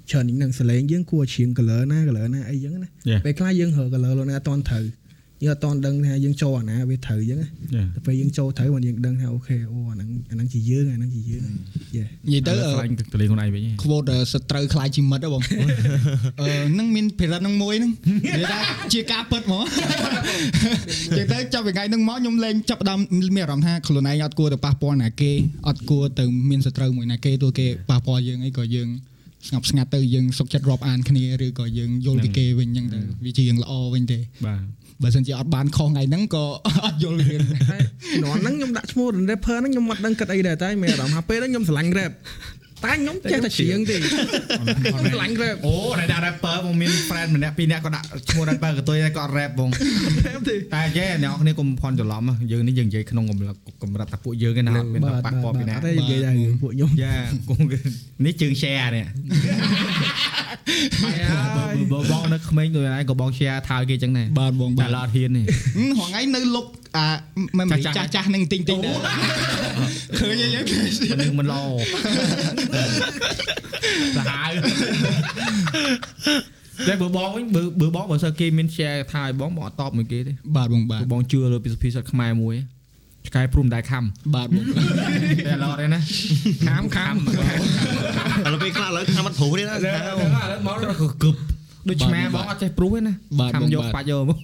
[0.10, 2.90] ច្រើនជាងហ្នឹងសលេងយើងគួរច្រៀង color ណា color ណាអីចឹងណា
[3.26, 4.84] ពេលខ្លះយើងរើ color ខ្លួនឯងអត់តន់ត្រូវ
[5.46, 7.48] យើងអត់តន់ដឹងថាយើងចូលអាណាវាត្រូវចឹងណា
[7.96, 11.50] តែពេលយើងចូលត្រូវបានយើងដឹងថាអូខេអូអាហ្នឹងអាហ្នឹងជាយើងអាហ្នឹងជាយើង
[11.96, 15.42] យេនិយាយទៅទៅខ្លាញ់ទឹកទលេខ្លួនឯងវិញខ្វូតសត្រូវខ្លាយជាមិត្តហ៎បង
[16.42, 17.92] អឺហ្នឹងមានភិរិតហ្នឹងមួយហ្នឹង
[18.26, 18.60] និយាយថា
[18.94, 19.64] ជាការពិតហ្មង
[21.10, 23.00] និយាយទៅចាប់ពីថ្ងៃហ្នឹងមកខ្ញុំលេងចាប់ផ្ដើម
[23.36, 25.32] មានអារម្មណ៍ថាខ្លួនឯងអត់គួរទៅប៉ះពាល់ណាគេ
[25.68, 28.90] អត់គួរទៅមានសត្រូវមួយណាគេទោះគេប៉ះពាល់យើងអីក៏យើង
[29.48, 34.62] ស្ងប់ស្ងាត់ទៅយើងសុខចិត្តរាប់អានគ្នាឬក៏យើងយល់ពីគេវិញអញ្ចឹងទៅវាជារឿងល្អវិញទេបាទ
[35.04, 36.46] បើសិនជាអត់បានខុសថ្ងៃហ្នឹងក៏
[36.86, 37.82] អត់យល់ពីរឿងហើយ
[38.14, 42.12] ជំនាន់ហ្នឹងខ្ញុំដាក់ឈ្មោះ rapper ហ្នឹងខ្ញុំអត់ដឹងគិតអីដែរតែមានអារម្មណ៍ថាពេលហ្នឹងខ្ញុំស្រឡាញ់ rap
[42.86, 49.70] តែខ្ញុំចេះតែច្រៀងទេខ្ញុំឆ្លាញ់ rap អូតែដាក់ rapper មកមាន friend ម្នាក់ពីរនាក់ក៏ដាក់ឈ្មោះ rapper ក៏ទុយដែរក៏ rap បង
[50.26, 57.14] rap ទេតែចេះអ្នកនរគ្នាកុំភ័ន្តច្រឡំណាយើងនេះយើងនិយាយក្នុងកម្រិតកម្រិតតែពួកយើងឯណាអត់មានប៉ះពាល់ពីណាអត់ទេនិយាយតែរឿងពួកខ្ញុំយ៉ា
[57.50, 57.66] គង់
[58.26, 59.06] នេះជើង share នេះ
[61.92, 65.46] បើបងនៅក្មេងដូចណាក៏បង share ថើគេចឹងដែរបាទបងតែបាទឡត់ហ៊ាននេះ
[65.78, 67.06] ហឹមរងថ្ងៃនៅលុកអា
[67.58, 68.96] memory ចាចាស់ស់ៗចាស់ៗនឹងទិញទិញដែរ
[70.20, 71.64] ឃើញអីហ្នឹងមិននឹងមិនល្អ
[74.18, 74.52] សាហាវ
[76.88, 82.56] តែបើបងវិញបើបើបងបើសិនគេមាន share ថាឲ្យបងបងអត់តបមួយគេទេបាទបងបាទព្រោះបងជឿលើពីសុភាសិតខ្មែរមួយ
[83.28, 84.04] ឆ្កែព្រំដែរខំ
[84.36, 84.64] បាទបង
[85.48, 86.00] តែឡត់ទេណា
[86.68, 90.18] ខំខំឥឡូវពេលខ្លះឥឡូវខាំអត់ព្រោះទេណាឥឡូវ
[90.68, 91.36] មកគឺគឹប
[91.90, 94.38] ដូចឆ្មាបងអត់ចេះព្រុសទេណាបាទខំបងយកបាទបាច់យកមក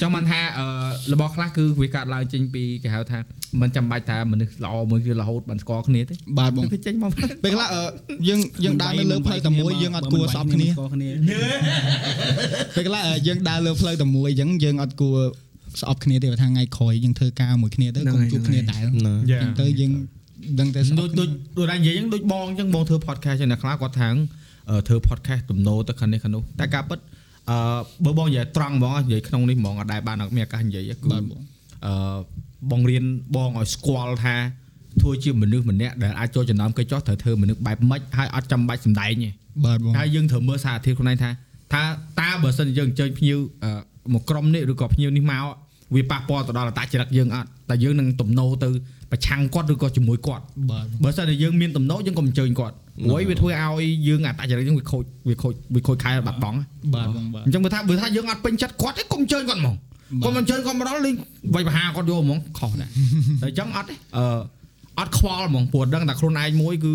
[0.00, 0.66] ចង់បានថាអឺ
[1.12, 3.18] របស់ខ្លះគឺវាកាត់ឡើងចេញពីគេហៅថា
[3.60, 7.10] មិនចាំបាច់ថាមនុស្សល្អមួយគឺរហូតបានស្គាល់គ្នាទេបាទបងគឺចេញមក
[7.44, 7.82] ពេលខ្លះអឺ
[8.28, 11.10] យើងយើងដើរនៅលើផ្លូវតែមួយយើងអត់គួរស្អប់គ្នាស្គាល់គ្នា
[12.76, 15.18] ពេលខ្លះអឺយើងដើរលើផ្លូវតែមួយអញ្ចឹងយើងអត់គួរ
[15.80, 19.92] ស្អប់គ្នាទេបើថាថ្ងៃក្រោយយើងធ្វើការមួយគ្នាទៅហ្នឹងកុំហើយជួបគ្នាដែរអណាញ្ចឹងទៅយើង
[20.60, 21.28] ដឹងតែស្អដូចប់ដូច
[21.58, 24.16] ដូចតែនិយាយអញ្ចឹងដូចបងអញ្ចឹងបងធ្វើ podcast ចឹងអ្នកខ្លះគាត់ថាអឺ
[24.88, 26.98] ធ្វើ podcast ទំនោរទៅខាងនេះខាងនោះតែការពិត
[27.50, 27.56] អឺ
[28.04, 31.40] បើបងនិយាយត្រង់ហ្មងនិយាយក្នុងនេះហ្មងអត់ដែលបានអត់មានឱកាសនិយាយទេគឺបាទបង
[31.86, 32.18] អឺ
[32.70, 33.04] បងរៀន
[33.36, 34.36] បងឲ្យស្គាល់ថា
[35.00, 39.30] ធ្វើជាមនុស្សម្នាក់ដែលអាចចូលចំណោមគេចោះត្រូវធ្វើមនុស្សបែបម៉េចហើយអត់ចាំបាច់សម្ដែងទេ
[39.64, 41.30] បាទបងហើយយើងត្រូវមើលសារធាតុខ្លួនឯងថា
[41.72, 41.82] ថា
[42.20, 43.70] តើបើសិនជាយើងអញ្ជើញភ្ញៀវអឺ
[44.14, 45.44] មកក្រុមនេះឬក៏ភ្ញៀវនេះមក
[45.94, 48.68] វាប៉ះពាល់ទៅដល់អត្តចរិតយើងអត់តែយើងនឹងទំនោរទៅ
[49.12, 52.74] ប្រឆាំងគាត់ឬក៏ជាមួយគាត់បាទបើសិនតែយើងមានទំនោរយើងក៏អញ្ជើញគាត់
[53.04, 56.58] ព្រោះវាធ្វើឲ្យយើងអត្តចរិតយើងវាខូចវាខូចវាខូចខែបាត់បង់
[56.94, 59.74] បាទបងបាទអញ្ចឹងបើថាបើថាយើងអត់ពេញចិត្តគាត់ទេកុំអញ្ជើញគាត់ហ្មង
[60.24, 61.14] កុំអញ្ជើញគាត់មកដល់លេង
[61.54, 62.90] វាយបហាគាត់យកហ្មងខុសដែរ
[63.42, 64.24] តែអញ្ចឹងអត់ទេអឺ
[64.98, 66.92] អត់ខ្វល់ហ្មងព្រោះដឹងតែខ្លួនឯងមួយគឺ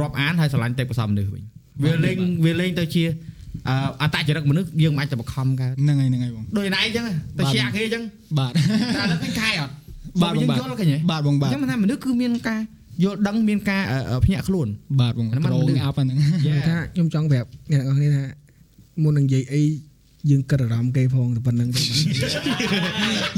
[0.00, 1.42] រាប់អានហើយស្រឡាញ់តែប្រសំមនុស្សវិញ
[1.84, 3.04] វាលេងវាលេងទៅជា
[3.68, 7.04] អឺអត្តចរិតមនុស្សយើងមិនអាចទៅបង្ខំកើតហ្នឹងហើយហ្នឹងហើយបងដូចណៃអញ្ចឹង
[7.38, 8.02] ទៅជាគេអញ្ចឹង
[8.38, 8.60] បាទតែ
[9.02, 9.72] ឥឡូវឃើញខែអត់
[10.22, 12.60] បាទបងបាទយើងយល់ឃើញហ៎បាទបងបាទអញ្ចឹងមិនថាមនុស្សគឺមានការ
[13.04, 14.68] យល់ដឹងមានការអឺភ្ញាក់ខ្លួន
[15.00, 18.24] បាទបងអាហ្នឹងក្រមិនងអាប់ហ្នឹងនិយាយថាខ្ញុំចង់ប្រាប់អ្នកទាំងអស់គ្នាថា
[19.02, 19.62] មុននឹងនិយាយអី
[20.30, 21.96] យើងគិតអារម្មណ៍គេផងតែប៉ុណ្្នឹងទៅបាទ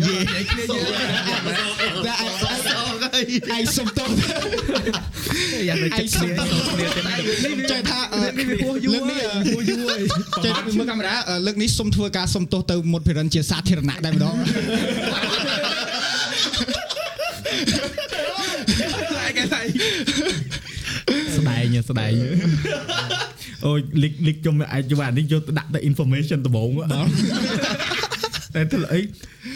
[0.07, 0.17] យេ
[0.51, 0.79] គ្នាយេ
[2.07, 4.09] តែឯងសុំទោស
[5.69, 10.01] យ៉ាងទៅឯងសុំទោសគ្នាទៅនេះចេះថាអឺនេះវាហួសយូរលើកនេះហើយហួសយូរហើយ
[10.45, 14.35] ចេះមើលកាមេរ៉ាអឺលើកនេះសុំធ្វើការសុំទោសទៅមុតភិរិនជាសាធារណៈដែរម្ដង
[19.19, 19.61] តែគេថា
[21.89, 22.43] ស្ដែងស្ដែង
[23.67, 26.71] អូយលិចលិចខ្ញុំអាចយកអានេះយកទៅដាក់ទៅ information ដំបូង
[28.55, 29.01] តែទៅអី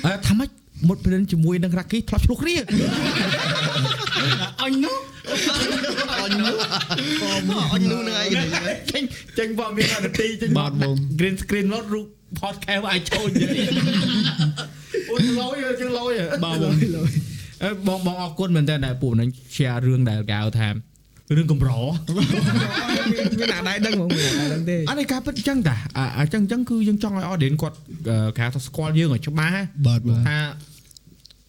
[0.07, 0.51] អើថាម៉េច
[0.89, 2.55] មុតព្រិនជាមួយនឹងរ៉ាគីធ្លាប់ឆ្លោះគ្នា
[4.63, 4.97] អញនោះ
[6.23, 6.57] អញនោះ
[7.75, 8.29] អញនោះនឹងឯង
[8.93, 9.03] ចេញ
[9.39, 12.07] ចេញបងមាននាទីចេញបាទបង green screen មករូប
[12.41, 13.69] podcast អាចចូលនិយាយ
[15.11, 16.13] អូយឡយចឹងឡយ
[16.45, 16.75] បាទបង
[17.63, 20.69] អឺបងបងអរគុណមែនតើដែលពួកហ្នឹង share រឿងដែលគេហៅថា
[21.35, 21.71] រឿងកម្រ
[23.39, 27.77] មានអាដែរដឹងហ្មងមានអាដែរដឹងទេអត់ឯការពិតអញ្ចឹងតាអាអញ្ចឹងអញ្ចឹងគឺយើងចង់ឲ្យ audience គាត់
[28.09, 30.39] អឺគេហៅថាស្គាល់យើងឲ្យច្បាស់បាទបងថា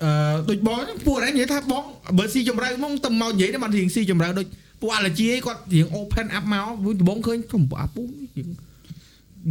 [0.03, 0.11] អឺ
[0.49, 1.83] ដូចបងហ្នឹងពួកឯងនិយាយថាបង
[2.17, 4.47] បើស៊ីចម្រៅមកទៅមកនិយាយទៅបានរៀងស៊ីចម្រៅដូច
[4.81, 8.03] ពួកអាឡជីគាត់រៀង open up មកវិញដំបងឃើញខ្ញុំអាពូ
[8.37, 8.47] រៀង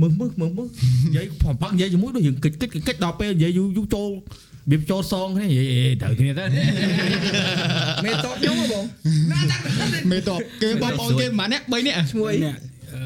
[0.00, 0.68] មើលមើលមើលមើល
[1.06, 4.08] និយាយប្រប៉ាក់និយាយជាមួយដូចរៀងកិច្ចកិច្ចកិច្ចដល់ពេលនិយាយយូរយូរចូល
[4.70, 6.44] វាចូលសងគ្នានិយាយត្រូវគ្នាទៅ
[8.04, 8.84] មេតបខ្ញុំហ៎បង
[10.10, 12.56] មេតបគេបងប្អូនគេម្នាក់អ្នក3នាក់ឈ្មោះអីអ្នក
[12.94, 13.02] អឺ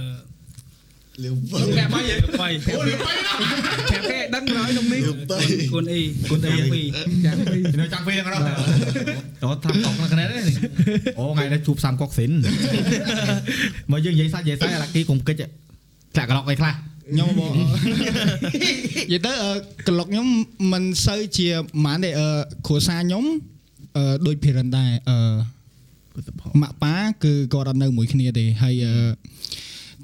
[1.24, 5.38] លឿបប្រាប់មកនិយាយបៃអូលឿនទៅណាប្រាប់គេដឹងក្រោយក្នុងនេះលឿបទៅ
[5.72, 6.00] គុណអី
[6.30, 6.86] គុណអីពីរ
[7.26, 8.40] ចាំពីនៅចាំពេលហ្នឹង
[9.42, 10.56] ដល់ថាកុកនៅគ្នានេះ
[11.18, 12.30] អូថ្ងៃនេះជួបសាមកុកសិន
[13.90, 15.42] មកយើងនិយាយសាច់និយាយសាច់អាឡាគីកុំកិច្ច
[16.16, 16.74] ចាក់ក្លុកអីខ្លះ
[17.10, 17.62] ខ្ញុំបងនិ
[19.12, 19.52] យាយទៅអឺ
[19.88, 20.28] ក្លុកខ្ញុំ
[20.72, 22.28] មិនសូវជាហ្មងទេអឺ
[22.66, 23.24] គ្រួសារខ្ញុំ
[23.96, 25.18] អឺដូចភិរិនដែរអឺ
[26.62, 28.94] ម៉ាក់ប៉ាគឺគាត់អត់នៅមួយគ្នាទេហើយអឺ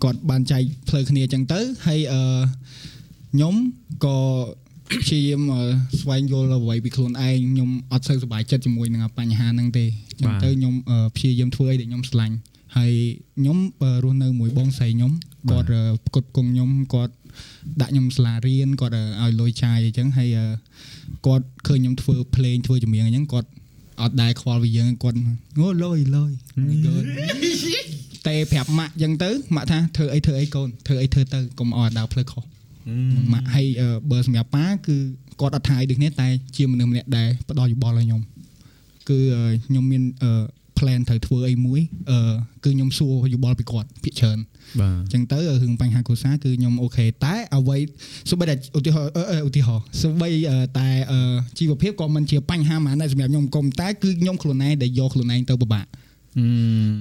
[0.02, 2.22] គាត់បានចែកផ្លូវគ្នាអញ្ចឹងទៅហើយអឺ
[3.32, 3.54] ខ្ញុំ
[4.04, 4.18] ក៏
[4.90, 5.62] ព្យាយាមអឺ
[6.00, 12.36] ស្វែងយល់អ្វីពីខ្លួនឯងខ្ញុំអត់សូវសប្បាយចិត្តជាមួយនឹងបញ្ហាហ្នឹងទេអញ្ចឹងទៅខ្ញុំអឺព្យាយាមធ្វើអីដែលខ្ញុំស្រឡាញ់
[12.76, 12.92] ហើយ
[13.38, 15.12] ខ្ញុំអឺរស់នៅមួយបងស្រីខ្ញុំ
[15.50, 17.14] គាត់អឺផ្គត់ផ្គង់ខ្ញុំគាត់
[17.80, 20.46] ដាក់ខ្ញុំសាលារៀនគាត់អឺឲ្យលុយចាយអញ្ចឹងហើយអឺ
[21.26, 23.48] គាត់ឃើញខ្ញុំធ្វើភ្លេងធ្វើចម្រៀងអញ្ចឹងគាត់
[24.02, 25.16] អត់ដែរខ្វល់ពីយើងគាត់
[25.58, 26.30] អូលុយលុយ
[26.84, 27.06] គាត់
[28.26, 32.44] តែប្រាប់ម៉ាក់អញ្ចឹងទៅម៉ាក់ថាធ្វើអីធ្វើអីកូនធ្វើអីធ្វើទៅកុំអត់ដើរផ្លូវខុស
[33.32, 34.96] ម៉ាក់ហើយអឺបើសម្រាប់ប៉ាគឺ
[35.40, 38.22] គាត់អត់ថាអីដូចគ្នាតែជាមនុស្សម្នាក់ដែលផ្ដល់យោបល់ឲ្យខ្ញុំ
[39.08, 40.32] គឺអឺខ្ញុំមានអឺ
[40.78, 42.18] plan ត្រូវធ្វើអីមួយអឺ
[42.64, 44.48] គឺខ្ញុំសួរយោបល់ពីគាត់ភាគច្រើនបាទ
[44.80, 47.78] អញ្ចឹងទៅរឿងបញ្ហាគ្រួសារគឺខ្ញុំអូខេតែអ្វី
[48.30, 51.20] សូម្បីតែឧទាហរណ៍អឺអឺឧទាហរណ៍សូម្បីអឺតែអឺ
[51.58, 55.86] ជីវភាពក៏មិនជាបញ្ហាហ្មងដែរសម្រាប់ខ្ញុំកុំតែគឺខ្ញុំខ្លួនឯងដែលយកខ្លួនឯងទៅពិបាក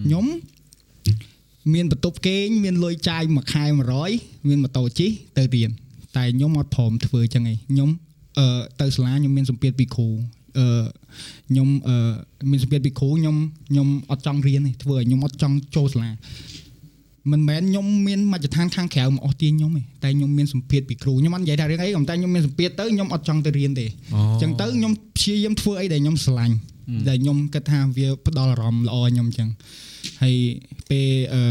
[0.06, 0.26] ខ្ញុំ
[1.74, 3.64] មានបន្ទប់គេងមានលុយចាយមួយខែ
[4.08, 5.70] 100មានម៉ូតូជិះទៅរៀន
[6.18, 7.90] តែខ្ញុំអត់ព្រមធ្វើចឹងឯងខ្ញុំ
[8.40, 8.48] អឺ
[8.82, 10.08] ទៅសាលាខ្ញុំមានសម្ពាធពីគ្រូ
[10.60, 10.68] អឺ
[11.50, 11.96] ខ្ញុំអឺ
[12.52, 13.36] មានសម្ពាធពីគ្រូខ្ញុំ
[13.70, 16.12] ខ្ញុំអត់ចង់រៀនទេធ្វើឲ្យខ្ញុំអត់ចង់ចូលសាលា
[17.32, 26.56] មិនមែនខ្ញុំមានមជ្ឈដ្ឋានខាងក្រៅមកអស់ទាញខ្ញុំទេតែខ្ញុំមានសម្ពាធពីគ្រូខ្ញុំអត់និយាយថារឿងអីក៏តែខ្ញុំមានសម្ពាធទៅខ្ញុំអត់ចង់ទៅរៀនទេអូអញ្ចឹងទៅខ្ញុំព្យាយាមធ្វើអីដែលខ្ញុំស្រឡាញ់
[27.10, 29.50] ដែលខ្ញុំគិតថាវាផ្ដល់អារម្មណ៍ល្អខ្ញុំអញ្ចឹង
[30.22, 30.36] ហើយ
[30.90, 31.42] ពេលអឺ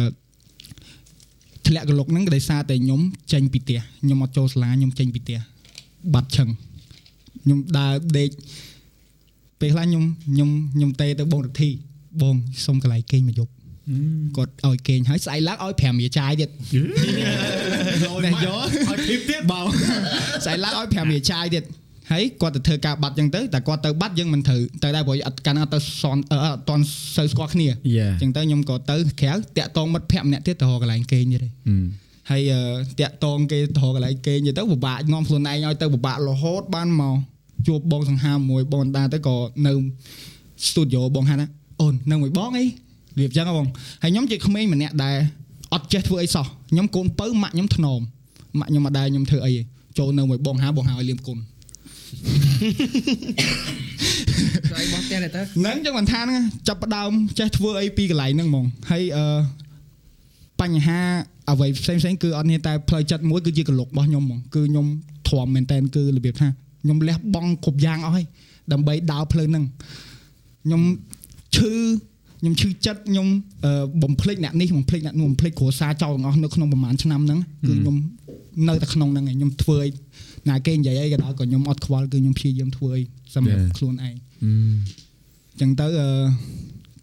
[1.67, 3.01] ធ្លាក់កលុកហ្នឹងក៏ដោយសារតែខ្ញុំ
[3.33, 5.39] ចេញពីផ្ទះខ្ញុំអត់ចូលសាលាខ្ញុំចេញពីផ្ទះ
[6.15, 6.49] បាត់ឈឹង
[7.43, 8.31] ខ្ញុំដើរដេក
[9.61, 11.71] ពេលខ្លះខ្ញុំខ្ញុំខ្ញុំទេទៅបងរទ្ធី
[12.23, 12.37] បង
[12.67, 13.53] សុំកន្លែងគេងមួយយប់
[14.37, 16.51] គាត់ឲ្យគេងហើយស្អែកឡើងឲ្យ5រៀលចាយទៀត
[18.25, 19.67] ណែយកឲ្យធីបទៀតបង
[20.45, 21.65] ស្អែកឡើងឲ្យ5រៀលចាយទៀត
[22.11, 26.85] ហើយគាត់ទៅធ្វើការបាត់ចឹងទៅតែគាត់ទៅបាត់យើងមិនត្រូវទៅដែរព្រោះអត់កាន់អត់ទៅសនអឺអត់តន់
[27.17, 31.51] សូវស្គាល់គ្នាយ៉ាចឹងទៅខ្ញុំក៏ទៅក្រៅតាក់តងមិត្តភ័ក្ដិម្នាក់ទៀតទៅរកកន្លែងគេងទៀតឯង
[32.31, 32.61] ហើយអឺ
[33.01, 37.17] តាក់តងគេទៅរកកន្លែងគេងទៀតទៅពិបាកងំខ្លួនឯងឲ្យទៅពិបាករហូតបានមក
[37.67, 39.37] ជួបបងសង្ហាមួយបងអណ្ដាទៅក៏
[39.67, 39.73] នៅ
[40.69, 41.49] ស្ទូឌីយោបងហាត់ណា
[41.81, 42.65] អូននៅមួយបងអី
[43.19, 43.67] រៀបចឹងហ៎បង
[44.03, 45.17] ហើយខ្ញុំជាក្មេងម្នាក់ដែល
[45.75, 48.01] អត់ចេះធ្វើអីសោះខ្ញុំកូនពៅម៉ាក់ខ្ញុំធ្នម
[48.61, 49.63] ម៉ាក់ខ្ញុំអត់ដែរខ្ញុំធ្វើអីទេ
[49.99, 51.39] ចូលនៅមួយបងហាបងហាឲ្យលៀមគុណ
[54.71, 59.27] ស្អីបោះផ្ទះដែរតើហ្នឹងចឹងមិនថាហ្នឹងចាប់ផ្ដើមចេះធ្វើអីពីកន្លែងហ្នឹងហ្មងហើយអឺ
[60.61, 61.01] បញ្ហា
[61.51, 64.87] អ្វីផ្សេងផ្សេងៗគឺអត់នេះតែផ្លូវចិត្តមួយគឺជាកលុករបស់ខ្ញុំហ្មងគឺខ្ញុំ
[65.29, 66.49] ធំមែនតែនគឺរបៀបថា
[66.83, 68.27] ខ្ញុំលះបង់គ្រប់យ៉ាងអស់ហើយ
[68.73, 69.65] ដើម្បីដើរផ្លូវហ្នឹង
[70.65, 70.83] ខ្ញុំ
[71.57, 71.73] ឈឺ
[72.45, 73.27] ខ្ញុំឈឺចិត្តខ្ញុំ
[73.65, 77.97] អឺបំភ្លេចអ្នកនេះបំភ្លេចអ្នកនោះបំភ្លេចគ្រួសារចោលទាំងអស់នៅក្នុងប្រហែលឆ្នាំហ្នឹងគឺខ្ញុំ
[78.69, 79.91] នៅតែក្នុងហ្នឹងឯងខ្ញុំធ្វើអី
[80.51, 83.03] ណាគេនិយាយអីក៏ដោយក៏ខ្ញុំអត់ខ្វល់គឺខ្ញុំព្យាយាមធ្វើអី
[83.35, 84.15] សម្រាប់ខ្លួនឯង
[85.61, 86.09] ចឹងទៅអឺ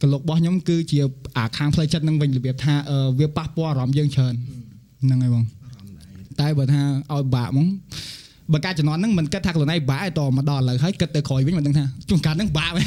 [0.01, 0.99] កលុករបស់ខ្ញុំគឺជា
[1.37, 4.33] អាខាងផ្លូវចិត្តនឹងវិញរបៀបថាអឺវាប៉ះពាល់អារម្មណ៍យើងច្រើន
[5.03, 5.43] ហ្នឹងហើយបង
[6.39, 6.81] តែបើថា
[7.13, 7.67] ឲ្យបាក់ហ្មង
[8.53, 12.85] បើការជំនាន់ហ្នឹងមិនគិតថាខ្លួនឯងបាក់ឯតមកដល់ឥឡូវហើយគិតទៅក្រោយវិញមិនដឹងថាជួនកាលហ្នឹងបាក់មែន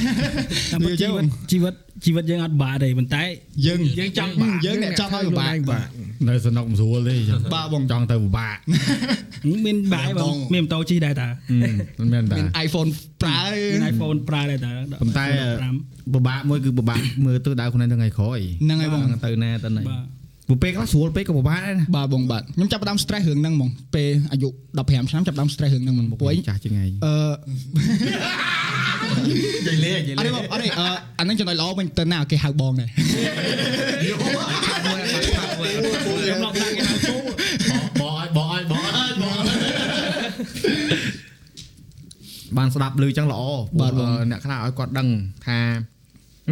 [0.73, 1.75] តាមពិតជីវិតជីវិត
[2.05, 3.23] ជីវិតយើងអត់បាក់ទេប៉ុន្តែ
[3.67, 5.89] យើងយើងចង់បាក់យើងអ្នកចង់ឲ្យបាក់បាក់
[6.29, 8.57] នៅសនុកមិនស្រួលទេចឹងបាក់បងចង់ទៅពិបាក
[9.67, 11.29] មានបាក់ឯងបងមានម៉ូតូជិះដែរតា
[12.01, 12.89] មិនមែនតាមាន iPhone
[13.23, 13.43] ប្រើ
[13.75, 15.27] មាន iPhone ប្រើដែរតាប៉ុន្តែ
[15.71, 20.05] 5ពិបាកមួយគឺពិបាកមើលទៅដៅខ្លួនឯងថ្ងៃក្រោយហ្នឹងហើយបងទៅណាទៅណាបាទ
[20.47, 24.49] ព្រោះពេលខ្លះស្រួលពេកក៏ពិបាកដែរណាបាទបងបាទខ្ញុំចាប់ផ្ដើម stress រឿងហ្នឹងហ្មងពេលអាយុ
[24.79, 27.15] 15ឆ្នាំចាប់ផ្ដើម stress រឿងហ្នឹងហ្មងព្រោះអីចាស់ជាងឯងអឺ
[29.29, 29.33] និ
[29.67, 30.87] យាយលេនិយាយអត់ទេបងអត់ទេអឺ
[31.19, 37.17] អាហ្នឹងចំណុចល្អវិញទៅណាគេហៅបងដែរខ្ញុំឡប់ដាក់គេហៅឈូ
[38.01, 39.37] បងឲ្យបងឲ្យបងឲ្យបង
[42.57, 43.43] បានស្ដាប់ឮចឹងល្អ
[43.81, 45.09] បាទបងអឺអ្នកខ្លះឲ្យគាត់ដឹង
[45.47, 45.59] ថា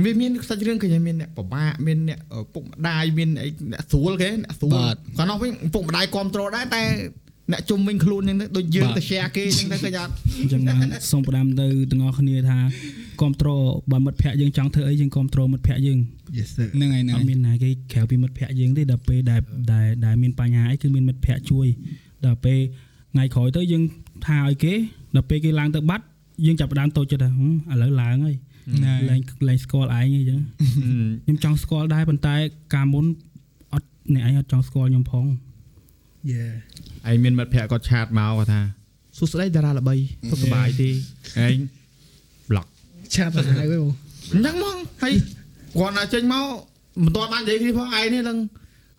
[0.04, 4.98] វាមានសាច់រឿងឃើញមានអ្នកពិបាកមានអ្នកឪពុកម្ដាយមានអីអ្នកស្រួលគេអ្នកស្រួលគាត់
[5.30, 6.82] នោះវិញឪពុកម្ដាយគ្រប់គ្រងដែរតែ
[7.52, 12.58] អ្នកជុំវិញខ្លួនហ្នឹងទៅដូចយើងទៅ share គេចឹងទៅឃើញអត់អញ្ចឹងបានសូមផ្ដាំទៅទាំងអស់គ្នាថា
[13.20, 13.60] គ្រប់គ្រង
[13.92, 15.98] បើមិត្តភ័ក្ដិយើងចង់ធ្វើអីយើងគ្រប់គ្រងមិត្តភ័ក្ដិយើង
[16.38, 19.40] Yes sir ហ្នឹងហើយហ្នឹងអហើយត់មានណាគេក្រៅពីមិត្តភ័ក្ដិយើងទេដល់ពេលដែល
[19.72, 21.66] ដែលដែលមានបញ្ហាអីគឺមានមិត្តភ័ក្ដិជួយ
[22.26, 22.58] ដល់ពេល
[23.12, 23.82] ថ្ងៃក្រោយទៅយើង
[24.26, 24.72] ថាឲ្យគេ
[25.16, 26.04] ដល់ពេលគេឡើងទៅបាត់
[26.46, 28.36] យើងចាប់ផ្ដើមតូចចិត្តថាហឹមឥឡូវឡើងហើយហ្នឹងហើយ
[29.10, 30.40] លែងលែងស្គាល់ឯងអីចឹង
[31.24, 32.34] ខ្ញុំចង់ស្គាល់ដែរប៉ុន្តែ
[32.74, 33.06] កាលមុន
[33.72, 35.26] អត់អ្នកឯងអត់ចង់ស្គាល់ខ្ញុំផង
[36.32, 36.52] Yeah
[37.10, 38.60] ឯងមានមិត្តភក្តិគាត់ឆាតមកគាត់ថា
[39.18, 39.94] សួស្ដីតារាល្បី
[40.30, 40.90] សុខសប្បាយទេ
[41.46, 41.56] ឯង
[42.50, 42.66] block
[43.14, 43.90] ឆាប់ទៅហើយបង
[44.32, 45.14] អញ្ចឹងហ្មងហើយ
[45.78, 46.44] គាត់ណាចេញមក
[47.04, 48.38] មិនទាន់បាននិយាយគ្នាផងឯងនេះឡើង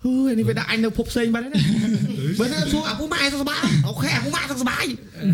[0.04, 1.60] ហឺនេះវាដាក់អញនៅភពផ្សេងបាត់ហើយណា
[2.40, 4.86] បើថាសួរអាពូម៉ែសុខសប្បាយអូខេអាពូម៉ែសុខសប្បាយ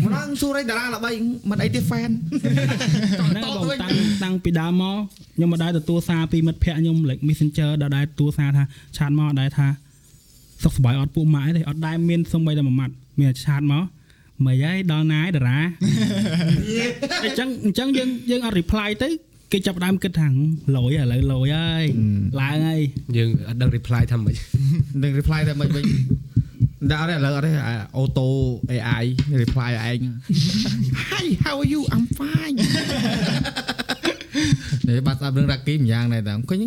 [0.04, 1.10] មិនដឹងសួរអីតារាល្បី
[1.50, 2.10] មិនអីទេ fan
[3.30, 3.92] ហ្នឹងបងតាំង
[4.24, 4.96] តាំងពីដើមមក
[5.36, 8.64] ខ្ញុំមិនដែលទទួលសារពីមិត្តភ័ក្ដិខ្ញុំ like Messenger ដល់ដែលទទួលសារថា
[8.96, 9.66] ឆាតមកដល់ថា
[10.62, 13.84] សុខសប្បាយអត់ពួកម៉ាក់ទេអត់ដែលមានសំបីតែមួយម៉ាត់មានឆាតមក
[14.46, 15.58] មិនហើយដល់ណាយតារា
[17.24, 19.08] អញ្ចឹងអញ្ចឹងយើងយើងអត់ reply ទៅ
[19.52, 20.28] គេចាប់ផ្ដើមគិតថា
[20.76, 21.84] លយឥឡូវលយហើយ
[22.40, 22.80] ឡើងហើយ
[23.16, 24.36] យើងអត់ដឹង reply ថាម៉េច
[25.02, 25.84] នឹង reply តែមិនវិញ
[26.90, 27.52] ដាក់អត់ទេឥឡូវអត់ទេ
[27.96, 28.28] អូតូ
[28.70, 29.04] AI
[29.42, 30.00] reply ឯង
[31.10, 32.56] Hi how are you I'm fine
[34.86, 36.64] នេះបាត់ស្ដាប់រឿងរ៉ាគីម្យ៉ាងដែរតាឃើញ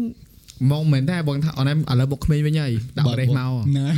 [0.71, 3.95] មកមែនតែបងថាអនឯងឥឡូវបុកក្មេងវិញហើយដាក់ប្រេះមកហ្នឹងហើយ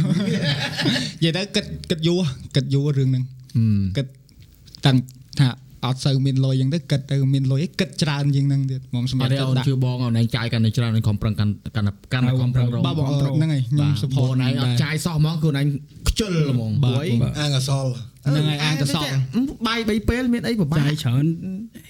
[1.20, 2.20] និយាយទៅគិតគិតយូរ
[2.56, 3.24] គិតយូររឿងហ្នឹង
[3.56, 4.08] ហឹមគិត
[4.86, 4.98] តាំង
[5.40, 5.48] ថា
[5.86, 15.68] អត់សូវមានលុយអញ្ចឹងទៅគិតទៅមានលុយគិតច្រើនជាងហ្នឹងទៀតមកសម្អរាប់ត់ទេអូនដាក់ជឿបងអូនឯងចាយកាន់តែច្រើនខំប្រឹងកាន់កាន់កាន់ខំប្រឹងរងបាទបងហ្នឹងហើយខ្ញុំសុផ support នឯងអត់ចាយសោះហ្មងខ្លួនឯង
[16.10, 17.92] ខ្ជិលហ្មងព្រោះអីអាងអសល់
[18.28, 19.10] ហ្នឹងហើយអាងទៅសល់
[19.68, 21.26] បាយ3ពេលមានអីពិបាកចាយច្រើន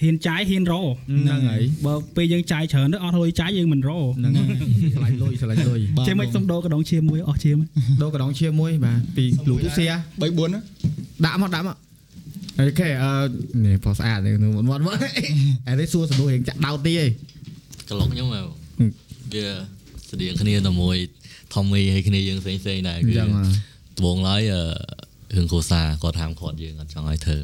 [0.02, 4.48] ហ៊ានចាយហ៊ានរហ្នឹងហើយបើពេលយើងចាយច្រើនទៅអត់លុយចាយយើងមិនរហ្នឹងហើយ
[4.94, 7.58] ឆ្លាញ់លុយឆ្លាញ់លុយចេះមិនសុំដោកដងឈាមមួយអស់ឈាម
[8.02, 9.92] ដូរកដងឈាមមួយបាទពីលូទូសៀ3
[10.38, 10.60] 4ណា
[11.24, 11.76] ដាក់មកដាក់មក
[12.60, 13.12] អូខេអឺ
[13.66, 14.96] នេះផស្អាតនេះមុនមុនមក
[15.66, 17.10] អីនេះសួរសំណួររៀងចាក់ដោតទីឯង
[17.88, 18.90] ក្លុកខ្ញុំហ៎ហឹម
[19.32, 19.46] វា
[20.10, 20.96] ស្តៀងគ្នាតែមួយ
[21.52, 23.42] Tommy ហើយគ្នាយើងផ្សេងផ្សេងៗដែរអញ្ចឹងហ៎
[23.96, 24.62] ដំបងឡើយអឺ
[25.36, 27.38] រឿងគ្រួសារគាត់ហាមឃាត់យើងអត់ចង់ឲ្យធ្វើ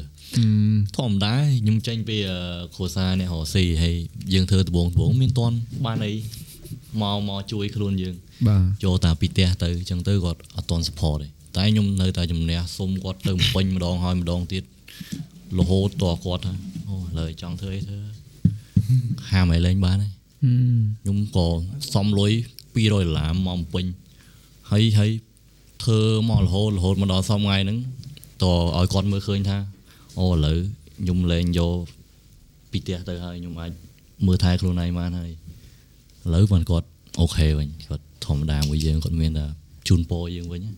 [0.97, 2.37] ធម្មតាខ្ញុំចេញពីអឺ
[2.75, 3.95] គ្រួសារអ្នករកស៊ីហើយ
[4.33, 6.13] យើងធ្វើដំបងដំបងមានតន់បានអី
[7.01, 8.15] មកមកជួយខ្លួនយើង
[8.47, 11.27] បាទចូលតាពីផ្ទះទៅអញ្ចឹងទៅគាត់អត់តន់ support ទេ
[11.57, 14.63] តែខ្ញុំនៅតែជំនះសុំគាត់ទៅបំពេញម្ដងហើយម្ដងទៀត
[15.59, 16.53] រហូតតគាត់ថា
[16.89, 17.99] អូលើចង់ធ្វើអីធ្វើ
[19.31, 20.13] ហាមឲ្យលេងបានហើយ
[21.01, 21.47] ខ្ញុំក៏
[21.93, 22.31] សំលុយ
[22.73, 23.85] 200ដុល្លារមកបំពេញ
[24.71, 25.11] ហើយហើយ
[25.83, 27.77] ធ្វើមករហូតរហូតមកដល់សំថ្ងៃហ្នឹង
[28.43, 28.45] ត
[28.77, 29.57] ឲ្យគាត់មើលឃើញថា
[30.19, 30.57] អូឥឡូវ
[31.01, 31.75] ខ្ញុំលេងយក
[32.71, 33.71] ពីផ្ទះទៅហើយខ្ញុំអាច
[34.25, 36.87] មើលថែខ្លួនឯងបានហើយឥឡូវបានគាត់
[37.19, 39.45] អូខេវិញគាត់ធម្មតាមួយយើងគាត់មានតែ
[39.87, 40.71] ជូនពរយើងវិញណា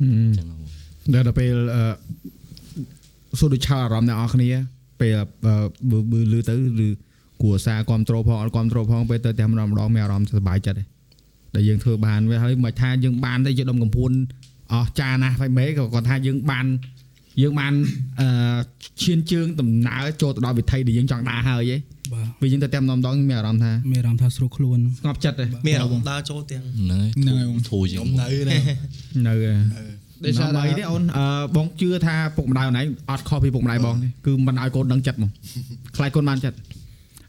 [0.00, 0.56] អញ្ចឹងហ៎
[1.14, 1.84] ដល់ដល់ពេលអឺ
[3.38, 4.50] សួរដូចឆាអារម្មណ៍អ្នកនរគ្នា
[5.00, 5.26] ពេលអឺ
[5.90, 6.54] បើបើលឺទៅ
[6.86, 6.88] ឬ
[7.42, 10.84] គួរសារគ្រប់ត្រូលផងអត់គ្រប់ត្រូលផងពេលទៅតែម្ដងម្ដងមានអារម្មណ៍សប្បាយចិត្តទេ
[11.54, 14.10] ដែលយើងធ្វើបានវាហើយមិនថាយើងបានទេជាដុំកំពួន
[14.72, 16.66] អស់ចាណាស់ហ្វៃមេក៏គាត់ថាយើងបាន
[17.42, 17.72] យើងបាន
[18.20, 18.28] អឺ
[19.02, 21.80] ឈានជើងដំណើរចូលទៅដល់វិថីដែលយើងចង់ដើរហើយឯង
[22.12, 28.58] បាទពេលយើងទៅតែម្ដងម្ដងមានអារម្មណ៍ថាមានអារម្មណ៍ថាស្រួលខ្លួនស្ងប់ចិត្តទេមានអារម្មណ៍ដើរចូលទាំងហ្នឹងហើយហ្នឹងហើយបងធូរជាខ្ញុំងនៅណា
[29.28, 31.26] នៅឯ ដោយសារដល់តែបីទេអូនអឺ
[31.56, 35.30] បងជឿថាពុកម្ដាយអូនឯងអត់ខុសពីពុកម្ដាយបងទេគឺមិនឲ្យកូនដឹងចិត្តហ្មង
[35.96, 36.58] ខ្លាចកូនបានចិត្ត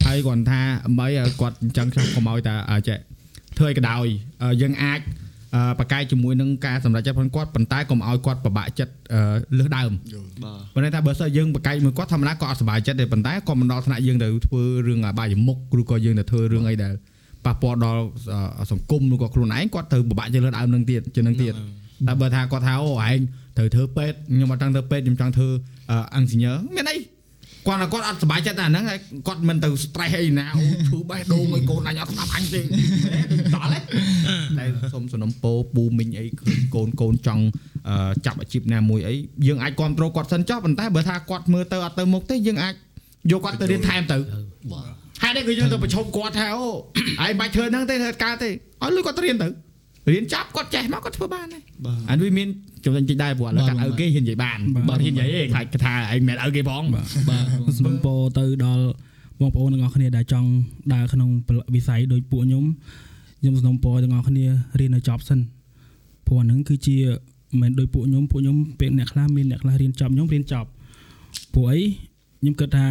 [0.05, 2.97] ហើយគាត់ថាអំបីឲ្យគាត់អញ្ចឹងខ្ញុំកុំឲ្យតែអឺចេះ
[3.57, 4.05] ធ្វើឲ្យក៏ដោយ
[4.43, 4.99] អឺយើងអាច
[5.55, 9.21] អឺបកកាយជាមួយនឹងការសម្រេចចិត្តផងគាត់ប៉ុន្តែកុំឲ្យគាត់ពិបាកចិត្តអឺ
[9.57, 9.91] លើសដើម
[10.43, 16.93] បាទប៉ុន្តែថាបើសិនយើងបកកាយមួយគាត់ធម្មតាគាត់អត់សុបាយចិត្តទេប៉ុន្តែក៏មិនដល់ថ្នាក់យើងទៅធ្វើរឿងអបាយមុខឬក៏យើងទៅធ្វើរឿងអីដែល
[17.45, 18.03] ប៉ះពាល់ដល់
[18.59, 21.53] អឺសង្គមឬក៏ខ្លួនឯងគាត់ទៅពិបាកចិត្តលើសដើមនឹងទៀតជាងនឹងទៀត
[22.07, 23.19] តែបើថាគាត់ថាអូឯង
[23.57, 25.49] ត្រូវធ្វើពេទ្យខ្ញុំអត់ចង់ធ្វើពេទ្យខ្ញុំចង់ធ្វើ
[26.15, 26.97] អង់ជីញ៉ើមានអី
[27.67, 32.61] គាត់ថាគាត់អត់សុបាយចិត្តតែអាហ្នឹងហើយគាត់មិនទៅ stress អីណាអូធ្វើបេះដូងឲ្យកូនអញអត់ស្ដាប់អញទេ
[33.55, 33.83] ដល់ហើយ
[34.57, 37.43] តែសុំសំណុំពោពូមីងអីឃើញកូនកូនចង់
[37.89, 39.15] អឺចាប់អាជីពណាមួយអី
[39.47, 42.73] យើងអាចគ្រប់គ្រងគាត់សិនចុះប៉ុន្តែបើថាគាត់មើលទៅអត់ទៅមុខទេយើងអាច
[43.31, 44.17] យកគាត់ទៅរៀនថែមទៅ
[44.71, 44.87] បាទ
[45.23, 46.67] ហេតុអីគឺយើងទៅប្រឈមគាត់ថាអូ
[47.25, 49.47] ឯងបាច់ធ្វើហ្នឹងទេធ្វើកើតទេឲ្យលុយគាត់ទៅរៀនទៅ
[50.11, 51.63] រៀនចាប់គាត់ចេះមកគាត់ធ្វើបានហើយ
[52.09, 52.47] អានេះវាមាន
[52.85, 54.57] ចំណុចតិចដែរព្រោះឥឡូវកាត់ឪគេហ៊ាននិយាយបាន
[54.89, 56.83] បើហ៊ាននិយាយឯងខ្លាចថាឯងមិនឪគេផង
[57.29, 57.45] បាទ
[57.77, 58.85] សំណពរទៅដល់
[59.39, 60.49] បងប្អូនទាំងអស់គ្នាដែលចង់
[60.93, 61.29] ដើរក្នុង
[61.75, 62.63] វិស័យដូចពួកខ្ញុំ
[63.39, 64.45] ខ្ញុំសំណពរទាំងអស់គ្នា
[64.79, 65.39] រៀនឲ្យចប់សិន
[66.25, 66.97] ព្រោះអាហ្នឹងគឺជា
[67.51, 70.69] មិនមែនដូចពួកខ្ញុំពួកខ្ញុំពេលអ្នកខ្លះមានអ្នកខ្លះរៀនចប់ខ្ញុំរៀនចប់
[71.53, 71.79] ពួកអី
[72.39, 72.85] ខ្ញុំគិតថា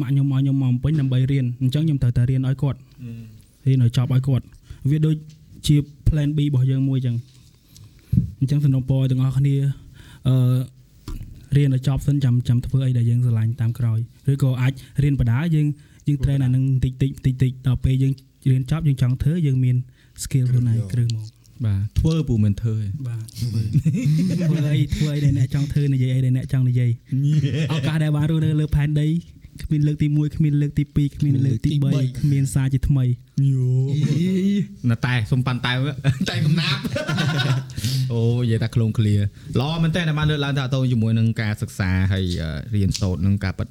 [0.00, 2.78] ម៉ាក់ខ្ញុំឲ្យខ្ញុំមកបំពេញដើម្បីរៀនអញ្ចឹងខ្ញុំត្រូវតែរៀនឲ្យគាត់
[3.66, 4.44] រៀនឲ្យចប់ឲ្យគាត់
[4.90, 5.16] វាដូច
[5.66, 5.76] ជា
[6.12, 7.16] plan B របស់យើងមួយអញ្ចឹង
[8.40, 9.54] អញ្ចឹងសំណពរទាំងអស់គ្នា
[10.28, 10.36] អឺ
[11.56, 13.98] រៀនឲ្យចប់សិនចាំចាំធ្វើអីដែលយើងស្រឡាញ់តាមក្រោយ
[14.32, 14.72] ឬក៏អាច
[15.02, 15.66] រៀនបដាយើង
[16.08, 18.12] យើង train អានឹងតិចតិចតិចតិចដល់ពេលយើង
[18.50, 19.76] រៀនចប់យើងចង់ធ្វើយើងមាន
[20.22, 21.24] skill ខ្លួនឯងគ្រឹះមក
[21.64, 26.90] បាទធ្វើពូមិនធ្វើទេបាទធ្វើអីធ្វើអីដែលអ្នកចង់ធ្វើនិយាយអីដែលអ្នកចង់និយាយ
[27.72, 29.08] ឱកាសដែលបានរស់នៅលើផែនដី
[29.60, 33.04] គ្មានលើកទី1គ្មានលើកទី2គ្មានលើកទី3គ្មានសារជាថ្មី
[34.90, 35.94] ណាតែសុំប៉ាន់តែមើល
[36.30, 36.80] តែកំណាប់
[38.12, 39.14] អូនិយាយថាក្លងឃ្លា
[39.60, 43.68] ល្អមែនតើតែបានលើកឡើងថាតទៅជាមួយនឹងការសិក្សាហើយអឺរៀនសូត្រនឹងការប៉ັດ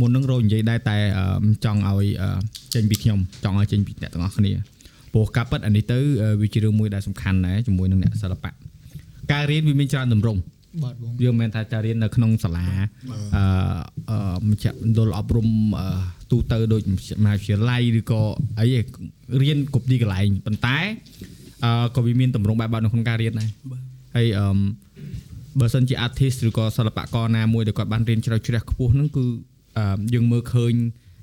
[0.00, 2.28] មុននឹងរោនិយាយដែរតែអឺមិនចង់ឲ្យអឺ
[2.74, 4.52] ចេញពីខ្ញុំចង់ឲ្យចេញពីអ្នកទាំងអស់គ្នា
[5.12, 8.50] ព្រោះការប៉ັດអានេះទៅអឺវាជារឿងមួយដែលសំខាន់ដែរជាមួយនឹងអ្នកសិល្បៈ
[9.32, 10.40] ការរៀនវាមានច្រើនទម្រង់
[10.82, 12.66] បាទបងយើងមិនមែនថាតែរៀននៅក្នុងសាលា
[13.36, 13.44] អឺ
[14.10, 15.86] អឺមជ្ឈមណ្ឌលអប់រំអឺ
[16.30, 16.82] ទូទៅដូច
[17.24, 18.20] មហាវិទ្យាល័យឬក៏
[18.60, 18.84] អីឯង
[19.42, 20.78] រៀនគ្រប់ទីកន្លែងប៉ុន្តែ
[21.64, 23.48] អឺក៏វាមានទម្រង់បែបបត់នៅក្នុងការរៀនដែរ
[24.16, 24.58] ហើយអឺម
[25.60, 29.24] បើសិនជា artist ឬក៏សិល្បករណាមួយដែលគាត់បានរៀនជ្រៅជ្រះខ្ពស់ហ្នឹងគឺ
[29.78, 30.74] អឺយើងមើលឃើញ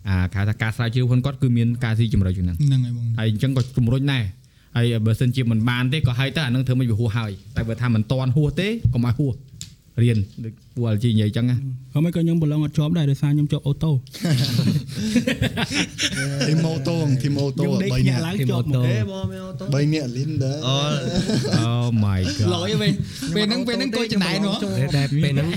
[0.09, 4.23] អាគេហៅថាការស្រាវជ្រាវផងគាត់គឺមានការស៊ីជម្រៅជាងហ្នឹងហ្នឹងហើយបងហើយអញ្ចឹងក៏ជំរុញដែរ
[4.77, 9.35] ហើយបើសិនជាមិនបានទេក៏ហើយទៅអានឹងធ្វើមិនវាហួសហើយតែបើថាមិនតាន់ហួសទេកុំឲ្យហួស
[10.03, 11.57] រៀនដូចពូ LG និយាយចឹងណា
[11.93, 13.91] ហើយមិនក៏ខ្ញុំប្រឡងអត់ជាប់ដែរដោយសារខ្ញុំជាប់អូតូ
[16.47, 20.77] ធីម៉ូតូធីម៉ូតូខ្ញុំដេក3ញានាក់ក់ឡើងជាប់មកទេបងមានអូតូ3នាក់លីនដែរអូ
[21.71, 22.91] Oh my god ឡយវិញ
[23.35, 24.53] ពេលហ្នឹងពេលហ្នឹងគួយចំណាយនោះ
[24.95, 25.49] តែពេលហ្នឹង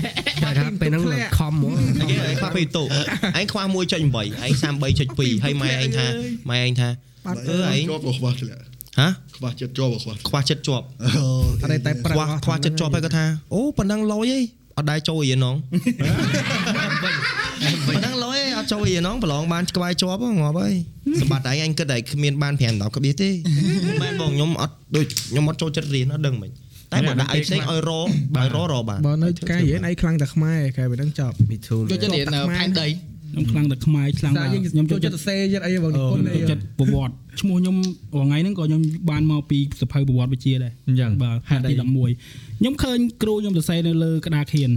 [0.43, 1.03] តែថាពេលហ្នឹង
[1.37, 3.75] ខំហ្មងអីឯងខ្វះពីតូឯងខ្វះ1.8
[4.19, 4.53] ឯង
[4.93, 6.07] 33.2ហើយម៉ែឯងថា
[6.49, 6.89] ម៉ែឯងថា
[7.27, 11.25] អឺឯងជាប់ក៏ខ្វះធ្លាក់ ហ៎ខ្វះចិត្តជាប់ក៏ខ្វះខ្វះចិត្តជាប់អូ
[11.61, 14.39] អត់តែប្រាខ្វះខ្វះចិត្តជាប់ហើយគាត់ថាអូប៉ុណ្ណឹងលយអី
[14.77, 15.55] អត់ដែរចូលរៀនហ្នង
[17.87, 20.73] ប៉ុណ្ណឹងលយអីអត់ចូលរៀនហ្នងប្រឡងបានក្បែរជាប់ហ៎ងាប់ហើយ
[21.21, 23.29] សម្បត្តិឯងអញគិតតែគ្មានបាន5 10ក្បៀសទេ
[24.01, 26.51] មែនបងខ្ញុំអត់ដូចខ្ញុំអត់ចូលចិត្តរៀនអត់ដឹងមិន
[26.91, 32.87] តែបើដាក់អីផ្សេងឲ្យរឲ្យររបានបើនៅការរៀនឯងខ្លាំងតែខ្មែរកាលពេលហ្នឹងចប់មីធូនចូលចិត្តរៀននៅផែនដី
[33.33, 37.75] ខ្ញុំខ្លាំងតែខ្មែរខ្លាំងតែតែយើងខ្ញុំចូលចូលចិត្តចិត្តសរសេរចិត្តអីបងនិពន្ធអីចូលចិត្តប្រវត្តិឈ្មោះខ្ញុំ
[38.15, 44.71] រាល់ថ្ងៃហ្នឹងក៏ខ្ញុំបានមកពីសភៅប្រវត្តិវិទ្យាដែរអញ្ចឹងបាទហេតុអីទី11ខ្ញុំឃើញគ្រូខ្ញុំសរសេរនៅលើក្តារខៀន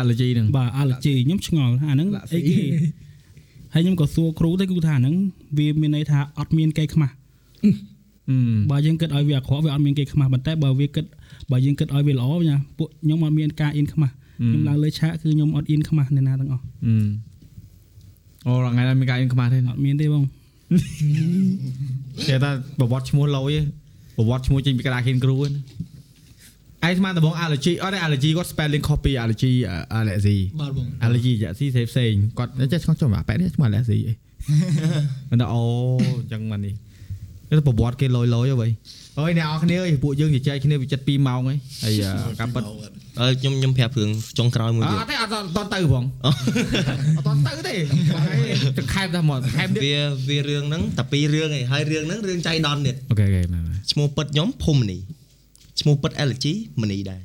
[0.00, 2.56] allergy ហ្នឹងបាទ allergy ខ្ញុំឆ្ងល់អាហ្នឹងអីគេ
[3.74, 5.14] ហើយខ្ញុំក៏សួរគ្រូទៅគ្រូថាអាហ្នឹង
[5.58, 7.14] វាមានន័យថាអត់មានគេខ្មាស់
[7.64, 7.70] អឺ
[8.70, 11.04] បើយើងគិតឲ្យវាអាក្រក់វាអត់មានគេខ្មាស់ប៉ុន្តែបើវាគិត
[11.50, 16.64] បើយើងគិតឲ្យវាល្អណាពួកខ្ញុំអត់មានការអៀនខ្មាស់ខ្ញុំឡើងលើឆាកគឺខ្ញុំអត់អៀនខ្មាស់អ្នកណាទាំងអស់
[18.46, 20.24] អឺអូរថ្ងៃនេះមានការអៀនខ្មាស់ទេអត់មានទេបង
[22.28, 23.64] គេថាប្រវត្តិឈ្មោះលយឯង
[24.16, 25.52] ប្រវត្តិឈ្មោះចេញពីក្តារខៀនគ្រូហ្នឹង
[26.86, 34.14] ឯងស្មានដំបង allergy អត់ទេ allergy គាត់ spelling copy allergy អឺ allergy បាទបង allergy យ៉ាស៊ីផ្សេងផ្សេងគាត់ចេះឆ្ងល់ចំអាប៉ែនេះឈ្មោះ allergy អី
[35.30, 35.62] មិនដល់អូ
[36.20, 36.74] អញ្ចឹងមកនេះ
[37.48, 38.68] គេប្រវត្តិគេលយលយហ៎បី
[39.18, 42.64] អើយអ្នកនរគ្នាអើយពួកយើងជជែកគ្នាវាចិត្ត2ម៉ោងហើយហើយអឺការប៉ັດ
[43.20, 47.74] អើខ្ញុំខ្ញុំប្រាប់រឿងចុងក្រោយមួយអទៀតត់ទេអត់តន់ទៅផងអត់តន់ទៅទេ
[48.78, 49.96] ទៅខែបតែមកខែបទៀតវា
[50.28, 54.98] វារឿងហ្នឹងតែពីររឿងឯងហើយរឿងហ្នឹងរឿងចៃដន្យទៀតអូខេអូខេមកឈ្មោះពិតខ្ញុំភូមិនី
[55.80, 56.44] ឈ្មោះពិត LG
[56.80, 57.22] មនីដែរ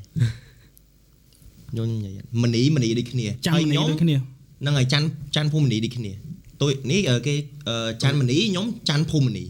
[1.72, 6.12] ខ្ញុំនិយាយមនីមនីដូចគ្នាចាំហើយគ្នាខ្ញុំដូចគ្នាហ្នឹងហើយច័ន្ទច័ន្ទភូមិនីដូចគ្នា
[6.62, 7.36] ទុយនេះអឺគេ
[7.70, 9.46] អឺច័ន្ទមនីខ្ញុំច័ន្ទភូមិនី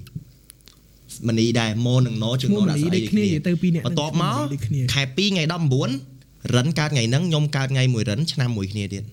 [1.27, 5.43] មនីដែរម៉ូនឹងណជើឈ្ងមោះណមដាក់នីស្អីដូចគ្នានិយាយទៅពីរនាក់បន្ទាប់មកដូចគ្នាខែ2ថ្ងៃ
[5.77, 6.10] 19
[6.55, 9.03] រិនកើតថ្ងៃហ្នឹងខ្ញុំកើតថ្ងៃមួយរិនឆ្នាំមួយគ្នាទៀត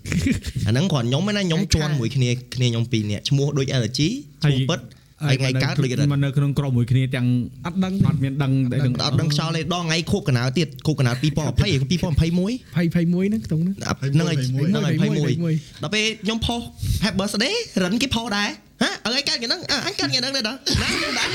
[0.66, 4.00] អាហ្នឹងគ្រាន់ខ្ញុំឯណាខ្ញុំជន់មួយគ្នាគ្នាខ្ញុំពីរនាក់ឈ្មោះដូច LG
[4.42, 4.80] ឈ្មោះពិត
[5.26, 7.26] ហើយថ្ងៃកើតដូចរិនមកនៅក្នុងក្រុមមួយគ្នាទាំង
[7.66, 13.76] អត់ដឹងអត់មានដឹងតែដឹងអត់ដឹងខ្យល់ទេដល់ថ្ងៃខូបកណ្ដាលទៀតខូបកណ្ដាល2020 2021 20 21ហ្នឹងក្នុងហ្នឹង
[14.14, 16.60] ហ្នឹងហើយហ្នឹងហើយ21 21ដល់ពេលខ្ញុំផុស
[17.04, 18.48] Happy birthday រិនគេផុសដែរ
[18.82, 21.28] ហ៎អើយកើតថ្ងៃហ្នឹងអើអញកើតថ្ងៃហ្នឹងដែរណាខ្ញុំដែរ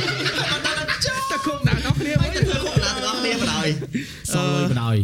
[1.05, 3.67] ចាំតែគុំដាក់ដល់គ្នាទៅធ្វើខូបកណ្ដាលទាំងអស់គ្នាបណ្ដោយ
[4.33, 4.97] សល់លុយបដ ாய்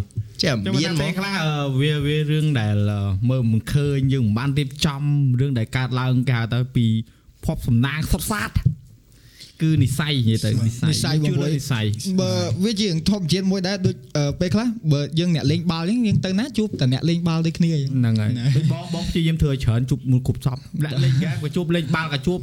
[0.44, 5.02] ចាំចាំមានមានហ្មពេលងខ្លះអឺវាវារឿងដែលអឺមើលមិនឃើញយើងមិនបានរៀបចំ
[5.40, 6.86] រឿងដែលកើតឡើងគេហៅទៅពី
[7.46, 8.52] ភពសំណាងសុតសាត
[9.62, 11.86] គឺនិស័យនិយាយទៅនិស័យនិស្ស័យបងជឿប្អូនលើនិស័យ
[12.22, 12.32] បើ
[12.64, 22.40] វាជាធម្មជាតិមួយដែរដូចអឺពេលខ្លះបើយើងអ្នកលេងបាល់ហ្នឹងយើងទៅណាជួបតែអ្នកលេងបាល់ដូចគ្នាអញ្ចឹងហ្នឹងហើយដូចបងបងព្យាយាមធ្វើឲ្យច្រើនជួបមួយគ្រប់សពអ្នកលេងហ្គេមក៏ជួបលេងបាល់ក៏ជួប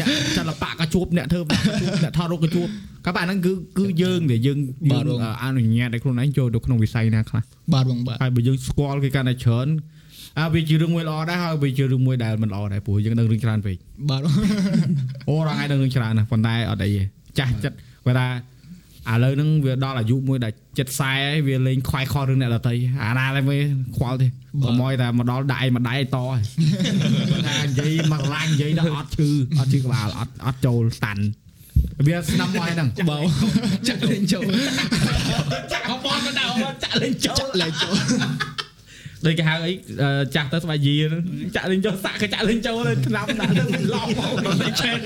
[0.00, 2.66] អ្នកសិល្បៈក៏ជួបអ្នកធ្វើបាល់ក៏ជួបអ្នកថតរូបក៏ជួប
[3.06, 4.58] ក៏បែរហ្នឹងគឺគឺយើងដែលយើង
[4.90, 5.04] យើង
[5.42, 7.42] អនុញ្ញាតឲ្យខ្លួនឯងចូលទៅក្នុងវិស័យណាខ្លះ
[7.72, 9.66] បាទបងបាទហើយបើយើងស្គាល់គេកាន់តែច្រើន
[10.38, 13.76] អើវាជារឿងមួយល្អដែរហើយវាជារឿងមួយដែលមិនល្អដែរព្រោះយើងដឹងរឿងច្រើនពេក
[14.08, 14.32] បាទបង
[15.28, 17.02] អូរងឯងដឹងរឿងច្រើនណាស់ប៉ុន្តែអត់អីទេ
[17.38, 17.76] ចាស់ចិត្ត
[18.06, 18.28] គាត់ថា
[19.10, 23.62] ឥឡូវហ្នឹងវាដល់អាយុមួយដែលចិត្តខ្សែហើយវាលេងខ្វាយខលរឿងអ្នកដតីអាណាឡើយមើល
[23.96, 24.26] ខ្វល់ទេ
[24.64, 26.40] កុំឲ្យតែមកដល់ដៃមកដៃតហើយ
[27.30, 29.28] គាត់ថានិយាយមកឡាញនិយាយដល់អត់ឈឺ
[29.58, 31.24] អត់ឈឺក្បាលអត់អត់ចូលតាន់
[32.06, 33.18] វាស្ដាប់មកហ្នឹងបើ
[33.88, 34.44] ចាក់លេងចូល
[35.72, 37.94] ចាក់កបនមកដល់ចាក់លេងចូលចាក់លេងចូល
[39.26, 39.72] ដូចគេហៅអី
[40.02, 41.22] អឺចាស់ទៅស្បែកយាហ្នឹង
[41.54, 44.98] ចាក់លេងចូលសាក់ក៏ចាក់លេងចូលទៅឆ្នាំដាក់ទៅឡោមកដល់តែឆេត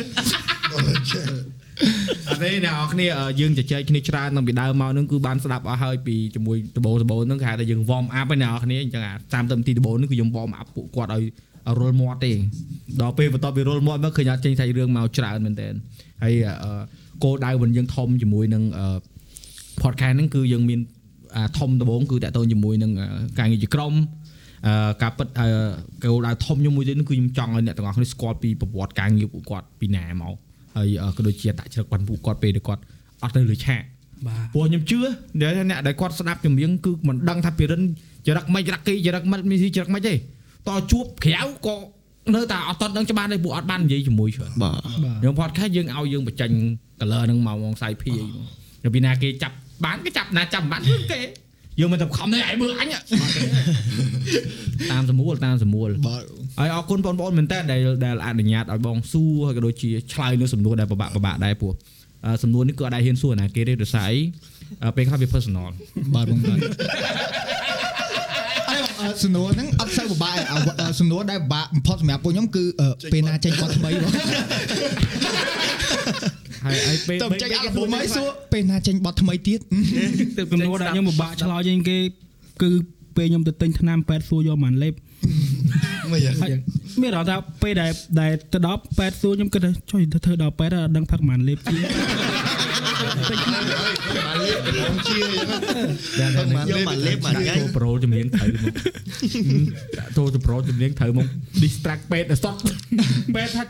[2.29, 12.33] អត់ទេអ្នកនរគ្នាអឺយើងជជែកគ្នាច្រើនតាំងពីដើមមកហ្នឹងគឺបានស្ដាប់អស់ហើយពីជាមួយដបូដបូហ្នឹងគេហៅថាយើង warm up ហ្នឹងអ្នកនរគ្នាអញ្ចឹងអាតាមទៅទីដបូហ្នឹងគឺយើង warm up ពួកគាត់ឲ្យឲ្យរលមាត់ទេ
[13.01, 15.69] ដល់ពេលបន្ទាប់ពីរលមាត់មកឃើញអត់ចេញសាច់រឿងមកច្រើនមែនតើ
[16.23, 16.35] ហើយ
[16.65, 16.81] អឺ
[17.25, 18.87] គោលដៅរបស់យើងធំជាមួយនឹងអឺ
[19.83, 20.96] podcast ហ្នឹងគឺយើងមានអា
[21.59, 23.09] ធំដំបូងគឺតកតូនជាមួយនឹងអឺ
[23.39, 23.95] ការងារជាក្រុម
[24.67, 25.47] អឺការពិតអឺ
[26.05, 30.35] គោលដៅធំខ្ញុំមួយទៀតហ្នឹងគឺខ្ញុំចង់ឲ្យអ្នកទាំងអស់គ្នាស្គាល់ពីប្រវត្តិការងារពួកគាត់ពីណាមក
[30.77, 32.83] ហើយអឺក៏ដូចជាតាក់ជ្រឹកបានពួកគាត់ពេលដែលគាត់
[33.23, 33.83] អត់ទៅលើឆាក
[34.27, 34.99] បាទព្រោះខ្ញុំជឿ
[35.43, 37.83] ដែលអ្នកដែលគាត់ស្ដាប់ចម្រៀងគឺមិនដឹងថាពីរិន
[38.27, 41.77] ចរិតមិនចរិតគីចរិតមិនមានស៊ីចរិតមិនទេតជួបក្រៅក៏
[42.35, 44.81] នៅតែអត់តន់ដឹងច្បាស់ទេពួកអត់បាននិយាយជាមួយច្រើនបាទ
[45.25, 46.51] យើង podcast យើងឲ្យយើងបញ្ចេញ
[47.01, 48.13] color ហ្នឹងមកមកសាយភី
[48.85, 51.21] អីពីណាគេចាប់ បានគេចាប់ណាចាប់មិនបានរឿងគេ
[51.81, 52.95] យើងមិនទៅខំទេឲ្យមើលអញ
[54.93, 56.23] តាមសមូលតាមសមូលបាទ
[56.59, 61.73] ហើយអរគុណបងប្អូនមែនតើដែលដែលអនុញ្ញាតឲ្យបងសួរហើយក៏ដូចជាឆ្លើយនៅសំណួរដែលពិបាកពិបាកដែរព្រោះ
[62.27, 64.21] អឺសំណួរនេះគឺអត់ដែរហ៊ានសួរណាគេទេដោយសារអី
[64.85, 65.69] អឺពេលខ្លះវា personal
[66.15, 66.59] បាទបងបាទ
[69.25, 74.13] សំណួរហ្នឹងអត់សូវពិបាកទេអ្វីអឺសំណួរដែលពិបាកបំផុតសម្រាប់ពួកខ្ញុំគឺអឺពេលណាចេញបទថ្មីបង
[76.67, 79.61] ហើយហើយពេលទៅចេញអាល់ប៊ុមហើយសួរពេលណាចេញបទថ្មីទៀត
[80.37, 81.99] ទៅសំណួរដែលខ្ញុំពិបាកឆ្លើយជាងគេ
[82.63, 82.71] គឺ
[83.17, 84.95] ពេលខ្ញុំទៅទិញថ្នាំប៉ែតសួរយកមិនលេប
[86.13, 86.51] មិនយ៉ាងហើយ
[87.03, 91.77] មានអារម្មណ៍ថាពេលដែលដែលទៅដល់ប៉ែតសួរខ្ញុំគិតថាចុយទៅធ្វើដល់ប៉ែតដល់ដឹងថាមិនលេបជា
[93.01, 98.73] បានលេបខ្ញុំជាអញ្ចឹងបានលេបមកលេបមកញ៉ាំចូលប្រូជំនាញត្រូវមក
[99.99, 101.27] ដាក់ចូលទៅប្រូជំនាញត្រូវមក
[101.63, 102.55] distract ពេទ្យដល់សត
[103.37, 103.63] ពេទ្យថា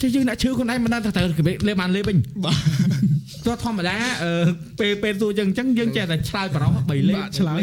[0.00, 1.26] ជិះយើងដាក់ឈឺខ្លួនឯងមិនដឹងថាត្រូវ
[1.68, 2.58] លេបបានលេបវិញបាទ
[3.46, 4.30] ទោះធម្មតាអឺ
[4.80, 7.62] ពេលពេលសួរចឹងចឹងយើងចេះតែឆ្លើយបរោះ3លេបឆ្លើយ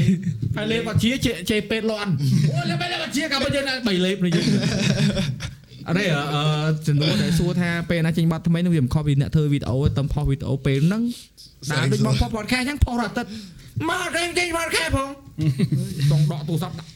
[0.56, 2.12] ហើយលេបបាជាជេជេពេទ្យលាន់
[2.54, 4.46] អូលេបលេបបាជាក៏បើយើង3លេបនេះយើង
[5.90, 6.44] អរេអឺ
[6.88, 11.04] ចំនួនដែលសួរថាពេលណាចេញបាត់ថ្មីនឹងវាមិនខុសពីអ្នកធ្វើវីដេអូទៅផុសវីដេអូពេលហ្នឹង
[11.72, 13.32] ដាក់ដូចមកផុស podcast ចឹងផុសរាល់អាទិត្យ
[13.90, 15.10] មកចេញចេញ podcast ផង
[16.12, 16.90] ចង់ដកទូរស័ព្ទដាក់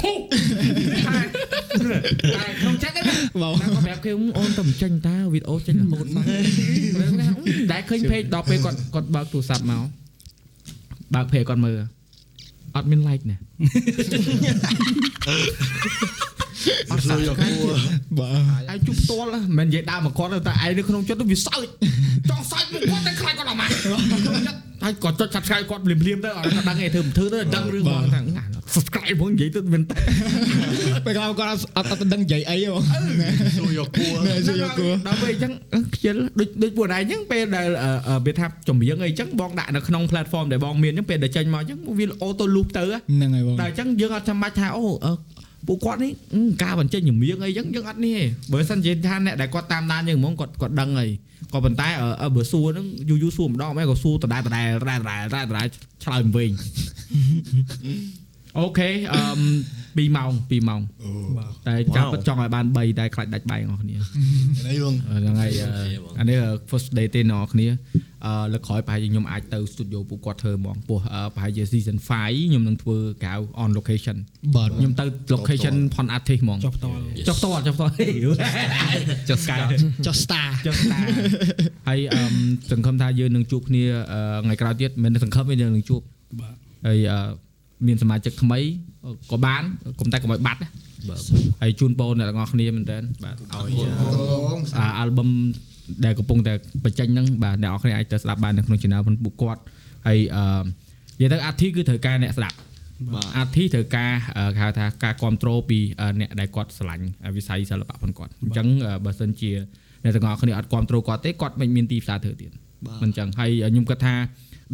[0.00, 6.24] ភុតែក្នុងចិត្តហ្នឹងបងណាគាត់ប្រាប់គេអូនទៅមិនចេញតើវីដេអូចេញរហូតមក
[7.72, 9.82] ដែរឃើញពេកដល់ពេលគាត់គាត់បើកទូរស័ព្ទមក
[11.14, 11.78] បើកពេកគាត់មើល
[12.76, 13.36] អត់មាន like ណា
[16.90, 17.20] អត់សាច់
[18.18, 21.66] បាទហើយជប់ផ្ទាល់មិនមែននិយាយដើមមកគាត់តែឯងនៅក្នុងចិត្តទៅវាសើច
[22.30, 23.68] ចង់សើចមកគាត់តែខ្លាចគាត់អត់មក
[24.84, 28.20] ហើយគាត់ចុច subscribe គាត់ភ្លាមៗទៅអត់គាត់ដឹងឯងធ្វើមិនធ្វើទៅដឹងរឿងបងថា
[28.74, 29.96] subscribe ផងនិយាយទៅមែនតើ
[31.06, 32.82] ពេលក្រោយគាត់អត់អត់ដឹងនិយាយអីហ៎បង
[33.58, 35.52] សួរយកគួរណែសួរយកគួរដល់ពេលអញ្ចឹង
[35.94, 45.12] ខ្ជិលដូចដូចពួកឯងអញ្ចឹងពេលដែលអឺអឺវាថាចម្រៀងអីអញ្ចឹងបងដាក់នៅក្នុង platform ដែលបងមានអញ្ចឹងពេលដែលចេញមកអញ្ចឹងវាអូតូលូបទៅហ៎ហ្នឹងហើយបងតែអញ្ចឹងយើងអត់ចាំបាច់ថាអូអឺ
[45.66, 51.10] ពួកគាត់នេះអឺការបញ្ចេញចម្រៀងអីអញ្ចឹងយើងអត់នេះទេបើសិននិយាយថាអ្នកដែលគាត់តាមដានយើងហ្មងគាត់គាត់ដឹងហើយ
[51.52, 55.66] ក៏ប៉ុន្តែអឺអឺបើសួរហ្នឹងយូរយូរសួរម្ដងម៉េចក៏សួរដដែលដដែលដដែលដដែលដដែលដដែល
[56.04, 56.50] ឆ្លើយមិនវិញ
[58.58, 59.22] អូខេអឺ
[59.98, 61.10] 2ម៉ោង2ម៉ោងអូ
[61.68, 65.68] តែចាំពិតចង់ឲ្យបាន3តែខ្លាចដាច់បាយបងប្អូនគ្នានេះបងអឺហ្នឹងហើយអឺ
[66.18, 66.38] អានេះ
[66.70, 67.66] first day ទេអ្នកនរគ្នា
[68.26, 74.16] អឺលើកក្រោយប្រហែលជាខ្ញុំអាចទៅ studio ពួកគាត់ធ្វើហ្មងពោះអឺប្រហែលជា season 5ខ្ញុំនឹងធ្វើកៅ on location
[74.56, 75.04] បាទខ្ញុំទៅ
[75.34, 77.92] location ផន artist ហ្មងចុះផ្ទាល់ចុះផ្ទាល់ចុះផ្ទាល់
[79.28, 79.58] ចុះ sky
[80.06, 81.04] ចុះ star ចុះ star
[81.88, 82.22] ហើយអឺ
[82.70, 86.00] សង្ឃឹមថាយើងនឹងជួបគ្នាអឺថ្ងៃក្រោយទៀតមិនមែនសង្ឃឹមទេយើងនឹងជួប
[86.40, 86.54] បាទ
[86.86, 87.18] ហើយអឺ
[87.86, 88.58] មានសមាជិកថ្មី
[89.30, 89.62] ក៏បាន
[90.00, 90.68] កុំតែកុំឲ្យបាត់ណា
[91.62, 93.42] ហើយជូនពរអ្នកទាំងអស់គ្នាមែនតើបាទឲ្យ
[94.78, 95.28] អាអាល់ប៊ុម
[96.04, 96.54] ដែលកំពុងតែ
[96.84, 99.60] បញ្ចេញហ្នឹងបាទអ្នកនរគ្នាអាចទៅស្ដាប់បាននៅក្នុង channel របស់ពួកគាត់
[100.06, 100.62] ហើយអឺ
[101.20, 102.56] និយាយទៅអាធីគឺត្រូវការអ្នកស្ដាប់
[103.38, 107.04] អាធីត្រូវការអឺគេហៅថាការគ្រប់គ្រងពីអឺអ្នកដែលគាត់ស្រឡាញ់
[107.36, 109.50] វិស័យសិល្បៈផងគាត់អញ្ចឹងអឺបើសិនជា
[110.04, 112.50] អ្នកទាំងអស់គ្នាអត់គ្រប់គ្រងគាត់ទេគាត់មិនមានទីផ្សារធ្វើទៀត
[113.02, 114.14] មិនអញ្ចឹងហើយខ្ញុំគាត់ថា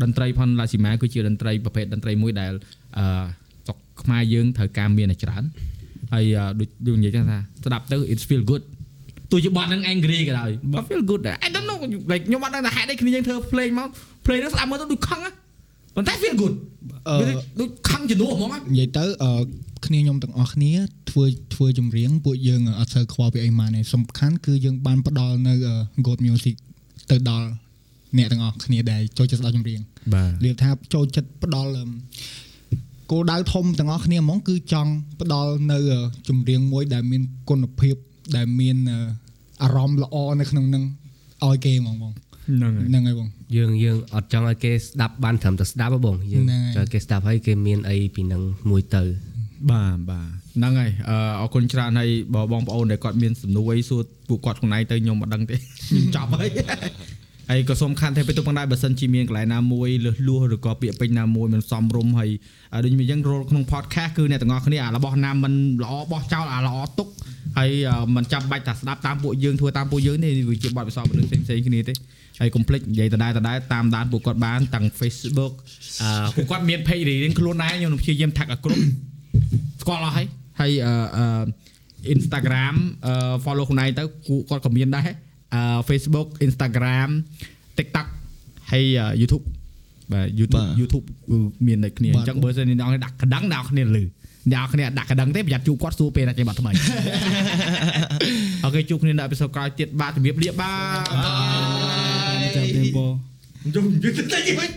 [0.02, 2.52] តន្ត្រីផនឡាស៊ីម៉ាគឺជាតន្ត្រីប្រភេទតន្ត្រីមួយដែល
[2.98, 3.04] អឺ
[3.66, 5.44] ស្រុកខ្មែរយើងត្រូវការមានឲ្យច្រើន
[6.12, 8.62] ហើយអឺដូចដូចនិយាយចឹងថាស្ដាប់ទៅ it feel good
[9.30, 11.78] ទោះជាបត់នឹង angry ក៏ដោយក៏ feel good ដែរ I don't know
[12.12, 13.88] like ខ្ញុំអត់ដឹងថាហេតុអីគ្នាយើងធ្វើ play មក
[14.26, 15.32] play នឹងស្ដាប់មើលទៅដូចខឹងណា
[15.96, 16.54] ប៉ុន្តែ feel good
[17.08, 19.32] អឺវាដូចខឹងជំនួសហ្មងណានិយាយទៅអឺ
[19.86, 20.72] គ្នាខ្ញុំទាំងអស់គ្នា
[21.10, 21.24] ធ្វើ
[21.54, 25.74] ធ្វើចម្រៀងពួកយើងអត់សូវខ្វល់ពីអីម៉ានទេសំខាន់គឺយើងបានផ្ដល់នៅអឺ
[26.06, 26.54] good music
[27.10, 27.48] ទៅដល់
[28.16, 29.80] អ្នកទាំងអស់គ្នាដែលចូលចិត្តស្ដាប់ចម្រៀង
[30.14, 31.84] បាទរៀបថាចូលចិត្តផ្ដល់អឺ
[33.10, 34.90] គោលដៅធំទាំងអស់គ្នាហ្មងគឺចង់
[35.20, 37.94] ផ្ដល់នៅអឺចម្រៀងមួយដែលមានគុណភាព
[38.36, 38.98] ដែលមានអឺ
[39.62, 40.84] អារម្មណ៍ល្អនៅក្នុងនឹង
[41.46, 42.12] ឲ្យគេហ្មងបង
[42.48, 49.02] ហ្នឹងហើយហ្នឹងហើយបងយើងយើងអត់ចង់ឲ្យគេស្ដាប់បានត្រឹមតែស្ដាប់ហ៎បងយើងហ្នឹងហើយចង់ឲ្យគេស្ដាប់ហើយគេមានអីពីនឹងមួយទៅ
[49.70, 55.56] បាទបាទហ្នឹងហើយអឺអរគុណច្រើនហើយបើបងប្អូនដែលគាត់មានសំណួរអីសួរពួកគាត់ខ្លួនឯងទៅខ្ញុំមិនដឹងទេ
[55.88, 56.48] ខ្ញុំចប់ហើយ
[57.50, 62.30] ហើយក៏សូមខាន់តែពេលទៅផងដែរបើសិនជាមានកន្លែងណាមួយលឺលួសឬក៏ពាក្យពេចន៍ណាមួយមិនសមរម្យហើយ
[62.82, 65.52] ដូចខ្ញុំអញ្ចឹងរលក្នុង podcast គឺអ្នកទាំងអស់គ្នាអារបស់ណាមិន
[65.82, 67.08] ល្អបោះចោលអាល្អទុក
[67.58, 71.92] ហើយអឺមិនចាំបាច់ថាស្ដាប់តាមពួកយើងធ្វើតាមពួកយើងទេវាជាបទពិសោធន៍មនុស្សផ្សេងៗគ្នាទេ
[72.40, 75.52] ហើយកុំភ្លេចនិយាយដដែលដដែលតាមដានពួកគាត់បានទាំង Facebook
[76.02, 78.82] អឺពួកគាត់មាន page រៀងៗខ្លួនដែរខ្ញុំនឹងព្យាយាម tag ឲ្យគ្រប់
[79.82, 80.26] ស្គាល់អស់ហើយ
[80.60, 81.44] ហើយអឺអឺ
[82.14, 82.74] Instagram
[83.06, 83.14] អឺ
[83.44, 85.27] follow ខ្លួនឯងទៅគូគាត់ក៏មានដែរអឺ
[85.88, 87.08] Facebook Instagram
[87.78, 88.06] TikTok
[88.70, 89.44] ហើយអឺ YouTube
[90.12, 94.02] បាទ YouTube YouTube គឺមានដូចគ្នាអញ្ចឹងបើសិនអ្នកនរដាក់កណ្ដឹងអ្នកនរគ្នាលឺ
[94.52, 96.72] អ្នកនរគ្នាដាក់កណ្ដឹងទេប្រយ័ត្នជួបគាត់សួរពេលណាចេញបាត់ថ្មី
[98.64, 100.72] អូខេជួបគ្នានៅអេពីសូតក្រោយទៀតបាទជំរាបលាបា
[101.06, 101.28] ទ
[102.44, 103.06] ម្ចាស់ទៀមពោ
[103.74, 104.70] ជុំយឺតតិចវិញ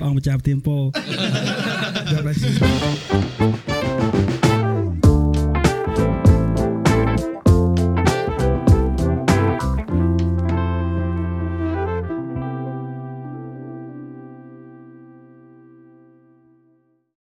[0.00, 0.82] បងម្ចាស់ទៀមពោយ
[2.12, 3.69] កដល់